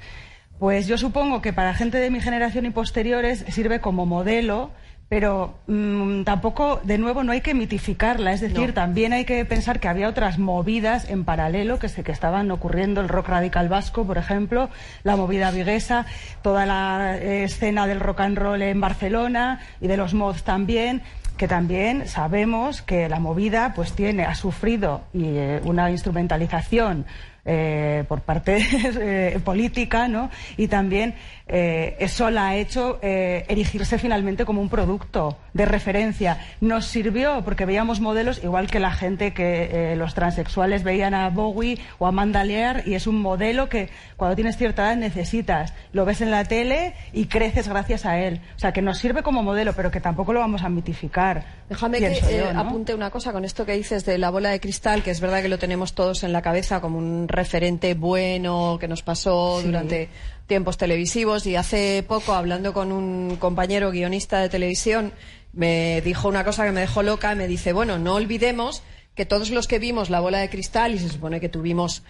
Pues 0.60 0.88
yo 0.88 0.98
supongo 0.98 1.42
que 1.42 1.54
para 1.54 1.74
gente 1.74 1.98
de 1.98 2.12
mi 2.12 2.22
generación 2.22 2.66
y 2.66 2.70
posteriores 2.70 3.46
sirve 3.50 3.82
como 3.82 4.06
modelo, 4.06 4.72
pero 5.12 5.56
mm, 5.68 6.24
tampoco, 6.24 6.80
de 6.86 6.98
nuevo, 6.98 7.22
no 7.26 7.34
hay 7.34 7.42
que 7.42 7.54
mitificarla. 7.54 8.32
Es 8.32 8.40
decir, 8.40 8.70
No. 8.70 8.74
también 8.74 9.12
hay 9.12 9.26
que 9.26 9.44
pensar 9.44 9.82
que 9.82 9.90
había 9.90 10.08
otras 10.08 10.40
movidas 10.40 11.10
en 11.10 11.26
paralelo 11.26 11.80
que, 11.80 11.90
se, 11.90 12.02
que 12.02 12.14
estaban 12.14 12.50
ocurriendo, 12.50 13.02
el 13.02 13.10
rock 13.10 13.28
radical 13.28 13.68
vasco, 13.68 14.08
por 14.08 14.18
ejemplo, 14.18 14.70
la 15.04 15.18
movida 15.18 15.52
viguesa, 15.52 16.06
toda 16.42 16.66
la 16.66 17.18
eh, 17.18 17.44
escena 17.44 17.88
del 17.88 18.00
rock 18.00 18.22
and 18.22 18.38
roll 18.38 18.62
en 18.62 18.80
Barcelona 18.80 19.60
y 19.82 19.88
de 19.88 19.98
los 19.98 20.14
mods 20.14 20.44
también 20.44 21.02
que 21.36 21.48
también 21.48 22.08
sabemos 22.08 22.82
que 22.84 23.10
la 23.10 23.20
movida 23.20 23.74
pues 23.76 23.94
tiene 23.94 24.26
ha 24.26 24.36
sufrido 24.36 25.02
y, 25.12 25.24
eh, 25.26 25.60
una 25.66 25.90
instrumentalización 25.90 27.06
eh, 27.44 28.04
por 28.08 28.22
parte 28.22 28.60
eh, 28.72 29.40
política, 29.44 30.08
¿no? 30.08 30.30
Y 30.58 30.68
también 30.68 31.16
eh, 31.52 31.98
eso 32.00 32.30
la 32.32 32.48
ha 32.50 32.56
hecho 32.56 32.98
eh, 33.02 33.46
erigirse 33.50 33.98
finalmente 34.00 34.46
como 34.46 34.62
un 34.62 34.70
producto 34.70 35.38
de 35.54 35.66
referencia. 35.66 36.40
Nos 36.62 36.86
sirvió 36.86 37.42
porque 37.44 37.66
veíamos 37.66 38.00
modelos 38.00 38.42
igual 38.44 38.68
que 38.72 38.80
la 38.80 38.92
gente 38.92 39.34
que 39.34 39.92
eh, 39.92 39.96
los 39.98 40.14
transexuales 40.14 40.84
veían 40.84 41.14
a 41.14 41.30
Bowie 41.30 41.78
o 42.00 42.06
a 42.06 42.10
Amanda 42.10 42.44
Lear 42.44 42.84
y 42.88 42.94
es 42.96 43.06
un 43.06 43.22
modelo 43.22 43.68
que 43.70 43.90
cuando 44.16 44.36
tienes 44.36 44.56
cierta 44.58 44.88
edad 44.88 44.96
necesitas. 44.96 45.74
Lo 45.92 46.06
ves 46.06 46.22
en 46.22 46.32
la 46.32 46.46
tele 46.46 46.94
y 47.12 47.26
creces 47.26 47.68
gracias 47.68 48.06
a 48.06 48.18
él. 48.18 48.40
O 48.56 48.60
sea, 48.60 48.72
que 48.72 48.82
nos 48.82 48.98
sirve 48.98 49.22
como 49.22 49.44
modelo, 49.44 49.74
pero 49.74 49.92
que 49.92 50.00
tampoco 50.00 50.34
lo 50.34 50.40
vamos 50.40 50.64
a 50.64 50.70
mitificar. 50.70 51.44
Déjame 51.70 52.00
que 52.00 52.10
pienso 52.12 52.32
yo, 52.32 52.54
¿no? 52.54 52.60
apunte 52.62 52.94
una 52.96 53.10
cosa 53.10 53.32
con 53.34 53.44
esto 53.46 53.66
que 53.66 53.74
dices 53.74 54.06
de 54.06 54.18
la 54.18 54.30
bola 54.30 54.50
de 54.50 54.60
cristal, 54.60 55.04
que 55.04 55.12
es 55.12 55.20
verdad 55.20 55.42
que 55.42 55.50
lo 55.50 55.58
tenemos 55.60 55.94
todos 55.94 56.24
en 56.24 56.32
la 56.34 56.42
cabeza 56.42 56.80
como 56.82 56.98
un 56.98 57.28
referente 57.28 57.94
bueno 57.94 58.78
que 58.80 58.88
nos 58.88 59.02
pasó 59.04 59.60
Sí. 59.62 59.68
durante 59.68 60.10
tiempos 60.48 60.78
televisivos 60.78 61.46
y 61.46 61.56
hace 61.56 62.04
poco 62.08 62.34
hablando 62.34 62.74
con 62.74 62.92
un 62.92 63.38
compañero 63.38 63.92
guionista 63.92 64.40
de 64.40 64.50
televisión 64.50 65.14
me 65.54 66.02
dijo 66.02 66.28
una 66.28 66.44
cosa 66.44 66.66
que 66.66 66.72
me 66.72 66.82
dejó 66.82 67.04
loca, 67.04 67.36
me 67.36 67.48
dice, 67.48 67.74
bueno, 67.74 67.98
no 68.00 68.16
olvidemos 68.16 68.84
que 69.16 69.26
todos 69.26 69.50
los 69.50 69.68
que 69.68 69.80
vimos 69.80 70.10
la 70.10 70.20
bola 70.20 70.40
de 70.40 70.50
cristal 70.50 70.96
y 70.96 71.00
se 71.00 71.10
supone 71.10 71.40
que 71.40 71.50
tuvimos 71.50 72.04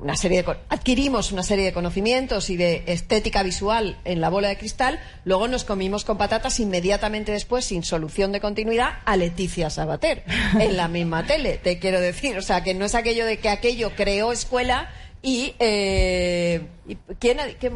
una 0.00 0.16
serie 0.16 0.42
de, 0.42 0.56
adquirimos 0.68 1.32
una 1.32 1.42
serie 1.42 1.64
de 1.64 1.72
conocimientos 1.72 2.50
y 2.50 2.56
de 2.56 2.84
estética 2.86 3.42
visual 3.42 3.98
en 4.04 4.20
la 4.20 4.28
bola 4.28 4.48
de 4.48 4.56
cristal, 4.56 5.00
luego 5.24 5.48
nos 5.48 5.64
comimos 5.64 6.04
con 6.04 6.18
patatas 6.18 6.60
inmediatamente 6.60 7.32
después, 7.32 7.64
sin 7.64 7.82
solución 7.82 8.30
de 8.30 8.40
continuidad, 8.40 9.00
a 9.04 9.16
Leticia 9.16 9.70
Sabater, 9.70 10.24
en 10.60 10.76
la 10.76 10.88
misma 10.88 11.26
tele, 11.26 11.58
te 11.58 11.78
quiero 11.78 12.00
decir. 12.00 12.38
O 12.38 12.42
sea, 12.42 12.62
que 12.62 12.74
no 12.74 12.84
es 12.84 12.94
aquello 12.94 13.26
de 13.26 13.38
que 13.38 13.48
aquello 13.48 13.90
creó 13.96 14.30
escuela 14.30 14.88
y... 15.22 15.54
Eh, 15.58 16.60
¿quién, 17.18 17.38
qué 17.58 17.70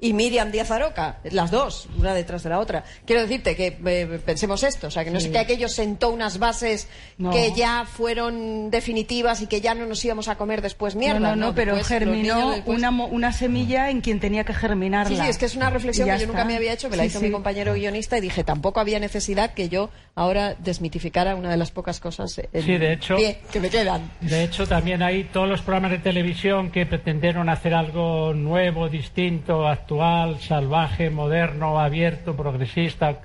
y 0.00 0.12
Miriam 0.12 0.52
Díaz 0.52 0.70
Aroca, 0.70 1.18
las 1.32 1.50
dos, 1.50 1.88
una 1.98 2.14
detrás 2.14 2.42
de 2.44 2.50
la 2.50 2.60
otra. 2.60 2.84
Quiero 3.04 3.22
decirte 3.22 3.56
que 3.56 3.76
eh, 3.84 4.20
pensemos 4.24 4.62
esto, 4.62 4.86
o 4.86 4.90
sea, 4.90 5.04
que 5.04 5.10
no 5.10 5.18
es 5.18 5.26
que 5.26 5.38
aquello 5.38 5.68
sentó 5.68 6.10
unas 6.10 6.38
bases 6.38 6.88
No. 7.18 7.30
que 7.30 7.52
ya 7.56 7.84
fueron 7.84 8.70
definitivas 8.70 9.42
y 9.42 9.46
que 9.48 9.60
ya 9.60 9.74
no 9.74 9.86
nos 9.86 10.04
íbamos 10.04 10.28
a 10.28 10.36
comer 10.36 10.62
después 10.62 10.94
mierda. 10.94 11.18
no, 11.18 11.36
no, 11.36 11.46
no, 11.48 11.54
pero 11.54 11.74
Después, 11.74 11.88
germinó 11.98 12.50
después- 12.52 12.78
una, 12.78 12.90
una 12.90 13.32
semilla 13.32 13.90
en 13.90 14.00
quien 14.00 14.20
tenía 14.20 14.44
que 14.44 14.54
germinarla. 14.54 15.16
Sí, 15.16 15.20
sí, 15.22 15.28
es 15.28 15.36
que 15.38 15.46
es 15.46 15.56
una 15.56 15.70
reflexión 15.70 16.06
que 16.06 16.14
ya 16.14 16.18
yo 16.18 16.26
nunca 16.28 16.40
está. 16.40 16.48
me 16.48 16.56
había 16.56 16.72
hecho, 16.72 16.88
me 16.88 16.96
la 16.96 17.02
Sí, 17.02 17.08
hizo 17.08 17.18
sí. 17.18 17.26
mi 17.26 17.32
compañero 17.32 17.74
guionista 17.74 18.16
y 18.18 18.20
dije, 18.20 18.44
tampoco 18.44 18.78
había 18.80 19.00
necesidad 19.00 19.52
que 19.54 19.68
yo 19.68 19.90
ahora 20.14 20.54
desmitificara 20.58 21.34
una 21.34 21.50
de 21.50 21.56
las 21.56 21.70
pocas 21.72 21.98
cosas 22.00 22.40
en 22.52 22.62
Sí, 22.62 22.76
de 22.78 22.92
hecho- 22.92 23.16
pie 23.16 23.40
que 23.52 23.58
me 23.60 23.68
quedan. 23.68 24.10
De 24.20 24.44
hecho, 24.44 24.66
también 24.66 25.02
hay 25.02 25.24
todos 25.24 25.48
los 25.48 25.60
programas 25.62 25.90
de 25.90 25.98
televisión 25.98 26.70
que 26.70 26.86
pretendieron 26.86 27.48
hacer 27.48 27.74
algo 27.74 28.32
nuevo, 28.34 28.88
distinto, 28.88 29.66
actual 29.88 30.38
salvaje, 30.40 31.08
moderno, 31.08 31.80
abierto, 31.80 32.36
progresista, 32.36 33.20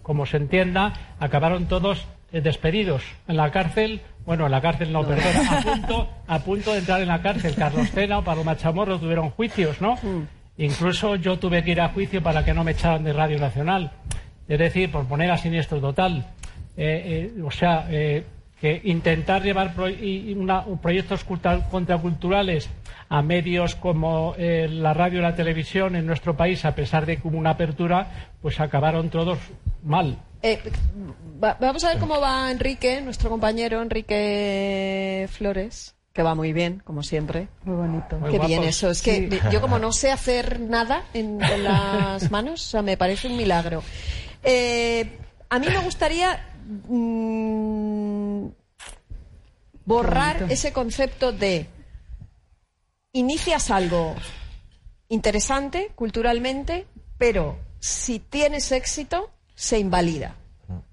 como 0.00 0.24
se 0.24 0.38
entienda, 0.38 0.94
acabaron 1.20 1.66
todos 1.66 2.06
eh, 2.32 2.40
despedidos 2.40 3.02
en 3.28 3.36
la 3.36 3.50
cárcel. 3.50 4.00
Bueno, 4.24 4.46
en 4.46 4.52
la 4.52 4.62
cárcel 4.62 4.94
no, 4.94 5.06
perdona, 5.06 5.58
a 5.58 5.60
punto, 5.72 6.08
a 6.26 6.38
punto 6.38 6.72
de 6.72 6.78
entrar 6.78 7.02
en 7.02 7.08
la 7.08 7.20
cárcel. 7.20 7.54
Carlos 7.54 7.90
Cena 7.90 8.20
o 8.20 8.24
Paloma 8.24 8.56
Chamorro 8.56 8.98
tuvieron 8.98 9.28
juicios, 9.28 9.82
¿no? 9.82 9.96
Mm. 9.96 10.26
Incluso 10.56 11.16
yo 11.16 11.38
tuve 11.38 11.62
que 11.62 11.72
ir 11.72 11.82
a 11.82 11.90
juicio 11.90 12.22
para 12.22 12.42
que 12.42 12.54
no 12.54 12.64
me 12.64 12.70
echaran 12.70 13.04
de 13.04 13.12
Radio 13.12 13.38
Nacional. 13.38 13.92
Es 14.48 14.58
decir, 14.58 14.90
por 14.90 15.04
poner 15.04 15.30
a 15.30 15.36
siniestro 15.36 15.82
total. 15.82 16.24
Eh, 16.78 17.30
eh, 17.36 17.42
o 17.42 17.50
sea, 17.50 17.88
eh, 17.90 18.24
que 18.60 18.80
intentar 18.84 19.42
llevar 19.42 19.74
pro- 19.74 19.88
y- 19.90 20.34
una- 20.34 20.64
proyectos 20.82 21.24
contraculturales 21.70 22.68
a 23.08 23.22
medios 23.22 23.74
como 23.76 24.34
eh, 24.38 24.66
la 24.70 24.94
radio 24.94 25.18
y 25.18 25.22
la 25.22 25.36
televisión 25.36 25.94
en 25.94 26.06
nuestro 26.06 26.36
país, 26.36 26.64
a 26.64 26.74
pesar 26.74 27.06
de 27.06 27.18
que 27.18 27.28
hubo 27.28 27.36
una 27.38 27.50
apertura, 27.50 28.30
pues 28.42 28.58
acabaron 28.60 29.10
todos 29.10 29.38
mal. 29.84 30.18
Eh, 30.42 30.58
va- 31.42 31.56
vamos 31.60 31.84
a 31.84 31.90
ver 31.90 31.98
cómo 31.98 32.20
va 32.20 32.50
Enrique, 32.50 33.00
nuestro 33.02 33.30
compañero 33.30 33.82
Enrique 33.82 35.28
Flores, 35.30 35.94
que 36.12 36.22
va 36.22 36.34
muy 36.34 36.52
bien, 36.52 36.80
como 36.84 37.02
siempre. 37.02 37.48
Muy 37.64 37.76
bonito. 37.76 38.16
Muy 38.18 38.30
Qué 38.30 38.36
guapo. 38.38 38.48
bien 38.48 38.64
eso. 38.64 38.90
Es 38.90 39.02
que 39.02 39.38
yo 39.52 39.60
como 39.60 39.78
no 39.78 39.92
sé 39.92 40.10
hacer 40.10 40.60
nada 40.60 41.02
en, 41.14 41.38
con 41.38 41.62
las 41.62 42.30
manos, 42.30 42.64
o 42.66 42.70
sea, 42.70 42.82
me 42.82 42.96
parece 42.96 43.28
un 43.28 43.36
milagro. 43.36 43.82
Eh, 44.42 45.18
a 45.50 45.58
mí 45.58 45.66
me 45.68 45.78
gustaría 45.78 46.40
mm, 46.88 48.48
borrar 49.84 50.46
ese 50.50 50.72
concepto 50.72 51.32
de 51.32 51.66
inicias 53.12 53.70
algo 53.70 54.14
interesante 55.08 55.90
culturalmente, 55.94 56.86
pero 57.18 57.58
si 57.78 58.18
tienes 58.18 58.72
éxito, 58.72 59.30
se 59.54 59.78
invalida. 59.78 60.34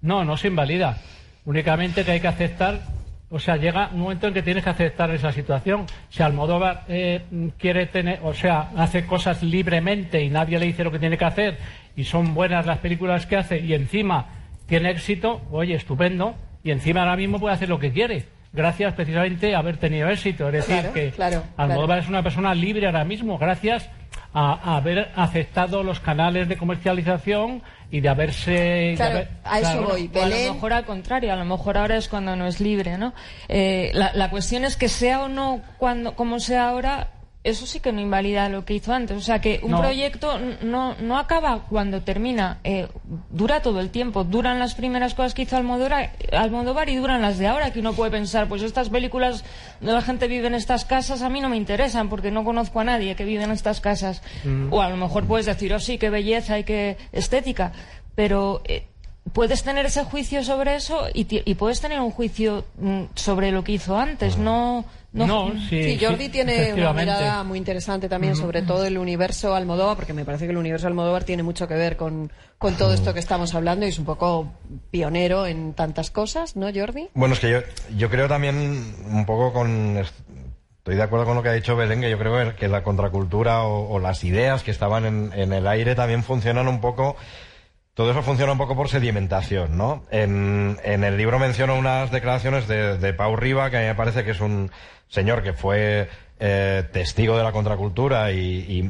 No, 0.01 0.23
no 0.23 0.37
se 0.37 0.47
invalida. 0.47 0.97
Únicamente 1.45 2.05
que 2.05 2.11
hay 2.11 2.19
que 2.21 2.27
aceptar, 2.27 2.81
o 3.29 3.39
sea, 3.39 3.57
llega 3.57 3.89
un 3.91 3.99
momento 3.99 4.27
en 4.27 4.33
que 4.33 4.43
tienes 4.43 4.63
que 4.63 4.69
aceptar 4.69 5.11
esa 5.11 5.31
situación. 5.31 5.85
Si 6.09 6.23
Almodóvar 6.23 6.85
eh, 6.87 7.51
quiere 7.57 7.87
tener, 7.87 8.19
o 8.23 8.33
sea, 8.33 8.71
hace 8.77 9.05
cosas 9.05 9.43
libremente 9.43 10.23
y 10.23 10.29
nadie 10.29 10.59
le 10.59 10.67
dice 10.67 10.83
lo 10.83 10.91
que 10.91 10.99
tiene 10.99 11.17
que 11.17 11.25
hacer 11.25 11.57
y 11.95 12.03
son 12.03 12.33
buenas 12.33 12.65
las 12.65 12.77
películas 12.77 13.25
que 13.25 13.37
hace 13.37 13.59
y 13.59 13.73
encima 13.73 14.42
tiene 14.73 14.89
éxito, 14.89 15.39
oye, 15.51 15.75
estupendo, 15.75 16.33
y 16.63 16.71
encima 16.71 17.01
ahora 17.01 17.15
mismo 17.15 17.39
puede 17.39 17.53
hacer 17.53 17.69
lo 17.69 17.77
que 17.77 17.91
quiere. 17.91 18.25
Gracias 18.53 18.93
precisamente 18.95 19.53
a 19.53 19.59
haber 19.59 19.77
tenido 19.77 20.09
éxito. 20.09 20.47
Es 20.47 20.53
decir, 20.53 20.75
Claro, 20.77 20.93
que 20.93 21.11
claro, 21.11 21.43
Almodóvar 21.57 21.99
es 21.99 22.07
una 22.07 22.23
persona 22.23 22.55
libre 22.55 22.87
ahora 22.87 23.03
mismo, 23.03 23.37
gracias 23.37 23.87
a, 24.33 24.53
a 24.53 24.77
haber 24.77 25.11
aceptado 25.15 25.83
los 25.83 25.99
canales 25.99 26.47
de 26.49 26.57
comercialización 26.57 27.61
y 27.91 27.99
de 28.01 28.09
haberse. 28.09 28.51
de 28.51 28.93
Claro, 28.95 29.15
haber- 29.17 29.27
a 29.43 29.59
eso 29.59 29.71
claro. 29.73 29.87
voy. 29.89 30.09
O 30.15 30.21
a 30.23 30.27
lo 30.27 30.53
mejor 30.53 30.73
al 30.73 30.85
contrario, 30.85 31.33
a 31.33 31.35
lo 31.35 31.45
mejor 31.45 31.77
ahora 31.77 31.97
es 31.97 32.07
cuando 32.09 32.35
no 32.35 32.47
es 32.47 32.59
libre, 32.59 32.97
¿no? 32.97 33.13
Eh, 33.49 33.91
la, 33.93 34.11
la 34.15 34.31
cuestión 34.31 34.65
es 34.65 34.75
que 34.75 34.89
sea 34.89 35.21
o 35.21 35.27
no 35.29 35.61
cuando, 35.77 36.15
como 36.15 36.39
sea 36.39 36.69
ahora, 36.69 37.09
eso 37.43 37.65
sí 37.65 37.79
que 37.81 37.91
no 37.91 37.99
invalida 37.99 38.47
lo 38.47 38.63
que 38.63 38.73
hizo 38.73 38.93
antes. 38.93 39.17
O 39.17 39.21
sea, 39.21 39.41
que 39.41 39.59
un 39.63 39.71
No. 39.71 39.79
proyecto 39.81 40.39
no, 40.61 40.95
no 41.01 41.17
acaba 41.17 41.63
cuando 41.69 42.01
termina, 42.01 42.59
eh, 42.63 42.87
dura 43.29 43.61
todo 43.61 43.79
el 43.81 43.89
tiempo. 43.89 44.23
Duran 44.23 44.59
las 44.59 44.75
primeras 44.75 45.13
cosas 45.13 45.33
que 45.33 45.41
hizo 45.41 45.57
Almodóvar, 45.57 46.11
Almodóvar 46.31 46.87
y 46.89 46.95
duran 46.95 47.21
las 47.21 47.37
de 47.39 47.47
ahora, 47.47 47.71
que 47.73 47.79
uno 47.81 47.93
puede 47.93 48.11
pensar, 48.11 48.47
pues 48.47 48.61
estas 48.61 48.89
películas 48.89 49.43
donde 49.81 49.93
la 49.93 50.01
gente 50.01 50.27
vive 50.27 50.47
en 50.47 50.55
estas 50.55 50.85
casas 50.85 51.21
a 51.21 51.29
mí 51.29 51.41
no 51.41 51.49
me 51.49 51.57
interesan 51.57 52.07
porque 52.09 52.31
no 52.31 52.43
conozco 52.45 52.79
a 52.79 52.83
nadie 52.85 53.15
que 53.15 53.25
vive 53.25 53.43
en 53.43 53.51
estas 53.51 53.81
casas. 53.81 54.21
O 54.71 54.81
a 54.81 54.89
lo 54.89 54.95
mejor 54.97 55.25
puedes 55.25 55.45
decir, 55.45 55.73
oh 55.73 55.79
sí, 55.79 55.97
qué 55.97 56.09
belleza 56.09 56.59
y 56.59 56.63
qué 56.63 56.97
estética. 57.11 57.73
Pero 58.15 58.61
eh, 58.65 58.85
puedes 59.33 59.63
tener 59.63 59.85
ese 59.85 60.03
juicio 60.05 60.43
sobre 60.43 60.75
eso 60.75 61.07
y 61.13 61.25
puedes 61.55 61.81
tener 61.81 61.99
un 61.99 62.11
juicio 62.11 62.63
mm, 62.77 63.03
sobre 63.15 63.51
lo 63.51 63.63
que 63.63 63.73
hizo 63.73 63.97
antes. 63.97 64.37
No, 64.37 64.85
no, 65.13 65.25
No, 65.27 65.51
sí, 65.69 65.97
Sí, 65.97 66.03
Jordi 66.03 66.25
sí, 66.25 66.29
tiene 66.31 66.73
una 66.73 66.91
mirada 66.91 67.43
muy 67.43 67.57
interesante 67.57 68.09
también 68.09 68.35
sobre 68.35 68.63
todo 68.63 68.85
el 68.85 68.97
universo 68.97 69.55
Almodóvar, 69.55 69.95
porque 69.95 70.13
me 70.13 70.25
parece 70.25 70.45
que 70.45 70.51
el 70.51 70.57
universo 70.57 70.87
Almodóvar 70.87 71.23
tiene 71.23 71.43
mucho 71.43 71.67
que 71.67 71.75
ver 71.75 71.97
con, 71.97 72.31
con 72.57 72.75
todo 72.75 72.93
esto 72.93 73.13
que 73.13 73.19
estamos 73.19 73.53
hablando 73.53 73.85
y 73.85 73.89
es 73.89 73.99
un 73.99 74.05
poco 74.05 74.51
pionero 74.91 75.45
en 75.45 75.73
tantas 75.73 76.11
cosas, 76.11 76.55
¿no, 76.55 76.67
Jordi? 76.73 77.09
Bueno, 77.13 77.35
es 77.35 77.39
que 77.39 77.51
yo, 77.51 77.59
yo 77.95 78.09
creo 78.09 78.27
también 78.27 78.95
un 79.09 79.25
poco 79.25 79.53
con... 79.53 79.97
Estoy 79.97 80.95
de 80.95 81.03
acuerdo 81.03 81.25
con 81.25 81.35
lo 81.35 81.43
que 81.43 81.49
ha 81.49 81.53
dicho 81.53 81.77
Belén, 81.77 82.01
que 82.01 82.09
yo 82.09 82.19
creo 82.19 82.55
que 82.55 82.67
la 82.67 82.83
contracultura 82.83 83.63
o, 83.63 83.89
o 83.89 83.99
las 83.99 84.23
ideas 84.25 84.63
que 84.63 84.71
estaban 84.71 85.05
en, 85.05 85.31
en 85.33 85.53
el 85.53 85.65
aire 85.67 85.95
también 85.95 86.23
funcionan 86.23 86.67
un 86.67 86.81
poco... 86.81 87.15
Todo 87.93 88.09
eso 88.11 88.23
funciona 88.23 88.51
un 88.51 88.57
poco 88.57 88.75
por 88.75 88.89
sedimentación, 88.89 89.77
¿no? 89.77 90.03
En, 90.09 90.77
en 90.83 91.03
el 91.03 91.15
libro 91.15 91.37
menciono 91.37 91.75
unas 91.75 92.09
declaraciones 92.11 92.67
de, 92.67 92.97
de 92.97 93.13
Pau 93.13 93.35
Riva, 93.35 93.69
que 93.69 93.77
a 93.77 93.81
mí 93.81 93.85
me 93.85 93.95
parece 93.95 94.23
que 94.23 94.31
es 94.31 94.41
un 94.41 94.71
señor 95.09 95.43
que 95.43 95.53
fue 95.53 96.09
eh, 96.39 96.83
testigo 96.91 97.37
de 97.37 97.43
la 97.43 97.51
contracultura 97.51 98.31
y, 98.31 98.39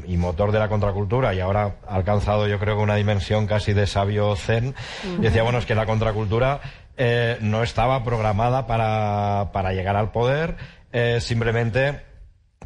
y- 0.06 0.12
y 0.14 0.16
motor 0.16 0.52
de 0.52 0.58
la 0.58 0.68
contracultura 0.70 1.34
y 1.34 1.40
ahora 1.40 1.76
ha 1.86 1.94
alcanzado 1.96 2.48
yo 2.48 2.58
creo 2.58 2.76
que 2.76 2.82
una 2.82 2.94
dimensión 2.96 3.46
casi 3.46 3.74
de 3.74 3.86
sabio 3.86 4.34
zen. 4.36 4.74
Y 5.18 5.20
decía, 5.22 5.42
bueno, 5.42 5.58
es 5.58 5.66
que 5.66 5.74
la 5.74 5.84
contracultura 5.84 6.60
eh, 6.96 7.36
no 7.42 7.62
estaba 7.62 8.02
programada 8.04 8.66
para, 8.66 9.50
para 9.52 9.72
llegar 9.74 9.96
al 9.96 10.12
poder, 10.12 10.56
eh, 10.92 11.18
simplemente 11.20 12.00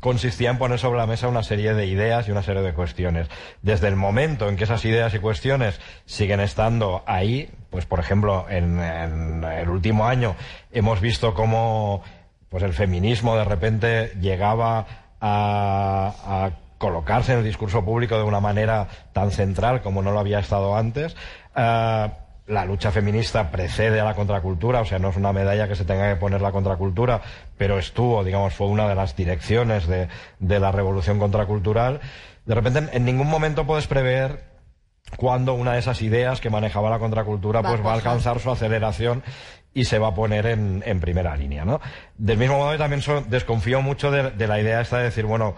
consistía 0.01 0.51
en 0.51 0.59
poner 0.59 0.79
sobre 0.79 0.99
la 0.99 1.07
mesa 1.07 1.29
una 1.29 1.43
serie 1.43 1.75
de 1.75 1.87
ideas 1.87 2.29
y 2.29 2.31
una 2.31 2.43
serie 2.43 2.63
de 2.63 2.73
cuestiones. 2.73 3.29
Desde 3.63 3.89
el 3.89 3.97
momento 3.97 4.49
en 4.49 4.57
que 4.57 4.65
esas 4.65 4.85
ideas 4.85 5.15
y 5.15 5.19
cuestiones 5.19 5.81
siguen 6.07 6.41
estando 6.41 7.03
ahí, 7.07 7.51
pues 7.71 7.87
por 7.87 8.01
ejemplo, 8.01 8.47
en, 8.49 8.81
el 8.81 9.69
último 9.69 10.07
año 10.07 10.37
hemos 10.73 11.01
visto 11.01 11.35
cómo 11.35 12.03
pues 12.49 12.63
el 12.63 12.73
feminismo 12.73 13.37
de 13.37 13.45
repente 13.45 14.13
llegaba 14.21 14.87
a, 15.21 16.51
colocarse 16.79 17.33
en 17.33 17.39
el 17.39 17.45
discurso 17.45 17.85
público 17.85 18.17
de 18.17 18.23
una 18.23 18.39
manera 18.39 18.87
tan 19.13 19.33
central 19.33 19.83
como 19.83 20.01
no 20.01 20.13
lo 20.13 20.21
había 20.21 20.39
estado 20.39 20.77
antes. 20.77 21.17
Ah, 21.57 22.28
la 22.49 22.65
lucha 22.65 22.91
feminista 22.91 23.51
precede 23.51 24.01
a 24.01 24.05
la 24.05 24.15
contracultura, 24.15 24.81
o 24.81 24.85
sea, 24.87 24.99
no 24.99 25.11
es 25.11 25.17
una 25.17 25.33
medalla 25.33 25.69
que 25.69 25.77
se 25.77 25.85
tenga 25.85 26.09
que 26.09 26.17
poner 26.19 26.41
la 26.41 26.51
contracultura, 26.51 27.21
pero 27.59 27.79
estuvo, 27.79 28.25
digamos, 28.25 28.55
fue 28.55 28.67
una 28.69 28.89
de 28.89 28.95
las 28.95 29.15
direcciones 29.15 29.87
de, 29.87 30.09
de 30.39 30.59
la 30.59 30.73
revolución 30.73 31.19
contracultural. 31.19 32.01
De 32.47 32.55
repente, 32.55 32.89
en, 32.93 33.05
ningún 33.05 33.29
momento 33.29 33.67
puedes 33.67 33.87
prever 33.87 34.45
cuándo 35.17 35.53
una 35.55 35.75
de 35.75 35.79
esas 35.81 36.01
ideas 36.01 36.41
que 36.41 36.49
manejaba 36.51 36.89
la 36.91 36.99
contracultura 36.99 37.61
Va 37.61 37.69
a 37.69 37.73
pues 37.73 37.85
va 37.87 37.91
a 37.93 37.95
alcanzar 37.95 38.41
su 38.41 38.51
aceleración 38.51 39.23
y 39.75 39.85
se 39.85 39.99
va 39.99 40.09
a 40.09 40.15
poner 40.15 40.47
en, 40.47 40.83
en 40.87 41.01
primera 41.01 41.37
línea, 41.37 41.67
¿no? 41.67 41.81
Del 42.17 42.39
mismo 42.39 42.57
modo, 42.57 42.73
yo 42.73 42.79
también 42.79 43.03
so- 43.03 43.21
desconfío 43.29 43.83
mucho 43.83 44.11
de, 44.11 44.31
de 44.31 44.47
la 44.47 44.59
idea 44.61 44.81
esta 44.81 44.97
de 44.99 45.05
decir, 45.05 45.27
bueno, 45.27 45.55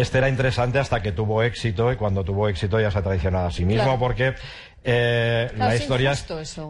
este 0.00 0.18
era 0.18 0.28
interesante 0.28 0.78
hasta 0.78 1.02
que 1.02 1.12
tuvo 1.12 1.42
éxito 1.42 1.92
y 1.92 1.96
cuando 1.96 2.24
tuvo 2.24 2.48
éxito 2.48 2.80
ya 2.80 2.90
se 2.90 2.98
ha 2.98 3.02
traicionado 3.02 3.48
a 3.48 3.50
sí 3.50 3.64
mismo 3.64 3.84
Claro. 3.84 3.98
porque 3.98 4.34
eh, 4.84 5.50
Claro, 5.54 5.68
la 5.70 5.74
es 5.74 5.80
historia 5.82 6.14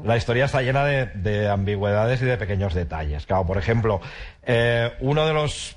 la 0.04 0.16
historia 0.16 0.44
está 0.46 0.62
llena 0.62 0.84
de, 0.84 1.06
de 1.06 1.48
ambigüedades 1.48 2.22
y 2.22 2.24
de 2.24 2.36
pequeños 2.36 2.74
detalles. 2.74 3.26
Claro, 3.26 3.46
por 3.46 3.58
ejemplo, 3.58 4.00
eh, 4.42 4.92
uno 5.00 5.26
de 5.26 5.34
los 5.34 5.76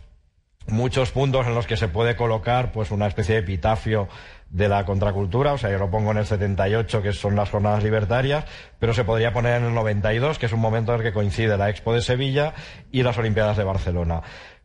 muchos 0.68 1.12
puntos 1.12 1.48
en 1.48 1.56
los 1.56 1.68
que 1.68 1.76
se 1.78 1.88
puede 1.88 2.16
colocar 2.16 2.72
pues 2.72 2.92
una 2.92 3.08
especie 3.08 3.36
de 3.36 3.42
epitafio 3.42 4.08
de 4.50 4.68
la 4.68 4.86
contracultura, 4.86 5.54
o 5.54 5.58
sea, 5.58 5.70
yo 5.72 5.78
lo 5.78 5.90
pongo 5.90 6.12
en 6.12 6.18
el 6.18 6.26
78, 6.26 7.02
que 7.02 7.14
son 7.14 7.38
las 7.38 7.50
jornadas 7.50 7.84
libertarias, 7.84 8.44
pero 8.80 8.94
se 8.94 9.06
podría 9.06 9.32
poner 9.32 9.56
en 9.62 9.68
el 9.68 9.74
92, 9.74 10.38
que 10.40 10.48
es 10.48 10.52
un 10.52 10.60
momento 10.60 10.94
en 10.94 11.00
el 11.00 11.06
que 11.06 11.14
coincide 11.14 11.58
la 11.58 11.70
Expo 11.70 11.94
de 11.94 12.02
Sevilla 12.02 12.54
y 12.92 13.02
las 13.04 13.18
Olimpiadas 13.18 13.56
de 13.56 13.64
Barcelona. 13.64 14.22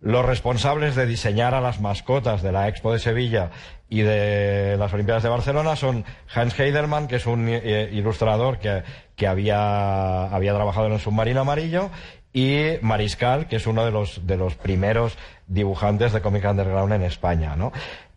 Los 0.07 0.25
responsables 0.25 0.95
de 0.95 1.05
diseñar 1.05 1.53
a 1.53 1.61
las 1.61 1.81
mascotas 1.81 2.41
de 2.41 2.53
la 2.53 2.69
Expo 2.69 2.93
de 2.93 3.01
Sevilla 3.01 3.51
y 3.89 4.03
de 4.03 4.77
las 4.79 4.93
Olimpiadas 4.93 5.25
de 5.25 5.29
Barcelona 5.29 5.75
son 5.75 6.05
Hans 6.33 6.57
Heidelmann, 6.61 7.09
que 7.09 7.17
es 7.17 7.27
un 7.27 7.49
eh, 7.49 7.91
ilustrador 7.93 8.61
que, 8.61 8.85
que 9.17 9.27
había, 9.27 10.27
había 10.27 10.55
trabajado 10.55 10.87
en 10.87 10.93
el 10.93 11.01
submarino 11.01 11.41
amarillo, 11.41 11.91
y 12.33 12.75
Mariscal, 12.83 13.49
que 13.49 13.57
es 13.57 13.67
uno 13.67 13.85
de 13.85 13.91
los, 13.91 14.25
de 14.29 14.37
los 14.37 14.55
primeros 14.55 15.19
dibujantes 15.49 16.13
de 16.13 16.21
cómic 16.21 16.45
underground 16.49 16.93
en 16.93 17.03
España, 17.03 17.57
¿no? 17.57 17.73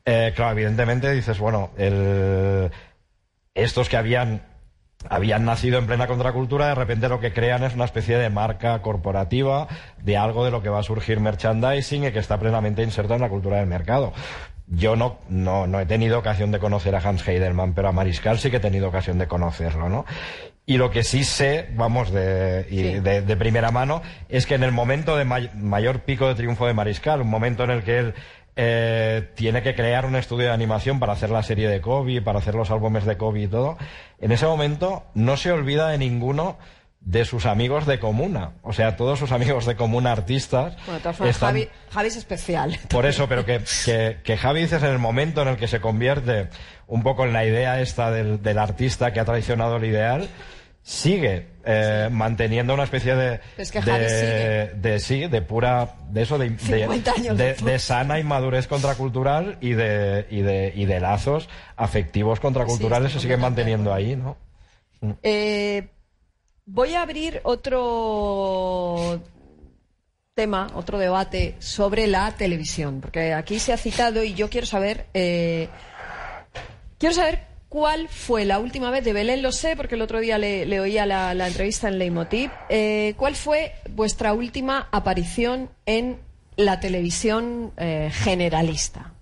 Eh, 0.05 0.31
claro, 0.35 0.51
evidentemente 0.51 1.11
dices, 1.11 1.39
bueno, 1.39 1.71
el- 1.75 2.69
estos 3.55 3.89
que 3.89 3.97
habían 3.97 4.43
habían 5.07 5.45
nacido 5.45 5.77
en 5.79 5.87
plena 5.87 6.07
contracultura, 6.07 6.67
de 6.67 6.75
repente 6.75 7.07
lo 7.07 7.19
que 7.19 7.31
crean 7.31 7.63
es 7.63 7.73
una 7.73 7.85
especie 7.85 8.17
de 8.17 8.29
marca 8.29 8.81
corporativa 8.81 9.67
de 10.03 10.17
algo 10.17 10.43
de 10.43 10.51
lo 10.51 10.61
que 10.61 10.69
va 10.69 10.79
a 10.79 10.83
surgir 10.83 11.19
merchandising 11.21 12.05
y 12.05 12.11
que 12.11 12.19
está 12.19 12.37
plenamente 12.37 12.83
inserto 12.83 13.13
en 13.15 13.21
la 13.21 13.29
cultura 13.29 13.57
del 13.57 13.67
mercado. 13.67 14.11
Yo 14.67 14.95
no, 14.95 15.17
no, 15.29 15.65
no 15.67 15.79
he 15.79 15.85
tenido 15.85 16.19
ocasión 16.19 16.51
de 16.51 16.59
conocer 16.59 16.95
a 16.95 16.99
Hans 16.99 17.27
Heidelmann, 17.27 17.73
pero 17.73 17.87
a 17.87 17.91
Mariscal 17.91 18.37
sí 18.39 18.51
que 18.51 18.57
he 18.57 18.59
tenido 18.59 18.89
ocasión 18.89 19.17
de 19.17 19.27
conocerlo, 19.27 19.89
¿no? 19.89 20.05
Y 20.67 20.77
lo 20.77 20.91
que 20.91 21.01
sí 21.03 21.23
sé, 21.23 21.67
vamos, 21.73 22.11
de, 22.11 22.67
y 22.69 22.75
Sí. 22.77 22.99
de, 22.99 23.23
de 23.23 23.37
primera 23.37 23.71
mano, 23.71 24.03
es 24.27 24.45
que 24.45 24.53
en 24.53 24.61
el 24.61 24.71
momento 24.71 25.17
de 25.17 25.25
may- 25.25 25.49
mayor 25.55 26.01
pico 26.01 26.27
de 26.27 26.35
triunfo 26.35 26.67
de 26.67 26.75
Mariscal, 26.75 27.21
un 27.21 27.29
momento 27.29 27.63
en 27.63 27.71
el 27.71 27.81
que 27.83 27.97
él 27.97 28.13
eh, 28.55 29.29
tiene 29.35 29.61
que 29.63 29.75
crear 29.75 30.05
un 30.05 30.15
estudio 30.15 30.47
de 30.47 30.53
animación 30.53 30.99
para 30.99 31.13
hacer 31.13 31.29
la 31.29 31.43
serie 31.43 31.69
de 31.69 31.81
Kobe, 31.81 32.21
para 32.21 32.39
hacer 32.39 32.55
los 32.55 32.71
álbumes 32.71 33.05
de 33.05 33.17
Kobe 33.17 33.41
y 33.43 33.47
todo. 33.47 33.77
En 34.19 34.31
ese 34.31 34.45
momento 34.45 35.05
no 35.13 35.37
se 35.37 35.51
olvida 35.51 35.87
de 35.89 35.97
ninguno 35.97 36.57
de 37.01 37.23
sus 37.23 37.45
amigos 37.45 37.85
de 37.85 37.97
comuna. 37.97 38.51
O 38.61 38.73
sea, 38.73 38.97
todos 38.97 39.17
sus 39.19 39.31
amigos 39.31 39.65
de 39.65 39.77
comuna 39.77 40.11
artistas. 40.11 40.75
Bueno, 40.79 40.93
de 40.95 40.99
todas 40.99 41.15
formas, 41.15 41.35
están- 41.35 41.49
Javi, 41.51 41.69
Javi 41.91 42.07
es 42.09 42.15
especial. 42.17 42.77
Por 42.89 43.05
eso, 43.05 43.29
pero 43.29 43.45
que, 43.45 43.61
que, 43.85 44.17
que 44.23 44.35
Javi 44.37 44.61
dices 44.61 44.83
en 44.83 44.89
el 44.89 44.99
momento 44.99 45.41
en 45.41 45.47
el 45.47 45.55
que 45.57 45.69
se 45.69 45.79
convierte 45.79 46.49
un 46.87 47.01
poco 47.01 47.23
en 47.25 47.31
la 47.31 47.45
idea 47.45 47.79
esta 47.79 48.11
del, 48.11 48.41
del 48.41 48.57
artista 48.59 49.13
que 49.13 49.21
ha 49.21 49.25
traicionado 49.25 49.77
el 49.77 49.85
ideal, 49.85 50.27
sigue 50.89 51.45
eh, 51.65 52.09
manteniendo 52.11 52.73
una 52.73 52.83
especie 52.85 53.15
de, 53.15 53.39
Es 53.57 53.71
que 53.71 53.79
de, 53.79 54.71
de- 54.73 54.99
sí, 54.99 55.27
de 55.27 55.41
pura, 55.43 55.95
de 56.09 56.23
eso, 56.23 56.39
de, 56.39 56.49
de, 56.49 56.57
50 56.57 57.11
años 57.11 57.37
de- 57.37 57.43
después. 57.49 57.73
de 57.73 57.77
sana 57.79 58.19
inmadurez 58.19 58.65
contracultural 58.65 59.59
y 59.61 59.73
de, 59.73 60.25
y 60.31 60.41
de, 60.41 60.73
y 60.75 60.85
de 60.85 60.99
lazos 60.99 61.47
afectivos 61.75 62.39
contraculturales 62.39 63.11
Sí, 63.11 63.19
se 63.19 63.21
siguen 63.21 63.39
manteniendo 63.41 63.93
ahí, 63.93 64.15
¿no? 64.15 64.35
Eh, 65.21 65.89
voy 66.65 66.95
a 66.95 67.03
abrir 67.03 67.39
otro 67.43 69.21
tema, 70.33 70.71
otro 70.73 70.97
debate 70.97 71.55
sobre 71.59 72.07
la 72.07 72.31
televisión, 72.31 72.99
porque 72.99 73.33
aquí 73.35 73.59
se 73.59 73.73
ha 73.73 73.77
citado 73.77 74.23
y 74.23 74.33
yo 74.33 74.49
quiero 74.49 74.65
saber, 74.65 75.05
eh, 75.13 75.69
quiero 76.97 77.13
saber 77.13 77.48
cuál 77.69 78.09
fue 78.09 78.45
la 78.45 78.59
última 78.59 78.91
vez 78.91 79.03
de 79.05 79.13
Belén, 79.13 79.41
lo 79.41 79.51
sé, 79.51 79.75
porque 79.75 79.95
el 79.95 80.01
otro 80.01 80.19
día 80.19 80.37
le, 80.37 80.79
oía 80.79 81.05
la, 81.05 81.33
la 81.33 81.47
entrevista 81.47 81.87
en 81.87 81.99
Leitmotiv, 81.99 82.51
eh, 82.67 83.13
cuál 83.15 83.35
fue 83.35 83.73
vuestra 83.91 84.33
última 84.33 84.89
aparición 84.91 85.69
en 85.85 86.17
la 86.55 86.79
televisión 86.79 87.71
eh, 87.77 88.09
generalista. 88.11 89.13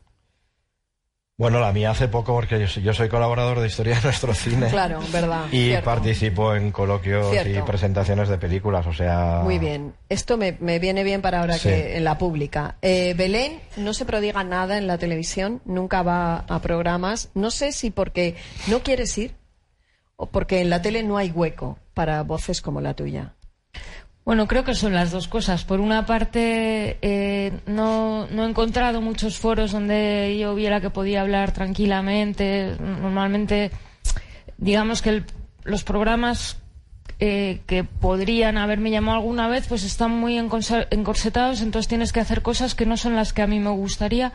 Bueno, 1.40 1.60
la 1.60 1.72
mía 1.72 1.92
hace 1.92 2.08
poco 2.08 2.34
porque 2.34 2.60
yo 2.60 2.68
soy, 2.68 2.82
yo 2.82 2.96
soy 2.96 3.10
colaborador 3.10 3.60
de 3.60 3.68
Historia 3.68 3.98
de 3.98 4.02
Nuestro 4.02 4.34
Cine. 4.34 4.70
Claro, 4.72 5.00
verdad. 5.14 5.46
Y 5.52 5.68
cierto. 5.68 5.86
participo 5.86 6.56
en 6.56 6.72
coloquios 6.72 7.28
y 7.46 7.62
presentaciones 7.62 8.28
de 8.28 8.40
películas, 8.40 8.88
o 8.88 8.94
sea... 8.94 9.42
Muy 9.44 9.60
bien. 9.60 9.94
Esto 10.10 10.36
me, 10.36 10.58
me 10.60 10.80
viene 10.80 11.04
bien 11.04 11.22
para 11.22 11.42
ahora 11.42 11.54
Sí. 11.60 11.70
que 11.70 11.96
en 11.98 12.04
la 12.06 12.18
pública. 12.18 12.78
Eh, 12.82 13.14
Belén 13.16 13.62
no 13.76 13.94
se 13.94 14.06
prodiga 14.06 14.44
nada 14.44 14.80
en 14.80 14.88
la 14.88 14.98
televisión, 14.98 15.62
nunca 15.66 16.02
va 16.02 16.38
a 16.48 16.60
programas. 16.60 17.30
No 17.36 17.52
sé 17.52 17.72
si 17.72 17.92
porque 17.92 18.36
no 18.66 18.80
quieres 18.82 19.16
ir 19.20 19.36
o 20.16 20.26
porque 20.26 20.62
en 20.62 20.72
la 20.72 20.82
tele 20.82 21.04
no 21.04 21.18
hay 21.18 21.30
hueco 21.30 21.78
para 21.94 22.24
voces 22.24 22.64
como 22.64 22.82
la 22.82 22.96
tuya. 22.96 23.36
Bueno, 24.28 24.46
creo 24.46 24.66
que 24.66 24.76
son 24.76 24.94
las 24.94 25.12
dos 25.12 25.30
cosas. 25.30 25.64
Por 25.64 25.80
una 25.80 26.06
parte, 26.06 26.98
eh, 27.02 27.54
no, 27.66 28.28
no 28.28 28.46
he 28.46 28.50
encontrado 28.50 29.00
muchos 29.00 29.38
foros 29.38 29.72
donde 29.72 30.36
yo 30.38 30.54
viera 30.54 30.82
que 30.82 30.90
podía 30.90 31.22
hablar 31.22 31.54
tranquilamente. 31.54 32.76
Normalmente, 32.78 33.72
digamos 34.58 35.02
que 35.02 35.12
el- 35.12 35.26
los 35.64 35.86
programas 35.86 36.58
eh, 37.20 37.62
que 37.68 37.86
podrían 37.86 38.58
haberme 38.58 38.92
llamado 38.92 39.18
alguna 39.20 39.48
vez, 39.48 39.66
pues 39.70 39.86
están 39.86 40.12
muy 40.12 40.38
encorsetados, 40.38 41.62
entonces 41.62 41.88
tienes 41.88 42.12
que 42.12 42.20
hacer 42.20 42.42
cosas 42.42 42.76
que 42.76 42.86
no 42.86 42.98
son 42.98 43.16
las 43.16 43.32
que 43.32 43.44
a 43.44 43.48
mí 43.48 43.62
me 43.62 43.70
gustaría. 43.70 44.34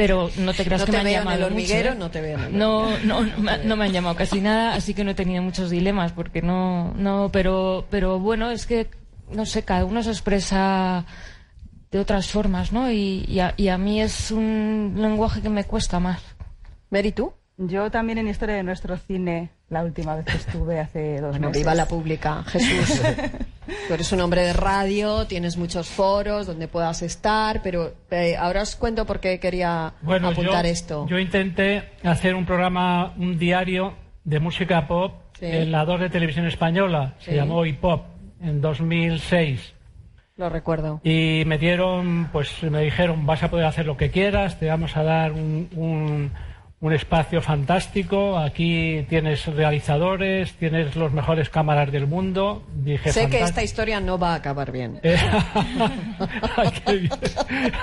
Pero 0.00 0.30
no 0.38 0.54
te 0.54 0.64
creas 0.64 0.80
No 0.80 0.86
que 0.86 0.92
te 0.92 0.96
me 0.96 1.00
han 1.00 1.04
veo 1.04 1.12
en 1.12 1.18
llamado 1.20 1.36
el 1.36 1.44
hormiguero, 1.44 1.90
mucho, 1.90 1.96
¿eh? 1.96 1.98
no 1.98 2.10
te 2.10 2.20
veo 2.22 2.38
en 2.38 2.44
el 2.46 2.58
No, 2.58 2.98
no, 3.04 3.20
no, 3.22 3.38
me, 3.38 3.58
no 3.58 3.76
me 3.76 3.84
han 3.84 3.92
llamado 3.92 4.16
casi 4.16 4.40
nada, 4.40 4.72
así 4.74 4.94
que 4.94 5.04
no 5.04 5.10
he 5.10 5.14
tenido 5.14 5.42
muchos 5.42 5.68
dilemas, 5.68 6.12
porque 6.12 6.40
no, 6.40 6.94
no, 6.94 7.28
pero, 7.30 7.84
pero 7.90 8.18
bueno, 8.18 8.50
es 8.50 8.64
que, 8.64 8.88
no 9.30 9.44
sé, 9.44 9.62
cada 9.62 9.84
uno 9.84 10.02
se 10.02 10.08
expresa 10.08 11.04
de 11.90 11.98
otras 11.98 12.28
formas, 12.28 12.72
¿no? 12.72 12.90
Y, 12.90 13.26
y, 13.28 13.40
a, 13.40 13.52
y 13.58 13.68
a 13.68 13.76
mí 13.76 14.00
es 14.00 14.30
un 14.30 14.94
lenguaje 14.96 15.42
que 15.42 15.50
me 15.50 15.64
cuesta 15.64 16.00
más. 16.00 16.22
Mary, 16.88 17.12
¿tú? 17.12 17.34
Yo 17.58 17.90
también 17.90 18.16
en 18.16 18.28
Historia 18.28 18.54
de 18.54 18.62
Nuestro 18.62 18.96
Cine, 18.96 19.50
la 19.68 19.84
última 19.84 20.16
vez 20.16 20.24
que 20.24 20.36
estuve 20.38 20.80
hace 20.80 21.20
dos 21.20 21.32
Bueno, 21.32 21.48
meses. 21.48 21.62
viva 21.62 21.74
la 21.74 21.84
pública, 21.86 22.42
Jesús. 22.46 23.02
Tú 23.90 23.94
eres 23.94 24.12
un 24.12 24.20
hombre 24.20 24.42
de 24.42 24.52
radio, 24.52 25.26
tienes 25.26 25.56
muchos 25.56 25.88
foros 25.88 26.46
donde 26.46 26.68
puedas 26.68 27.02
estar, 27.02 27.60
pero 27.60 27.92
eh, 28.12 28.36
ahora 28.38 28.62
os 28.62 28.76
cuento 28.76 29.04
por 29.04 29.18
qué 29.18 29.40
quería 29.40 29.94
Bueno, 30.02 30.28
apuntar 30.28 30.64
yo, 30.64 30.70
esto. 30.70 31.06
yo 31.08 31.18
intenté 31.18 31.88
hacer 32.04 32.36
un 32.36 32.46
programa, 32.46 33.12
un 33.16 33.36
diario 33.36 33.94
de 34.22 34.38
música 34.38 34.86
pop 34.86 35.14
Sí. 35.40 35.46
en 35.46 35.72
la 35.72 35.84
2 35.84 36.02
de 36.02 36.08
televisión 36.08 36.46
española. 36.46 37.14
Sí. 37.18 37.30
Se 37.32 37.34
llamó 37.34 37.66
Hip-Hop 37.66 38.02
en 38.40 38.60
2006. 38.60 39.72
Lo 40.36 40.48
recuerdo. 40.48 41.00
Y 41.02 41.42
me 41.46 41.58
dieron, 41.58 42.28
pues 42.30 42.62
me 42.62 42.82
dijeron, 42.82 43.26
vas 43.26 43.42
a 43.42 43.50
poder 43.50 43.66
hacer 43.66 43.86
lo 43.86 43.96
que 43.96 44.12
quieras, 44.12 44.60
te 44.60 44.68
vamos 44.68 44.96
a 44.96 45.02
dar 45.02 45.32
un, 45.32 45.68
un, 45.74 46.30
un 46.82 46.94
espacio 46.94 47.42
fantástico, 47.42 48.38
aquí 48.38 49.04
tienes 49.10 49.44
realizadores, 49.46 50.54
tienes 50.54 50.96
los 50.96 51.12
mejores 51.12 51.50
cámaras 51.50 51.92
del 51.92 52.06
mundo. 52.06 52.62
Dije, 52.74 53.12
Sé 53.12 53.28
que 53.28 53.38
"Fantás- 53.40 53.48
esta 53.50 53.62
historia 53.62 54.00
no 54.00 54.18
va 54.18 54.32
a 54.32 54.36
acabar 54.36 54.72
bien. 54.72 54.98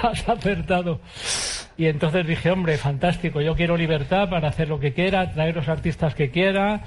Has 0.02 0.28
acertado. 0.28 1.00
Y 1.78 1.86
entonces 1.86 2.26
dije, 2.26 2.50
hombre, 2.50 2.78
fantástico, 2.78 3.40
yo 3.42 3.56
quiero 3.56 3.78
libertad 3.78 4.30
para 4.30 4.50
hacer 4.50 4.68
lo 4.68 4.80
que 4.80 4.94
quiera, 4.94 5.32
traer 5.32 5.56
los 5.56 5.68
artistas 5.70 6.16
que 6.16 6.32
quiera. 6.32 6.82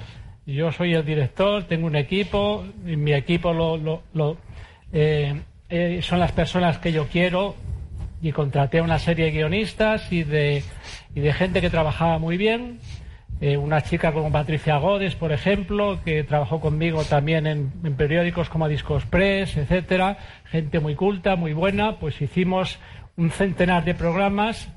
Yo 0.45 0.73
soy 0.73 0.93
el 0.93 1.05
director, 1.05 1.63
tengo 1.63 1.87
un 1.87 1.95
equipo, 1.95 2.65
y 2.85 2.97
mi 2.97 3.13
equipo 3.13 3.53
lo, 3.53 3.77
lo- 3.77 4.03
lo, 4.13 4.35
eh, 4.91 5.39
eh, 5.69 5.99
son 6.01 6.19
las 6.19 6.33
personas 6.33 6.77
que 6.79 6.91
yo 6.91 7.07
quiero 7.07 7.55
y 8.21 8.31
contraté 8.31 8.81
una 8.81 8.99
serie 8.99 9.25
de 9.25 9.31
guionistas 9.31 10.11
y 10.11 10.23
de, 10.23 10.63
y 11.15 11.19
de 11.19 11.33
gente 11.33 11.61
que 11.61 11.69
trabajaba 11.69 12.19
muy 12.19 12.37
bien. 12.37 12.79
Eh, 13.39 13.57
una 13.57 13.81
chica 13.81 14.11
como 14.11 14.31
Patricia 14.31 14.77
Godes, 14.77 15.15
por 15.15 15.31
ejemplo, 15.31 15.99
que 16.05 16.23
trabajó 16.23 16.59
conmigo 16.59 17.03
también 17.03 17.47
en, 17.47 17.71
en 17.83 17.95
periódicos 17.95 18.49
como 18.49 18.67
Discos 18.67 19.05
Press, 19.05 19.57
etcétera, 19.57 20.17
gente 20.45 20.79
muy 20.79 20.93
culta, 20.93 21.35
muy 21.35 21.53
buena, 21.53 21.97
pues 21.97 22.21
hicimos 22.21 22.77
un 23.17 23.31
centenar 23.31 23.83
de 23.83 23.95
programas 23.95 24.69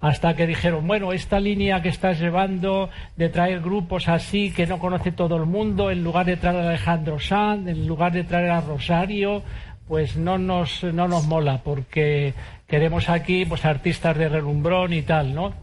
hasta 0.00 0.34
que 0.36 0.46
dijeron, 0.46 0.86
bueno, 0.86 1.12
esta 1.12 1.40
línea 1.40 1.82
que 1.82 1.88
estás 1.88 2.20
llevando 2.20 2.88
de 3.16 3.28
traer 3.28 3.60
grupos 3.60 4.08
así 4.08 4.52
que 4.52 4.66
no 4.66 4.78
conoce 4.78 5.10
todo 5.10 5.36
el 5.36 5.46
mundo, 5.46 5.90
en 5.90 6.04
lugar 6.04 6.26
de 6.26 6.36
traer 6.36 6.56
a 6.56 6.68
Alejandro 6.68 7.18
Sanz, 7.18 7.66
en 7.66 7.86
lugar 7.86 8.12
de 8.12 8.24
traer 8.24 8.50
a 8.50 8.60
Rosario, 8.60 9.42
pues 9.88 10.16
no 10.16 10.38
nos, 10.38 10.84
no 10.84 11.08
nos 11.08 11.24
mola, 11.24 11.62
porque 11.64 12.34
queremos 12.66 13.08
aquí 13.08 13.44
pues 13.46 13.64
artistas 13.64 14.16
de 14.16 14.28
relumbrón 14.28 14.92
y 14.92 15.02
tal, 15.02 15.34
¿no? 15.34 15.54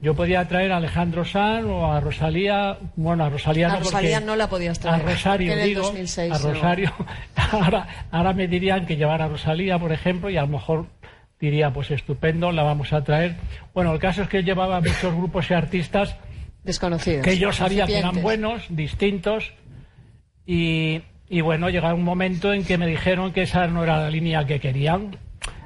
Yo 0.00 0.14
podía 0.14 0.46
traer 0.46 0.70
a 0.72 0.76
Alejandro 0.76 1.24
Sanz 1.24 1.66
o 1.66 1.92
a 1.92 2.00
Rosalía, 2.00 2.78
bueno, 2.94 3.24
a 3.24 3.30
Rosalía 3.30 3.66
A 3.66 3.72
no 3.72 3.78
Rosalía 3.80 4.20
no 4.20 4.36
la 4.36 4.48
podías 4.48 4.78
traer, 4.78 5.02
A 5.02 5.10
Rosario, 5.10 5.52
en 5.52 5.58
el 5.58 5.66
digo, 5.66 5.82
2006 5.82 6.32
a 6.32 6.38
no. 6.38 6.54
Rosario. 6.54 6.92
Ahora, 7.50 8.06
ahora 8.10 8.32
me 8.34 8.46
dirían 8.46 8.86
que 8.86 8.96
llevar 8.96 9.22
a 9.22 9.28
Rosalía, 9.28 9.78
por 9.78 9.90
ejemplo, 9.92 10.28
y 10.28 10.36
a 10.36 10.42
lo 10.42 10.48
mejor 10.48 10.86
diría, 11.40 11.72
pues 11.72 11.90
estupendo, 11.90 12.52
la 12.52 12.62
vamos 12.62 12.92
a 12.92 13.02
traer. 13.02 13.36
Bueno, 13.72 13.92
el 13.92 13.98
caso 13.98 14.22
es 14.22 14.28
que 14.28 14.42
llevaba 14.42 14.80
muchos 14.80 15.14
grupos 15.14 15.50
y 15.50 15.54
artistas 15.54 16.14
Desconocidos. 16.62 17.24
que 17.24 17.38
yo 17.38 17.52
sabía 17.52 17.86
que 17.86 17.98
eran 17.98 18.20
buenos, 18.20 18.66
distintos, 18.68 19.52
y, 20.46 21.00
y 21.30 21.40
bueno, 21.40 21.68
llegaba 21.68 21.94
un 21.94 22.04
momento 22.04 22.52
en 22.52 22.64
que 22.64 22.78
me 22.78 22.86
dijeron 22.86 23.32
que 23.32 23.42
esa 23.42 23.66
no 23.66 23.82
era 23.82 23.98
la 23.98 24.10
línea 24.10 24.46
que 24.46 24.60
querían. 24.60 25.16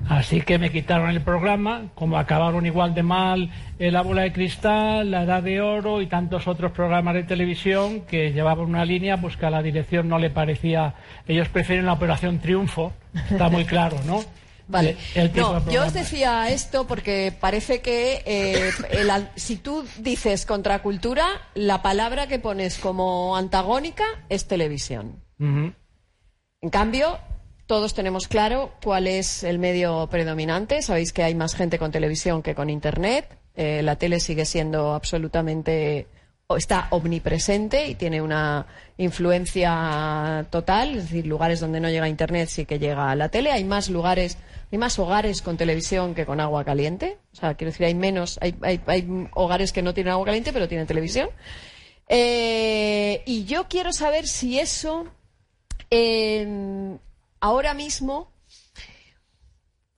Así 0.09 0.41
que 0.41 0.59
me 0.59 0.71
quitaron 0.71 1.11
el 1.11 1.21
programa, 1.21 1.85
como 1.95 2.19
acabaron 2.19 2.67
igual 2.67 2.95
de 2.95 3.03
mal 3.03 3.51
La 3.79 4.03
Bola 4.03 4.23
de 4.23 4.33
Cristal, 4.33 5.11
La 5.11 5.23
Edad 5.23 5.43
de 5.43 5.61
Oro 5.61 6.03
y 6.03 6.07
tantos 6.07 6.49
otros 6.49 6.73
programas 6.73 7.15
de 7.15 7.23
televisión 7.23 8.03
que 8.03 8.33
llevaban 8.33 8.67
una 8.67 8.85
línea 8.85 9.21
pues 9.21 9.37
que 9.37 9.47
a 9.47 9.51
la 9.51 9.63
dirección 9.63 10.09
no 10.09 10.19
le 10.19 10.31
parecía. 10.31 10.95
Ellos 11.27 11.49
prefieren 11.49 11.87
la 11.87 11.93
Operación 11.93 12.41
Triunfo, 12.41 12.93
está 13.31 13.49
muy 13.49 13.65
claro, 13.65 13.99
¿no? 14.05 14.25
Vale. 14.69 14.97
No, 15.35 15.71
yo 15.71 15.85
os 15.85 15.93
decía 15.93 16.49
esto 16.49 16.87
porque 16.87 17.33
parece 17.39 17.81
que 17.81 18.23
eh, 18.25 18.71
el 18.91 19.11
si 19.37 19.57
tú 19.57 19.85
dices 19.99 20.47
contracultura, 20.47 21.27
la 21.55 21.83
palabra 21.83 22.27
que 22.27 22.39
pones 22.39 22.79
como 22.79 23.37
antagónica 23.37 24.05
es 24.29 24.47
televisión. 24.47 25.22
En 25.39 26.71
cambio, 26.71 27.19
todos 27.67 27.95
tenemos 27.95 28.29
claro 28.29 28.73
cuál 28.83 29.07
es 29.07 29.45
el 29.45 29.59
medio 29.59 30.07
predominante. 30.09 30.83
Sabéis 30.83 31.13
que 31.13 31.23
hay 31.23 31.35
más 31.35 31.55
gente 31.55 31.79
con 31.79 31.91
televisión 31.91 32.43
que 32.43 32.55
con 32.55 32.71
Internet. 32.71 33.39
Eh, 33.55 33.83
la 33.83 33.97
tele 33.97 34.21
sigue 34.21 34.45
siendo 34.45 34.95
absolutamente 34.95 36.07
está 36.57 36.89
omnipresente 36.91 37.89
y 37.89 37.95
tiene 37.95 38.21
una 38.21 38.67
influencia 38.99 40.47
total. 40.51 40.97
Es 40.97 41.05
decir, 41.05 41.27
lugares 41.27 41.61
donde 41.61 41.81
no 41.81 41.89
llega 41.89 42.09
Internet 42.09 42.49
sí 42.49 42.67
que 42.67 42.79
llega 42.79 43.15
la 43.15 43.29
tele. 43.29 43.53
Hay 43.53 43.65
más 43.65 43.89
lugares, 43.89 44.39
hay 44.71 44.79
más 44.79 44.99
hogares 44.99 45.43
con 45.43 45.57
televisión 45.57 46.15
que 46.15 46.27
con 46.27 46.41
agua 46.41 46.65
caliente. 46.65 47.19
O 47.33 47.37
sea, 47.37 47.55
quiero 47.55 47.71
decir, 47.71 47.87
hay 47.87 47.95
menos, 47.95 48.39
hay, 48.41 48.55
hay 48.63 49.29
hogares 49.35 49.73
que 49.73 49.83
no 49.83 49.95
tienen 49.95 50.13
agua 50.13 50.27
caliente 50.27 50.53
pero 50.53 50.69
tienen 50.69 50.87
televisión. 50.87 51.29
Eh, 52.09 53.23
y 53.27 53.45
yo 53.45 53.69
quiero 53.69 53.93
saber 53.93 54.27
si 54.27 54.59
eso 54.59 55.07
eh, 55.95 56.97
ahora 57.41 57.75
mismo 57.75 58.33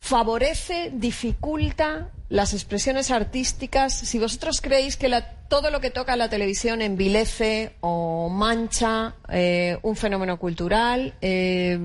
favorece, 0.00 0.90
dificulta 0.92 2.10
las 2.28 2.52
expresiones 2.52 3.10
artísticas. 3.10 3.94
Si 3.94 4.18
vosotros 4.18 4.60
creéis 4.60 4.96
que 4.96 5.08
la- 5.08 5.30
todo 5.48 5.70
lo 5.70 5.80
que 5.80 5.90
toca 5.90 6.16
la 6.16 6.28
televisión 6.28 6.82
envilece 6.82 7.76
o 7.80 8.28
mancha 8.28 9.14
eh, 9.30 9.78
un 9.82 9.96
fenómeno 9.96 10.38
cultural, 10.38 11.14
eh, 11.20 11.78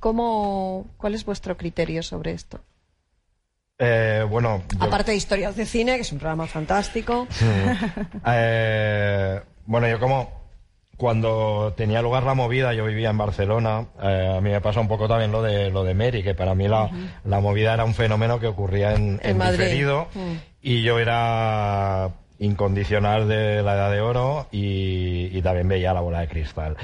¿cómo, 0.00 0.86
¿cuál 0.96 1.14
es 1.14 1.24
vuestro 1.24 1.56
criterio 1.56 2.02
sobre 2.02 2.32
esto? 2.32 2.60
Eh, 3.78 4.24
bueno, 4.28 4.62
yo- 4.74 4.82
Aparte 4.82 5.10
de 5.10 5.18
Historias 5.18 5.54
de 5.54 5.66
Cine, 5.66 5.96
que 5.96 6.02
es 6.02 6.12
un 6.12 6.18
programa 6.18 6.46
fantástico. 6.46 7.28
Eh, 8.26 9.40
bueno, 9.66 9.88
yo 9.88 10.00
como 10.00 10.35
cuando 10.96 11.74
tenía 11.76 12.00
lugar 12.02 12.22
la 12.22 12.34
movida, 12.34 12.72
yo 12.72 12.84
vivía 12.86 13.10
en 13.10 13.18
Barcelona, 13.18 13.86
eh, 14.02 14.34
a 14.38 14.40
mí 14.40 14.50
me 14.50 14.60
pasa 14.60 14.80
un 14.80 14.88
poco 14.88 15.06
también 15.08 15.30
lo 15.32 15.42
de 15.42 15.70
lo 15.70 15.84
de 15.84 15.94
Mary, 15.94 16.22
que 16.22 16.34
para 16.34 16.54
mí 16.54 16.68
la, 16.68 16.90
la 17.24 17.40
movida 17.40 17.74
era 17.74 17.84
un 17.84 17.94
fenómeno 17.94 18.40
que 18.40 18.46
ocurría 18.46 18.94
en, 18.94 19.20
En 19.22 19.30
en 19.30 19.38
Madrid. 19.38 19.58
diferido 19.58 20.08
Mm. 20.14 20.32
y 20.62 20.82
yo 20.82 20.98
era 20.98 22.10
incondicional 22.38 23.28
de 23.28 23.62
la 23.62 23.74
edad 23.74 23.90
de 23.90 24.00
oro 24.00 24.46
y, 24.50 25.30
y 25.36 25.42
también 25.42 25.68
veía 25.68 25.92
la 25.92 26.00
bola 26.00 26.20
de 26.20 26.28
cristal. 26.28 26.76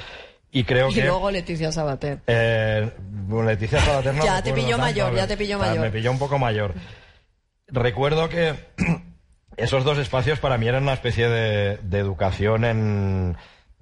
Y 0.50 0.64
creo 0.64 0.90
Y 0.90 0.94
que... 0.94 1.06
luego 1.06 1.30
Leticia 1.30 1.72
Sabater. 1.72 2.18
Eh, 2.26 2.90
Leticia 3.46 3.80
Sabater 3.80 4.14
no 4.14 4.24
Ya 4.24 4.42
te 4.42 4.52
pilló 4.52 4.76
tanto, 4.76 4.82
mayor, 4.82 5.14
ya 5.14 5.26
te 5.26 5.36
pilló 5.36 5.58
mayor. 5.58 5.80
Me 5.80 5.90
pilló 5.90 6.10
un 6.10 6.18
poco 6.18 6.38
mayor. 6.38 6.74
Recuerdo 7.68 8.28
que 8.28 8.54
esos 9.56 9.84
dos 9.84 9.96
espacios 9.98 10.38
para 10.38 10.58
mí 10.58 10.68
eran 10.68 10.82
una 10.82 10.92
especie 10.92 11.28
de, 11.28 11.78
de 11.82 11.98
educación 11.98 12.64
en, 12.66 13.36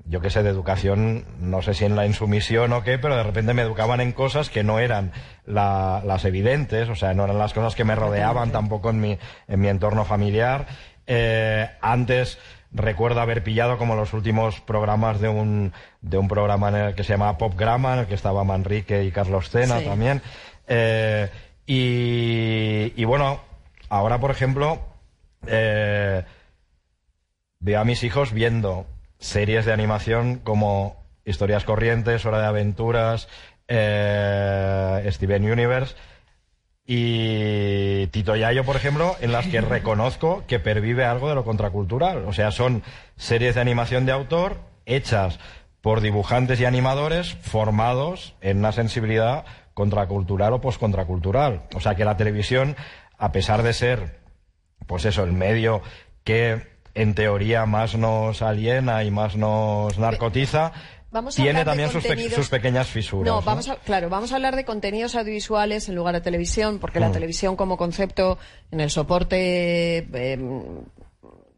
yo 0.07 0.21
qué 0.21 0.31
sé, 0.31 0.43
de 0.43 0.51
educación, 0.51 1.25
no 1.41 1.63
sé 1.63 1.75
si 1.75 1.85
en 1.85 1.95
la 1.97 2.07
insumisión 2.07 2.73
o 2.73 2.83
qué, 2.83 2.99
pero 2.99 3.17
de 3.17 3.23
repente 3.23 3.55
me 3.55 3.63
educaban 3.63 4.01
en 4.01 4.13
cosas 4.13 4.51
que 4.51 4.63
no 4.65 4.79
eran 4.79 5.13
la- 5.47 6.03
las 6.05 6.25
evidentes, 6.25 6.89
o 6.89 6.95
sea, 6.97 7.15
no 7.15 7.25
eran 7.25 7.39
las 7.39 7.53
cosas 7.53 7.75
que 7.75 7.85
me 7.85 7.95
rodeaban 7.95 8.51
tampoco 8.53 8.91
en 8.91 9.01
mi, 9.01 9.19
en 9.49 9.61
mi 9.61 9.69
entorno 9.69 10.05
familiar. 10.05 10.67
Eh, 11.07 11.69
antes 11.81 12.39
recuerdo 12.73 13.21
haber 13.21 13.43
pillado 13.43 13.79
como 13.79 13.97
los 13.97 14.13
últimos 14.13 14.61
programas 14.61 15.21
de 15.21 15.29
un, 15.29 15.73
de 16.03 16.19
un 16.19 16.29
programa 16.29 16.69
en 16.69 16.75
el 16.77 16.95
que 16.95 17.03
se 17.05 17.13
llamaba 17.15 17.37
Popgrama, 17.39 17.95
en 17.95 17.99
el 18.01 18.07
que 18.07 18.15
estaba 18.15 18.45
Manrique 18.45 19.05
y 19.05 19.11
Carlos 19.11 19.51
Cena 19.51 19.79
Sí. 19.81 19.85
también. 19.87 20.23
Eh, 20.69 21.29
y, 21.67 22.93
y 23.01 23.05
bueno, 23.05 23.41
ahora 23.89 24.19
por 24.19 24.31
ejemplo, 24.31 24.81
eh, 25.47 26.25
veo 27.59 27.81
a 27.81 27.85
mis 27.85 28.03
hijos 28.05 28.33
viendo 28.33 28.87
series 29.21 29.65
de 29.67 29.73
animación 29.73 30.39
como 30.39 31.05
Historias 31.25 31.65
Corrientes, 31.65 32.27
Hora 32.27 32.41
de 32.41 32.47
Aventuras, 32.47 33.29
eh, 33.69 35.09
Steven 35.13 35.51
Universe 35.51 35.95
y 36.85 38.09
Tito 38.09 38.35
Yayo, 38.35 38.65
por 38.65 38.75
ejemplo, 38.75 39.15
en 39.21 39.31
las 39.31 39.47
que 39.47 39.61
reconozco 39.61 40.43
que 40.49 40.59
pervive 40.59 41.05
algo 41.05 41.29
de 41.29 41.37
lo 41.37 41.45
contracultural. 41.45 42.25
O 42.27 42.33
sea, 42.33 42.51
son 42.51 42.83
series 43.17 43.55
de 43.55 43.61
animación 43.61 44.07
de 44.07 44.13
autor 44.13 44.57
hechas 44.87 45.39
por 45.83 46.01
dibujantes 46.01 46.61
y 46.61 46.65
animadores 46.65 47.35
formados 47.43 48.35
en 48.41 48.59
una 48.59 48.73
sensibilidad 48.73 49.45
contracultural 49.73 50.53
o 50.53 50.61
postcontracultural. 50.61 51.63
O 51.75 51.81
sea, 51.81 51.95
que 51.95 52.05
la 52.05 52.17
televisión, 52.17 52.75
a 53.19 53.31
pesar 53.31 53.63
de 53.63 53.73
ser 53.73 54.19
pues 54.87 55.05
eso, 55.05 55.23
el 55.23 55.33
medio 55.33 55.83
que 56.25 56.67
en 56.95 57.15
teoría 57.15 57.67
más 57.67 57.95
nos 57.97 58.43
aliena 58.43 59.05
y 59.05 59.11
más 59.11 59.37
nos 59.37 59.99
narcotiza, 59.99 60.73
Vamos 61.13 61.37
a 61.39 61.43
tiene 61.43 61.65
también 61.65 61.91
sus, 61.91 62.05
pe- 62.05 62.31
sus 62.31 62.49
pequeñas 62.49 62.87
fisuras. 62.87 63.27
No, 63.27 63.41
¿no? 63.41 63.43
vamos 63.45 63.69
a, 63.69 63.75
claro, 63.77 64.09
vamos 64.09 64.31
a 64.33 64.37
hablar 64.37 64.55
de 64.55 64.65
contenidos 64.65 65.17
audiovisuales 65.17 65.89
en 65.89 65.97
lugar 65.97 66.15
de 66.15 66.21
televisión, 66.21 66.79
porque 66.79 67.01
la 67.01 67.09
Mm. 67.09 67.13
televisión 67.13 67.57
como 67.57 67.77
concepto 67.77 68.39
en 68.71 68.81
el 68.81 68.91
soporte, 68.91 69.99
eh, 70.13 70.39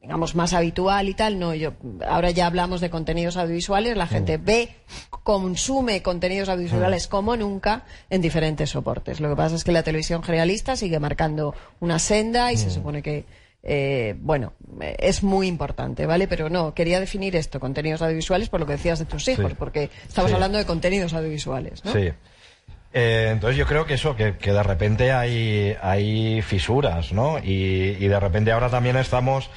digamos, 0.00 0.34
más 0.34 0.52
habitual 0.54 1.08
y 1.08 1.14
tal, 1.14 1.38
no, 1.38 1.54
yo, 1.54 1.74
ahora 2.08 2.30
ya 2.30 2.46
hablamos 2.46 2.80
de 2.80 2.90
contenidos 2.90 3.36
audiovisuales, 3.36 3.96
la 3.96 4.06
gente 4.06 4.38
Mm. 4.38 4.44
ve, 4.44 4.76
consume 5.22 6.02
contenidos 6.02 6.48
audiovisuales 6.48 7.06
como 7.06 7.36
nunca 7.36 7.84
en 8.10 8.20
diferentes 8.22 8.70
soportes. 8.70 9.20
Lo 9.20 9.28
que 9.28 9.36
pasa 9.36 9.54
es 9.54 9.64
que 9.64 9.70
la 9.72 9.82
televisión 9.82 10.22
generalista 10.22 10.76
sigue 10.76 10.98
marcando 10.98 11.54
una 11.78 11.98
senda 11.98 12.52
y 12.52 12.56
se 12.56 12.66
Mm. 12.68 12.70
supone 12.70 13.02
que 13.02 13.24
eh, 13.62 14.14
bueno, 14.18 14.52
es 14.98 15.22
muy 15.22 15.46
importante, 15.46 16.06
¿vale? 16.06 16.26
Pero 16.28 16.48
no, 16.50 16.74
quería 16.74 16.98
definir 17.00 17.36
esto, 17.36 17.60
contenidos 17.60 18.02
audiovisuales, 18.02 18.48
por 18.48 18.60
lo 18.60 18.66
que 18.66 18.72
decías 18.72 18.98
de 18.98 19.04
tus 19.04 19.26
hijos, 19.28 19.50
Sí. 19.50 19.56
porque 19.58 19.90
estamos 20.08 20.30
Sí. 20.30 20.34
hablando 20.34 20.58
de 20.58 20.66
contenidos 20.66 21.12
audiovisuales, 21.14 21.84
¿no? 21.84 21.92
Sí. 21.92 22.10
Eh, 22.94 23.30
entonces 23.32 23.56
yo 23.56 23.66
creo 23.66 23.86
que 23.86 23.94
eso, 23.94 24.16
que, 24.16 24.36
que 24.36 24.52
de 24.52 24.62
repente 24.62 25.12
hay, 25.12 25.74
hay 25.80 26.42
fisuras, 26.42 27.12
¿no? 27.12 27.38
Y, 27.38 27.96
y 27.98 28.08
de 28.08 28.20
repente 28.20 28.52
ahora 28.52 28.68
también 28.68 28.96
estamos, 28.96 29.48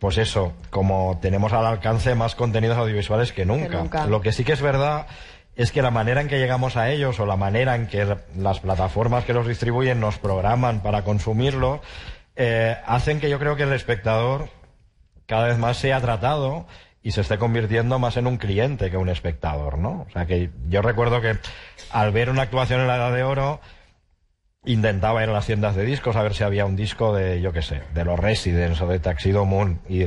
pues 0.00 0.18
eso, 0.18 0.52
como 0.70 1.18
tenemos 1.22 1.52
al 1.52 1.64
alcance 1.66 2.14
más 2.14 2.34
contenidos 2.34 2.76
audiovisuales 2.78 3.32
que 3.32 3.44
nunca. 3.44 3.78
nunca. 3.78 4.06
Lo 4.06 4.20
que 4.20 4.32
sí 4.32 4.44
que 4.44 4.52
es 4.52 4.60
verdad 4.62 5.06
es 5.56 5.72
que 5.72 5.82
la 5.82 5.90
manera 5.90 6.20
en 6.20 6.28
que 6.28 6.38
llegamos 6.38 6.76
a 6.76 6.90
ellos 6.90 7.18
o 7.20 7.26
la 7.26 7.36
manera 7.36 7.74
en 7.76 7.86
que 7.86 8.16
las 8.36 8.60
plataformas 8.60 9.24
que 9.24 9.32
los 9.32 9.46
distribuyen 9.46 10.00
nos 10.00 10.18
programan 10.18 10.82
para 10.82 11.02
consumirlo, 11.04 11.80
eh, 12.40 12.76
hacen 12.86 13.18
que 13.18 13.28
yo 13.28 13.40
creo 13.40 13.56
que 13.56 13.64
el 13.64 13.72
espectador 13.72 14.48
cada 15.26 15.48
vez 15.48 15.58
más 15.58 15.76
sea 15.76 16.00
tratado 16.00 16.66
y 17.02 17.10
se 17.10 17.20
esté 17.20 17.36
convirtiendo 17.36 17.98
más 17.98 18.16
en 18.16 18.28
un 18.28 18.36
cliente 18.36 18.90
que 18.90 18.96
un 18.96 19.08
espectador, 19.08 19.76
¿no? 19.76 20.06
O 20.08 20.10
sea 20.12 20.24
que 20.24 20.50
yo 20.68 20.80
recuerdo 20.80 21.20
que 21.20 21.36
al 21.90 22.12
ver 22.12 22.30
una 22.30 22.42
actuación 22.42 22.80
en 22.80 22.86
la 22.86 22.96
Edad 22.96 23.12
de 23.12 23.24
Oro 23.24 23.60
intentaba 24.64 25.22
ir 25.24 25.30
a 25.30 25.32
las 25.32 25.46
tiendas 25.46 25.74
de 25.74 25.84
discos 25.84 26.14
a 26.14 26.22
ver 26.22 26.34
si 26.34 26.44
había 26.44 26.64
un 26.64 26.76
disco 26.76 27.12
de, 27.12 27.40
yo 27.40 27.52
qué 27.52 27.62
sé, 27.62 27.82
de 27.92 28.04
los 28.04 28.18
Residents 28.18 28.80
o 28.80 28.86
de 28.86 29.00
Taxido 29.00 29.44
Moon 29.44 29.80
y, 29.88 30.06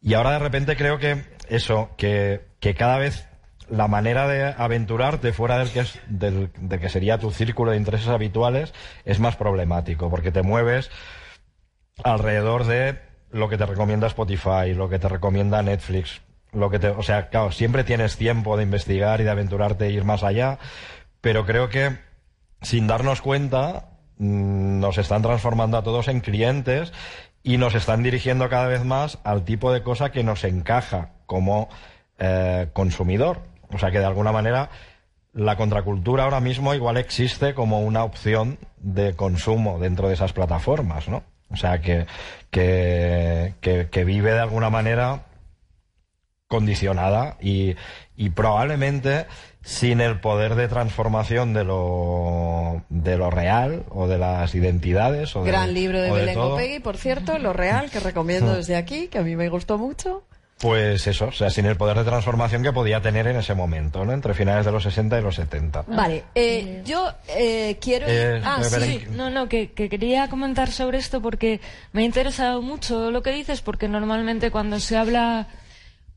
y 0.00 0.14
ahora 0.14 0.32
de 0.32 0.38
repente 0.38 0.74
creo 0.74 0.98
que 0.98 1.22
eso, 1.50 1.90
que, 1.98 2.46
que 2.60 2.74
cada 2.74 2.96
vez 2.96 3.28
la 3.68 3.88
manera 3.88 4.26
de 4.26 4.54
aventurarte 4.56 5.32
fuera 5.34 5.58
del 5.58 5.70
que, 5.70 5.80
es, 5.80 5.98
del, 6.06 6.50
de 6.58 6.78
que 6.78 6.88
sería 6.88 7.18
tu 7.18 7.30
círculo 7.30 7.72
de 7.72 7.76
intereses 7.76 8.08
habituales 8.08 8.72
es 9.04 9.18
más 9.18 9.36
problemático, 9.36 10.08
porque 10.08 10.32
te 10.32 10.42
mueves 10.42 10.90
alrededor 12.02 12.64
de 12.64 12.98
lo 13.30 13.48
que 13.48 13.58
te 13.58 13.66
recomienda 13.66 14.06
Spotify, 14.06 14.74
lo 14.74 14.88
que 14.88 14.98
te 14.98 15.08
recomienda 15.08 15.62
Netflix, 15.62 16.20
lo 16.52 16.70
que 16.70 16.78
te, 16.78 16.88
o 16.88 17.02
sea, 17.02 17.28
claro, 17.28 17.52
siempre 17.52 17.84
tienes 17.84 18.16
tiempo 18.16 18.56
de 18.56 18.62
investigar 18.62 19.20
y 19.20 19.24
de 19.24 19.30
aventurarte 19.30 19.86
e 19.86 19.92
ir 19.92 20.04
más 20.04 20.22
allá, 20.22 20.58
pero 21.20 21.44
creo 21.44 21.68
que 21.68 21.98
sin 22.62 22.86
darnos 22.86 23.20
cuenta 23.20 23.90
mm, 24.18 24.80
nos 24.80 24.98
están 24.98 25.22
transformando 25.22 25.76
a 25.76 25.82
todos 25.82 26.08
en 26.08 26.20
clientes 26.20 26.92
y 27.42 27.58
nos 27.58 27.74
están 27.74 28.02
dirigiendo 28.02 28.48
cada 28.48 28.66
vez 28.66 28.84
más 28.84 29.18
al 29.24 29.44
tipo 29.44 29.72
de 29.72 29.82
cosa 29.82 30.10
que 30.10 30.24
nos 30.24 30.44
encaja 30.44 31.10
como 31.26 31.68
eh, 32.18 32.68
consumidor. 32.72 33.42
O 33.72 33.78
sea 33.78 33.90
que 33.90 33.98
de 33.98 34.04
alguna 34.04 34.32
manera 34.32 34.70
la 35.32 35.56
contracultura 35.56 36.24
ahora 36.24 36.40
mismo 36.40 36.74
igual 36.74 36.96
existe 36.96 37.54
como 37.54 37.80
una 37.82 38.04
opción 38.04 38.58
de 38.78 39.14
consumo 39.14 39.78
dentro 39.78 40.08
de 40.08 40.14
esas 40.14 40.32
plataformas, 40.32 41.08
¿no? 41.08 41.22
O 41.50 41.56
sea 41.56 41.80
que, 41.80 42.06
que, 42.50 43.54
que, 43.60 43.88
que 43.90 44.04
vive 44.04 44.32
de 44.32 44.40
alguna 44.40 44.70
manera 44.70 45.22
condicionada 46.48 47.36
y, 47.40 47.74
y 48.16 48.30
probablemente 48.30 49.26
sin 49.62 50.00
el 50.00 50.20
poder 50.20 50.54
de 50.54 50.68
transformación 50.68 51.52
de 51.52 51.64
lo, 51.64 52.82
de 52.88 53.16
lo 53.18 53.30
real 53.30 53.84
o 53.90 54.06
de 54.06 54.18
las 54.18 54.54
identidades. 54.54 55.34
O 55.34 55.42
de- 55.42 55.50
Gran 55.50 55.74
libro 55.74 56.00
de 56.00 56.10
o 56.10 56.14
Belén. 56.14 56.38
Opegui, 56.38 56.78
por 56.78 56.96
cierto, 56.96 57.38
Lo 57.38 57.52
Real, 57.52 57.90
que 57.90 57.98
recomiendo 57.98 58.54
desde 58.56 58.76
aquí, 58.76 59.08
que 59.08 59.18
a 59.18 59.22
mí 59.22 59.34
me 59.34 59.48
gustó 59.48 59.76
mucho. 59.76 60.22
Pues 60.58 61.06
eso, 61.06 61.26
o 61.26 61.32
sea, 61.32 61.50
sin 61.50 61.66
el 61.66 61.76
poder 61.76 61.98
de 61.98 62.04
transformación 62.04 62.62
que 62.62 62.72
podía 62.72 63.02
tener 63.02 63.26
en 63.26 63.36
ese 63.36 63.54
momento, 63.54 64.06
¿no? 64.06 64.14
Entre 64.14 64.32
finales 64.32 64.64
de 64.64 64.72
los 64.72 64.82
60 64.84 65.18
y 65.18 65.22
los 65.22 65.34
70. 65.34 65.82
Vale, 65.86 66.24
eh, 66.34 66.82
yo 66.82 67.12
eh, 67.28 67.76
quiero... 67.78 68.06
Eh, 68.08 68.40
ah, 68.42 68.62
sí. 68.64 68.80
Sí, 68.80 69.04
no, 69.10 69.28
no, 69.28 69.50
que, 69.50 69.72
que 69.72 69.90
quería 69.90 70.28
comentar 70.28 70.70
sobre 70.70 70.96
esto 70.96 71.20
porque 71.20 71.60
me 71.92 72.02
ha 72.02 72.04
interesado 72.06 72.62
mucho 72.62 73.10
lo 73.10 73.22
que 73.22 73.32
dices, 73.32 73.60
porque 73.60 73.86
normalmente 73.86 74.50
cuando 74.50 74.80
se 74.80 74.96
habla, 74.96 75.48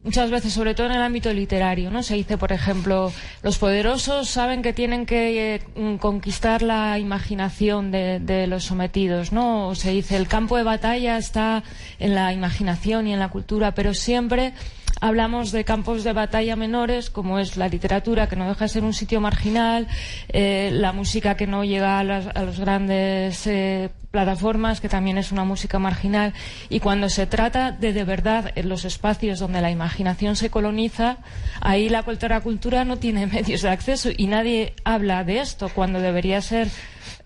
muchas 0.04 0.32
veces, 0.32 0.54
sobre 0.54 0.76
todo 0.76 0.88
en 0.88 0.94
el 0.94 1.02
ámbito 1.02 1.32
literario, 1.34 1.92
¿no? 1.92 2.04
Se 2.04 2.16
dice, 2.16 2.38
por 2.38 2.52
ejemplo, 2.52 3.12
los 3.44 3.58
poderosos 3.58 4.30
saben 4.30 4.62
que 4.62 4.74
tienen 4.74 5.06
que 5.06 5.56
eh, 5.56 5.62
mm, 5.76 5.96
conquistar 5.98 6.62
la 6.62 6.98
imaginación 7.00 7.92
de, 7.92 8.20
de 8.20 8.48
los 8.48 8.64
sometidos, 8.64 9.32
¿no? 9.32 9.70
O 9.70 9.76
se 9.76 9.92
dice, 9.92 10.16
el 10.16 10.28
campo 10.28 10.58
de 10.58 10.64
batalla 10.64 11.18
está 11.18 11.64
en 12.00 12.16
la 12.16 12.34
imaginación 12.34 13.08
y 13.08 13.14
en 13.14 13.20
la 13.20 13.30
cultura, 13.30 13.74
pero 13.74 13.94
siempre 13.94 14.54
hablamos 15.00 15.52
de 15.52 15.64
campos 15.64 16.04
de 16.04 16.14
batalla 16.14 16.56
menores, 16.56 17.10
como 17.10 17.40
es 17.40 17.58
la 17.58 17.68
literatura, 17.68 18.28
que 18.28 18.36
no 18.36 18.48
deja 18.48 18.66
de 18.66 18.70
ser 18.70 18.84
un 18.84 18.94
sitio 18.94 19.22
marginal, 19.22 19.88
eh, 20.30 20.70
la 20.74 20.92
música 20.92 21.36
que 21.36 21.48
no 21.48 21.64
llega 21.64 22.00
a 22.00 22.04
las, 22.04 22.28
a 22.28 22.44
los 22.44 22.60
grandes 22.60 23.46
eh, 23.48 23.90
plataformas, 24.12 24.82
que 24.82 24.90
también 24.90 25.18
es 25.18 25.32
una 25.32 25.44
música 25.44 25.80
marginal, 25.80 26.34
y 26.70 26.80
cuando 26.80 27.10
se 27.10 27.28
trata 27.28 27.72
de 27.72 27.94
de 27.94 28.04
verdad 28.04 28.52
en 28.56 28.70
los 28.70 28.86
espacios 28.86 29.40
donde 29.40 29.62
la 29.62 29.72
imaginación 29.72 30.36
se 30.36 30.50
coloniza, 30.50 31.18
ahí 31.62 31.90
la 31.90 32.04
cultura 32.04 32.86
no 32.86 32.98
tiene 32.98 33.28
medios 33.28 33.62
de 33.62 33.70
acceso 33.70 34.10
y 34.16 34.28
nadie 34.28 34.74
habla 34.84 35.24
de 35.24 35.40
esto 35.40 35.70
cuando 35.70 36.00
debería 36.00 36.42
ser 36.42 36.70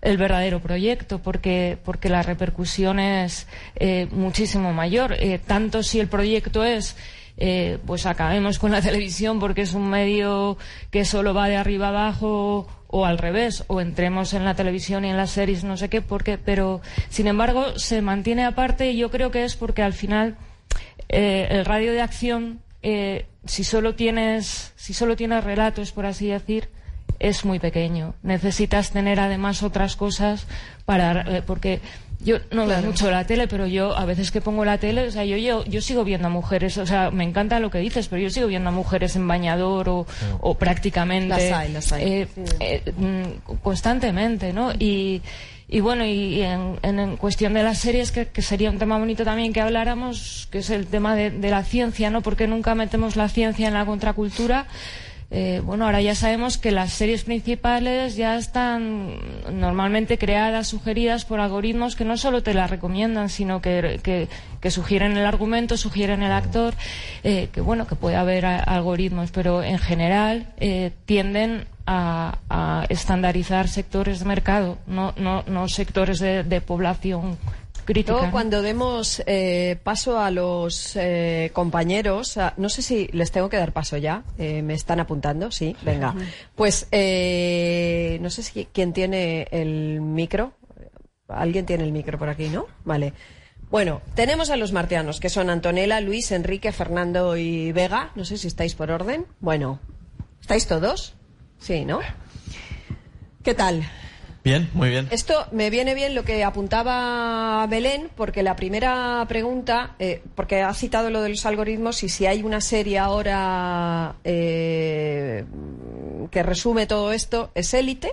el 0.02 0.18
verdadero 0.18 0.60
proyecto 0.60 1.18
porque, 1.18 1.78
porque 1.84 2.08
la 2.08 2.22
repercusión 2.22 2.98
es 2.98 3.46
eh, 3.76 4.06
muchísimo 4.10 4.72
mayor. 4.72 5.14
Eh, 5.14 5.40
tanto 5.44 5.82
si 5.82 5.98
el 5.98 6.08
proyecto 6.08 6.62
es 6.64 6.96
eh, 7.36 7.78
pues 7.86 8.06
acabemos 8.06 8.58
con 8.58 8.72
la 8.72 8.82
televisión 8.82 9.40
porque 9.40 9.62
es 9.62 9.74
un 9.74 9.88
medio 9.88 10.56
que 10.90 11.04
solo 11.04 11.34
va 11.34 11.48
de 11.48 11.56
arriba 11.56 11.88
abajo 11.88 12.66
o 12.88 13.06
al 13.06 13.18
revés, 13.18 13.64
o 13.66 13.80
entremos 13.80 14.34
en 14.34 14.44
la 14.44 14.54
televisión 14.54 15.04
y 15.04 15.10
en 15.10 15.16
las 15.16 15.30
series, 15.30 15.64
no 15.64 15.76
sé 15.76 15.88
qué, 15.88 16.00
porque, 16.00 16.38
pero 16.38 16.80
sin 17.08 17.26
embargo 17.26 17.76
se 17.76 18.02
mantiene 18.02 18.44
aparte 18.44 18.92
y 18.92 18.96
yo 18.96 19.10
creo 19.10 19.32
que 19.32 19.44
es 19.44 19.56
porque 19.56 19.82
al 19.82 19.94
final 19.94 20.36
el 21.08 21.64
radio 21.64 21.92
de 21.92 22.02
acción, 22.02 22.60
si 22.82 23.64
solo 23.64 23.96
tienes, 23.96 24.72
si 24.76 24.94
solo 24.94 25.16
tienes 25.16 25.42
relatos, 25.42 25.90
por 25.90 26.06
así 26.06 26.28
decir, 26.28 26.68
es 27.18 27.44
muy 27.44 27.58
pequeño. 27.58 28.14
Necesitas 28.22 28.90
tener 28.90 29.20
además 29.20 29.62
otras 29.62 29.96
cosas 29.96 30.46
para 30.84 31.22
eh, 31.22 31.42
porque 31.44 31.80
yo 32.24 32.38
no 32.50 32.66
veo 32.66 32.80
mucho 32.80 33.10
la 33.10 33.26
tele, 33.26 33.46
pero 33.48 33.66
yo 33.66 33.96
a 33.96 34.04
veces 34.06 34.30
que 34.30 34.40
pongo 34.40 34.64
la 34.64 34.78
tele, 34.78 35.06
o 35.06 35.10
sea, 35.10 35.24
yo, 35.24 35.36
yo, 35.36 35.64
yo 35.64 35.80
sigo 35.82 36.04
viendo 36.04 36.28
a 36.28 36.30
mujeres, 36.30 36.78
o 36.78 36.86
sea, 36.86 37.10
me 37.10 37.24
encanta 37.24 37.60
lo 37.60 37.70
que 37.70 37.78
dices, 37.78 38.08
pero 38.08 38.22
yo 38.22 38.30
sigo 38.30 38.46
viendo 38.46 38.70
a 38.70 38.72
mujeres 38.72 39.14
en 39.16 39.28
bañador 39.28 39.88
o, 39.88 40.06
o 40.40 40.54
prácticamente 40.54 41.28
las 41.28 41.52
hay, 41.52 41.72
las 41.72 41.92
hay. 41.92 42.02
Eh, 42.04 42.28
eh, 42.60 42.92
mm, 42.96 43.54
constantemente, 43.62 44.52
¿no? 44.54 44.72
Y, 44.72 45.20
y 45.68 45.80
bueno, 45.80 46.04
y, 46.06 46.40
en, 46.40 46.78
en, 46.82 47.16
cuestión 47.16 47.52
de 47.52 47.62
las 47.62 47.78
series, 47.78 48.10
que, 48.10 48.26
que, 48.26 48.42
sería 48.42 48.70
un 48.70 48.78
tema 48.78 48.98
bonito 48.98 49.24
también 49.24 49.52
que 49.52 49.60
habláramos, 49.60 50.48
que 50.50 50.58
es 50.58 50.70
el 50.70 50.86
tema 50.86 51.14
de, 51.14 51.30
de 51.30 51.50
la 51.50 51.62
ciencia, 51.62 52.10
¿no? 52.10 52.22
Porque 52.22 52.46
nunca 52.46 52.74
metemos 52.74 53.16
la 53.16 53.28
ciencia 53.28 53.68
en 53.68 53.74
la 53.74 53.84
contracultura. 53.84 54.66
Eh, 55.36 55.60
bueno, 55.64 55.86
ahora 55.86 56.00
ya 56.00 56.14
sabemos 56.14 56.58
que 56.58 56.70
las 56.70 56.92
series 56.92 57.24
principales 57.24 58.14
ya 58.14 58.36
están 58.36 59.18
normalmente 59.52 60.16
creadas, 60.16 60.68
sugeridas 60.68 61.24
por 61.24 61.40
algoritmos 61.40 61.96
que 61.96 62.04
no 62.04 62.16
solo 62.16 62.44
te 62.44 62.54
las 62.54 62.70
recomiendan, 62.70 63.28
sino 63.28 63.60
que, 63.60 63.98
que, 64.60 64.70
sugieren 64.70 65.16
el 65.16 65.26
argumento, 65.26 65.76
sugieren 65.76 66.22
el 66.22 66.30
actor, 66.30 66.74
eh, 67.24 67.48
que 67.52 67.60
bueno, 67.60 67.88
que 67.88 67.96
puede 67.96 68.14
haber 68.14 68.46
algoritmos, 68.46 69.32
pero 69.32 69.64
en 69.64 69.78
general 69.78 70.46
eh, 70.58 70.92
tienden 71.04 71.66
a, 71.84 72.86
estandarizar 72.88 73.66
sectores 73.66 74.20
de 74.20 74.26
mercado, 74.26 74.78
no, 74.86 75.14
no, 75.16 75.42
no 75.48 75.66
sectores 75.68 76.20
de 76.20 76.60
población 76.60 77.38
Luego, 77.86 78.30
cuando 78.30 78.62
demos 78.62 79.22
eh, 79.26 79.78
paso 79.82 80.18
a 80.18 80.30
los 80.30 80.96
eh, 80.96 81.50
compañeros, 81.52 82.38
no 82.56 82.68
sé 82.68 82.82
si 82.82 83.08
les 83.12 83.30
tengo 83.30 83.48
que 83.48 83.56
dar 83.56 83.72
paso 83.72 83.96
ya, 83.96 84.24
eh, 84.38 84.62
me 84.62 84.74
están 84.74 85.00
apuntando, 85.00 85.50
sí, 85.50 85.76
venga. 85.82 86.14
Pues 86.54 86.86
eh, 86.92 88.18
no 88.20 88.30
sé 88.30 88.42
si 88.42 88.66
quién 88.66 88.92
tiene 88.92 89.48
el 89.50 90.00
micro. 90.00 90.52
Alguien 91.28 91.66
tiene 91.66 91.84
el 91.84 91.92
micro 91.92 92.18
por 92.18 92.28
aquí, 92.28 92.48
¿no? 92.48 92.66
Vale. 92.84 93.12
Bueno, 93.70 94.02
tenemos 94.14 94.50
a 94.50 94.56
los 94.56 94.72
martianos, 94.72 95.20
que 95.20 95.28
son 95.28 95.50
Antonella, 95.50 96.00
Luis, 96.00 96.30
Enrique, 96.32 96.70
Fernando 96.70 97.36
y 97.36 97.72
Vega. 97.72 98.12
No 98.14 98.24
sé 98.24 98.38
si 98.38 98.46
estáis 98.46 98.74
por 98.74 98.90
orden. 98.90 99.26
Bueno, 99.40 99.80
¿estáis 100.40 100.66
todos? 100.66 101.14
Sí, 101.58 101.84
¿no? 101.84 102.00
¿Qué 103.42 103.54
tal? 103.54 103.84
Bien, 104.44 104.68
muy 104.74 104.90
bien. 104.90 105.08
Esto 105.10 105.46
me 105.52 105.70
viene 105.70 105.94
bien 105.94 106.14
lo 106.14 106.22
que 106.22 106.44
apuntaba 106.44 107.66
Belén, 107.66 108.10
porque 108.14 108.42
la 108.42 108.54
primera 108.56 109.24
pregunta, 109.26 109.96
eh, 109.98 110.22
porque 110.34 110.60
ha 110.60 110.74
citado 110.74 111.08
lo 111.08 111.22
de 111.22 111.30
los 111.30 111.46
algoritmos 111.46 112.02
y 112.02 112.10
si 112.10 112.26
hay 112.26 112.42
una 112.42 112.60
serie 112.60 112.98
ahora 112.98 114.16
eh, 114.22 115.46
que 116.30 116.42
resume 116.42 116.86
todo 116.86 117.12
esto, 117.12 117.52
es 117.54 117.72
Élite, 117.72 118.12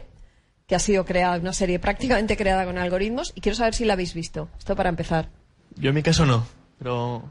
que 0.67 0.75
ha 0.75 0.79
sido 0.79 1.03
creada, 1.03 1.37
una 1.37 1.51
serie 1.51 1.79
prácticamente 1.79 2.37
creada 2.37 2.63
con 2.63 2.77
algoritmos, 2.77 3.33
y 3.35 3.41
quiero 3.41 3.57
saber 3.57 3.73
si 3.73 3.83
la 3.83 3.93
habéis 3.93 4.13
visto. 4.13 4.47
Esto 4.57 4.73
para 4.73 4.87
empezar. 4.87 5.27
Yo 5.75 5.89
en 5.89 5.95
mi 5.95 6.01
caso 6.01 6.25
no, 6.25 6.45
pero... 6.79 7.23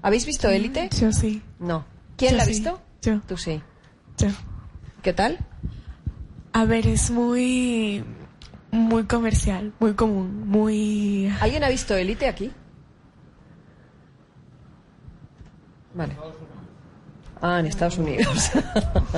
¿Habéis 0.00 0.24
visto 0.24 0.48
Élite? 0.48 0.88
Yo 0.98 1.12
sí. 1.12 1.42
No. 1.58 1.84
¿Quién 2.16 2.38
la 2.38 2.44
ha 2.44 2.46
visto? 2.46 2.80
Yo. 3.02 3.20
Tú 3.28 3.36
sí. 3.36 3.60
Yo. 4.16 4.28
¿Qué 5.02 5.12
tal? 5.12 5.38
A 6.54 6.64
ver, 6.64 6.86
es 6.86 7.10
muy 7.10 8.02
muy 8.70 9.04
comercial, 9.04 9.72
muy 9.78 9.94
común, 9.94 10.48
muy... 10.48 11.32
¿Alguien 11.40 11.64
ha 11.64 11.68
visto 11.68 11.96
Elite 11.96 12.26
aquí? 12.26 12.50
Vale. 15.94 16.14
Ah, 17.40 17.60
en 17.60 17.66
Estados 17.66 17.98
Unidos. 17.98 18.50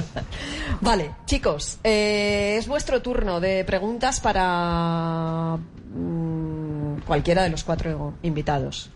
vale, 0.80 1.12
chicos, 1.26 1.78
eh, 1.82 2.56
es 2.58 2.66
vuestro 2.66 3.00
turno 3.02 3.40
de 3.40 3.64
preguntas 3.64 4.20
para 4.20 5.58
mm, 5.94 7.00
cualquiera 7.06 7.42
de 7.42 7.50
los 7.50 7.64
cuatro 7.64 8.14
invitados. 8.22 8.90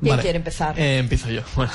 ¿Quién 0.00 0.18
quiere 0.18 0.38
empezar? 0.38 0.78
Eh, 0.78 0.98
empiezo 0.98 1.30
yo. 1.30 1.42
Bueno, 1.54 1.72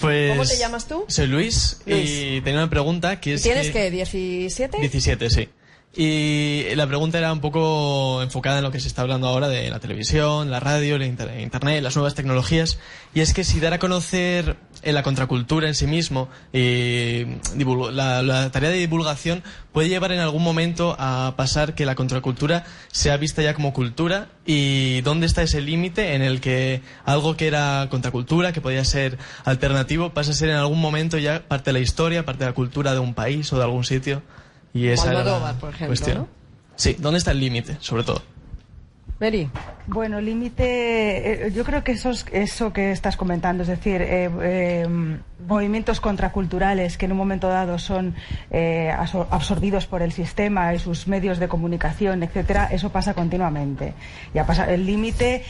pues 0.00 0.30
¿Cómo 0.30 0.48
te 0.48 0.56
llamas 0.56 0.88
tú? 0.88 1.04
Soy 1.08 1.26
Luis, 1.26 1.82
y 1.84 2.40
tengo 2.40 2.56
una 2.56 2.70
pregunta 2.70 3.20
que 3.20 3.34
es... 3.34 3.42
¿Tienes 3.42 3.66
que, 3.66 3.72
que 3.74 3.90
17? 3.90 4.78
17, 4.80 5.28
sí. 5.28 5.48
Y 5.92 6.66
la 6.76 6.86
pregunta 6.86 7.18
era 7.18 7.32
un 7.32 7.40
poco 7.40 8.22
enfocada 8.22 8.58
en 8.58 8.64
lo 8.64 8.70
que 8.70 8.78
se 8.78 8.86
está 8.86 9.02
hablando 9.02 9.26
ahora 9.26 9.48
de 9.48 9.70
la 9.70 9.80
televisión, 9.80 10.48
la 10.48 10.60
radio, 10.60 10.98
la 10.98 11.06
internet, 11.06 11.82
las 11.82 11.96
nuevas 11.96 12.14
tecnologías. 12.14 12.78
Y 13.12 13.22
es 13.22 13.34
que 13.34 13.42
si 13.42 13.58
dar 13.58 13.72
a 13.72 13.80
conocer 13.80 14.56
la 14.84 15.02
contracultura 15.02 15.66
en 15.66 15.74
sí 15.74 15.88
mismo 15.88 16.28
y 16.52 17.26
la, 17.92 18.22
la, 18.22 18.50
tarea 18.52 18.70
de 18.70 18.76
divulgación 18.76 19.42
puede 19.72 19.88
llevar 19.88 20.12
en 20.12 20.20
algún 20.20 20.44
momento 20.44 20.94
a 20.96 21.34
pasar 21.36 21.74
que 21.74 21.84
la 21.84 21.96
contracultura 21.96 22.64
sea 22.92 23.16
vista 23.16 23.42
ya 23.42 23.54
como 23.54 23.72
cultura 23.72 24.28
y 24.46 25.00
dónde 25.00 25.26
está 25.26 25.42
ese 25.42 25.60
límite 25.60 26.14
en 26.14 26.22
el 26.22 26.40
que 26.40 26.82
algo 27.04 27.36
que 27.36 27.48
era 27.48 27.88
contracultura, 27.90 28.52
que 28.52 28.60
podía 28.60 28.84
ser 28.84 29.18
alternativo, 29.44 30.10
pasa 30.10 30.30
a 30.30 30.34
ser 30.34 30.50
en 30.50 30.56
algún 30.56 30.80
momento 30.80 31.18
ya 31.18 31.42
parte 31.48 31.70
de 31.70 31.72
la 31.72 31.80
historia, 31.80 32.24
parte 32.24 32.44
de 32.44 32.50
la 32.50 32.54
cultura 32.54 32.92
de 32.92 33.00
un 33.00 33.14
país 33.14 33.52
o 33.52 33.56
de 33.56 33.64
algún 33.64 33.82
sitio. 33.82 34.22
Y 34.72 34.88
esa 34.88 35.10
Almodóvar, 35.10 35.56
por 35.56 35.70
ejemplo, 35.70 35.88
cuestión. 35.88 36.18
¿no? 36.18 36.28
Sí, 36.76 36.96
¿dónde 36.98 37.18
está 37.18 37.32
el 37.32 37.40
límite, 37.40 37.76
sobre 37.80 38.04
todo? 38.04 38.22
Mary. 39.20 39.50
Bueno, 39.86 40.18
el 40.18 40.24
límite, 40.24 41.46
eh, 41.46 41.52
yo 41.52 41.62
creo 41.62 41.84
que 41.84 41.92
eso, 41.92 42.10
es, 42.10 42.24
eso 42.32 42.72
que 42.72 42.90
estás 42.90 43.18
comentando, 43.18 43.64
es 43.64 43.68
decir, 43.68 44.00
eh, 44.00 44.30
eh, 44.40 44.88
movimientos 45.46 46.00
contraculturales 46.00 46.96
que 46.96 47.04
en 47.04 47.12
un 47.12 47.18
momento 47.18 47.48
dado 47.48 47.78
son 47.78 48.14
eh, 48.50 48.90
absorbidos 48.90 49.86
por 49.86 50.00
el 50.00 50.12
sistema 50.12 50.72
y 50.72 50.78
sus 50.78 51.06
medios 51.06 51.38
de 51.38 51.48
comunicación, 51.48 52.22
etcétera, 52.22 52.68
eso 52.72 52.90
pasa 52.90 53.12
continuamente. 53.12 53.92
Ya 54.32 54.46
pasa 54.46 54.72
el 54.72 54.86
límite. 54.86 55.44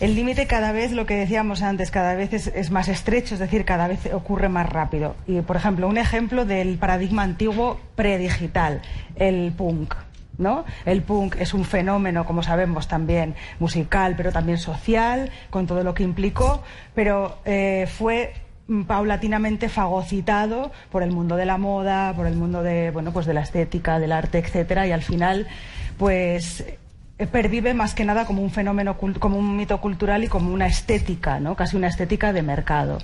El 0.00 0.16
límite 0.16 0.46
cada 0.46 0.72
vez, 0.72 0.92
lo 0.92 1.06
que 1.06 1.14
decíamos 1.14 1.62
antes, 1.62 1.90
cada 1.90 2.14
vez 2.14 2.32
es, 2.32 2.70
más 2.70 2.88
estrecho, 2.88 3.34
es 3.34 3.40
decir, 3.40 3.64
cada 3.64 3.86
vez 3.86 4.12
ocurre 4.12 4.48
más 4.48 4.68
rápido. 4.68 5.14
Y, 5.26 5.40
por 5.42 5.56
ejemplo, 5.56 5.86
un 5.88 5.98
ejemplo 5.98 6.44
del 6.44 6.78
paradigma 6.78 7.22
antiguo 7.22 7.80
predigital, 7.94 8.82
el 9.16 9.52
punk. 9.52 9.94
¿No? 10.36 10.64
El 10.84 11.02
punk 11.02 11.36
es 11.38 11.54
un 11.54 11.64
fenómeno, 11.64 12.26
como 12.26 12.42
sabemos, 12.42 12.88
también 12.88 13.36
musical, 13.60 14.14
pero 14.16 14.32
también 14.32 14.58
social, 14.58 15.30
con 15.48 15.68
todo 15.68 15.84
lo 15.84 15.94
que 15.94 16.02
implicó, 16.02 16.60
pero 16.92 17.38
eh, 17.44 17.86
fue 17.86 18.32
paulatinamente 18.88 19.68
fagocitado 19.68 20.72
por 20.90 21.04
el 21.04 21.12
mundo 21.12 21.36
de 21.36 21.46
la 21.46 21.56
moda, 21.56 22.12
por 22.14 22.26
el 22.26 22.34
mundo 22.34 22.64
de, 22.64 22.90
bueno, 22.90 23.12
pues 23.12 23.26
de 23.26 23.34
la 23.34 23.42
estética, 23.42 24.00
del 24.00 24.10
arte, 24.10 24.38
etcétera, 24.38 24.88
y 24.88 24.90
al 24.90 25.02
final, 25.02 25.46
pues 25.98 26.64
pervive 27.30 27.74
más 27.74 27.94
que 27.94 28.04
nada 28.04 28.26
como 28.26 28.42
un 28.42 28.50
fenómeno, 28.50 28.96
como 28.96 29.38
un 29.38 29.56
mito 29.56 29.80
cultural 29.80 30.24
y 30.24 30.28
como 30.28 30.52
una 30.52 30.66
estética, 30.66 31.40
¿no? 31.40 31.54
Casi 31.54 31.76
una 31.76 31.88
estética 31.88 32.32
de 32.32 32.42
mercado. 32.42 32.98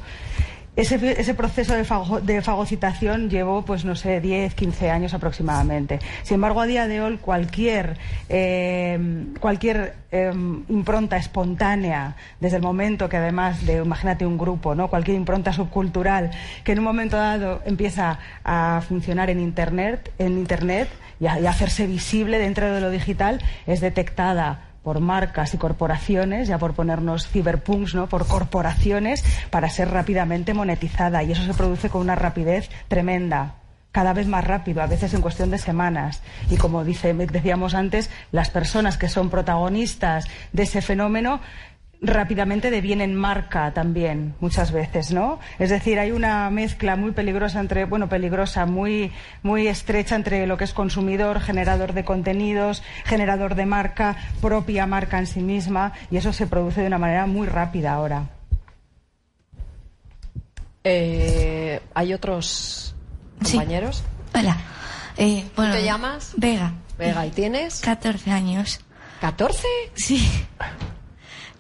Ese, 0.77 1.21
ese 1.21 1.35
proceso 1.35 1.75
de, 1.75 1.85
fago, 1.85 2.21
de, 2.21 2.41
fagocitación 2.43 3.29
llevó, 3.29 3.63
pues 3.63 3.85
no 3.85 3.97
sé, 3.97 4.21
10, 4.21 4.55
15 4.55 4.91
años 4.91 5.15
aproximadamente. 5.15 5.99
Sin 6.23 6.37
embargo, 6.37 6.61
a 6.61 6.67
día 6.67 6.87
de 6.87 7.01
hoy, 7.01 7.19
cualquier, 7.19 7.99
eh, 8.29 9.27
cualquier 9.41 9.97
eh, 10.13 10.33
impronta 10.69 11.17
espontánea, 11.17 12.17
desde 12.39 12.57
el 12.57 12.63
momento 12.63 13.09
que 13.09 13.17
además 13.17 13.67
de, 13.67 13.79
imagínate 13.79 14.25
un 14.25 14.39
grupo, 14.39 14.75
¿no? 14.77 14.89
cualquier 14.89 15.17
impronta 15.17 15.53
subcultural 15.53 16.31
que 16.65 16.73
en 16.73 16.79
un 16.79 16.85
momento 16.85 17.17
dado 17.17 17.61
empieza 17.67 18.19
a 18.45 18.81
funcionar 18.89 19.29
en 19.29 19.41
Internet, 19.41 20.13
en 20.19 20.39
Internet 20.39 20.89
y, 21.21 21.27
hacerse 21.27 21.87
visible 21.87 22.39
dentro 22.39 22.73
de 22.73 22.81
lo 22.81 22.91
digital, 22.91 23.41
es 23.67 23.81
detectada 23.81 24.71
por 24.83 25.01
marcas 25.01 25.53
y 25.53 25.59
corporaciones, 25.59 26.49
ya 26.49 26.59
por 26.59 26.73
ponernos 26.73 27.29
ciberpunks, 27.29 27.95
¿no? 27.95 28.09
Por 28.09 28.27
corporaciones 28.27 29.23
para 29.51 29.69
ser 29.69 29.91
rápidamente 29.91 30.55
monetizada 30.55 31.23
y 31.23 31.33
eso 31.33 31.45
se 31.45 31.55
produce 31.55 31.91
con 31.91 32.01
una 32.01 32.15
rapidez 32.15 32.71
tremenda 32.89 33.57
cada 33.93 34.13
vez 34.13 34.27
más 34.27 34.45
rápido, 34.45 34.83
a 34.83 34.87
veces 34.87 35.15
en 35.15 35.21
cuestión 35.21 35.51
de 35.51 35.59
semanas. 35.59 36.23
Y 36.49 36.57
como 36.57 36.85
dice, 36.85 37.13
decíamos 37.13 37.75
antes, 37.75 38.09
las 38.31 38.51
personas 38.51 38.97
que 38.97 39.09
son 39.09 39.31
protagonistas 39.31 40.27
de 40.53 40.63
ese 40.63 40.81
fenómeno 40.81 41.41
rápidamente 42.03 42.71
devienen 42.71 43.15
marca 43.15 43.73
también 43.73 44.35
muchas 44.41 44.73
veces, 44.73 45.13
¿no? 45.13 45.39
Es 45.59 45.71
decir, 45.71 45.99
hay 45.99 46.13
una 46.13 46.49
mezcla 46.51 46.97
muy 46.97 47.13
peligrosa 47.13 47.61
entre, 47.61 47.85
bueno, 47.85 48.09
peligrosa, 48.09 48.67
muy, 48.67 49.13
muy 49.43 49.69
estrecha 49.69 50.17
entre 50.17 50.47
lo 50.47 50.57
que 50.57 50.65
es 50.65 50.73
consumidor, 50.73 51.41
generador 51.41 51.93
de 51.93 52.05
contenidos, 52.05 52.83
generador 53.05 53.55
de 53.55 53.67
marca, 53.67 54.17
propia 54.41 54.87
marca 54.87 55.19
en 55.19 55.27
sí 55.27 55.41
misma, 55.41 55.93
y 56.11 56.17
eso 56.17 56.33
se 56.33 56.47
produce 56.47 56.81
de 56.81 56.87
una 56.87 56.99
manera 56.99 57.27
muy 57.27 57.47
rápida 57.47 57.93
ahora. 57.93 58.31
Eh, 60.85 61.81
¿Hay 61.95 62.15
otros 62.15 62.95
compañeros? 63.43 64.03
Hola. 64.35 64.57
Eh, 65.19 65.45
¿Tú 65.49 65.51
bueno, 65.57 65.75
te 65.75 65.85
llamas? 65.85 66.33
Vega. 66.37 66.73
Vega, 66.99 67.27
¿y 67.27 67.31
tienes? 67.31 67.81
14 67.81 68.31
años. 68.31 68.81
¿14? 69.21 69.65
Sí. 69.95 70.27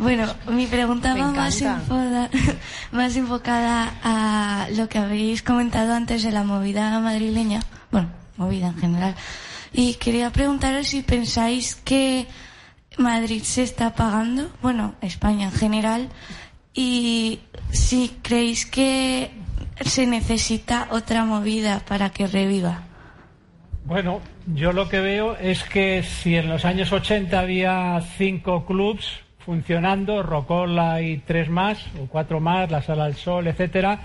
Bueno, 0.01 0.25
mi 0.49 0.67
pregunta 0.67 1.15
va 1.15 1.31
más, 1.31 1.61
encanta. 1.61 1.83
enfoda- 1.85 2.31
más 2.93 3.17
enfocada 3.17 3.93
a 4.03 4.69
lo 4.75 4.89
que 4.89 4.99
habéis 4.99 5.43
comentado 5.43 5.93
antes 5.95 6.23
de 6.23 6.33
la 6.33 6.43
movida 6.43 6.99
madrileña, 7.01 7.61
bueno, 7.93 8.09
movida 8.39 8.69
en 8.69 8.79
general. 8.79 9.15
Y 9.73 9.95
quería 9.95 10.31
preguntaros 10.31 10.89
si 10.89 11.03
pensáis 11.03 11.75
que 11.77 12.27
Madrid 12.97 13.43
se 13.43 13.63
está 13.63 13.89
apagando, 13.89 14.51
bueno, 14.63 14.95
España 15.03 15.47
en 15.47 15.53
general, 15.53 16.09
y 16.73 17.41
si 17.71 18.17
creéis 18.23 18.65
que 18.67 19.31
se 19.85 20.07
necesita 20.07 20.89
otra 20.91 21.25
movida 21.27 21.81
para 21.81 22.09
que 22.11 22.27
reviva. 22.27 22.83
Bueno, 23.85 24.21
yo 24.55 24.73
lo 24.73 24.89
que 24.89 25.01
veo 25.01 25.37
es 25.37 25.63
que 25.65 26.03
si 26.03 26.37
en 26.37 26.49
los 26.49 26.65
años 26.65 26.91
80 26.93 27.39
había 27.39 28.01
cinco 28.17 28.65
clubs 28.65 29.05
funcionando, 29.41 30.23
Rocola 30.23 31.01
y 31.03 31.19
tres 31.19 31.49
más, 31.49 31.85
o 32.01 32.07
cuatro 32.07 32.41
más, 32.41 32.71
la 32.71 32.83
Sala 32.83 33.05
del 33.05 33.15
Sol, 33.15 33.47
etcétera, 33.47 34.01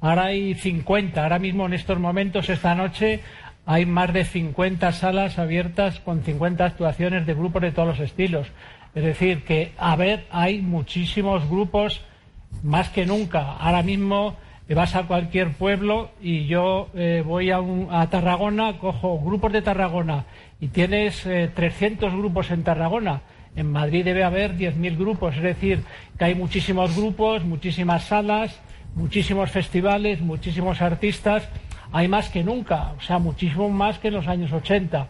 ahora 0.00 0.24
hay 0.26 0.54
50. 0.54 1.22
Ahora 1.22 1.38
mismo, 1.38 1.66
en 1.66 1.74
estos 1.74 1.98
momentos, 1.98 2.48
esta 2.48 2.74
noche, 2.74 3.20
hay 3.66 3.86
más 3.86 4.12
de 4.12 4.24
50 4.24 4.92
salas 4.92 5.38
abiertas 5.38 6.00
con 6.00 6.22
50 6.22 6.64
actuaciones 6.64 7.26
de 7.26 7.34
grupos 7.34 7.62
de 7.62 7.72
todos 7.72 7.88
los 7.88 8.00
estilos. 8.00 8.48
Es 8.94 9.04
decir, 9.04 9.44
que, 9.44 9.72
a 9.78 9.94
ver, 9.96 10.26
hay 10.32 10.60
muchísimos 10.60 11.48
grupos 11.48 12.00
más 12.62 12.88
que 12.88 13.06
nunca. 13.06 13.52
Ahora 13.52 13.82
mismo 13.84 14.34
eh, 14.68 14.74
vas 14.74 14.96
a 14.96 15.04
cualquier 15.04 15.52
pueblo 15.52 16.10
y 16.20 16.46
yo 16.46 16.88
eh, 16.94 17.22
voy 17.24 17.52
a, 17.52 17.60
un- 17.60 17.86
a 17.92 18.08
Tarragona, 18.10 18.78
cojo 18.78 19.20
grupos 19.20 19.52
de 19.52 19.62
Tarragona 19.62 20.24
y 20.60 20.68
tienes 20.68 21.24
eh, 21.26 21.48
300 21.54 22.12
grupos 22.12 22.50
en 22.50 22.64
Tarragona. 22.64 23.20
En 23.60 23.70
Madrid 23.70 24.06
debe 24.06 24.24
haber 24.24 24.56
10.000 24.56 24.96
grupos, 24.96 25.36
es 25.36 25.42
decir, 25.42 25.82
que 26.16 26.24
hay 26.24 26.34
muchísimos 26.34 26.96
grupos, 26.96 27.44
muchísimas 27.44 28.04
salas, 28.04 28.58
muchísimos 28.94 29.50
festivales, 29.50 30.22
muchísimos 30.22 30.80
artistas. 30.80 31.46
Hay 31.92 32.08
más 32.08 32.30
que 32.30 32.42
nunca, 32.42 32.94
o 32.96 33.02
sea, 33.02 33.18
muchísimo 33.18 33.68
más 33.68 33.98
que 33.98 34.08
en 34.08 34.14
los 34.14 34.28
años 34.28 34.50
80. 34.50 35.08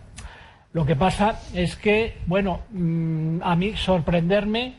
Lo 0.73 0.85
que 0.85 0.97
pasa 0.97 1.41
es 1.55 1.77
que, 1.77 2.17
bueno, 2.27 2.63
mm, 2.73 3.39
a 3.41 3.55
mí 3.55 3.77
sorprenderme, 3.77 4.75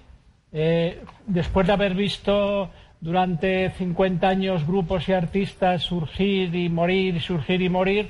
eh, 0.51 0.99
después 1.25 1.65
de 1.65 1.71
haber 1.71 1.95
visto 1.95 2.69
durante 2.99 3.71
50 3.77 4.27
años 4.27 4.67
grupos 4.67 5.07
y 5.07 5.13
artistas 5.13 5.83
surgir 5.83 6.53
y 6.53 6.67
morir, 6.67 7.21
surgir 7.21 7.61
y 7.61 7.69
morir, 7.69 8.09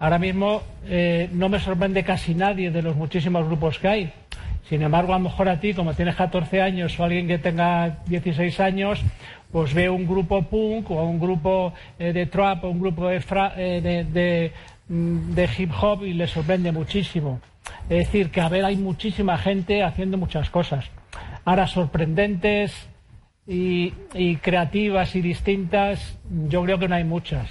ahora 0.00 0.18
mismo 0.18 0.60
eh, 0.86 1.28
no 1.32 1.48
me 1.48 1.60
sorprende 1.60 2.02
casi 2.02 2.34
nadie 2.34 2.72
de 2.72 2.82
los 2.82 2.96
muchísimos 2.96 3.46
grupos 3.46 3.78
que 3.78 3.86
hay. 3.86 4.12
Sin 4.68 4.82
embargo, 4.82 5.14
a 5.14 5.18
lo 5.18 5.24
mejor 5.24 5.48
a 5.48 5.60
ti, 5.60 5.72
como 5.74 5.94
tienes 5.94 6.14
14 6.16 6.60
años 6.60 6.98
o 7.00 7.04
alguien 7.04 7.26
que 7.26 7.38
tenga 7.38 7.98
16 8.06 8.60
años, 8.60 9.00
pues 9.50 9.72
ve 9.72 9.88
un 9.88 10.06
grupo 10.06 10.42
punk 10.42 10.90
o 10.90 11.04
un 11.04 11.18
grupo 11.18 11.72
eh, 11.98 12.12
de 12.12 12.26
trap 12.26 12.64
o 12.64 12.68
un 12.70 12.80
grupo 12.80 13.08
de, 13.08 13.20
fra- 13.20 13.54
eh, 13.56 14.52
mm, 14.88 15.30
de 15.34 15.48
hip 15.56 15.70
hop 15.80 16.04
y 16.04 16.12
le 16.12 16.26
sorprende 16.26 16.70
muchísimo. 16.70 17.40
Es 17.88 17.98
decir, 18.06 18.30
que 18.30 18.40
a 18.42 18.48
ver, 18.50 18.64
hay 18.66 18.76
muchísima 18.76 19.38
gente 19.38 19.82
haciendo 19.82 20.18
muchas 20.18 20.50
cosas. 20.50 20.84
Ahora, 21.46 21.66
sorprendentes 21.66 22.88
y 23.46 24.36
creativas 24.42 25.16
y 25.16 25.22
distintas, 25.22 26.18
yo 26.48 26.62
creo 26.64 26.78
que 26.78 26.88
no 26.88 26.94
hay 26.96 27.04
muchas. 27.04 27.48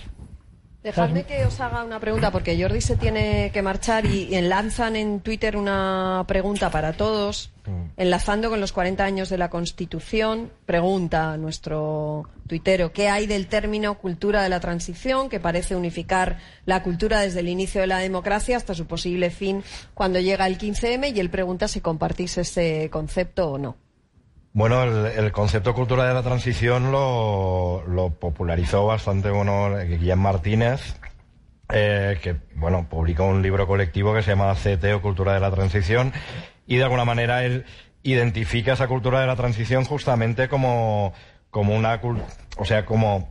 Dejadme 0.88 1.26
que 1.26 1.44
os 1.44 1.60
haga 1.60 1.84
una 1.84 2.00
pregunta, 2.00 2.32
porque 2.32 2.58
Jordi 2.58 2.80
se 2.80 2.96
tiene 2.96 3.52
que 3.52 3.62
marchar 3.62 4.06
y, 4.06 4.34
y 4.34 4.42
lanzan 4.42 4.96
en 4.96 5.20
Twitter 5.20 5.58
una 5.58 6.24
pregunta 6.30 6.70
para 6.70 6.94
todos, 6.94 7.52
enlazando 7.98 8.50
con 8.50 8.62
los 8.62 8.72
40 8.72 9.04
años 9.04 9.28
de 9.28 9.38
la 9.38 9.50
Constitución. 9.50 10.50
Pregunta 10.66 11.34
a 11.34 11.38
nuestro 11.38 12.30
tuitero, 12.48 12.94
¿qué 12.94 13.10
hay 13.10 13.28
del 13.28 13.48
término 13.48 13.98
cultura 13.98 14.42
de 14.42 14.48
la 14.48 14.62
transición, 14.62 15.28
que 15.28 15.42
parece 15.42 15.76
unificar 15.76 16.38
la 16.66 16.82
cultura 16.84 17.20
desde 17.20 17.42
el 17.42 17.50
inicio 17.50 17.82
de 17.82 17.88
la 17.88 17.98
democracia 17.98 18.56
hasta 18.56 18.74
su 18.74 18.86
posible 18.86 19.30
fin 19.30 19.66
cuando 19.94 20.22
llega 20.22 20.48
el 20.48 20.58
15M? 20.58 21.14
Y 21.14 21.20
él 21.20 21.30
pregunta 21.30 21.68
si 21.68 21.82
compartís 21.82 22.38
ese 22.38 22.90
concepto 22.90 23.52
o 23.52 23.58
no. 23.58 23.76
Bueno, 24.58 24.82
el, 24.82 25.32
concepto 25.32 25.76
cultura 25.76 26.08
de 26.08 26.16
la 26.16 26.24
transición 26.24 26.92
lo, 26.92 28.18
popularizó 28.20 28.88
bastante 28.88 29.30
bueno 29.30 29.78
Guillem 29.86 30.18
Martínez, 30.18 30.96
eh, 31.72 32.18
que 32.24 32.38
bueno 32.56 32.88
publicó 32.90 33.26
un 33.26 33.44
libro 33.44 33.68
colectivo 33.68 34.16
que 34.16 34.24
se 34.24 34.32
llama 34.32 34.56
CT 34.56 34.84
o 34.96 35.02
Cultura 35.04 35.36
de 35.36 35.42
la 35.42 35.52
Transición 35.52 36.12
y 36.66 36.78
de 36.78 36.84
alguna 36.84 37.06
manera 37.06 37.44
él 37.44 37.66
identifica 38.02 38.74
esa 38.74 38.88
cultura 38.88 39.22
de 39.22 39.28
la 39.28 39.36
transición 39.36 39.86
justamente 39.86 40.50
como, 40.50 41.14
como 41.52 41.76
una 41.76 42.02
o 42.58 42.66
sea 42.66 42.84
como 42.84 43.30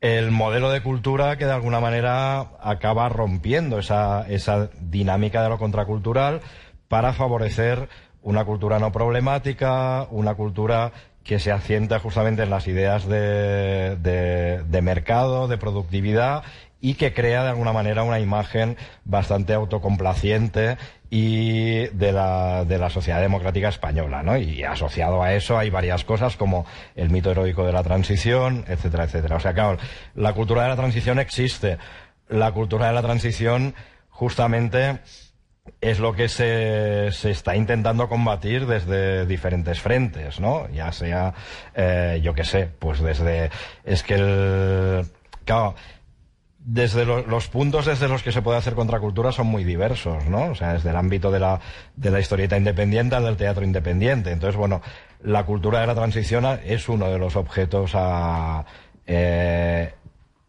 el 0.00 0.30
modelo 0.30 0.70
de 0.70 0.80
cultura 0.80 1.36
que 1.36 1.44
de 1.44 1.52
alguna 1.52 1.80
manera 1.80 2.52
acaba 2.62 3.10
rompiendo 3.10 3.78
esa, 3.78 4.26
esa 4.26 4.70
dinámica 4.80 5.42
de 5.42 5.50
lo 5.50 5.58
contracultural 5.58 6.40
para 6.88 7.12
favorecer 7.12 7.90
una 8.28 8.44
cultura 8.44 8.78
no 8.78 8.92
problemática, 8.92 10.06
una 10.10 10.34
cultura 10.34 10.92
que 11.24 11.38
se 11.38 11.50
asienta 11.50 11.98
justamente 11.98 12.42
en 12.42 12.50
las 12.50 12.68
ideas 12.68 13.06
de, 13.08 13.96
de- 13.96 14.82
mercado, 14.82 15.48
de 15.48 15.56
productividad 15.56 16.42
y 16.78 16.94
que 16.94 17.14
crea 17.14 17.42
de 17.42 17.48
alguna 17.48 17.72
manera 17.72 18.02
una 18.02 18.20
imagen 18.20 18.76
bastante 19.06 19.54
autocomplaciente 19.54 20.76
y 21.08 21.86
de 21.86 22.12
la, 22.12 22.66
de 22.66 22.76
la 22.76 22.90
sociedad 22.90 23.22
democrática 23.22 23.70
española, 23.70 24.22
¿no? 24.22 24.36
Y 24.36 24.62
asociado 24.62 25.22
a 25.22 25.32
eso 25.32 25.56
hay 25.56 25.70
varias 25.70 26.04
cosas 26.04 26.36
como 26.36 26.66
el 26.96 27.08
mito 27.08 27.30
heroico 27.30 27.64
de 27.64 27.72
la 27.72 27.82
transición, 27.82 28.66
etcétera, 28.68 29.04
etcétera. 29.04 29.36
O 29.36 29.40
sea, 29.40 29.54
claro, 29.54 29.78
la 30.14 30.34
cultura 30.34 30.64
de 30.64 30.68
la 30.68 30.76
transición 30.76 31.18
existe. 31.18 31.78
La 32.28 32.52
cultura 32.52 32.88
de 32.88 32.92
la 32.92 33.02
transición 33.02 33.74
justamente 34.10 34.98
es 35.80 36.00
lo 36.00 36.12
que 36.12 36.28
se, 36.28 37.10
se 37.12 37.30
está 37.30 37.54
intentando 37.54 38.08
combatir 38.08 38.66
desde 38.66 39.26
diferentes 39.26 39.80
frentes, 39.80 40.40
¿no? 40.40 40.68
Ya 40.70 40.90
sea, 40.92 41.34
eh, 41.74 42.20
yo 42.22 42.34
qué 42.34 42.44
sé, 42.44 42.68
pues 42.78 43.00
desde... 43.00 43.50
Es 43.84 44.02
que 44.02 44.14
el... 44.14 45.06
Claro, 45.44 45.76
desde 46.58 47.04
lo- 47.06 47.24
los 47.26 47.48
puntos 47.48 47.86
desde 47.86 48.08
los 48.08 48.22
que 48.22 48.32
se 48.32 48.42
puede 48.42 48.58
hacer 48.58 48.74
contracultura 48.74 49.30
son 49.32 49.46
muy 49.46 49.62
diversos, 49.64 50.26
¿no? 50.26 50.46
O 50.50 50.54
sea, 50.54 50.74
desde 50.74 50.90
el 50.90 50.96
ámbito 50.96 51.30
de 51.30 51.38
la, 51.40 51.60
de 51.96 52.10
la 52.10 52.20
historieta 52.20 52.56
independiente 52.58 53.14
al 53.16 53.24
del 53.24 53.36
teatro 53.36 53.64
independiente. 53.64 54.32
Entonces, 54.32 54.56
bueno, 54.56 54.82
la 55.22 55.44
cultura 55.46 55.80
de 55.80 55.86
la 55.86 55.94
transición 55.94 56.44
es 56.64 56.88
uno 56.88 57.08
de 57.08 57.18
los 57.18 57.36
objetos 57.36 57.92
eh, 59.06 59.94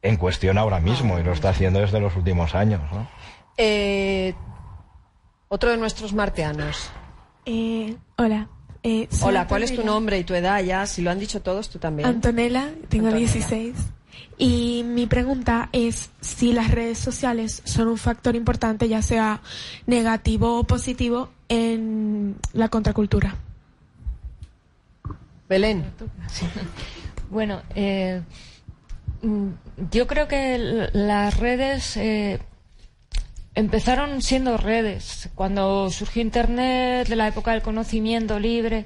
en 0.02 0.18
cuestión 0.18 0.58
ahora 0.58 0.80
mismo 0.80 1.20
y 1.20 1.24
lo 1.24 1.34
está 1.34 1.50
haciendo 1.50 1.80
desde 1.80 2.00
los 2.00 2.16
últimos 2.16 2.56
años, 2.56 2.82
¿no? 2.92 3.08
Eh, 3.58 4.34
otro 5.50 5.72
de 5.72 5.78
nuestros 5.78 6.14
marteanos. 6.14 6.89
Eh, 7.45 7.97
hola. 8.18 8.47
Eh, 8.82 9.10
Hola, 9.22 9.45
¿cuál 9.45 9.64
es 9.64 9.76
tu 9.76 9.84
nombre 9.84 10.18
y 10.18 10.24
tu 10.24 10.34
edad 10.34 10.64
ya? 10.64 10.86
Si 10.86 11.02
lo 11.02 11.12
han 11.12 11.20
dicho 11.20 11.41
todos, 11.41 11.70
tú 11.70 11.80
también. 11.80 12.08
Antonella, 12.08 12.72
tengo 12.88 13.08
Antonella. 13.08 13.34
16. 13.34 13.76
Y 14.38 14.84
mi 14.86 15.06
pregunta 15.06 15.68
es 15.74 16.12
si 16.22 16.54
las 16.54 16.72
redes 16.72 16.97
sociales 16.97 17.62
son 17.66 17.89
un 17.89 17.97
factor 17.97 18.38
importante, 18.38 18.88
ya 18.88 19.02
sea 19.02 19.41
negativo 19.86 20.58
o 20.60 20.64
positivo, 20.64 21.30
en 21.50 22.38
la 22.54 22.70
contracultura. 22.70 23.36
Belén. 25.50 25.84
Bueno, 27.30 27.62
eh, 27.76 28.22
mm, 29.22 29.50
yo 29.91 30.08
creo 30.08 30.28
que 30.28 30.89
las 30.93 31.38
redes 31.38 31.95
eh, 31.97 32.39
empezaron 33.60 34.22
siendo 34.22 34.57
redes. 34.57 35.30
Cuando 35.36 35.89
surgió 35.89 36.22
Internet, 36.22 37.07
de 37.07 37.16
la 37.16 37.28
época 37.28 37.51
del 37.51 37.62
conocimiento 37.62 38.39
libre, 38.39 38.86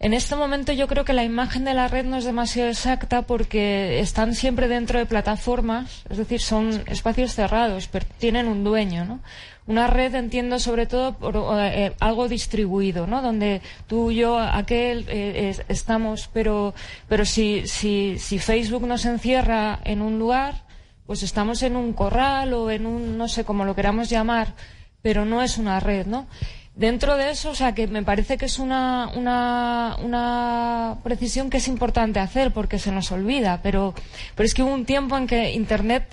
en 0.00 0.14
este 0.14 0.36
momento 0.36 0.72
yo 0.72 0.86
creo 0.86 1.04
que 1.04 1.12
la 1.12 1.24
imagen 1.24 1.64
de 1.64 1.74
la 1.74 1.88
red 1.88 2.04
no 2.04 2.16
es 2.16 2.24
demasiado 2.24 2.70
exacta 2.70 3.22
porque 3.22 3.98
están 4.00 4.34
siempre 4.34 4.68
dentro 4.68 4.98
de 4.98 5.06
plataformas, 5.06 6.04
es 6.08 6.18
decir, 6.18 6.40
son 6.40 6.82
espacios 6.86 7.34
cerrados, 7.34 7.88
pero 7.88 8.06
tienen 8.18 8.46
un 8.46 8.62
dueño, 8.64 9.04
¿no? 9.04 9.20
Una 9.66 9.86
red 9.88 10.14
entiendo 10.14 10.58
sobre 10.60 10.86
todo 10.86 11.12
por 11.18 11.36
eh, 11.60 11.92
algo 12.00 12.28
distribuido, 12.28 13.06
¿no? 13.06 13.20
Donde 13.20 13.60
tú, 13.86 14.10
yo, 14.12 14.38
aquel 14.38 15.04
eh, 15.08 15.50
es- 15.50 15.62
estamos, 15.68 16.30
pero, 16.32 16.72
pero 17.08 17.24
si, 17.26 17.66
si, 17.66 18.18
si 18.18 18.38
Facebook 18.38 18.86
nos 18.86 19.04
encierra 19.04 19.80
en 19.84 20.00
un 20.00 20.18
lugar, 20.18 20.62
pues 21.08 21.22
estamos 21.22 21.62
en 21.62 21.74
un 21.74 21.94
corral 21.94 22.52
o 22.52 22.70
en 22.70 22.84
un, 22.84 23.16
no 23.16 23.28
sé 23.28 23.42
cómo 23.42 23.64
lo 23.64 23.74
queramos 23.74 24.10
llamar, 24.10 24.52
pero 25.00 25.24
no 25.24 25.42
es 25.42 25.56
una 25.56 25.80
red, 25.80 26.06
¿no? 26.06 26.26
Dentro 26.74 27.16
de 27.16 27.30
eso, 27.30 27.48
o 27.48 27.54
sea, 27.54 27.74
que 27.74 27.86
me 27.86 28.02
parece 28.02 28.36
que 28.36 28.44
es 28.44 28.58
una, 28.58 29.10
una, 29.16 29.96
una 30.04 30.98
precisión 31.02 31.48
que 31.48 31.56
es 31.56 31.66
importante 31.66 32.20
hacer 32.20 32.52
porque 32.52 32.78
se 32.78 32.92
nos 32.92 33.10
olvida, 33.10 33.60
pero, 33.62 33.94
pero 34.34 34.44
es 34.46 34.52
que 34.52 34.62
hubo 34.62 34.74
un 34.74 34.84
tiempo 34.84 35.16
en 35.16 35.26
que 35.26 35.52
Internet 35.54 36.04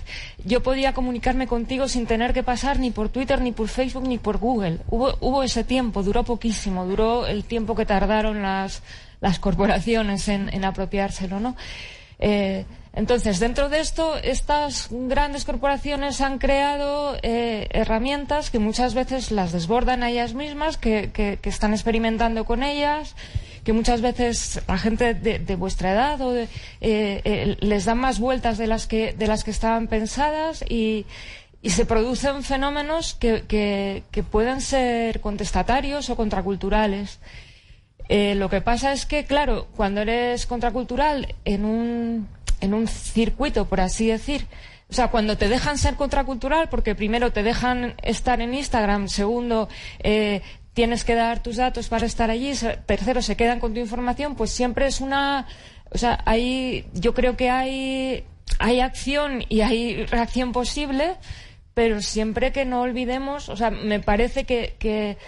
yo 0.46 0.62
podía 0.62 0.94
comunicarme 0.94 1.46
contigo 1.46 1.88
sin 1.88 2.06
tener 2.06 2.32
que 2.32 2.42
pasar 2.42 2.78
ni 2.78 2.90
por 2.90 3.10
Twitter, 3.10 3.42
ni 3.42 3.52
por 3.52 3.68
Facebook, 3.68 4.08
ni 4.08 4.16
por 4.16 4.38
Google. 4.38 4.78
Hubo, 4.88 5.14
hubo 5.20 5.42
ese 5.42 5.62
tiempo, 5.62 6.04
duró 6.04 6.24
poquísimo, 6.24 6.86
duró 6.86 7.26
el 7.26 7.44
tiempo 7.44 7.74
que 7.74 7.84
tardaron 7.84 8.40
las, 8.40 8.82
las 9.20 9.38
corporaciones 9.38 10.26
en, 10.28 10.64
apropiárselo, 10.64 11.38
¿no? 11.38 11.54
Eh, 12.18 12.64
entonces, 12.96 13.38
dentro 13.40 13.68
de 13.68 13.80
esto, 13.80 14.16
estas 14.16 14.88
grandes 14.90 15.44
corporaciones 15.44 16.22
han 16.22 16.38
creado 16.38 17.18
eh, 17.22 17.68
herramientas 17.70 18.50
que 18.50 18.58
muchas 18.58 18.94
veces 18.94 19.30
las 19.30 19.52
desbordan 19.52 20.02
a 20.02 20.08
ellas 20.08 20.32
mismas, 20.32 20.78
que, 20.78 21.38
están 21.42 21.74
experimentando 21.74 22.46
con 22.46 22.62
ellas, 22.62 23.14
que 23.64 23.74
muchas 23.74 24.00
veces 24.00 24.62
la 24.66 24.78
gente 24.78 25.12
de, 25.12 25.56
vuestra 25.56 25.92
edad 25.92 26.18
o 26.22 26.32
de- 26.32 26.44
eh, 26.80 27.20
eh, 27.24 27.56
les 27.60 27.84
dan 27.84 27.98
más 27.98 28.18
vueltas 28.18 28.56
de 28.56 28.66
las 28.66 28.86
que, 28.86 29.12
de 29.12 29.26
las 29.26 29.44
que 29.44 29.50
estaban 29.50 29.88
pensadas 29.88 30.64
y, 30.66 31.04
se 31.64 31.84
producen 31.84 32.44
fenómenos 32.44 33.14
que, 33.14 34.24
pueden 34.30 34.60
ser 34.62 35.20
contestatarios 35.20 36.08
o 36.08 36.16
contraculturales. 36.16 37.18
Lo 38.08 38.48
que 38.48 38.60
pasa 38.60 38.92
es 38.92 39.04
que, 39.04 39.24
claro, 39.24 39.66
cuando 39.76 40.00
eres 40.00 40.46
contracultural 40.46 41.34
en 41.44 41.64
un, 41.64 42.28
en 42.60 42.74
un 42.74 42.86
circuito, 42.86 43.66
por 43.66 43.80
así 43.80 44.06
decir, 44.06 44.46
o 44.88 44.94
sea, 44.94 45.08
cuando 45.08 45.36
te 45.36 45.48
dejan 45.48 45.78
ser 45.78 45.94
contracultural, 45.94 46.68
porque 46.68 46.94
primero 46.94 47.32
te 47.32 47.42
dejan 47.42 47.94
estar 48.02 48.40
en 48.40 48.54
Instagram, 48.54 49.08
segundo, 49.08 49.68
eh, 49.98 50.42
tienes 50.74 51.04
que 51.04 51.14
dar 51.14 51.42
tus 51.42 51.56
datos 51.56 51.88
para 51.88 52.06
estar 52.06 52.30
allí, 52.30 52.52
tercero, 52.86 53.20
se 53.22 53.36
quedan 53.36 53.58
con 53.58 53.74
tu 53.74 53.80
información, 53.80 54.36
pues 54.36 54.50
siempre 54.50 54.86
es 54.86 55.00
una. 55.00 55.46
O 55.90 55.98
sea, 55.98 56.20
hay, 56.24 56.86
yo 56.92 57.14
creo 57.14 57.36
que 57.36 57.50
hay, 57.50 58.24
hay 58.58 58.80
acción 58.80 59.44
y 59.48 59.62
hay 59.62 60.06
reacción 60.06 60.52
posible, 60.52 61.16
pero 61.74 62.00
siempre 62.00 62.52
que 62.52 62.64
no 62.64 62.82
olvidemos, 62.82 63.48
o 63.48 63.56
sea, 63.56 63.70
me 63.70 64.00
parece 64.00 64.44
que, 64.44 64.76
que 64.78 65.18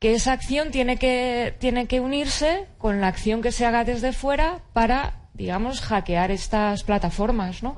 que 0.00 0.14
esa 0.14 0.32
acción 0.32 0.70
tiene 0.70 0.96
que, 0.96 1.54
tiene 1.58 1.86
que 1.86 2.00
unirse 2.00 2.66
con 2.78 3.02
la 3.02 3.08
acción 3.08 3.42
que 3.42 3.52
se 3.52 3.66
haga 3.66 3.84
desde 3.84 4.14
fuera 4.14 4.62
para, 4.72 5.19
digamos, 5.40 5.80
hackear 5.80 6.30
estas 6.30 6.82
plataformas, 6.84 7.62
¿no? 7.62 7.76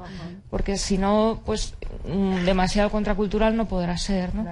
Porque 0.51 0.77
si 0.77 0.99
no, 0.99 1.41
pues 1.47 1.75
mm, 2.09 2.45
demasiado 2.45 2.91
contracultural 2.91 3.57
no 3.57 3.69
podrá 3.69 3.97
ser, 3.97 4.35
¿no? 4.35 4.45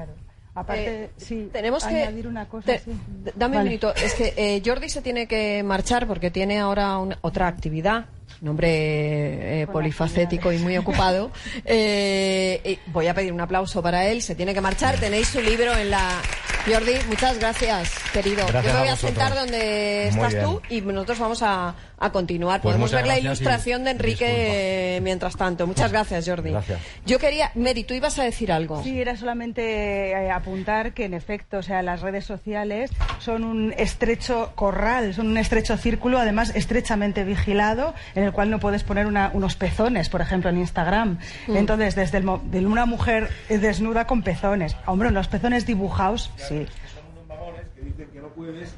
Aparte, 0.54 1.04
Eh, 1.04 1.10
sí, 1.16 1.48
tenemos 1.52 1.84
que 1.84 2.02
añadir 2.02 2.26
una 2.26 2.46
cosa. 2.48 2.66
te- 2.66 2.78
sí. 2.80 2.90
d- 3.24 3.32
Dame 3.36 3.58
un 3.58 3.64
minuto. 3.64 3.94
Es 3.94 4.14
que 4.14 4.34
eh, 4.36 4.62
Jordi 4.64 4.88
se 4.88 5.00
tiene 5.00 5.26
que 5.26 5.62
marchar 5.62 6.06
porque 6.06 6.30
tiene 6.30 6.58
ahora 6.60 6.98
una- 6.98 7.18
otra 7.22 7.46
actividad. 7.48 8.06
Un 8.42 8.48
hombre 8.48 9.62
eh, 9.62 9.66
polifacético 9.66 10.52
y 10.52 10.58
muy 10.58 10.76
ocupado. 10.78 11.30
Eh, 11.64 12.60
y 12.86 12.90
voy 12.90 13.06
a 13.06 13.14
pedir 13.14 13.32
un 13.32 13.40
aplauso 13.40 13.80
para 13.82 14.06
él. 14.06 14.22
Se 14.22 14.34
tiene 14.34 14.52
que 14.54 14.60
marchar. 14.60 14.96
Tenéis 14.98 15.28
su 15.28 15.40
libro 15.40 15.72
en 15.76 15.90
la. 15.90 16.20
Jordi, 16.66 16.92
muchas 17.08 17.38
gracias, 17.38 17.94
querido. 18.12 18.44
Gracias 18.48 18.64
Yo 18.66 18.72
me 18.74 18.80
voy 18.80 18.88
a, 18.88 18.96
sentar 18.96 19.34
donde 19.34 20.10
Muy 20.14 20.26
estás 20.26 20.44
tú 20.44 20.60
y 20.68 20.80
nosotros 20.82 21.18
vamos 21.18 21.42
a, 21.42 21.74
a 22.00 22.10
continuar. 22.10 22.60
Pues 22.62 22.72
Podemos 22.72 22.90
ver 22.92 23.06
la 23.06 23.18
y 23.18 23.20
ilustración 23.22 23.84
de 23.84 23.90
Enrique 23.92 24.26
disculpa. 24.26 25.04
mientras 25.04 25.36
tanto. 25.36 25.66
Muchas 25.66 25.92
gracias, 25.92 26.26
Jordi. 26.26 26.50
Gracias. 26.50 26.80
Yo 27.06 27.18
quería. 27.18 27.50
Mary, 27.54 27.84
tú 27.84 27.94
ibas 27.94 28.18
a 28.18 28.24
decir 28.24 28.50
algo. 28.50 28.82
Sí, 28.82 29.00
era 29.00 29.16
solamente 29.16 30.10
eh, 30.12 30.30
apuntar 30.30 30.92
que 30.92 31.04
en 31.04 31.14
efecto, 31.14 31.58
o 31.58 31.62
sea, 31.62 31.82
las 31.82 32.00
redes 32.00 32.24
sociales 32.24 32.90
son 33.18 33.44
un 33.44 33.74
estrecho 33.76 34.52
corral, 34.54 35.14
son 35.14 35.28
un 35.28 35.38
estrecho 35.38 35.76
círculo, 35.76 36.18
además 36.18 36.52
estrechamente 36.54 37.24
vigilado, 37.24 37.94
en 38.14 38.24
el 38.24 38.32
cual 38.32 38.50
no 38.50 38.58
puedes 38.60 38.82
poner 38.82 39.06
una- 39.06 39.30
unos 39.34 39.56
pezones, 39.56 40.08
por 40.08 40.20
ejemplo, 40.22 40.50
en 40.50 40.58
Instagram. 40.58 41.18
Mm. 41.46 41.56
Entonces, 41.56 41.94
desde 41.94 42.18
el 42.18 42.24
mo- 42.24 42.42
de 42.50 42.64
una 42.66 42.86
mujer 42.86 43.28
eh, 43.48 43.58
desnuda 43.58 44.06
con 44.06 44.22
pezones, 44.22 44.76
hombre, 44.86 45.08
unos 45.10 45.28
pezones 45.28 45.66
dibujados, 45.66 46.30
sí. 46.36 46.66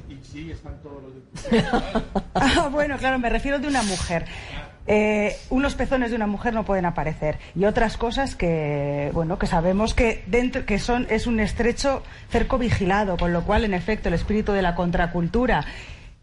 Y 0.09 0.17
sí 0.23 0.51
están 0.51 0.81
todos 0.81 1.01
los 1.03 1.13
Ah, 2.35 2.69
bueno, 2.71 2.97
claro, 2.97 3.19
me 3.19 3.29
refiero 3.29 3.59
de 3.59 3.67
una 3.67 3.83
mujer. 3.83 4.25
Eh, 4.85 5.35
unos 5.49 5.75
pezones 5.75 6.09
de 6.09 6.17
una 6.17 6.27
mujer 6.27 6.53
no 6.53 6.65
pueden 6.65 6.85
aparecer 6.85 7.37
y 7.55 7.63
otras 7.63 7.95
cosas 7.95 8.35
que 8.35 9.11
bueno 9.13 9.39
que 9.39 9.47
sabemos 9.47 9.93
que 9.93 10.25
dentro 10.27 10.65
que 10.65 10.77
son 10.77 11.07
es 11.09 11.25
un 11.25 11.39
estrecho 11.39 12.03
cerco 12.29 12.57
vigilado 12.57 13.15
con 13.15 13.31
lo 13.31 13.43
cual 13.45 13.63
en 13.63 13.73
efecto 13.73 14.09
el 14.09 14.15
espíritu 14.15 14.51
de 14.51 14.61
la 14.61 14.75
contracultura 14.75 15.63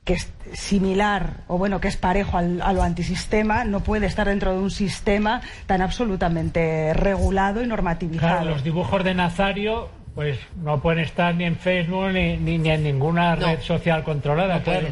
que 0.04 0.12
es 0.12 0.30
similar 0.52 1.38
o 1.46 1.56
bueno 1.56 1.80
que 1.80 1.88
es 1.88 1.96
parejo 1.96 2.36
al- 2.36 2.60
a 2.60 2.74
lo 2.74 2.82
antisistema 2.82 3.64
no 3.64 3.80
puede 3.80 4.04
estar 4.04 4.28
dentro 4.28 4.52
de 4.52 4.58
un 4.58 4.70
sistema 4.70 5.40
tan 5.64 5.80
absolutamente 5.80 6.92
regulado 6.92 7.62
y 7.62 7.66
normativizado 7.66 8.40
Claro, 8.40 8.50
los 8.50 8.62
dibujos 8.62 9.02
de 9.04 9.14
Nazario 9.14 9.88
pues 10.14 10.38
no 10.62 10.80
pueden 10.82 11.04
estar 11.04 11.34
ni 11.34 11.44
en 11.44 11.56
Facebook 11.56 12.08
ni, 12.12 12.36
ni, 12.36 12.58
ni 12.58 12.70
en 12.70 12.82
ninguna 12.84 13.36
No. 13.36 13.46
red 13.46 13.60
social 13.60 14.02
controlada, 14.04 14.58
No 14.58 14.62
claro. 14.64 14.88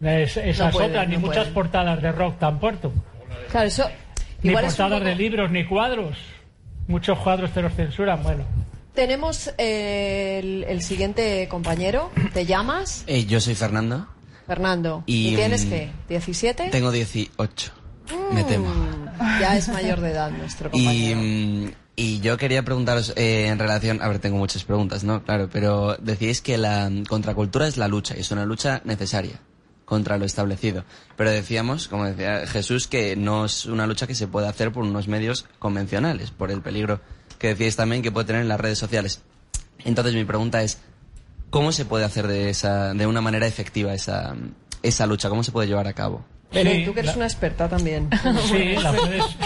Es- 0.00 0.36
esas 0.36 0.66
No 0.66 0.72
pueden, 0.72 0.90
otras, 0.90 1.08
ni 1.08 1.14
no 1.14 1.20
muchas 1.20 1.36
pueden. 1.38 1.54
portadas 1.54 2.02
de 2.02 2.12
rock 2.12 2.38
tampoco. 2.38 2.92
Claro, 3.50 3.66
eso. 3.66 3.90
Ni 4.42 4.50
igual 4.50 4.66
portadas 4.66 4.92
poco- 4.98 5.04
de 5.04 5.14
libros, 5.14 5.50
ni 5.50 5.64
cuadros. 5.64 6.18
Muchos 6.86 7.18
cuadros 7.18 7.50
te 7.52 7.62
los 7.62 7.72
censuran, 7.74 8.22
bueno. 8.22 8.44
Tenemos 8.94 9.52
eh, 9.58 10.38
el, 10.42 10.64
el 10.64 10.82
siguiente 10.82 11.48
compañero. 11.48 12.10
¿Te 12.32 12.46
llamas? 12.46 13.04
Eh, 13.06 13.24
yo 13.24 13.40
soy 13.40 13.54
Fernando. 13.54 14.06
Fernando. 14.46 15.02
Y, 15.06 15.28
¿Y, 15.32 15.36
tienes 15.36 15.64
mm, 15.66 15.70
qué? 15.70 15.90
¿17? 16.08 16.70
Tengo 16.70 16.92
18. 16.92 17.72
Me 18.32 18.44
temo. 18.44 18.68
Mm, 18.68 19.40
Ya 19.40 19.56
es 19.56 19.68
mayor 19.68 20.00
de 20.00 20.10
edad 20.12 20.30
nuestro 20.30 20.68
Y, 20.72 20.84
compañero. 20.84 21.20
mm, 21.20 21.70
y 21.96 22.20
yo 22.20 22.36
quería 22.36 22.62
preguntaros 22.62 23.14
eh, 23.16 23.46
en 23.48 23.58
relación, 23.58 24.02
a 24.02 24.08
ver, 24.08 24.18
tengo 24.18 24.36
muchas 24.36 24.64
preguntas, 24.64 25.02
¿no? 25.02 25.24
Claro, 25.24 25.48
pero 25.50 25.96
decíais 25.96 26.42
que 26.42 26.58
la 26.58 26.90
contracultura 27.08 27.66
es 27.66 27.78
la 27.78 27.88
lucha 27.88 28.14
y 28.16 28.20
es 28.20 28.30
una 28.30 28.44
lucha 28.44 28.82
necesaria 28.84 29.40
contra 29.86 30.18
lo 30.18 30.26
establecido. 30.26 30.84
Pero 31.16 31.30
decíamos, 31.30 31.88
como 31.88 32.04
decía 32.04 32.46
Jesús, 32.46 32.86
que 32.86 33.16
no 33.16 33.46
es 33.46 33.64
una 33.64 33.86
lucha 33.86 34.06
que 34.06 34.14
se 34.14 34.26
puede 34.26 34.46
hacer 34.46 34.72
por 34.72 34.84
unos 34.84 35.08
medios 35.08 35.46
convencionales, 35.58 36.30
por 36.30 36.50
el 36.50 36.60
peligro 36.60 37.00
que 37.38 37.48
decíais 37.48 37.76
también 37.76 38.02
que 38.02 38.12
puede 38.12 38.26
tener 38.26 38.42
en 38.42 38.48
las 38.48 38.60
redes 38.60 38.78
sociales. 38.78 39.22
Entonces 39.84 40.14
mi 40.14 40.24
pregunta 40.24 40.62
es, 40.62 40.78
¿cómo 41.48 41.72
se 41.72 41.86
puede 41.86 42.04
hacer 42.04 42.26
de, 42.26 42.50
esa, 42.50 42.92
de 42.92 43.06
una 43.06 43.22
manera 43.22 43.46
efectiva 43.46 43.94
esa, 43.94 44.34
esa 44.82 45.06
lucha? 45.06 45.30
¿Cómo 45.30 45.42
se 45.42 45.52
puede 45.52 45.68
llevar 45.68 45.86
a 45.86 45.94
cabo? 45.94 46.24
Belén, 46.52 46.76
Sí, 46.80 46.84
tú 46.84 46.94
que 46.94 47.00
eres 47.00 47.12
la- 47.12 47.16
una 47.16 47.24
experta 47.26 47.68
también. 47.68 48.08
Sí, 48.44 48.76
la 48.82 48.92
puedes, 48.92 49.36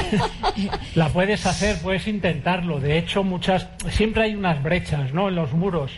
la 0.94 1.08
puedes 1.08 1.46
hacer, 1.46 1.76
puedes 1.82 2.06
intentarlo. 2.06 2.78
De 2.80 2.98
hecho, 2.98 3.24
muchas, 3.24 3.68
siempre 3.90 4.24
hay 4.24 4.34
unas 4.34 4.62
brechas, 4.62 5.12
¿no? 5.12 5.28
En 5.28 5.34
los 5.34 5.52
muros. 5.52 5.92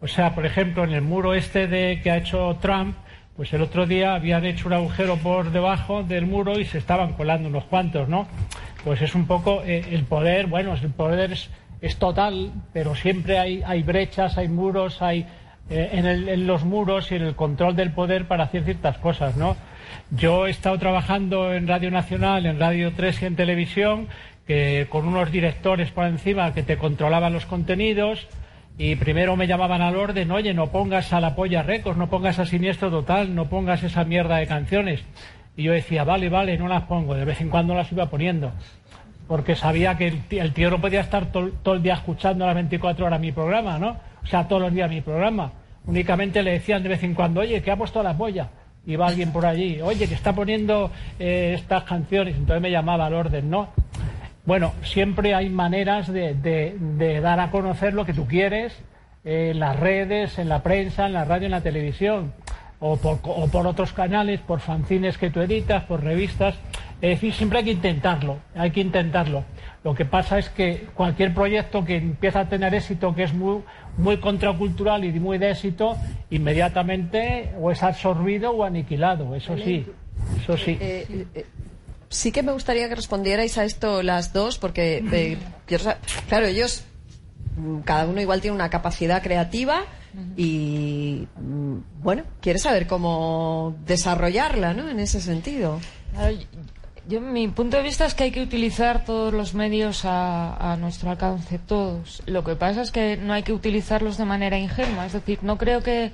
O 0.00 0.08
sea, 0.08 0.34
por 0.34 0.44
ejemplo, 0.46 0.84
en 0.84 0.92
el 0.92 1.02
muro 1.02 1.34
este 1.34 1.66
de 1.66 2.00
que 2.02 2.10
ha 2.10 2.18
hecho 2.18 2.56
Trump, 2.60 2.96
pues 3.36 3.52
el 3.54 3.62
otro 3.62 3.86
día 3.86 4.14
habían 4.14 4.44
hecho 4.44 4.68
un 4.68 4.74
agujero 4.74 5.16
por 5.16 5.50
debajo 5.52 6.02
del 6.02 6.26
muro 6.26 6.58
y 6.58 6.64
se 6.64 6.78
estaban 6.78 7.14
colando 7.14 7.48
unos 7.48 7.64
cuantos, 7.64 8.08
¿no? 8.08 8.26
Pues 8.84 9.02
es 9.02 9.14
un 9.14 9.26
poco 9.26 9.62
eh, 9.64 9.84
el 9.90 10.04
poder, 10.04 10.46
bueno, 10.46 10.74
el 10.74 10.90
poder 10.90 11.32
es, 11.32 11.48
es 11.80 11.96
total, 11.96 12.52
pero 12.72 12.94
siempre 12.94 13.38
hay, 13.38 13.62
hay 13.66 13.82
brechas, 13.82 14.36
hay 14.38 14.48
muros, 14.48 15.02
hay 15.02 15.26
eh, 15.70 15.90
en, 15.92 16.06
el- 16.06 16.28
en 16.28 16.46
los 16.46 16.64
muros 16.64 17.10
y 17.10 17.16
en 17.16 17.22
el 17.22 17.34
control 17.34 17.74
del 17.74 17.90
poder 17.92 18.28
para 18.28 18.44
hacer 18.44 18.64
ciertas 18.64 18.98
cosas, 18.98 19.36
¿no? 19.36 19.56
Yo 20.10 20.46
he 20.46 20.50
estado 20.50 20.78
trabajando 20.78 21.52
en 21.52 21.66
Radio 21.66 21.90
Nacional, 21.90 22.46
en 22.46 22.58
Radio 22.60 22.92
3 22.94 23.22
y 23.22 23.26
en 23.26 23.36
televisión, 23.36 24.08
que 24.46 24.86
con 24.88 25.06
unos 25.06 25.32
directores 25.32 25.90
por 25.90 26.06
encima 26.06 26.54
que 26.54 26.62
te 26.62 26.76
controlaban 26.76 27.32
los 27.32 27.46
contenidos 27.46 28.28
y 28.78 28.96
primero 28.96 29.36
me 29.36 29.46
llamaban 29.46 29.80
al 29.82 29.96
orden, 29.96 30.30
oye, 30.30 30.52
no 30.52 30.68
pongas 30.68 31.12
a 31.12 31.20
la 31.20 31.34
polla 31.34 31.62
récords, 31.62 31.96
no 31.96 32.08
pongas 32.08 32.38
a 32.38 32.46
siniestro 32.46 32.90
total, 32.90 33.34
no 33.34 33.48
pongas 33.48 33.82
esa 33.82 34.04
mierda 34.04 34.36
de 34.36 34.46
canciones. 34.46 35.02
Y 35.56 35.64
yo 35.64 35.72
decía, 35.72 36.04
vale, 36.04 36.28
vale, 36.28 36.58
no 36.58 36.68
las 36.68 36.82
pongo, 36.82 37.14
de 37.14 37.24
vez 37.24 37.40
en 37.40 37.48
cuando 37.48 37.74
las 37.74 37.90
iba 37.90 38.06
poniendo. 38.06 38.52
porque 39.26 39.56
sabía 39.56 39.96
que 39.96 40.06
el 40.30 40.52
tío, 40.52 40.70
no 40.70 40.80
podía 40.80 41.00
estar 41.00 41.32
todo 41.32 41.74
el 41.74 41.82
día 41.82 41.94
escuchando 41.94 42.44
a 42.44 42.48
las 42.48 42.56
24 42.56 43.06
horas 43.06 43.18
mi 43.18 43.32
programa, 43.32 43.78
¿no? 43.78 43.96
O 44.22 44.26
sea, 44.26 44.46
todos 44.46 44.62
los 44.62 44.72
días 44.72 44.88
mi 44.88 45.00
programa. 45.00 45.52
Únicamente 45.86 46.42
le 46.42 46.52
decían 46.52 46.82
de 46.82 46.90
vez 46.90 47.02
en 47.02 47.14
cuando, 47.14 47.40
oye, 47.40 47.62
que 47.62 47.70
ha 47.70 47.76
puesto 47.76 48.02
la 48.02 48.16
polla. 48.16 48.48
Iba 48.86 49.08
alguien 49.08 49.32
por 49.32 49.44
allí, 49.44 49.80
oye, 49.82 50.06
que 50.06 50.14
está 50.14 50.32
poniendo 50.32 50.92
eh, 51.18 51.54
estas 51.56 51.82
canciones. 51.84 52.36
Entonces 52.36 52.62
me 52.62 52.70
llamaba 52.70 53.06
al 53.06 53.14
orden, 53.14 53.50
¿no? 53.50 53.68
Bueno, 54.44 54.74
siempre 54.82 55.34
hay 55.34 55.48
maneras 55.50 56.06
de, 56.12 57.20
dar 57.20 57.40
a 57.40 57.50
conocer 57.50 57.94
lo 57.94 58.04
que 58.04 58.14
tú 58.14 58.28
quieres 58.28 58.78
en 59.24 59.58
las 59.58 59.78
redes, 59.78 60.38
en 60.38 60.48
la 60.48 60.62
prensa, 60.62 61.06
en 61.06 61.14
la 61.14 61.24
radio, 61.24 61.46
en 61.46 61.50
la 61.50 61.62
televisión, 61.62 62.32
o 62.78 62.96
por, 62.96 63.18
o 63.24 63.48
por 63.48 63.66
otros 63.66 63.92
canales, 63.92 64.38
por 64.38 64.60
fanzines 64.60 65.18
que 65.18 65.30
tú 65.30 65.40
editas, 65.40 65.82
por 65.82 66.04
revistas. 66.04 66.54
Es 67.00 67.10
decir, 67.10 67.34
siempre 67.34 67.58
hay 67.58 67.64
que 67.64 67.72
intentarlo, 67.72 68.38
hay 68.54 68.70
que 68.70 68.80
intentarlo. 68.80 69.42
Lo 69.82 69.96
que 69.96 70.04
pasa 70.04 70.38
es 70.38 70.48
que 70.48 70.86
cualquier 70.94 71.34
proyecto 71.34 71.84
que 71.84 71.96
empieza 71.96 72.40
a 72.40 72.48
tener 72.48 72.72
éxito, 72.72 73.16
que 73.16 73.24
es 73.24 73.34
muy, 73.34 73.62
muy 73.98 74.18
contracultural 74.18 75.04
y 75.04 75.12
muy 75.20 75.38
de 75.38 75.50
éxito, 75.50 75.96
inmediatamente 76.30 77.52
o 77.60 77.70
es 77.70 77.82
absorbido 77.82 78.50
o 78.52 78.64
aniquilado, 78.64 79.34
eso 79.34 79.56
sí, 79.56 79.86
eso 80.42 80.56
sí. 80.56 80.76
Eh, 80.80 81.26
eh, 81.34 81.46
sí 82.08 82.32
que 82.32 82.42
me 82.42 82.52
gustaría 82.52 82.88
que 82.88 82.94
respondierais 82.94 83.56
a 83.58 83.64
esto 83.64 84.02
las 84.02 84.32
dos, 84.32 84.58
porque, 84.58 85.02
eh, 85.12 85.36
quiero 85.66 85.84
sa- 85.84 85.98
claro, 86.28 86.46
ellos, 86.46 86.84
mm, 87.56 87.78
cada 87.80 88.06
uno 88.06 88.20
igual 88.20 88.40
tiene 88.40 88.54
una 88.54 88.70
capacidad 88.70 89.22
creativa 89.22 89.82
y, 90.36 91.26
mm, 91.38 91.76
bueno, 92.02 92.22
quiere 92.40 92.58
saber 92.58 92.86
cómo 92.86 93.76
desarrollarla, 93.86 94.72
¿no? 94.72 94.88
En 94.88 94.98
ese 95.00 95.20
sentido. 95.20 95.78
Yo, 97.08 97.20
mi 97.20 97.46
punto 97.46 97.76
de 97.76 97.84
vista 97.84 98.04
es 98.04 98.14
que 98.14 98.24
hay 98.24 98.30
que 98.32 98.42
utilizar 98.42 99.04
todos 99.04 99.32
los 99.32 99.54
medios 99.54 100.04
a, 100.04 100.72
a 100.72 100.76
nuestro 100.76 101.10
alcance, 101.10 101.60
todos. 101.60 102.20
Lo 102.26 102.42
que 102.42 102.56
pasa 102.56 102.82
es 102.82 102.90
que 102.90 103.16
no 103.16 103.32
hay 103.32 103.44
que 103.44 103.52
utilizarlos 103.52 104.16
de 104.18 104.24
manera 104.24 104.58
ingenua. 104.58 105.06
Es 105.06 105.12
decir, 105.12 105.38
no 105.42 105.56
creo 105.56 105.84
que, 105.84 106.10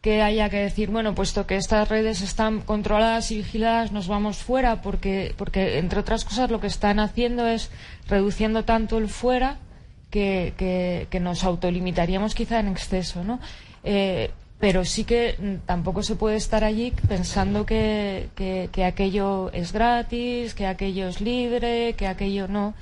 que 0.00 0.22
haya 0.22 0.48
que 0.48 0.56
decir, 0.56 0.90
bueno, 0.90 1.14
puesto 1.14 1.46
que 1.46 1.56
estas 1.56 1.88
redes 1.90 2.22
están 2.22 2.60
controladas 2.60 3.30
y 3.30 3.36
vigiladas, 3.36 3.92
nos 3.92 4.08
vamos 4.08 4.38
fuera, 4.38 4.80
porque, 4.80 5.34
porque 5.36 5.78
entre 5.78 6.00
otras 6.00 6.24
cosas 6.24 6.50
lo 6.50 6.60
que 6.60 6.66
están 6.66 6.98
haciendo 6.98 7.46
es 7.46 7.70
reduciendo 8.08 8.64
tanto 8.64 8.96
el 8.96 9.08
fuera 9.08 9.58
que, 10.10 10.54
que, 10.56 11.08
que 11.10 11.20
nos 11.20 11.44
autolimitaríamos 11.44 12.34
quizá 12.34 12.58
en 12.60 12.68
exceso, 12.68 13.22
¿no? 13.22 13.38
Eh, 13.84 14.30
pero 14.62 14.84
sí 14.84 15.02
que 15.02 15.34
mm, 15.36 15.66
tampoco 15.66 16.04
se 16.04 16.14
puede 16.14 16.36
estar 16.36 16.62
allí 16.62 16.92
pensando 17.08 17.66
que, 17.66 18.28
que, 18.36 18.68
que 18.70 18.84
aquello 18.84 19.50
es 19.52 19.72
gratis, 19.72 20.54
que 20.54 20.68
aquello 20.68 21.08
es 21.08 21.20
libre, 21.20 21.94
que 21.94 22.06
aquello 22.06 22.46
no. 22.46 22.72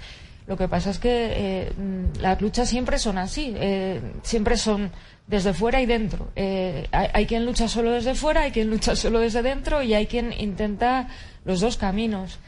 Lo 0.47 0.59
que 0.59 0.69
pasa 0.69 0.91
es 0.91 0.99
que 0.99 1.09
eh, 1.09 1.73
mm, 1.75 2.21
las 2.21 2.39
luchas 2.43 2.69
siempre 2.69 2.99
son 2.99 3.17
así, 3.17 3.55
eh, 3.57 3.99
siempre 4.23 4.59
son 4.59 4.91
desde 5.27 5.55
fuera 5.55 5.81
y 5.81 5.87
dentro. 5.87 6.29
Eh, 6.37 6.87
hay, 6.93 7.09
hay 7.15 7.25
quien 7.25 7.47
lucha 7.47 7.67
solo 7.67 7.93
desde 7.93 8.15
fuera, 8.15 8.43
hay 8.43 8.51
quien 8.51 8.69
lucha 8.69 8.95
solo 8.95 9.19
desde 9.19 9.41
dentro 9.41 9.81
y 9.83 9.95
hay 9.95 10.05
quien 10.07 10.35
intenta 10.35 11.09
los 11.47 11.61
dos 11.61 11.79
caminos. 11.79 12.41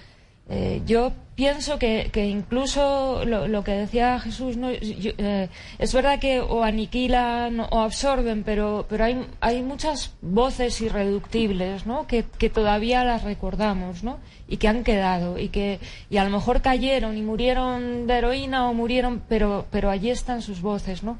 Eh, 0.55 0.83
yo 0.85 1.13
pienso 1.35 1.79
que, 1.79 2.11
incluso 2.15 3.25
lo, 3.25 3.49
lo 3.49 3.65
que 3.65 3.73
decía 3.73 4.21
Jesús, 4.21 4.59
¿no? 4.59 4.71
Yo- 4.71 5.13
eh, 5.17 5.49
es 5.79 5.95
verdad 5.95 6.19
que 6.21 6.41
o 6.41 6.63
aniquilan 6.63 7.59
o 7.61 7.81
absorben, 7.81 8.43
pero, 8.45 8.85
pero 8.87 9.05
hay, 9.05 9.27
hay 9.41 9.63
muchas 9.63 10.13
voces 10.21 10.79
irreductibles 10.83 11.87
¿no? 11.87 12.07
que, 12.07 12.27
que 12.39 12.51
todavía 12.51 13.03
las 13.03 13.23
recordamos 13.23 14.05
¿no? 14.05 14.19
y 14.47 14.59
que 14.59 14.69
han 14.69 14.85
quedado 14.85 15.39
y 15.39 15.49
que 15.49 15.81
y 16.11 16.19
a 16.19 16.25
lo 16.25 16.29
mejor 16.31 16.61
cayeron 16.61 17.17
y 17.17 17.23
murieron 17.23 18.07
de 18.07 18.15
heroína 18.19 18.69
o 18.69 18.75
murieron, 18.75 19.23
pero, 19.27 19.65
pero 19.71 19.89
allí 19.89 20.11
están 20.11 20.43
sus 20.43 20.61
voces. 20.61 21.03
¿no? 21.03 21.17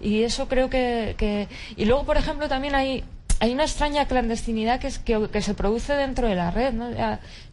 Y 0.00 0.22
eso 0.22 0.48
creo 0.48 0.70
que, 0.70 1.14
que... 1.18 1.48
Y 1.76 1.84
luego, 1.84 2.04
por 2.04 2.16
ejemplo, 2.16 2.48
también 2.48 2.74
hay 2.74 3.04
hay 3.40 3.52
una 3.52 3.64
extraña 3.64 4.06
clandestinidad 4.06 4.78
que, 4.80 4.86
es, 4.86 4.98
que, 4.98 5.28
que 5.32 5.40
se 5.40 5.54
produce 5.54 5.94
dentro 5.94 6.28
de 6.28 6.34
la 6.34 6.50
red. 6.50 6.74
¿no? 6.74 6.90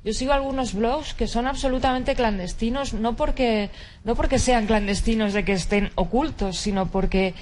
Yo 0.04 0.14
sigo 0.14 0.34
algunos 0.34 0.74
blogs 0.74 1.14
que 1.14 1.28
son 1.28 1.48
absolutamente 1.48 2.14
clandestinos, 2.14 2.94
no 2.94 3.16
porque, 3.16 3.70
no 4.04 4.16
porque 4.16 4.38
sean 4.38 4.68
clandestinos 4.68 5.34
de 5.34 5.46
que 5.46 5.54
estén 5.54 5.92
ocultos, 5.96 6.58
sino 6.58 6.88
porque 6.88 7.34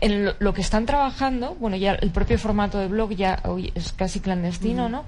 en 0.00 0.24
lo, 0.24 0.34
lo 0.40 0.52
que 0.52 0.60
están 0.60 0.86
trabajando, 0.86 1.54
bueno, 1.54 1.76
ya 1.76 1.92
el 1.92 2.10
propio 2.10 2.36
formato 2.36 2.78
de 2.78 2.88
blog 2.88 3.12
ya 3.12 3.40
hoy 3.44 3.72
es 3.76 3.92
casi 3.92 4.18
clandestino, 4.18 4.88
¿no? 4.88 5.04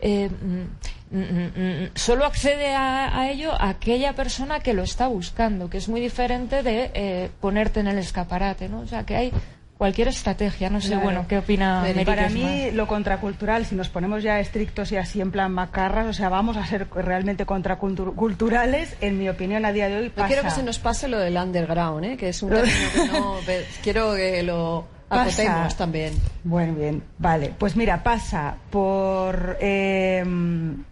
Eh, 0.00 0.30
mm, 0.30 1.16
mm, 1.16 1.84
mm, 1.84 1.90
solo 1.94 2.24
accede 2.24 2.74
a, 2.74 3.20
a 3.20 3.30
ello 3.30 3.52
aquella 3.60 4.14
persona 4.14 4.60
que 4.60 4.72
lo 4.72 4.82
está 4.82 5.08
buscando, 5.08 5.68
que 5.68 5.76
es 5.76 5.90
muy 5.90 6.00
diferente 6.00 6.62
de 6.62 6.90
eh, 6.94 7.30
ponerte 7.40 7.80
en 7.80 7.88
el 7.88 7.98
escaparate, 7.98 8.70
¿no? 8.70 8.80
O 8.80 8.86
sea, 8.86 9.04
que 9.04 9.16
hay 9.16 9.32
cualquier 9.80 10.08
estrategia, 10.08 10.68
no 10.68 10.78
sé, 10.78 10.88
Claro. 10.88 11.02
bueno, 11.04 11.24
¿qué 11.26 11.38
opina 11.38 11.80
Mary 11.80 12.04
Para 12.04 12.28
mí, 12.28 12.70
lo 12.70 12.86
contracultural, 12.86 13.64
si 13.64 13.74
nos 13.74 13.88
ponemos 13.88 14.22
ya 14.22 14.38
estrictos 14.38 14.92
y 14.92 14.98
así 14.98 15.22
en 15.22 15.30
plan 15.30 15.50
macarras, 15.52 16.06
o 16.06 16.12
sea, 16.12 16.28
vamos 16.28 16.58
a 16.58 16.66
ser 16.66 16.86
realmente 16.94 17.46
contraculturales, 17.46 18.94
en 19.00 19.18
mi 19.18 19.30
opinión, 19.30 19.64
a 19.64 19.72
día 19.72 19.88
de 19.88 19.96
hoy 19.96 20.04
No 20.08 20.14
pasa. 20.14 20.26
quiero 20.28 20.42
que 20.42 20.50
se 20.50 20.62
nos 20.62 20.78
pase 20.78 21.08
lo 21.08 21.18
del 21.18 21.34
underground, 21.38 22.04
¿eh? 22.04 22.16
que 22.18 22.28
es 22.28 22.42
un 22.42 22.50
término 22.50 22.74
que 22.94 23.06
no... 23.08 23.36
Quiero 23.82 24.14
que 24.14 24.42
lo 24.42 24.84
acotemos 25.10 25.64
Pasa. 25.64 25.76
también. 25.76 26.14
Bueno, 26.44 26.74
bien, 26.74 27.02
vale. 27.18 27.52
Pues 27.58 27.76
mira, 27.76 28.02
pasa 28.02 28.54
por, 28.70 29.58
eh, 29.60 30.24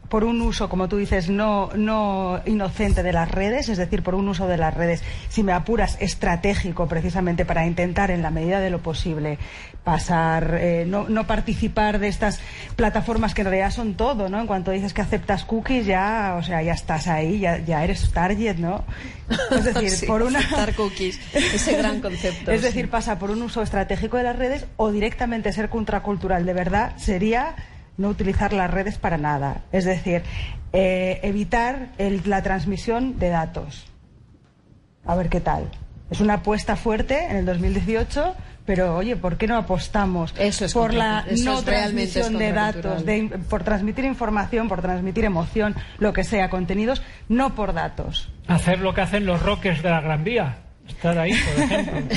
por 0.09 0.25
un 0.25 0.41
uso, 0.43 0.69
como 0.69 0.89
tú 0.89 0.97
dices, 0.97 1.29
no, 1.29 1.71
no 1.75 2.41
inocente 2.47 3.03
de 3.03 3.13
las 3.13 3.31
redes, 3.31 3.69
es 3.69 3.79
decir, 3.79 4.03
por 4.03 4.15
un 4.15 4.29
uso 4.29 4.47
de 4.49 4.57
las 4.57 4.75
redes, 4.75 5.03
si 5.29 5.43
me 5.43 5.53
apuras, 5.53 5.97
estratégico, 6.01 6.87
precisamente 6.87 7.45
para 7.45 7.67
intentar, 7.67 8.11
en 8.11 8.23
la 8.23 8.31
medida 8.31 8.61
de 8.61 8.71
lo 8.71 8.81
posible, 8.81 9.39
pasar, 9.93 10.59
eh, 10.61 10.85
no, 10.87 11.09
no 11.09 11.27
participar 11.27 11.99
de 11.99 12.09
estas 12.09 12.41
plataformas 12.77 13.33
que 13.33 13.41
en 13.41 13.47
realidad 13.47 13.71
son 13.71 13.95
todo, 13.95 14.29
¿no? 14.29 14.39
En 14.39 14.47
cuanto 14.47 14.71
dices 14.71 14.93
que 14.93 15.01
aceptas 15.01 15.47
cookies, 15.47 15.87
ya, 15.87 16.37
o 16.39 16.43
sea, 16.43 16.61
ya 16.63 16.75
estás 16.75 17.07
ahí, 17.07 17.39
ya, 17.39 17.57
ya 17.57 17.83
eres 17.83 18.11
target, 18.13 18.57
¿no? 18.59 18.85
Es 19.51 19.65
decir, 19.73 19.89
Sí, 19.91 20.05
por 20.07 20.21
una... 20.23 20.41
aceptar 20.41 20.75
cookies, 20.75 21.19
ese 21.35 21.75
gran 21.79 22.03
concepto. 22.03 22.51
Es 22.53 22.61
sí. 22.61 22.67
decir, 22.67 22.91
pasa 22.91 23.19
por 23.19 23.31
un 23.31 23.41
uso 23.41 23.63
estratégico 23.63 24.19
de 24.19 24.25
las 24.25 24.37
redes 24.37 24.67
o 24.77 24.93
directamente 24.93 25.55
ser 25.55 25.71
contracultural. 25.71 26.45
De 26.45 26.53
verdad, 26.53 26.93
sería 26.99 27.55
no 27.97 28.09
utilizar 28.11 28.53
las 28.53 28.71
redes 28.71 28.99
para 28.99 29.17
nada. 29.17 29.63
Es 29.73 29.87
decir, 29.87 30.23
eh, 30.75 31.19
evitar 31.23 31.93
el- 31.97 32.21
la 32.27 32.43
transmisión 32.43 33.19
de 33.19 33.31
datos. 33.31 33.87
A 35.07 35.15
ver 35.15 35.31
qué 35.31 35.41
tal. 35.41 35.71
Es 36.11 36.21
una 36.21 36.35
apuesta 36.35 36.77
fuerte 36.77 37.25
en 37.27 37.37
el 37.37 37.45
2018, 37.47 38.35
pero 38.65 38.97
oye, 38.97 39.17
¿por 39.17 39.37
qué 39.37 39.47
no 39.47 39.57
apostamos 39.57 40.35
Eso 40.39 40.65
es 40.65 40.73
por 40.73 40.95
la 40.95 41.25
eso 41.29 41.45
no 41.53 41.63
transmisión 41.63 42.37
de 42.39 42.53
datos, 42.53 43.05
de 43.05 43.39
por 43.49 43.63
transmitir 43.63 44.05
información, 44.05 44.69
por 44.69 44.81
transmitir 44.83 45.25
emoción, 45.25 45.75
lo 45.99 46.13
que 46.13 46.25
sea, 46.25 46.49
contenidos, 46.51 47.03
no 47.29 47.55
por 47.55 47.73
datos? 47.75 48.31
Hacer 48.47 48.81
lo 48.81 48.95
que 48.95 49.03
hacen 49.03 49.27
los 49.27 49.43
rockers 49.43 49.83
de 49.83 49.91
la 49.91 50.01
Gran 50.01 50.25
Vía. 50.25 50.57
Estar 50.89 51.19
ahí, 51.19 51.33
por 51.35 51.63
ejemplo. 51.65 52.17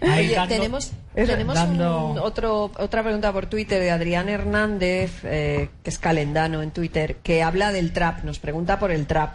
Ahí 0.00 0.26
Oye, 0.28 0.34
dando- 0.36 0.54
tenemos, 0.54 0.92
Eso, 1.16 1.32
tenemos 1.32 1.54
dando- 1.56 2.06
un- 2.12 2.18
otro, 2.20 2.70
otra 2.78 3.02
pregunta 3.02 3.32
por 3.32 3.46
Twitter 3.46 3.80
de 3.80 3.90
Adrián 3.90 4.28
Hernández, 4.28 5.10
eh, 5.24 5.70
que 5.82 5.90
es 5.90 5.98
calendano 5.98 6.62
en 6.62 6.70
Twitter, 6.70 7.16
que 7.16 7.42
habla 7.42 7.72
del 7.72 7.92
trap, 7.92 8.22
nos 8.22 8.38
pregunta 8.38 8.78
por 8.78 8.92
el 8.92 9.06
trap. 9.08 9.34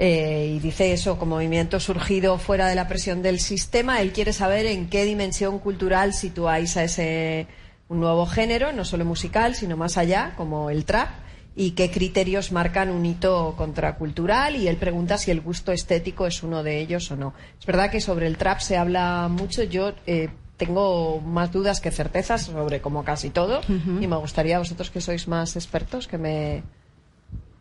Eh, 0.00 0.54
y 0.54 0.60
dice 0.60 0.92
eso, 0.92 1.18
como 1.18 1.34
movimiento 1.34 1.80
surgido 1.80 2.38
fuera 2.38 2.68
de 2.68 2.76
la 2.76 2.86
presión 2.86 3.20
del 3.20 3.40
sistema, 3.40 4.00
él 4.00 4.12
quiere 4.12 4.32
saber 4.32 4.64
en 4.66 4.88
qué 4.88 5.04
dimensión 5.04 5.58
cultural 5.58 6.14
situáis 6.14 6.76
a 6.76 6.84
ese 6.84 7.48
un 7.88 8.00
nuevo 8.00 8.24
género, 8.26 8.72
no 8.72 8.84
solo 8.84 9.04
musical, 9.04 9.56
sino 9.56 9.76
más 9.76 9.96
allá, 9.98 10.34
como 10.36 10.70
el 10.70 10.84
trap, 10.84 11.08
y 11.56 11.72
qué 11.72 11.90
criterios 11.90 12.52
marcan 12.52 12.90
un 12.90 13.04
hito 13.04 13.54
contracultural, 13.56 14.54
y 14.54 14.68
él 14.68 14.76
pregunta 14.76 15.18
si 15.18 15.32
el 15.32 15.40
gusto 15.40 15.72
estético 15.72 16.26
es 16.26 16.44
uno 16.44 16.62
de 16.62 16.78
ellos 16.78 17.10
o 17.10 17.16
no. 17.16 17.34
Es 17.58 17.66
verdad 17.66 17.90
que 17.90 18.00
sobre 18.00 18.28
el 18.28 18.36
trap 18.36 18.60
se 18.60 18.76
habla 18.76 19.26
mucho, 19.28 19.64
yo 19.64 19.94
eh, 20.06 20.28
tengo 20.56 21.20
más 21.20 21.50
dudas 21.50 21.80
que 21.80 21.90
certezas 21.90 22.42
sobre 22.42 22.80
como 22.80 23.02
casi 23.02 23.30
todo, 23.30 23.62
y 23.68 24.06
me 24.06 24.16
gustaría 24.16 24.58
vosotros 24.58 24.90
que 24.90 25.00
sois 25.00 25.26
más 25.26 25.56
expertos 25.56 26.06
que 26.06 26.18
me, 26.18 26.62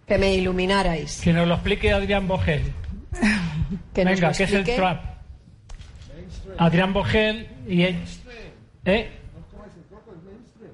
que 0.08 0.18
me 0.18 0.34
iluminarais. 0.34 1.22
Que 1.22 1.34
nos 1.34 1.48
lo 1.48 1.56
explique 1.56 1.92
Adrián 1.92 2.28
Bogel. 2.28 2.62
Que 3.94 4.06
nos 4.06 4.14
Venga, 4.16 4.30
lo 4.30 4.36
¿qué 4.38 4.44
es 4.44 4.54
el 4.54 4.64
trap? 4.64 5.04
Adrián 6.58 6.94
Bogel 6.94 7.48
y 7.68 7.82
él. 7.84 7.98
¿Eh? 8.86 9.10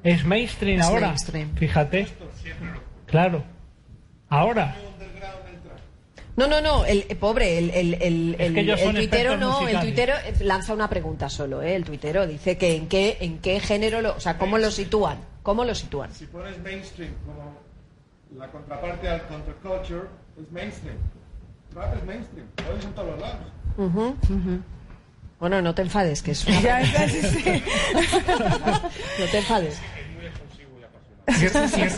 Es 0.04 0.24
mainstream 0.26 0.80
Es 0.80 0.86
ahora. 0.86 1.08
mainstream. 1.08 1.56
Fíjate. 1.56 2.08
Claro. 3.08 3.44
Ahora. 4.30 4.76
No, 6.36 6.48
no, 6.48 6.62
no, 6.62 6.84
el 6.86 7.06
eh, 7.10 7.16
pobre, 7.16 7.60
el, 7.60 7.70
el, 7.70 7.94
el, 8.02 8.36
Es 8.40 8.82
el- 8.82 8.96
tuitero 8.96 9.38
no, 9.38 9.68
el 9.68 9.80
tuitero 9.80 10.14
eh, 10.26 10.34
lanza 10.42 10.74
una 10.74 10.90
pregunta 10.90 11.30
solo, 11.30 11.62
¿eh? 11.62 11.76
El 11.76 11.84
tuitero 11.84 12.26
dice 12.26 12.58
que 12.58 12.76
en 12.76 12.88
qué, 12.88 13.18
en 13.22 13.38
qué 13.38 13.60
género, 13.60 14.02
lo, 14.02 14.16
o 14.16 14.20
sea, 14.20 14.38
cómo 14.40 14.58
lo 14.58 14.72
sitúan, 14.72 15.20
cómo 15.44 15.64
lo 15.64 15.76
sitúan. 15.76 16.12
Si 16.12 16.26
pones 16.26 16.58
mainstream 16.60 17.14
como 17.26 17.63
la 18.38 18.48
contraparte 18.48 19.08
al 19.10 19.22
counterculture, 19.28 20.08
es 20.40 20.52
mainstream. 20.52 20.98
Trap 21.72 21.98
es 21.98 22.04
mainstream, 22.06 22.48
lo 22.68 22.76
dicen 22.76 22.94
todos 22.94 23.10
los 23.12 23.20
lados. 23.20 23.46
Ujú. 23.78 24.16
Bueno, 25.40 25.62
no 25.62 25.74
te 25.76 25.82
enfades, 25.82 26.22
que 26.22 26.32
es 26.32 26.46
una... 26.48 26.62
Ya, 26.62 26.82
ya, 26.82 27.10
sí, 27.10 27.22
sí. 27.22 27.64
no 29.20 29.26
te 29.32 29.38
enfades. 29.38 29.82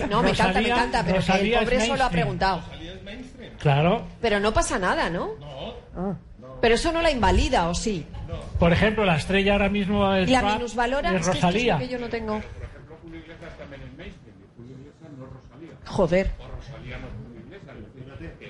No, 0.09 0.21
me 0.21 0.29
encanta, 0.29 0.61
me 0.61 0.69
encanta, 0.69 1.03
pero 1.03 1.19
que 1.19 1.31
el 1.31 1.53
es 1.53 1.59
pobre 1.59 1.75
eso 1.77 1.87
lo 1.87 2.03
ha 2.03 2.09
mainstream. 2.09 2.11
preguntado. 2.11 2.61
Claro. 3.59 4.05
Pero 4.21 4.39
no 4.39 4.53
pasa 4.53 4.77
nada, 4.77 5.09
¿no? 5.09 5.31
Ah. 5.97 6.13
Pero 6.61 6.75
eso 6.75 6.91
no 6.91 7.01
la 7.01 7.09
invalida, 7.09 7.67
¿o 7.67 7.73
sí? 7.73 8.05
Por 8.59 8.71
ejemplo, 8.71 9.03
la 9.03 9.15
estrella 9.17 9.53
ahora 9.53 9.69
mismo 9.69 10.13
es 10.13 10.29
¿Y 10.29 10.31
la 10.31 10.41
rap 10.41 10.53
minusvalora? 10.57 11.15
Es 11.15 11.27
que 11.27 11.39
es 11.39 11.77
que 11.79 11.87
yo 11.87 11.97
no 11.97 12.07
tengo. 12.07 12.39
Julio 13.01 13.19
Iglesias 13.19 13.57
también 13.57 13.81
es 13.81 13.97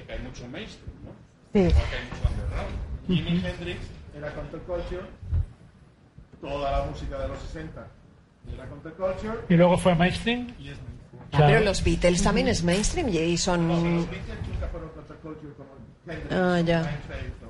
que 0.06 0.12
hay 0.14 0.20
mucho 0.20 0.48
mainstream, 0.48 0.95
¿no? 1.03 1.12
Sí. 1.53 1.60
Igual 1.60 1.74
que 1.90 1.95
hay 1.95 2.03
mucho 2.06 2.30
underground. 2.30 2.76
Jimi 3.07 3.45
Hendrix 3.48 3.80
era 4.16 4.34
counterculture, 4.34 5.03
toda 6.41 6.72
la 6.72 6.86
música 6.86 7.18
de 7.20 7.28
los 7.28 7.40
60 7.40 7.88
era 8.53 8.66
counterculture, 8.68 9.40
Y 9.49 9.53
luego 9.56 9.78
fue 9.78 9.95
mainstream. 9.95 10.48
y 10.60 10.70
es 10.70 10.78
mainstream. 10.78 10.95
Ah, 11.34 11.38
Pero 11.48 11.60
los 11.62 11.84
Beatles 11.84 12.24
también 12.24 12.48
es 12.48 12.64
mainstream 12.64 13.10
y 13.10 13.38
son... 13.38 13.68
Los 13.68 14.10
Beatles 14.10 14.40
nunca 14.52 14.68
fueron 14.68 14.90
counterculture 14.90 15.53
como 15.53 15.70
Hendrix, 16.07 16.32
Ah, 16.34 16.60
ya. 16.62 16.82
O- 16.82 17.44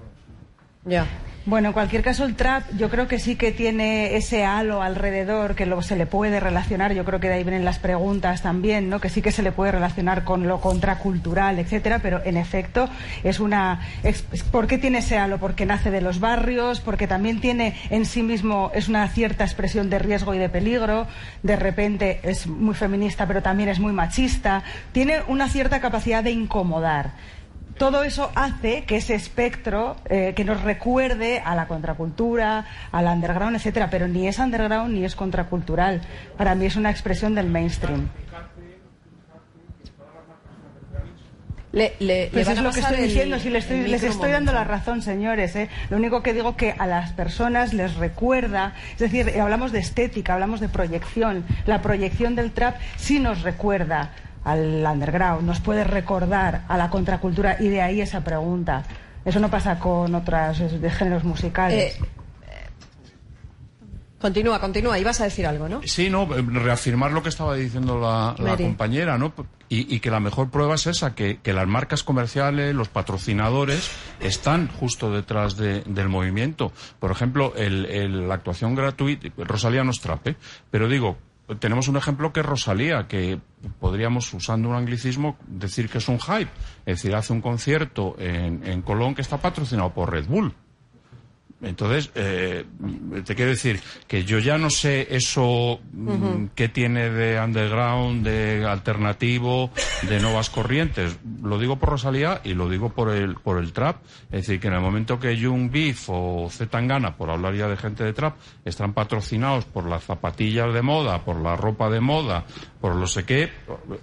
Ya. 0.86 1.06
Bueno, 1.48 1.68
en 1.68 1.74
cualquier 1.74 2.02
caso, 2.02 2.26
el 2.26 2.36
trap 2.36 2.64
yo 2.76 2.90
creo 2.90 3.08
que 3.08 3.20
sí 3.20 3.36
que 3.36 3.52
tiene 3.52 4.16
ese 4.16 4.46
halo 4.46 4.82
alrededor 4.82 5.54
que 5.54 5.68
luego 5.68 5.84
se 5.84 5.96
le 5.96 6.08
puede 6.08 6.40
relacionar. 6.40 6.94
Yo 6.94 7.06
creo 7.06 7.20
que 7.20 7.28
de 7.28 7.36
ahí 7.36 7.44
vienen 7.44 7.66
las 7.66 7.78
preguntas 7.78 8.42
también, 8.42 8.90
¿no? 8.90 9.00
Que 9.00 9.10
sí 9.10 9.22
que 9.22 9.32
se 9.32 9.44
le 9.44 9.52
puede 9.52 9.72
relacionar 9.72 10.24
con 10.24 10.48
lo 10.48 10.60
contracultural, 10.60 11.60
etcétera, 11.60 12.00
pero 12.00 12.20
en 12.26 12.38
efecto 12.38 12.90
es 13.24 13.40
una. 13.40 13.82
¿Por 14.52 14.66
qué 14.66 14.80
tiene 14.80 15.00
ese 15.00 15.20
halo? 15.20 15.38
Porque 15.38 15.68
nace 15.68 15.92
de 15.92 16.02
los 16.02 16.20
barrios, 16.20 16.82
porque 16.82 17.06
también 17.06 17.40
tiene 17.40 17.76
en 17.92 18.06
sí 18.06 18.24
mismo 18.24 18.72
es 18.74 18.88
una 18.90 19.08
cierta 19.08 19.44
expresión 19.44 19.92
de 19.92 20.00
riesgo 20.00 20.34
y 20.34 20.40
de 20.40 20.50
peligro. 20.50 21.06
De 21.44 21.56
repente 21.56 22.22
es 22.24 22.48
muy 22.48 22.74
feminista, 22.74 23.28
pero 23.28 23.44
también 23.44 23.70
es 23.70 23.80
muy 23.80 23.94
machista. 23.94 24.64
Tiene 24.94 25.22
una 25.28 25.48
cierta 25.48 25.80
capacidad 25.80 26.24
de 26.24 26.32
incomodar 26.32 27.12
todo 27.78 28.04
eso 28.04 28.32
hace 28.36 28.84
que 28.86 28.98
ese 28.98 29.16
espectro 29.16 29.98
eh, 30.06 30.34
que 30.36 30.44
nos 30.46 30.62
recuerde 30.62 31.40
a 31.44 31.56
la 31.56 31.68
contracultura, 31.68 32.66
al 32.92 33.06
underground, 33.06 33.56
etcétera, 33.58 33.90
pero 33.90 34.08
ni 34.08 34.28
es 34.28 34.40
underground 34.40 34.94
ni 34.94 35.04
es 35.06 35.16
contracultural. 35.16 36.02
Para 36.38 36.56
mí 36.56 36.66
es 36.66 36.76
una 36.76 36.90
expresión 36.92 37.36
del 37.36 37.48
mainstream. 37.50 38.08
Le, 41.72 41.94
le, 42.00 42.30
Pues 42.32 42.48
le 42.48 42.54
es 42.54 42.62
lo 42.62 42.72
que 42.72 42.80
estoy 42.80 42.96
el- 43.00 43.04
diciendo, 43.10 43.38
si 43.38 43.50
les 43.50 43.64
estoy, 43.70 43.86
les 43.86 44.20
dando 44.32 44.54
la 44.54 44.64
razón, 44.64 45.02
señores. 45.02 45.58
¿eh? 45.58 45.68
Lo 45.90 45.98
único 45.98 46.24
que 46.24 46.34
digo 46.34 46.56
que 46.56 46.74
a 46.78 46.88
las 46.88 47.12
personas 47.12 47.74
les 47.74 47.96
recuerda, 47.96 48.74
es 48.94 49.00
decir, 49.00 49.30
hablamos 49.42 49.74
de 49.74 49.80
estética, 49.80 50.36
hablamos 50.36 50.62
de 50.62 50.70
proyección. 50.70 51.44
La 51.66 51.82
proyección 51.82 52.36
del 52.36 52.52
trap 52.54 52.78
sí 52.96 53.20
nos 53.20 53.42
recuerda 53.42 54.12
al 54.46 54.86
underground, 54.90 55.46
nos 55.46 55.60
puede 55.60 55.84
recordar 55.84 56.64
a 56.70 56.78
la 56.78 56.90
contracultura 56.90 57.58
y 57.60 57.68
de 57.68 57.82
ahí 57.82 58.00
esa 58.00 58.24
pregunta. 58.24 58.84
Eso 59.26 59.40
no 59.42 59.50
pasa 59.50 59.78
con 59.80 60.16
otros 60.16 60.60
eh, 60.62 60.70
de 60.80 60.90
géneros 60.92 61.24
musicales. 61.26 61.96
Eh, 62.00 62.00
Continúa, 64.20 64.60
continúa. 64.60 64.98
Ibas 64.98 65.22
a 65.22 65.26
decir 65.26 65.46
algo, 65.46 65.68
¿no? 65.70 65.82
Sí, 65.84 66.10
no, 66.10 66.24
eh, 66.36 66.42
reafirmar 66.48 67.12
lo 67.12 67.22
que 67.22 67.30
estaba 67.30 67.54
diciendo 67.54 68.00
la, 68.00 68.34
compañera, 68.58 69.18
¿no? 69.20 69.34
Y, 69.70 69.94
y 69.94 70.00
que 70.00 70.10
la 70.10 70.20
mejor 70.20 70.50
prueba 70.50 70.76
es 70.76 70.88
esa, 70.88 71.14
que, 71.14 71.40
que 71.44 71.54
las 71.54 71.68
marcas 71.68 72.02
comerciales, 72.04 72.74
los 72.74 72.88
patrocinadores, 72.88 73.92
están 74.22 74.68
justo 74.70 75.12
detrás 75.12 75.58
de- 75.58 75.82
del 75.82 76.08
movimiento. 76.10 76.72
Por 77.00 77.12
ejemplo, 77.12 77.54
el- 77.56 77.86
el- 77.88 78.28
la 78.28 78.36
actuación 78.36 78.74
gratuita, 78.74 79.28
Rosalía 79.38 79.84
no 79.84 79.92
es 79.92 80.00
trap, 80.02 80.28
¿eh? 80.28 80.36
pero 80.72 80.88
digo, 80.88 81.18
tenemos 81.60 81.88
un 81.88 81.98
ejemplo 81.98 82.34
que 82.34 82.40
es 82.40 82.46
Rosalía, 82.46 83.08
que 83.08 83.40
podríamos, 83.80 84.34
usando 84.34 84.70
un 84.70 84.76
anglicismo, 84.76 85.38
decir 85.48 85.90
que 85.90 86.00
es 86.00 86.08
un 86.08 86.20
hype. 86.20 86.50
Es 86.86 86.98
decir, 87.02 87.16
hace 87.16 87.34
un 87.34 87.42
concierto 87.42 88.16
en, 88.18 88.66
en 88.66 88.82
Colón 88.82 89.16
que 89.16 89.22
está 89.22 89.38
patrocinado 89.38 89.94
por 89.94 90.12
Red 90.12 90.28
Bull. 90.28 90.54
Entonces, 91.66 92.12
eh, 92.16 92.64
te 93.26 93.36
quiero 93.36 93.52
decir 93.52 93.82
que 94.08 94.24
yo 94.24 94.40
ya 94.40 94.58
no 94.58 94.70
sé 94.70 95.08
eso 95.10 95.80
mm, 95.94 96.08
Ujú. 96.10 96.50
que 96.56 96.70
tiene 96.70 97.10
de 97.10 97.40
underground, 97.40 98.24
de 98.26 98.66
alternativo, 98.66 99.72
de 100.08 100.20
nuevas 100.20 100.50
corrientes. 100.50 101.18
Lo 101.42 101.58
digo 101.60 101.78
por 101.78 101.90
Rosalía 101.90 102.42
y 102.44 102.54
lo 102.54 102.70
digo 102.70 102.90
por 102.90 103.10
el, 103.10 103.36
por 103.36 103.58
el 103.58 103.74
trap. 103.74 103.98
Es 104.32 104.42
decir, 104.48 104.60
que 104.60 104.68
en 104.68 104.74
el 104.76 104.82
momento 104.82 105.20
que 105.20 105.36
Young 105.38 105.72
Beef 105.72 106.10
o 106.10 106.48
Z 106.50 106.70
Tangana, 106.70 107.16
por 107.18 107.30
hablar 107.30 107.56
ya 107.56 107.68
de 107.68 107.78
gente 107.78 108.04
de 108.04 108.14
trap, 108.14 108.36
están 108.64 108.94
patrocinados 108.94 109.66
por 109.66 109.88
las 109.88 110.04
zapatillas 110.04 110.74
de 110.74 110.82
moda, 110.82 111.24
por 111.26 111.42
la 111.42 111.56
ropa 111.56 111.90
de 111.90 112.00
moda, 112.00 112.46
por 112.86 112.96
lo 112.96 113.08
sé 113.08 113.24
qué, 113.24 113.50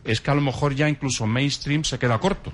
es 0.04 0.20
que 0.20 0.30
a 0.32 0.34
lo 0.34 0.40
mejor 0.40 0.74
ya 0.74 0.88
incluso 0.88 1.24
mainstream 1.24 1.84
se 1.84 2.00
queda 2.00 2.18
corto. 2.18 2.52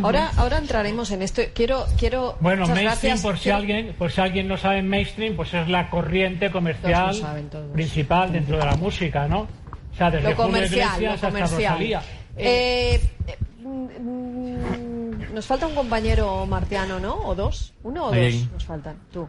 Ahora, 0.00 0.30
ahora 0.36 0.58
entraremos 0.58 1.10
en 1.10 1.22
esto. 1.22 1.42
Quiero, 1.54 1.86
quiero. 1.98 2.36
Bueno, 2.38 2.66
mainstream, 2.68 2.84
gracias. 2.92 3.20
por 3.22 3.36
si 3.36 3.42
Quiero- 3.42 3.58
alguien, 3.58 3.94
por 3.98 4.12
si 4.12 4.20
alguien 4.20 4.46
no 4.46 4.56
sabe 4.58 4.80
mainstream, 4.84 5.34
pues 5.34 5.52
es 5.54 5.68
la 5.68 5.90
corriente 5.90 6.52
comercial 6.52 7.06
Todos 7.06 7.18
lo 7.20 7.26
saben, 7.26 7.50
todos. 7.50 7.72
principal 7.72 8.30
dentro 8.30 8.58
de 8.58 8.64
la 8.64 8.76
música, 8.76 9.26
¿no? 9.26 9.40
O 9.40 9.96
sea, 9.96 10.08
desde 10.08 10.30
Lo 10.30 10.36
Julio 10.36 10.52
comercial, 10.52 10.88
Iglesias 10.94 11.02
lo 11.02 11.10
hasta 11.14 11.28
comercial. 11.30 11.72
Rosalía. 11.72 12.02
Eh, 12.36 13.00
eh, 13.26 13.36
mm, 13.64 15.34
nos 15.34 15.46
falta 15.46 15.66
un 15.66 15.74
compañero 15.74 16.46
martiano, 16.46 17.00
¿no? 17.00 17.16
¿O 17.26 17.34
dos? 17.34 17.74
¿Uno 17.82 18.04
o 18.04 18.06
dos? 18.10 18.16
ahí. 18.16 18.48
Nos 18.52 18.64
faltan. 18.64 18.94
Tú. 19.12 19.28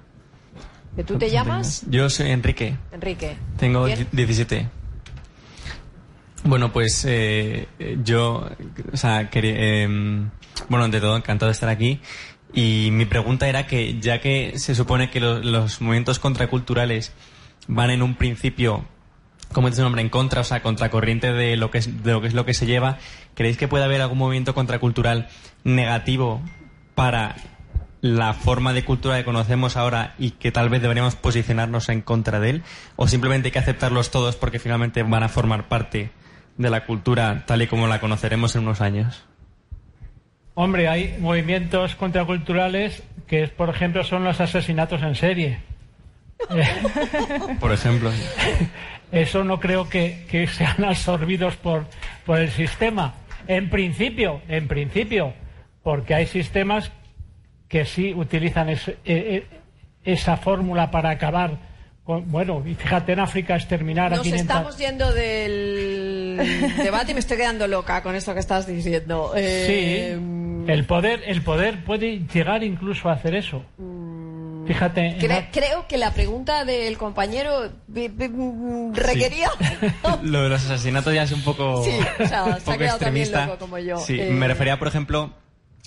¿Que 0.96 1.04
tú 1.04 1.18
te 1.18 1.32
llamas? 1.32 1.84
Yo 1.90 2.08
soy 2.12 2.30
Enrique, 2.30 2.76
Enrique. 2.92 3.36
tengo 3.58 3.86
Bien. 3.86 4.08
17. 4.12 4.68
Bueno, 6.44 6.72
pues 6.72 7.04
eh, 7.08 7.68
yo, 8.04 8.50
o 8.94 8.98
sea, 8.98 9.30
quería, 9.30 9.84
em, 9.84 10.30
bueno, 10.70 10.86
ante 10.86 11.00
todo, 11.02 11.18
encantado 11.18 11.50
de 11.50 11.54
estar 11.54 11.70
aquí. 11.70 12.00
Y 12.54 12.90
mi 12.92 13.06
pregunta 13.06 13.50
era 13.50 13.68
que, 13.68 14.00
ya 14.00 14.22
que 14.22 14.54
se 14.58 14.74
supone 14.76 15.10
que 15.10 15.20
lo- 15.20 15.40
los 15.40 15.82
movimientos 15.82 16.20
contraculturales 16.20 17.12
van 17.68 17.90
en 17.90 18.02
un 18.02 18.16
principio, 18.16 18.86
como 19.52 19.68
dice 19.68 19.78
su 19.78 19.84
nombre, 19.84 20.02
en 20.02 20.10
contra, 20.10 20.42
o 20.42 20.44
sea, 20.46 20.62
contracorriente 20.62 21.34
de 21.34 21.58
lo 21.58 21.70
que 21.72 21.80
es, 21.80 22.04
de 22.04 22.12
lo 22.14 22.22
que 22.22 22.28
es 22.28 22.34
lo 22.34 22.46
que 22.46 22.54
se 22.54 22.66
lleva, 22.66 22.98
¿creéis 23.36 23.58
que 23.58 23.68
puede 23.68 23.84
haber 23.84 24.02
algún 24.02 24.18
movimiento 24.20 24.54
contracultural 24.56 25.28
negativo 25.66 26.42
para 26.96 27.36
la 28.00 28.34
forma 28.34 28.72
de 28.74 28.86
cultura 28.86 29.18
que 29.18 29.26
conocemos 29.26 29.76
ahora 29.76 30.16
y 30.18 30.32
que 30.32 30.52
tal 30.52 30.70
vez 30.70 30.82
deberíamos 30.82 31.16
posicionarnos 31.16 31.90
en 31.90 32.02
contra 32.02 32.40
de 32.40 32.52
él? 32.52 32.64
¿O 32.96 33.08
simplemente 33.10 33.50
hay 33.50 33.52
que 33.52 33.60
aceptarlos 33.60 34.12
todos 34.12 34.38
porque 34.38 34.60
finalmente 34.60 35.04
van 35.04 35.24
a 35.24 35.30
formar 35.30 35.68
parte 35.68 36.12
de 36.58 36.70
la 36.70 36.86
cultura 36.86 37.44
tal 37.46 37.62
y 37.62 37.68
como 37.68 37.88
la 37.88 38.00
conoceremos 38.00 38.56
en 38.56 38.64
unos 38.64 38.82
años? 38.82 39.24
Hombre, 40.56 40.88
hay 40.88 41.16
movimientos 41.20 41.96
contraculturales 41.96 43.04
que, 43.28 43.48
por 43.48 43.70
ejemplo, 43.70 44.04
son 44.04 44.24
los 44.24 44.42
asesinatos 44.42 45.04
en 45.04 45.16
serie. 45.16 45.60
Por 47.60 47.72
ejemplo. 47.72 48.12
Eso 49.12 49.44
no 49.44 49.60
creo 49.60 49.88
que, 49.90 50.26
que 50.30 50.48
sean 50.48 50.84
absorbidos 50.84 51.56
por, 51.58 51.86
por 52.26 52.40
el 52.40 52.50
sistema. 52.50 53.14
En 53.48 53.70
principio, 53.70 54.42
en 54.50 54.68
principio, 54.68 55.34
porque 55.84 56.14
hay 56.16 56.26
sistemas 56.26 56.92
que 57.70 57.86
sí 57.86 58.14
utilizan 58.14 58.70
ese- 58.70 58.98
e- 59.06 59.46
e- 60.04 60.12
esa 60.12 60.38
fórmula 60.38 60.92
para 60.92 61.10
acabar 61.12 61.58
bueno, 62.08 62.64
y 62.66 62.74
fíjate 62.74 63.12
en 63.12 63.20
África 63.20 63.56
exterminar 63.56 64.14
a 64.14 64.16
Nos 64.18 64.24
500 64.24 64.42
estamos 64.56 64.78
yendo 64.78 65.12
del 65.14 66.38
debate 66.78 67.12
y 67.12 67.14
me 67.14 67.20
estoy 67.20 67.38
quedando 67.38 67.68
loca 67.68 68.02
con 68.02 68.16
esto 68.16 68.34
que 68.34 68.40
estás 68.40 68.66
diciendo. 68.68 69.34
Eh, 69.36 70.16
Sí, 70.18 70.72
el 70.72 70.86
poder, 70.86 71.22
el 71.28 71.42
poder 71.42 71.84
puede 71.84 72.22
llegar 72.34 72.64
incluso 72.64 73.10
a 73.10 73.14
hacer 73.14 73.36
eso. 73.36 73.64
Fíjate, 74.68 75.18
cre- 75.18 75.28
la- 75.30 75.50
creo 75.52 75.88
que 75.88 75.98
la 75.98 76.12
pregunta 76.14 76.66
del 76.66 76.98
compañero 76.98 77.72
mm, 77.88 78.94
requería. 78.96 79.50
Lo 80.24 80.44
de 80.44 80.50
los 80.50 80.70
asesinatos 80.70 81.14
ya 81.14 81.24
es 81.24 81.32
un 81.32 81.42
poco, 81.42 81.84
Sí, 81.86 81.92
o 82.22 82.28
sea, 82.28 82.44
un 82.46 82.54
se 82.56 82.60
ha 82.60 82.64
poco 82.66 82.78
quedado 82.78 82.98
también 83.00 83.24
extremista. 83.24 83.46
loco 83.46 83.58
como 83.60 83.78
yo. 83.80 83.98
Sí, 83.98 84.20
Eh, 84.20 84.30
me 84.30 84.46
refería, 84.48 84.78
por 84.78 84.90
ejemplo, 84.90 85.32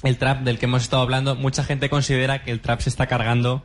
el 0.03 0.17
trap 0.17 0.41
del 0.45 0.59
que 0.59 0.65
hemos 0.65 0.83
estado 0.83 1.03
hablando. 1.03 1.37
Mucha 1.37 1.63
gente 1.63 1.91
considera 1.91 2.43
que 2.43 2.51
el 2.51 2.61
trap 2.61 2.81
se 2.81 2.89
está 2.89 3.07
cargando 3.07 3.63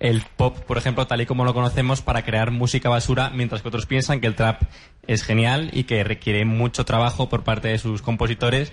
el 0.00 0.22
pop, 0.36 0.58
por 0.58 0.78
ejemplo, 0.78 1.06
tal 1.06 1.20
y 1.20 1.26
como 1.26 1.44
lo 1.44 1.54
conocemos, 1.54 2.02
para 2.02 2.24
crear 2.24 2.50
música 2.50 2.88
basura, 2.88 3.30
mientras 3.30 3.62
que 3.62 3.68
otros 3.68 3.86
piensan 3.86 4.20
que 4.20 4.26
el 4.26 4.34
trap 4.34 4.62
es 5.06 5.22
genial 5.22 5.70
y 5.72 5.84
que 5.84 6.04
requiere 6.04 6.44
mucho 6.44 6.84
trabajo 6.84 7.28
por 7.28 7.44
parte 7.44 7.68
de 7.68 7.78
sus 7.78 8.02
compositores. 8.02 8.72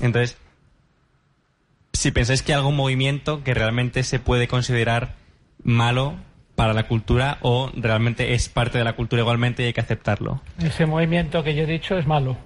Entonces, 0.00 0.38
si 1.92 2.10
pensáis 2.10 2.42
que 2.42 2.52
hay 2.52 2.58
algún 2.58 2.76
movimiento 2.76 3.44
que 3.44 3.54
realmente 3.54 4.02
se 4.02 4.18
puede 4.18 4.48
considerar 4.48 5.14
malo 5.62 6.16
para 6.54 6.74
la 6.74 6.86
cultura 6.86 7.38
o 7.42 7.70
realmente 7.74 8.34
es 8.34 8.48
parte 8.48 8.78
de 8.78 8.84
la 8.84 8.94
cultura 8.94 9.22
igualmente 9.22 9.62
y 9.62 9.66
hay 9.66 9.72
que 9.72 9.80
aceptarlo. 9.80 10.40
ese 10.58 10.86
movimiento 10.86 11.42
que 11.42 11.54
yo 11.54 11.64
he 11.64 11.66
dicho 11.66 11.96
es 11.96 12.06
malo. 12.06 12.36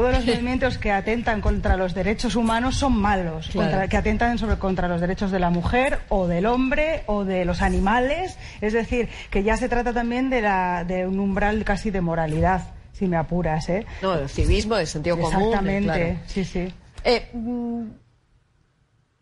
Todos 0.00 0.12
los 0.12 0.26
movimientos 0.26 0.78
que 0.78 0.92
atentan 0.92 1.40
contra 1.40 1.76
los 1.76 1.92
derechos 1.94 2.36
humanos 2.36 2.76
son 2.76 2.96
malos, 2.96 3.48
Claro. 3.48 3.70
contra- 3.70 3.88
que 3.88 3.96
atentan 3.96 4.38
sobre 4.38 4.56
contra 4.56 4.86
los 4.88 5.00
derechos 5.00 5.30
de 5.30 5.38
la 5.40 5.50
mujer 5.50 6.00
o 6.08 6.26
del 6.26 6.46
hombre 6.46 7.02
o 7.06 7.24
de 7.24 7.44
los 7.44 7.62
animales. 7.62 8.36
Es 8.60 8.72
decir, 8.72 9.08
que 9.30 9.42
ya 9.42 9.56
se 9.56 9.68
trata 9.68 9.92
también 9.92 10.30
de, 10.30 10.42
la, 10.42 10.84
de 10.84 11.06
un 11.06 11.18
umbral 11.18 11.64
casi 11.64 11.90
de 11.90 12.00
moralidad, 12.00 12.62
si 12.92 13.06
me 13.06 13.16
apuras, 13.16 13.68
¿eh? 13.68 13.86
No, 14.02 14.14
el 14.14 14.28
civismo, 14.28 14.76
el 14.76 14.86
sentido 14.86 15.16
común. 15.18 15.32
Exactamente, 15.34 15.84
claro. 15.92 16.16
sí, 16.26 16.44
sí. 16.44 16.72
Eh, 17.04 17.28
mm, 17.32 17.82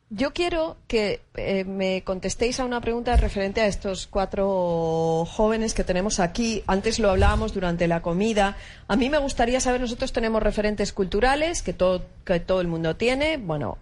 yo 0.08 0.32
quiero 0.32 0.76
que 0.86 1.20
eh, 1.34 1.64
me 1.64 2.04
contestéis 2.04 2.60
a 2.60 2.64
una 2.64 2.80
pregunta 2.80 3.16
referente 3.16 3.60
a 3.60 3.66
estos 3.66 4.06
cuatro 4.06 5.24
jóvenes 5.28 5.74
que 5.74 5.82
tenemos 5.82 6.20
aquí. 6.20 6.62
Antes 6.68 7.00
lo 7.00 7.10
hablábamos 7.10 7.52
durante 7.52 7.88
la 7.88 8.02
comida. 8.02 8.56
A 8.86 8.94
mí 8.94 9.10
me 9.10 9.18
gustaría 9.18 9.58
saber, 9.58 9.80
nosotros 9.80 10.12
tenemos 10.12 10.42
referentes 10.42 10.92
culturales 10.92 11.62
que 11.62 11.72
todo, 11.72 12.04
que 12.24 12.38
todo 12.38 12.60
el 12.60 12.68
mundo 12.68 12.94
tiene, 12.94 13.36
bueno, 13.36 13.78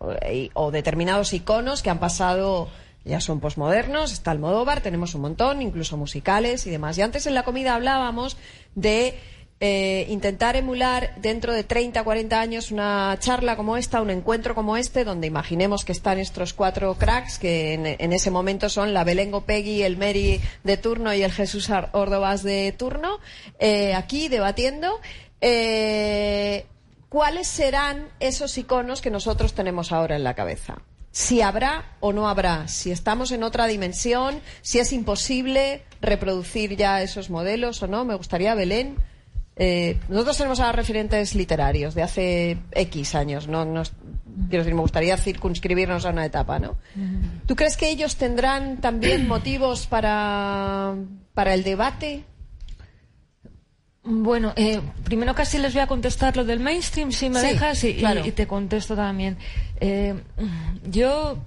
o 0.55 0.71
determinados 0.71 1.35
iconos 1.35 1.83
que 1.83 1.91
han 1.91 2.01
pasado, 2.01 2.69
ya 3.05 3.21
son 3.21 3.41
posmodernos, 3.41 4.11
está 4.11 4.31
Almodóvar, 4.31 4.81
tenemos 4.81 5.15
un 5.15 5.21
montón, 5.21 5.61
incluso 5.61 5.99
musicales 5.99 6.67
y 6.67 6.71
demás. 6.71 6.97
Y 6.97 7.03
antes 7.03 7.27
en 7.27 7.35
la 7.35 7.43
comida 7.43 7.75
hablábamos 7.75 8.39
de 8.75 9.19
eh, 9.61 10.07
intentar 10.09 10.57
emular 10.57 11.15
dentro 11.17 11.53
de 11.53 11.65
30, 11.65 12.03
40 12.03 12.41
años 12.41 12.71
una 12.71 13.17
charla 13.21 13.57
como 13.57 13.77
esta, 13.77 14.03
un 14.03 14.11
encuentro 14.11 14.55
como 14.55 14.77
este, 14.77 15.05
donde 15.05 15.27
imaginemos 15.27 15.85
que 15.85 15.93
están 15.93 16.19
estos 16.19 16.53
cuatro 16.53 16.95
cracks, 16.97 17.39
que 17.39 17.75
en, 17.75 18.13
ese 18.13 18.31
momento 18.31 18.69
son 18.69 18.93
la 18.93 19.05
Belengo 19.05 19.43
Peggy, 19.43 19.83
el 19.83 19.97
Mary 19.97 20.41
de 20.65 20.77
turno 20.77 21.15
y 21.15 21.23
el 21.23 21.33
Jesús 21.33 21.71
Ordovás 21.93 22.43
de 22.43 22.73
turno, 22.73 23.21
eh, 23.59 23.95
aquí 23.95 24.29
debatiendo. 24.29 25.01
eh, 25.41 26.67
¿Cuáles 27.09 27.47
serán 27.47 28.09
esos 28.19 28.59
iconos 28.59 29.01
que 29.01 29.09
nosotros 29.09 29.55
tenemos 29.55 29.93
ahora 29.93 30.17
en 30.17 30.25
la 30.25 30.35
cabeza? 30.35 30.83
Si 31.13 31.43
habrá 31.43 31.97
o 32.01 32.13
no 32.13 32.29
habrá, 32.29 32.67
si 32.67 32.91
estamos 32.91 33.31
en 33.31 33.45
otra 33.45 33.69
dimensión, 33.69 34.41
si 34.63 34.81
es 34.81 34.93
imposible 34.93 35.85
reproducir 36.01 36.77
ya 36.77 37.03
esos 37.03 37.31
modelos 37.31 37.81
o 37.85 37.87
no. 37.87 38.05
Me 38.05 38.17
gustaría, 38.17 38.57
Belén, 38.57 38.97
eh, 39.57 39.99
nosotros 40.09 40.37
tenemos 40.37 40.61
ahora 40.61 40.73
referentes 40.73 41.35
literarios 41.35 41.95
de 41.95 42.03
hace 42.03 42.59
X 42.73 43.15
años, 43.15 43.47
no, 43.49 43.65
quiero 44.49 44.65
decir, 44.65 44.75
me 44.75 44.81
gustaría 44.81 45.17
circunscribirnos 45.17 46.05
a 46.07 46.11
una 46.11 46.25
etapa, 46.27 46.59
¿no? 46.59 46.77
¿Tú 47.47 47.55
crees 47.55 47.77
que 47.77 47.89
ellos 47.91 48.17
tendrán 48.17 48.79
también 48.81 49.29
motivos 49.29 49.87
para, 49.87 50.95
para 51.35 51.55
el 51.55 51.63
debate? 51.63 52.25
Bueno, 54.07 54.53
eh, 54.57 54.81
primero 55.05 55.35
casi 55.35 55.59
les 55.59 55.73
voy 55.73 55.81
a 55.81 55.87
contestar 55.87 56.37
lo 56.37 56.45
del 56.45 56.61
mainstream, 56.61 57.11
si 57.11 57.31
me 57.31 57.41
Sí, 57.41 57.47
dejas, 57.47 57.83
y, 57.85 57.89
y- 57.89 57.95
claro. 57.97 58.21
y 58.27 58.33
te 58.33 58.47
contesto 58.47 58.95
también. 58.95 59.39
Eh, 59.81 60.15
yo, 60.91 61.39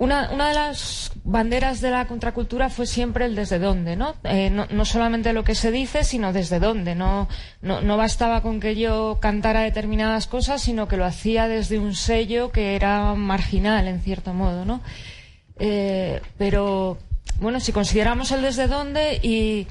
una, 0.00 0.30
una 0.30 0.48
de 0.48 0.54
las 0.54 1.12
banderas 1.24 1.82
de 1.82 1.90
la 1.90 2.06
contracultura 2.06 2.70
fue 2.70 2.86
siempre 2.86 3.26
el 3.26 3.34
desde 3.34 3.58
dónde, 3.58 3.96
¿no? 3.96 4.14
Eh, 4.24 4.48
no, 4.48 4.66
no 4.70 4.86
solamente 4.86 5.34
lo 5.34 5.44
que 5.44 5.54
se 5.54 5.70
dice, 5.70 6.04
sino 6.04 6.32
desde 6.32 6.58
dónde. 6.58 6.94
No, 6.94 7.28
no, 7.60 7.82
no 7.82 7.98
bastaba 7.98 8.40
con 8.40 8.60
que 8.60 8.76
yo 8.76 9.18
cantara 9.20 9.60
determinadas 9.60 10.26
cosas, 10.26 10.62
sino 10.62 10.88
que 10.88 10.96
lo 10.96 11.04
hacía 11.04 11.48
desde 11.48 11.78
un 11.78 11.94
sello 11.94 12.50
que 12.50 12.76
era 12.76 13.14
marginal, 13.14 13.88
en 13.88 14.00
cierto 14.00 14.32
modo, 14.32 14.64
¿no? 14.64 14.80
Eh, 15.58 16.22
pero, 16.38 16.96
bueno, 17.38 17.60
si 17.60 17.70
consideramos 17.70 18.32
el 18.32 18.40
desde 18.40 18.68
dónde 18.68 19.20
y, 19.22 19.66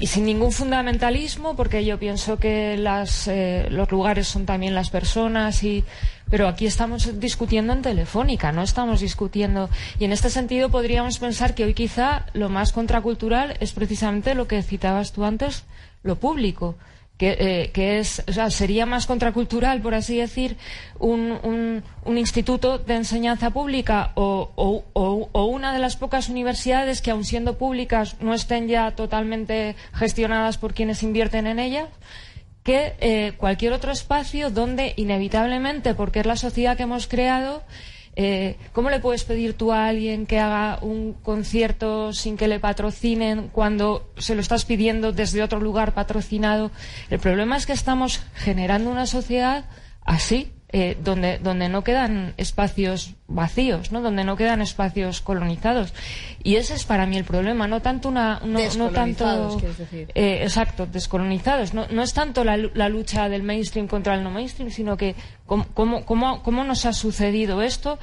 y 0.00 0.06
sin 0.06 0.24
ningún 0.24 0.50
fundamentalismo, 0.50 1.54
porque 1.54 1.84
yo 1.84 1.98
pienso 1.98 2.38
que 2.38 2.78
las, 2.78 3.28
eh, 3.28 3.66
los 3.70 3.90
lugares 3.90 4.26
son 4.26 4.46
también 4.46 4.74
las 4.74 4.88
personas, 4.88 5.62
y, 5.62 5.84
pero 6.30 6.48
aquí 6.48 6.64
estamos 6.64 7.20
discutiendo 7.20 7.74
en 7.74 7.82
telefónica, 7.82 8.50
no 8.50 8.62
estamos 8.62 9.00
discutiendo. 9.00 9.68
Y 9.98 10.06
en 10.06 10.12
este 10.12 10.30
sentido 10.30 10.70
podríamos 10.70 11.18
pensar 11.18 11.54
que 11.54 11.64
hoy 11.64 11.74
quizá 11.74 12.24
lo 12.32 12.48
más 12.48 12.72
contracultural 12.72 13.58
es 13.60 13.72
precisamente 13.72 14.34
lo 14.34 14.48
que 14.48 14.62
citabas 14.62 15.12
tú 15.12 15.24
antes, 15.24 15.64
lo 16.02 16.16
público. 16.16 16.76
Que, 17.20 17.36
eh, 17.38 17.70
que 17.70 17.98
es, 17.98 18.22
o 18.26 18.32
sea, 18.32 18.48
sería 18.48 18.86
más 18.86 19.04
contracultural, 19.06 19.82
por 19.82 19.92
así 19.94 20.16
decir, 20.16 20.56
un, 20.98 21.82
un, 22.06 22.16
instituto 22.16 22.78
de 22.78 22.94
enseñanza 22.96 23.50
pública 23.50 24.12
o- 24.14 24.50
o 24.56 25.44
una 25.44 25.74
de 25.74 25.80
las 25.80 25.96
pocas 25.96 26.30
universidades 26.30 27.02
que, 27.02 27.10
aun 27.10 27.24
siendo 27.26 27.58
públicas, 27.58 28.16
no 28.20 28.32
estén 28.32 28.68
ya 28.68 28.92
totalmente 28.92 29.76
gestionadas 29.92 30.56
por 30.56 30.72
quienes 30.72 31.02
invierten 31.02 31.46
en 31.46 31.58
ellas, 31.58 31.88
que 32.62 32.94
eh, 33.00 33.32
cualquier 33.36 33.74
otro 33.74 33.92
espacio 33.92 34.48
donde, 34.48 34.94
inevitablemente, 34.96 35.94
porque 35.94 36.20
es 36.20 36.26
la 36.26 36.36
sociedad 36.36 36.74
que 36.78 36.84
hemos 36.84 37.06
creado, 37.06 37.62
eh, 38.16 38.56
¿Cómo 38.72 38.90
le 38.90 38.98
puedes 38.98 39.24
pedir 39.24 39.54
tú 39.54 39.72
a 39.72 39.86
alguien 39.86 40.26
que 40.26 40.40
haga 40.40 40.78
un 40.82 41.12
concierto 41.12 42.12
sin 42.12 42.36
que 42.36 42.48
le 42.48 42.58
patrocinen 42.58 43.48
cuando 43.48 44.12
se 44.16 44.34
lo 44.34 44.40
estás 44.40 44.64
pidiendo 44.64 45.12
desde 45.12 45.42
otro 45.42 45.60
lugar 45.60 45.94
patrocinado? 45.94 46.70
El 47.08 47.20
problema 47.20 47.56
es 47.56 47.66
que 47.66 47.72
estamos 47.72 48.20
generando 48.34 48.90
una 48.90 49.06
sociedad 49.06 49.66
así, 50.04 50.52
eh, 50.72 50.96
donde, 51.02 51.38
donde 51.38 51.68
no 51.68 51.82
quedan 51.82 52.32
espacios 52.36 53.14
vacíos, 53.26 53.90
¿no? 53.90 54.02
donde 54.02 54.22
no 54.22 54.36
quedan 54.36 54.62
espacios 54.62 55.20
colonizados. 55.20 55.92
Y 56.44 56.56
ese 56.56 56.74
es 56.74 56.84
para 56.84 57.06
mí 57.06 57.16
el 57.16 57.24
problema, 57.24 57.66
no 57.66 57.82
tanto 57.82 58.08
una. 58.08 58.38
No, 58.40 58.46
no 58.46 58.58
Descolonizados, 58.60 59.52
tanto, 59.52 59.58
quieres 59.58 59.78
decir. 59.78 60.08
eh, 60.14 60.40
exacto, 60.42 60.86
descolonizados. 60.86 61.74
No, 61.74 61.86
no 61.90 62.02
es 62.02 62.12
tanto 62.14 62.44
la, 62.44 62.56
lu- 62.56 62.70
la 62.74 62.88
lucha 62.88 63.28
del 63.28 63.42
mainstream 63.42 63.88
contra 63.88 64.14
el 64.14 64.22
no 64.22 64.30
mainstream, 64.30 64.70
sino 64.70 64.96
que 64.96 65.16
cómo, 65.46 65.66
cómo, 65.74 66.04
cómo, 66.04 66.42
cómo 66.42 66.62
nos 66.64 66.86
ha 66.86 66.92
sucedido 66.92 67.62
esto 67.62 67.98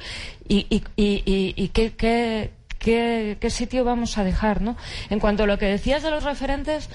y, 0.46 0.66
y, 0.68 0.82
y, 0.96 1.22
y- 1.24 1.54
y 1.56 1.68
qué, 1.68 1.92
qué, 1.94 2.50
qué, 2.78 3.38
qué 3.40 3.50
sitio 3.50 3.82
vamos 3.84 4.18
a 4.18 4.24
dejar. 4.24 4.60
¿no? 4.60 4.76
En 5.08 5.20
cuanto 5.20 5.44
a 5.44 5.46
lo 5.46 5.58
que 5.58 5.66
decías 5.66 6.02
de 6.02 6.10
los 6.10 6.22
referentes, 6.24 6.90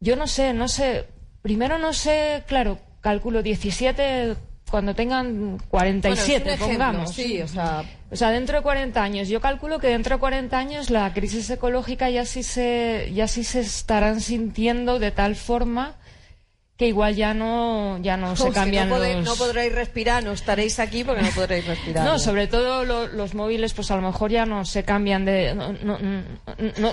yo 0.00 0.16
no 0.16 0.26
sé, 0.26 0.54
no 0.54 0.68
sé. 0.68 1.04
Primero 1.42 1.78
no 1.78 1.92
sé, 1.92 2.44
claro, 2.46 2.78
calculo 3.02 3.42
17 3.42 4.36
cuando 4.70 4.94
tengan 4.94 5.58
47, 5.68 6.40
Bueno, 6.40 6.54
ejemplo, 6.54 6.66
pongamos. 6.66 7.14
sí, 7.14 7.42
o 7.42 7.48
sea- 7.48 7.84
O 8.12 8.16
sea, 8.16 8.30
dentro 8.30 8.56
de 8.56 8.62
40 8.62 9.02
años. 9.02 9.28
Yo 9.28 9.40
calculo 9.40 9.78
que 9.78 9.86
dentro 9.88 10.16
de 10.16 10.20
40 10.20 10.58
años 10.58 10.90
la 10.90 11.12
crisis 11.12 11.48
ecológica 11.50 12.10
ya 12.10 12.24
sí 12.24 12.42
se, 12.42 13.10
ya 13.14 13.28
sí 13.28 13.44
se 13.44 13.60
estarán 13.60 14.20
sintiendo 14.20 14.98
de 14.98 15.10
tal 15.12 15.36
forma 15.36 15.94
que 16.76 16.88
igual 16.88 17.14
ya 17.14 17.34
no, 17.34 17.98
ya 18.00 18.16
no 18.16 18.34
se 18.36 18.50
cambian 18.52 18.88
no, 18.88 18.96
podéis- 18.96 19.16
los... 19.16 19.24
no 19.26 19.36
podréis 19.36 19.70
respirar, 19.74 20.24
no 20.24 20.32
estaréis 20.32 20.78
aquí 20.80 21.04
porque 21.04 21.20
no 21.20 21.28
podréis 21.28 21.66
respirar. 21.66 22.06
No, 22.06 22.18
sobre 22.18 22.46
todo 22.46 22.84
lo- 22.86 23.06
los 23.06 23.34
móviles, 23.34 23.74
pues 23.74 23.90
a 23.90 23.96
lo 23.96 24.02
mejor 24.02 24.30
ya 24.30 24.46
no 24.46 24.64
se 24.64 24.82
cambian 24.82 25.26
de. 25.26 25.54
No, 25.54 25.72
no, 25.74 25.98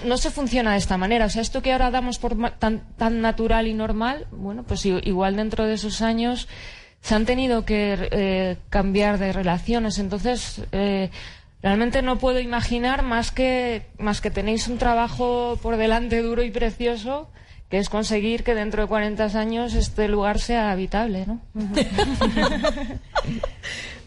no- 0.04 0.18
se 0.18 0.30
funciona 0.30 0.74
de 0.74 0.78
esta 0.78 0.98
manera. 0.98 1.26
O 1.26 1.30
sea, 1.30 1.42
esto 1.42 1.62
que 1.62 1.72
ahora 1.72 1.90
damos 1.90 2.20
por 2.20 2.36
tan, 2.60 2.82
tan 2.98 3.22
natural 3.22 3.66
y 3.68 3.74
normal, 3.74 4.28
bueno, 4.32 4.64
pues 4.64 4.86
igual 4.86 5.38
dentro 5.38 5.66
de 5.66 5.76
esos 5.76 6.02
años 6.02 6.50
se 7.02 7.16
han 7.16 7.26
tenido 7.26 7.66
que 7.66 8.10
eh, 8.12 8.58
cambiar 8.70 9.18
de 9.18 9.34
relaciones. 9.34 10.00
Entonces, 10.00 10.62
eh, 10.72 11.10
realmente 11.62 12.02
no 12.02 12.18
puedo 12.20 12.40
imaginar 12.40 13.04
más 13.04 13.32
que, 13.32 13.86
más 13.98 14.22
que 14.22 14.32
tenéis 14.32 14.68
un 14.68 14.78
trabajo 14.78 15.58
por 15.62 15.78
delante 15.78 16.22
duro 16.22 16.44
y 16.44 16.52
precioso 16.52 17.30
que 17.70 17.80
es 17.80 17.90
conseguir 17.90 18.44
que 18.44 18.56
dentro 18.56 18.82
de 18.82 18.88
40 18.88 19.26
años 19.38 19.74
este 19.74 20.08
lugar 20.08 20.40
sea 20.40 20.72
habitable, 20.72 21.26
¿no? 21.26 21.42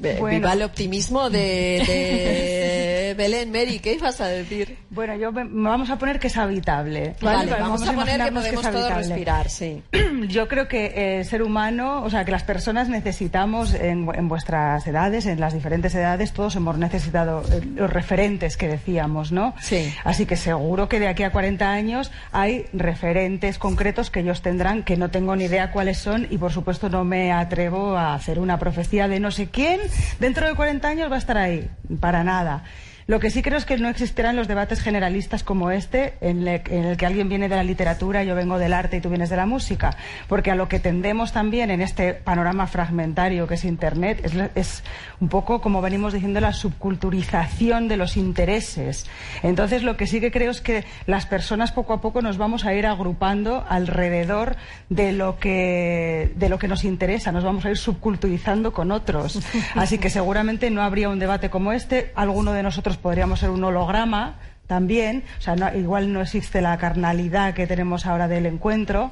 Bueno. 0.01 0.27
Viva 0.28 0.52
el 0.55 0.62
optimismo 0.62 1.28
de, 1.28 1.82
de 1.86 3.14
Belén, 3.16 3.51
Mary, 3.52 3.81
¿qué 3.81 3.94
ibas 3.94 4.20
a 4.20 4.28
decir? 4.28 4.78
Bueno, 4.90 5.14
yo 5.16 5.31
vamos 5.32 5.90
a 5.90 5.98
poner 5.98 6.18
que 6.18 6.28
es 6.28 6.36
habitable. 6.36 7.14
Vale, 7.20 7.52
vamos 7.52 7.86
a 7.86 7.93
poner 7.93 8.22
que 8.22 8.32
podemos 8.32 8.66
es 8.66 8.72
todos 8.72 8.94
respirar, 8.94 9.51
sí. 9.51 9.82
Yo 10.28 10.48
creo 10.48 10.68
que 10.68 10.86
eh, 10.86 11.18
el 11.20 11.24
ser 11.24 11.43
humano, 11.43 12.02
o 12.02 12.10
sea, 12.10 12.24
que 12.24 12.31
las 12.31 12.43
personas 12.44 12.89
necesitamos 12.89 13.74
en, 13.74 14.09
en 14.14 14.28
vuestras 14.28 14.86
edades, 14.86 15.27
en 15.27 15.40
las 15.40 15.55
diferentes 15.55 15.94
edades, 15.94 16.32
todos 16.32 16.56
hemos 16.56 16.78
necesitado 16.78 17.43
eh, 17.52 17.62
los 17.74 17.90
referentes 17.90 18.56
que 18.56 18.68
decíamos, 18.68 19.32
¿no? 19.32 19.55
Sí. 19.60 19.93
Así 20.05 20.27
que 20.27 20.36
seguro 20.36 20.89
que 20.89 21.01
de 21.01 21.09
aquí 21.09 21.22
a 21.22 21.31
40 21.31 21.70
años 21.70 22.10
hay 22.32 22.66
referentes 22.72 23.59
concretos 23.59 24.10
que 24.10 24.20
ellos 24.20 24.43
tendrán, 24.43 24.82
que 24.82 24.97
no 24.97 25.10
tengo 25.10 25.36
ni 25.36 25.44
idea 25.44 25.72
cuáles 25.72 25.98
son 25.98 26.27
y 26.31 26.39
por 26.39 26.52
supuesto 26.52 26.89
no 26.89 27.05
me 27.05 27.32
atrevo 27.32 27.97
a 27.97 28.14
hacer 28.14 28.39
una 28.39 28.59
profecía 28.59 29.09
de 29.09 29.20
no 29.20 29.31
sé 29.31 29.48
quién 29.48 29.81
dentro 30.19 30.47
de 30.49 30.55
40 30.55 30.89
años 30.89 31.11
va 31.11 31.17
a 31.17 31.19
estar 31.19 31.39
ahí, 31.39 31.71
para 32.01 32.25
nada. 32.25 32.65
Lo 33.11 33.19
que 33.19 33.28
sí 33.31 33.43
creo 33.43 33.59
es 33.59 33.65
que 33.66 33.77
no 33.77 33.89
existirán 33.89 34.37
los 34.37 34.47
debates 34.47 34.81
generalistas 34.81 35.43
como 35.43 35.73
este, 35.73 36.15
en, 36.20 36.45
le- 36.45 36.62
en 36.70 36.85
el 36.85 36.97
que 36.97 37.07
alguien 37.07 37.28
viene 37.28 37.49
de 37.49 37.57
la 37.57 37.65
literatura, 37.65 38.23
yo 38.23 38.37
vengo 38.37 38.57
del 38.57 38.73
arte 38.73 38.99
y 38.99 39.01
tú 39.01 39.09
vienes 39.09 39.31
de 39.31 39.37
la 39.37 39.47
música. 39.47 39.97
Porque 40.28 40.53
a 40.53 40.55
lo 40.55 40.69
que 40.69 40.78
tendemos 40.78 41.32
también 41.32 41.73
en 41.73 41.81
este 41.81 42.15
panorama 42.15 42.69
fragmentario 42.69 43.49
que 43.49 43.55
es 43.55 43.65
Internet 43.65 44.20
es, 44.23 44.32
es 44.55 44.85
un 45.19 45.28
poco, 45.28 45.61
como 45.61 45.82
venimos 45.82 46.12
diciendo, 46.12 46.39
la 46.39 46.53
subculturización 46.53 47.89
de 47.89 47.97
los 47.97 48.16
intereses. 48.16 49.07
Entonces, 49.43 49.82
lo 49.82 49.97
que 49.97 50.07
sí 50.07 50.20
que 50.20 50.31
creo 50.31 50.53
es 50.53 50.61
que 50.61 50.85
las 51.07 51.27
personas 51.27 51.73
poco 51.73 51.95
a 51.95 52.01
poco 52.01 52.23
nos 52.23 52.39
vamos 52.39 52.65
a 52.65 52.74
ir 52.74 52.87
agrupando 52.87 53.65
alrededor 53.69 54.55
de 54.89 55.11
lo 55.11 55.37
que, 55.41 56.31
de 56.37 56.49
lo 56.49 56.61
que 56.61 56.69
nos 56.69 56.85
interesa, 56.85 57.32
nos 57.32 57.43
vamos 57.43 57.65
a 57.65 57.70
ir 57.70 57.77
subculturizando 57.77 58.73
con 58.73 58.93
otros. 58.93 59.41
Así 59.74 59.99
que 59.99 60.11
seguramente 60.11 60.70
no 60.70 60.81
habría 60.82 61.09
un 61.09 61.19
debate 61.19 61.51
como 61.51 61.73
este. 61.73 62.12
Alguno 62.15 62.53
de 62.53 62.62
nosotros 62.62 62.99
podríamos 63.01 63.40
ser 63.40 63.51
un 63.51 63.64
holograma 63.64 64.36
también. 64.66 65.24
O 65.39 65.43
sea, 65.43 65.56
no- 65.56 65.74
igual 65.77 66.12
no 66.12 66.20
existe 66.22 66.60
la 66.60 66.78
carnalidad 66.78 67.55
que 67.55 67.66
tenemos 67.66 68.06
ahora 68.06 68.28
del 68.28 68.47
encuentro, 68.47 69.10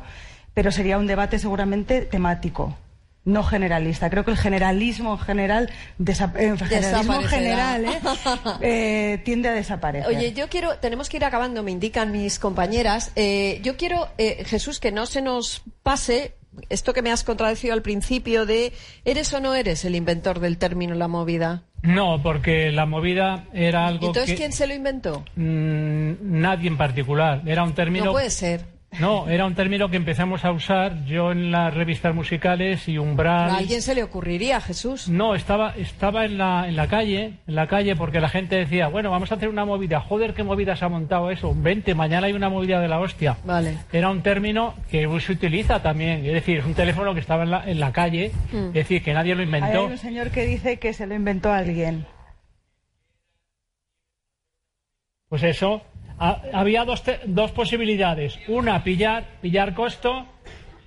pero 0.55 0.70
sería 0.70 0.98
un 0.98 1.06
debate 1.06 1.39
seguramente 1.39 2.02
temático. 2.02 2.77
No 3.24 3.43
generalista. 3.44 4.09
Creo 4.09 4.24
que 4.24 4.31
el 4.31 4.39
generalismo 4.39 5.12
en 5.15 5.19
general, 5.19 5.70
desa- 5.98 6.32
eh, 6.36 6.56
generalismo 6.56 7.20
general 7.23 7.85
¿eh? 7.85 7.98
Eh, 8.62 9.20
tiende 9.24 9.51
a 9.51 9.52
desaparecer. 9.52 10.09
Oye, 10.09 10.32
yo 10.32 10.48
quiero, 10.48 10.77
tenemos 10.78 11.10
que 11.10 11.19
ir 11.19 11.24
acabando, 11.27 11.62
me 11.62 11.70
indican 11.70 12.10
mis 12.10 12.39
compañeras. 12.39 13.12
Eh, 13.16 13.60
yo 13.62 13.77
quiero, 13.77 14.09
eh, 14.16 14.44
Jesús, 14.47 14.81
que 14.81 14.93
no 14.93 15.05
se 15.05 15.20
nos 15.20 15.60
pase 15.82 16.36
esto 16.68 16.93
que 16.94 17.02
me 17.02 17.10
has 17.10 17.24
contradecido 17.24 17.74
al 17.74 17.82
principio 17.82 18.47
de 18.47 18.72
¿eres 19.05 19.32
o 19.32 19.40
no 19.40 19.55
eres 19.55 19.85
el 19.85 19.94
inventor 19.94 20.40
del 20.40 20.59
término 20.59 20.94
la 20.94 21.09
movida? 21.09 21.62
No, 21.82 22.20
porque 22.22 22.72
la 22.72 22.86
movida 22.86 23.44
era 23.52 23.86
algo 23.86 24.09
Entonces, 24.09 24.32
que 24.32 24.36
¿quién 24.36 24.52
se 24.52 24.66
lo 24.66 24.74
inventó? 24.74 25.24
mm, 25.36 26.12
nadie 26.20 26.68
en 26.68 26.76
particular. 26.76 27.43
Era 27.47 27.62
un 27.62 27.74
término. 27.74 28.06
No 28.06 28.12
puede 28.12 28.30
ser. 28.30 28.78
No, 28.98 29.28
era 29.28 29.44
un 29.44 29.55
término 29.55 29.90
que 29.90 29.97
empezamos 29.97 30.44
a 30.44 30.51
usar 30.51 31.05
yo 31.05 31.31
en 31.31 31.52
las 31.52 31.73
revistas 31.74 32.15
musicales 32.15 32.89
y 32.89 32.97
Umbral. 32.98 33.51
¿A 33.51 33.56
alguien 33.59 33.82
se 33.82 33.94
le 33.94 34.02
ocurriría, 34.02 34.60
Jesús? 34.60 35.09
No, 35.09 35.35
estaba, 35.35 35.74
estaba 35.77 36.24
en 36.24 36.39
la, 36.39 36.66
en 36.66 36.74
la 36.74 36.89
calle, 36.89 37.35
en 37.47 37.55
la 37.55 37.66
calle, 37.69 37.94
porque 37.97 38.19
la 38.19 38.28
gente 38.31 38.56
decía, 38.56 38.89
bueno, 38.89 39.10
vamos 39.10 39.31
a 39.31 39.35
hacer 39.36 39.51
una 39.51 39.65
movida. 39.65 40.01
Joder, 40.01 40.32
qué 40.35 40.43
movida 40.43 40.74
se 40.74 40.85
ha 40.86 40.89
montado 40.89 41.31
eso. 41.31 41.55
Vente, 41.55 41.94
mañana 41.94 42.27
hay 42.28 42.32
una 42.32 42.48
movida 42.48 42.81
de 42.81 42.89
la 42.89 42.98
hostia. 42.98 43.36
Vale. 43.44 43.77
Era 43.93 44.10
un 44.10 44.23
término 44.23 44.74
que 44.90 45.06
se 45.20 45.32
utiliza 45.32 45.81
también. 45.82 46.24
Es 46.24 46.32
decir, 46.32 46.59
es 46.59 46.65
un 46.65 46.74
teléfono 46.74 47.12
que 47.15 47.20
estaba 47.20 47.44
en 47.44 47.51
la, 47.51 47.70
en 47.70 47.78
la 47.78 47.93
calle. 47.93 48.32
Mm. 48.52 48.69
Es 48.69 48.73
decir, 48.74 49.02
que 49.02 49.12
nadie 49.12 49.35
lo 49.35 49.40
Hay 49.43 49.47
inventó. 49.47 49.85
un 49.85 49.98
señor 49.98 50.31
que 50.31 50.47
dice 50.47 50.78
que 50.78 50.93
se 50.94 51.06
lo 51.06 51.15
inventó 51.15 51.52
alguien. 51.52 52.06
Pues 55.28 55.43
eso, 55.43 55.82
ha- 56.19 56.43
había 56.53 56.85
dos, 56.85 57.03
te- 57.03 57.20
dos 57.27 57.51
posibilidades. 57.53 58.39
Una, 58.49 58.82
pillar, 58.85 59.24
pillar 59.40 59.74
costo. 59.74 60.27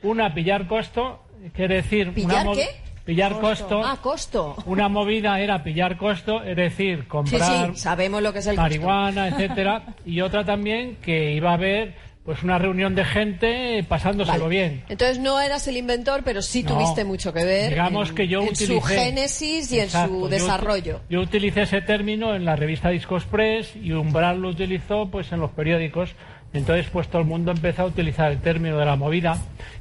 Una, 0.03 0.33
pillar 0.33 0.67
costo. 0.67 1.23
Quiere 1.53 1.75
decir... 1.75 2.13
¿Pillar 2.13 2.47
una 2.47 2.55
qué? 2.55 2.67
Pillar 3.05 3.39
costo. 3.39 3.81
Ah, 3.83 3.97
costo. 4.01 4.55
Una 4.67 4.87
movida 4.87 5.39
era 5.39 5.63
pillar 5.63 5.97
costo, 5.97 6.43
es 6.43 6.55
decir, 6.55 7.07
comprar 7.07 7.73
sí, 7.73 7.79
sabemos 7.79 8.21
lo 8.21 8.31
que 8.31 8.39
es 8.39 8.45
el 8.47 8.55
costo. 8.55 8.61
marihuana, 8.61 9.27
etcétera, 9.29 9.83
y 10.05 10.21
otra 10.21 10.45
también 10.45 10.97
que 11.01 11.33
iba 11.33 11.49
a 11.49 11.55
haber 11.55 11.95
pues 12.23 12.43
una 12.43 12.59
reunión 12.59 12.93
de 12.93 13.03
gente 13.03 13.83
pasándoselo 13.87 14.43
Vale. 14.45 14.49
bien. 14.55 14.83
Entonces 14.89 15.19
no 15.19 15.39
eras 15.41 15.67
el 15.67 15.77
inventor, 15.77 16.21
pero 16.23 16.41
sí 16.41 16.63
No. 16.63 16.73
tuviste 16.75 17.03
mucho 17.03 17.33
que 17.33 17.43
ver 17.43 17.69
Digamos 17.71 18.09
en, 18.09 18.15
que 18.15 18.27
yo 18.27 18.41
en 18.43 18.55
su 18.55 18.79
génesis 18.81 19.71
y 19.71 19.79
Exacto, 19.79 20.13
en 20.13 20.19
su 20.21 20.27
desarrollo. 20.27 21.01
Yo, 21.09 21.21
utilicé 21.21 21.63
ese 21.63 21.81
término 21.81 22.35
en 22.35 22.45
la 22.45 22.55
revista 22.55 22.89
Discos 22.89 23.25
Press 23.25 23.75
y 23.75 23.91
Umbral 23.93 24.39
lo 24.41 24.49
utilizó 24.49 25.09
pues 25.09 25.31
en 25.31 25.39
los 25.39 25.51
periódicos. 25.51 26.13
Entonces 26.53 26.87
pues 26.91 27.07
todo 27.07 27.21
el 27.21 27.27
mundo 27.27 27.51
empezó 27.51 27.83
a 27.83 27.85
utilizar 27.85 28.31
el 28.31 28.39
término 28.41 28.77
de 28.77 28.85
la 28.85 28.95
movida, 28.95 29.37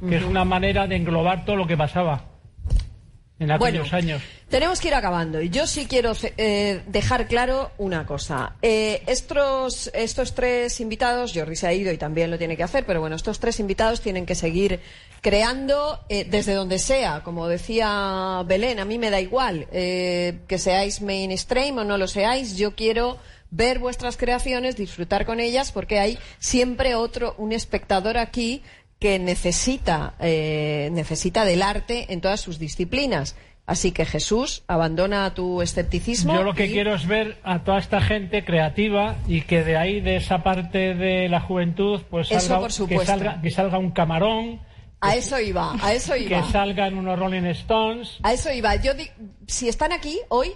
que 0.07 0.15
es 0.15 0.23
una 0.23 0.43
manera 0.45 0.87
de 0.87 0.95
englobar 0.95 1.45
todo 1.45 1.57
lo 1.57 1.67
que 1.67 1.77
pasaba 1.77 2.30
en 3.41 3.49
aquellos 3.49 3.89
Bueno, 3.89 3.97
años. 3.97 4.21
Tenemos 4.49 4.79
que 4.79 4.89
ir 4.89 4.93
acabando 4.93 5.41
y 5.41 5.49
yo 5.49 5.65
sí 5.65 5.87
quiero 5.87 6.13
eh, 6.37 6.83
dejar 6.85 7.27
claro 7.27 7.71
una 7.79 8.05
cosa. 8.05 8.55
Eh, 8.61 9.01
estos, 9.07 9.89
estos 9.95 10.35
tres 10.35 10.79
invitados, 10.79 11.31
Jordi 11.33 11.55
se 11.55 11.65
ha 11.65 11.73
ido 11.73 11.91
y 11.91 11.97
también 11.97 12.29
lo 12.29 12.37
tiene 12.37 12.55
que 12.55 12.63
hacer, 12.63 12.85
pero 12.85 13.01
bueno, 13.01 13.15
estos 13.15 13.39
tres 13.39 13.59
invitados 13.59 13.99
tienen 14.01 14.27
que 14.27 14.35
seguir 14.35 14.79
creando 15.21 15.99
eh, 16.07 16.27
desde 16.29 16.53
donde 16.53 16.77
sea. 16.77 17.21
Como 17.23 17.47
decía 17.47 18.43
Belén, 18.45 18.79
a 18.79 18.85
mí 18.85 18.99
me 18.99 19.09
da 19.09 19.19
igual 19.19 19.67
que 19.71 20.57
seáis 20.57 21.01
mainstream 21.01 21.79
o 21.79 21.83
no 21.83 21.97
lo 21.97 22.07
seáis, 22.07 22.57
yo 22.57 22.75
quiero 22.75 23.17
ver 23.51 23.79
vuestras 23.79 24.17
creaciones, 24.17 24.77
disfrutar 24.77 25.25
con 25.25 25.39
ellas, 25.39 25.71
porque 25.71 25.99
hay 25.99 26.17
siempre 26.39 26.95
otro, 26.95 27.35
un 27.37 27.51
espectador 27.51 28.17
aquí 28.17 28.63
que 29.01 29.17
necesita, 29.17 30.13
eh, 30.19 30.89
necesita 30.93 31.43
del 31.43 31.63
arte 31.63 32.13
en 32.13 32.21
todas 32.21 32.39
sus 32.39 32.59
disciplinas. 32.59 33.35
Así 33.65 33.91
que 33.91 34.05
Jesús, 34.05 34.63
abandona 34.67 35.33
tu 35.33 35.61
escepticismo. 35.63 36.35
Yo 36.35 36.43
lo 36.43 36.53
que 36.53 36.67
y- 36.67 36.71
quiero 36.71 36.93
es 36.93 37.07
ver 37.07 37.37
a 37.43 37.63
toda 37.63 37.79
esta 37.79 37.99
gente 37.99 38.45
creativa 38.45 39.15
y 39.27 39.41
que 39.41 39.63
de 39.63 39.75
ahí, 39.75 40.01
de 40.01 40.17
esa 40.17 40.43
parte 40.43 40.93
de 40.93 41.27
la 41.29 41.39
juventud, 41.41 42.01
pues 42.11 42.29
Eso 42.31 42.39
salga, 42.41 42.67
por 42.67 42.87
que 42.89 43.05
salga, 43.05 43.41
que 43.41 43.49
salga 43.49 43.77
un 43.79 43.89
camarón, 43.91 44.61
A 44.99 45.15
eso 45.15 45.39
iba, 45.39 45.73
a 45.81 45.93
eso 45.93 46.13
que 46.13 46.25
iba. 46.25 46.51
salgan 46.51 46.95
unos 46.95 47.17
Rolling 47.17 47.45
Stones. 47.47 48.19
A 48.21 48.33
eso 48.33 48.51
iba. 48.51 48.75
Yo 48.75 48.93
di- 48.93 49.09
si 49.47 49.67
están 49.67 49.91
aquí 49.93 50.19
hoy, 50.29 50.51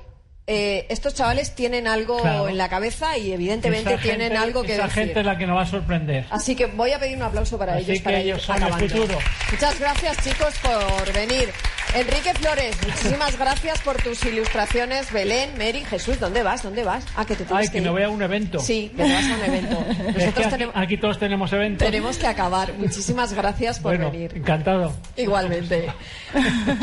eh, 0.48 0.86
estos 0.90 1.14
chavales 1.16 1.56
tienen 1.56 1.88
algo 1.88 2.22
Claro. 2.22 2.48
en 2.50 2.58
la 2.58 2.70
cabeza 2.70 3.18
y 3.18 3.32
evidentemente 3.34 3.94
Esa 3.96 4.02
tienen 4.02 4.22
gente- 4.30 4.38
algo 4.38 4.62
que 4.64 4.74
Esa 4.74 4.84
decir. 4.84 5.04
gente 5.06 5.20
es 5.22 5.26
la 5.26 5.38
que 5.38 5.48
nos 5.48 5.58
va 5.58 5.62
a 5.64 5.68
sorprender. 5.68 6.26
Así 6.30 6.56
que 6.56 6.68
voy 6.68 6.92
a 6.92 7.00
pedir 7.00 7.18
un 7.18 7.24
aplauso 7.24 7.58
para 7.58 7.74
Así 7.74 7.84
ellos, 7.86 7.98
que 7.98 8.04
para 8.04 8.20
ellos 8.20 8.42
son 8.44 8.62
el 8.62 8.74
futuro. 8.74 9.18
Muchas 9.52 9.80
gracias, 9.80 10.18
chicos, 10.24 10.54
por 10.62 11.14
venir. 11.14 11.50
Enrique 11.96 12.34
Flores, 12.34 12.76
muchísimas 12.86 13.40
gracias 13.40 13.80
por 13.80 13.96
tus 14.04 14.22
ilustraciones. 14.26 15.14
Belén, 15.14 15.52
Mary, 15.58 15.86
Jesús, 15.86 16.20
¿dónde 16.20 16.44
vas? 16.44 16.62
¿Dónde 16.62 16.84
vas? 16.84 17.06
Ah, 17.16 17.26
que 17.26 17.38
te 17.38 17.46
tienes 17.46 17.68
Ay, 17.70 17.74
que 17.74 17.80
me 17.80 17.90
voy 17.90 18.04
a 18.04 18.10
un 18.10 18.22
evento. 18.22 18.60
Sí, 18.60 18.92
que 18.98 19.04
te 19.04 19.14
vas 19.14 19.24
a 19.24 19.34
un 19.36 19.44
evento. 19.44 19.86
Es 19.90 19.96
que 19.96 20.12
Nosotros 20.14 20.46
aquí, 20.46 20.50
tenemos, 20.52 20.76
aquí 20.76 20.98
todos 20.98 21.20
tenemos 21.20 21.54
eventos. 21.54 21.86
tenemos 21.86 22.18
que 22.18 22.28
acabar. 22.28 22.74
Muchísimas 22.74 23.32
gracias 23.32 23.80
por 23.80 23.96
bueno, 23.96 24.12
venir. 24.12 24.34
encantado. 24.36 24.92
Igualmente. 25.16 25.88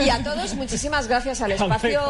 Y 0.03 0.09
a 0.09 0.23
todos, 0.25 0.55
muchísimas 0.55 1.09
gracias 1.09 1.43
al 1.43 1.53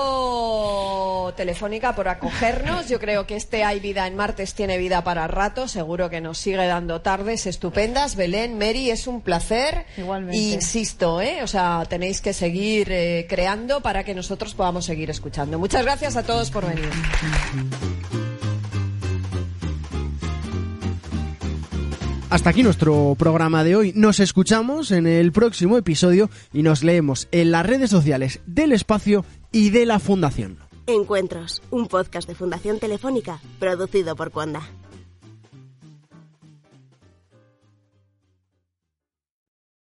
espacio 0.02 1.32
Telefónica 1.36 1.96
por 1.96 2.06
acogernos. 2.06 2.88
Yo 2.88 3.00
creo 3.00 3.26
que 3.26 3.34
este 3.34 3.64
Hay 3.64 3.80
Vida 3.80 4.06
en 4.06 4.14
Martes 4.14 4.54
tiene 4.54 4.78
vida 4.78 5.02
para 5.02 5.26
rato. 5.26 5.66
Seguro 5.66 6.08
que 6.08 6.20
nos 6.20 6.38
sigue 6.38 6.64
dando 6.66 7.00
tardes 7.00 7.46
estupendas. 7.46 8.14
Belén, 8.14 8.58
Mary, 8.58 8.90
es 8.90 9.08
un 9.08 9.22
placer. 9.22 9.86
Igualmente. 9.96 10.36
Y 10.36 10.54
insisto, 10.54 11.20
¿eh? 11.20 11.42
O 11.42 11.48
sea, 11.48 11.84
tenéis 11.88 12.20
que 12.20 12.32
seguir 12.32 12.91
creando 13.28 13.80
para 13.80 14.04
que 14.04 14.14
nosotros 14.14 14.54
podamos 14.54 14.84
seguir 14.84 15.10
escuchando. 15.10 15.58
Muchas 15.58 15.82
gracias 15.82 16.16
a 16.16 16.22
todos 16.22 16.50
por 16.50 16.66
venir. 16.66 16.90
Hasta 22.32 22.48
aquí 22.48 22.62
nuestro 22.62 23.14
programa 23.18 23.62
de 23.62 23.76
hoy. 23.76 23.92
Nos 23.94 24.18
escuchamos 24.18 24.90
en 24.90 25.06
el 25.06 25.32
próximo 25.32 25.76
episodio 25.76 26.30
y 26.50 26.62
nos 26.62 26.82
leemos 26.82 27.28
en 27.30 27.50
las 27.50 27.66
redes 27.66 27.90
sociales 27.90 28.40
del 28.46 28.72
espacio 28.72 29.26
y 29.52 29.68
de 29.68 29.84
la 29.84 29.98
Fundación. 29.98 30.56
Encuentros, 30.86 31.62
un 31.70 31.88
podcast 31.88 32.26
de 32.26 32.34
Fundación 32.34 32.78
Telefónica 32.78 33.38
producido 33.58 34.16
por 34.16 34.30
Cuanda. 34.30 34.62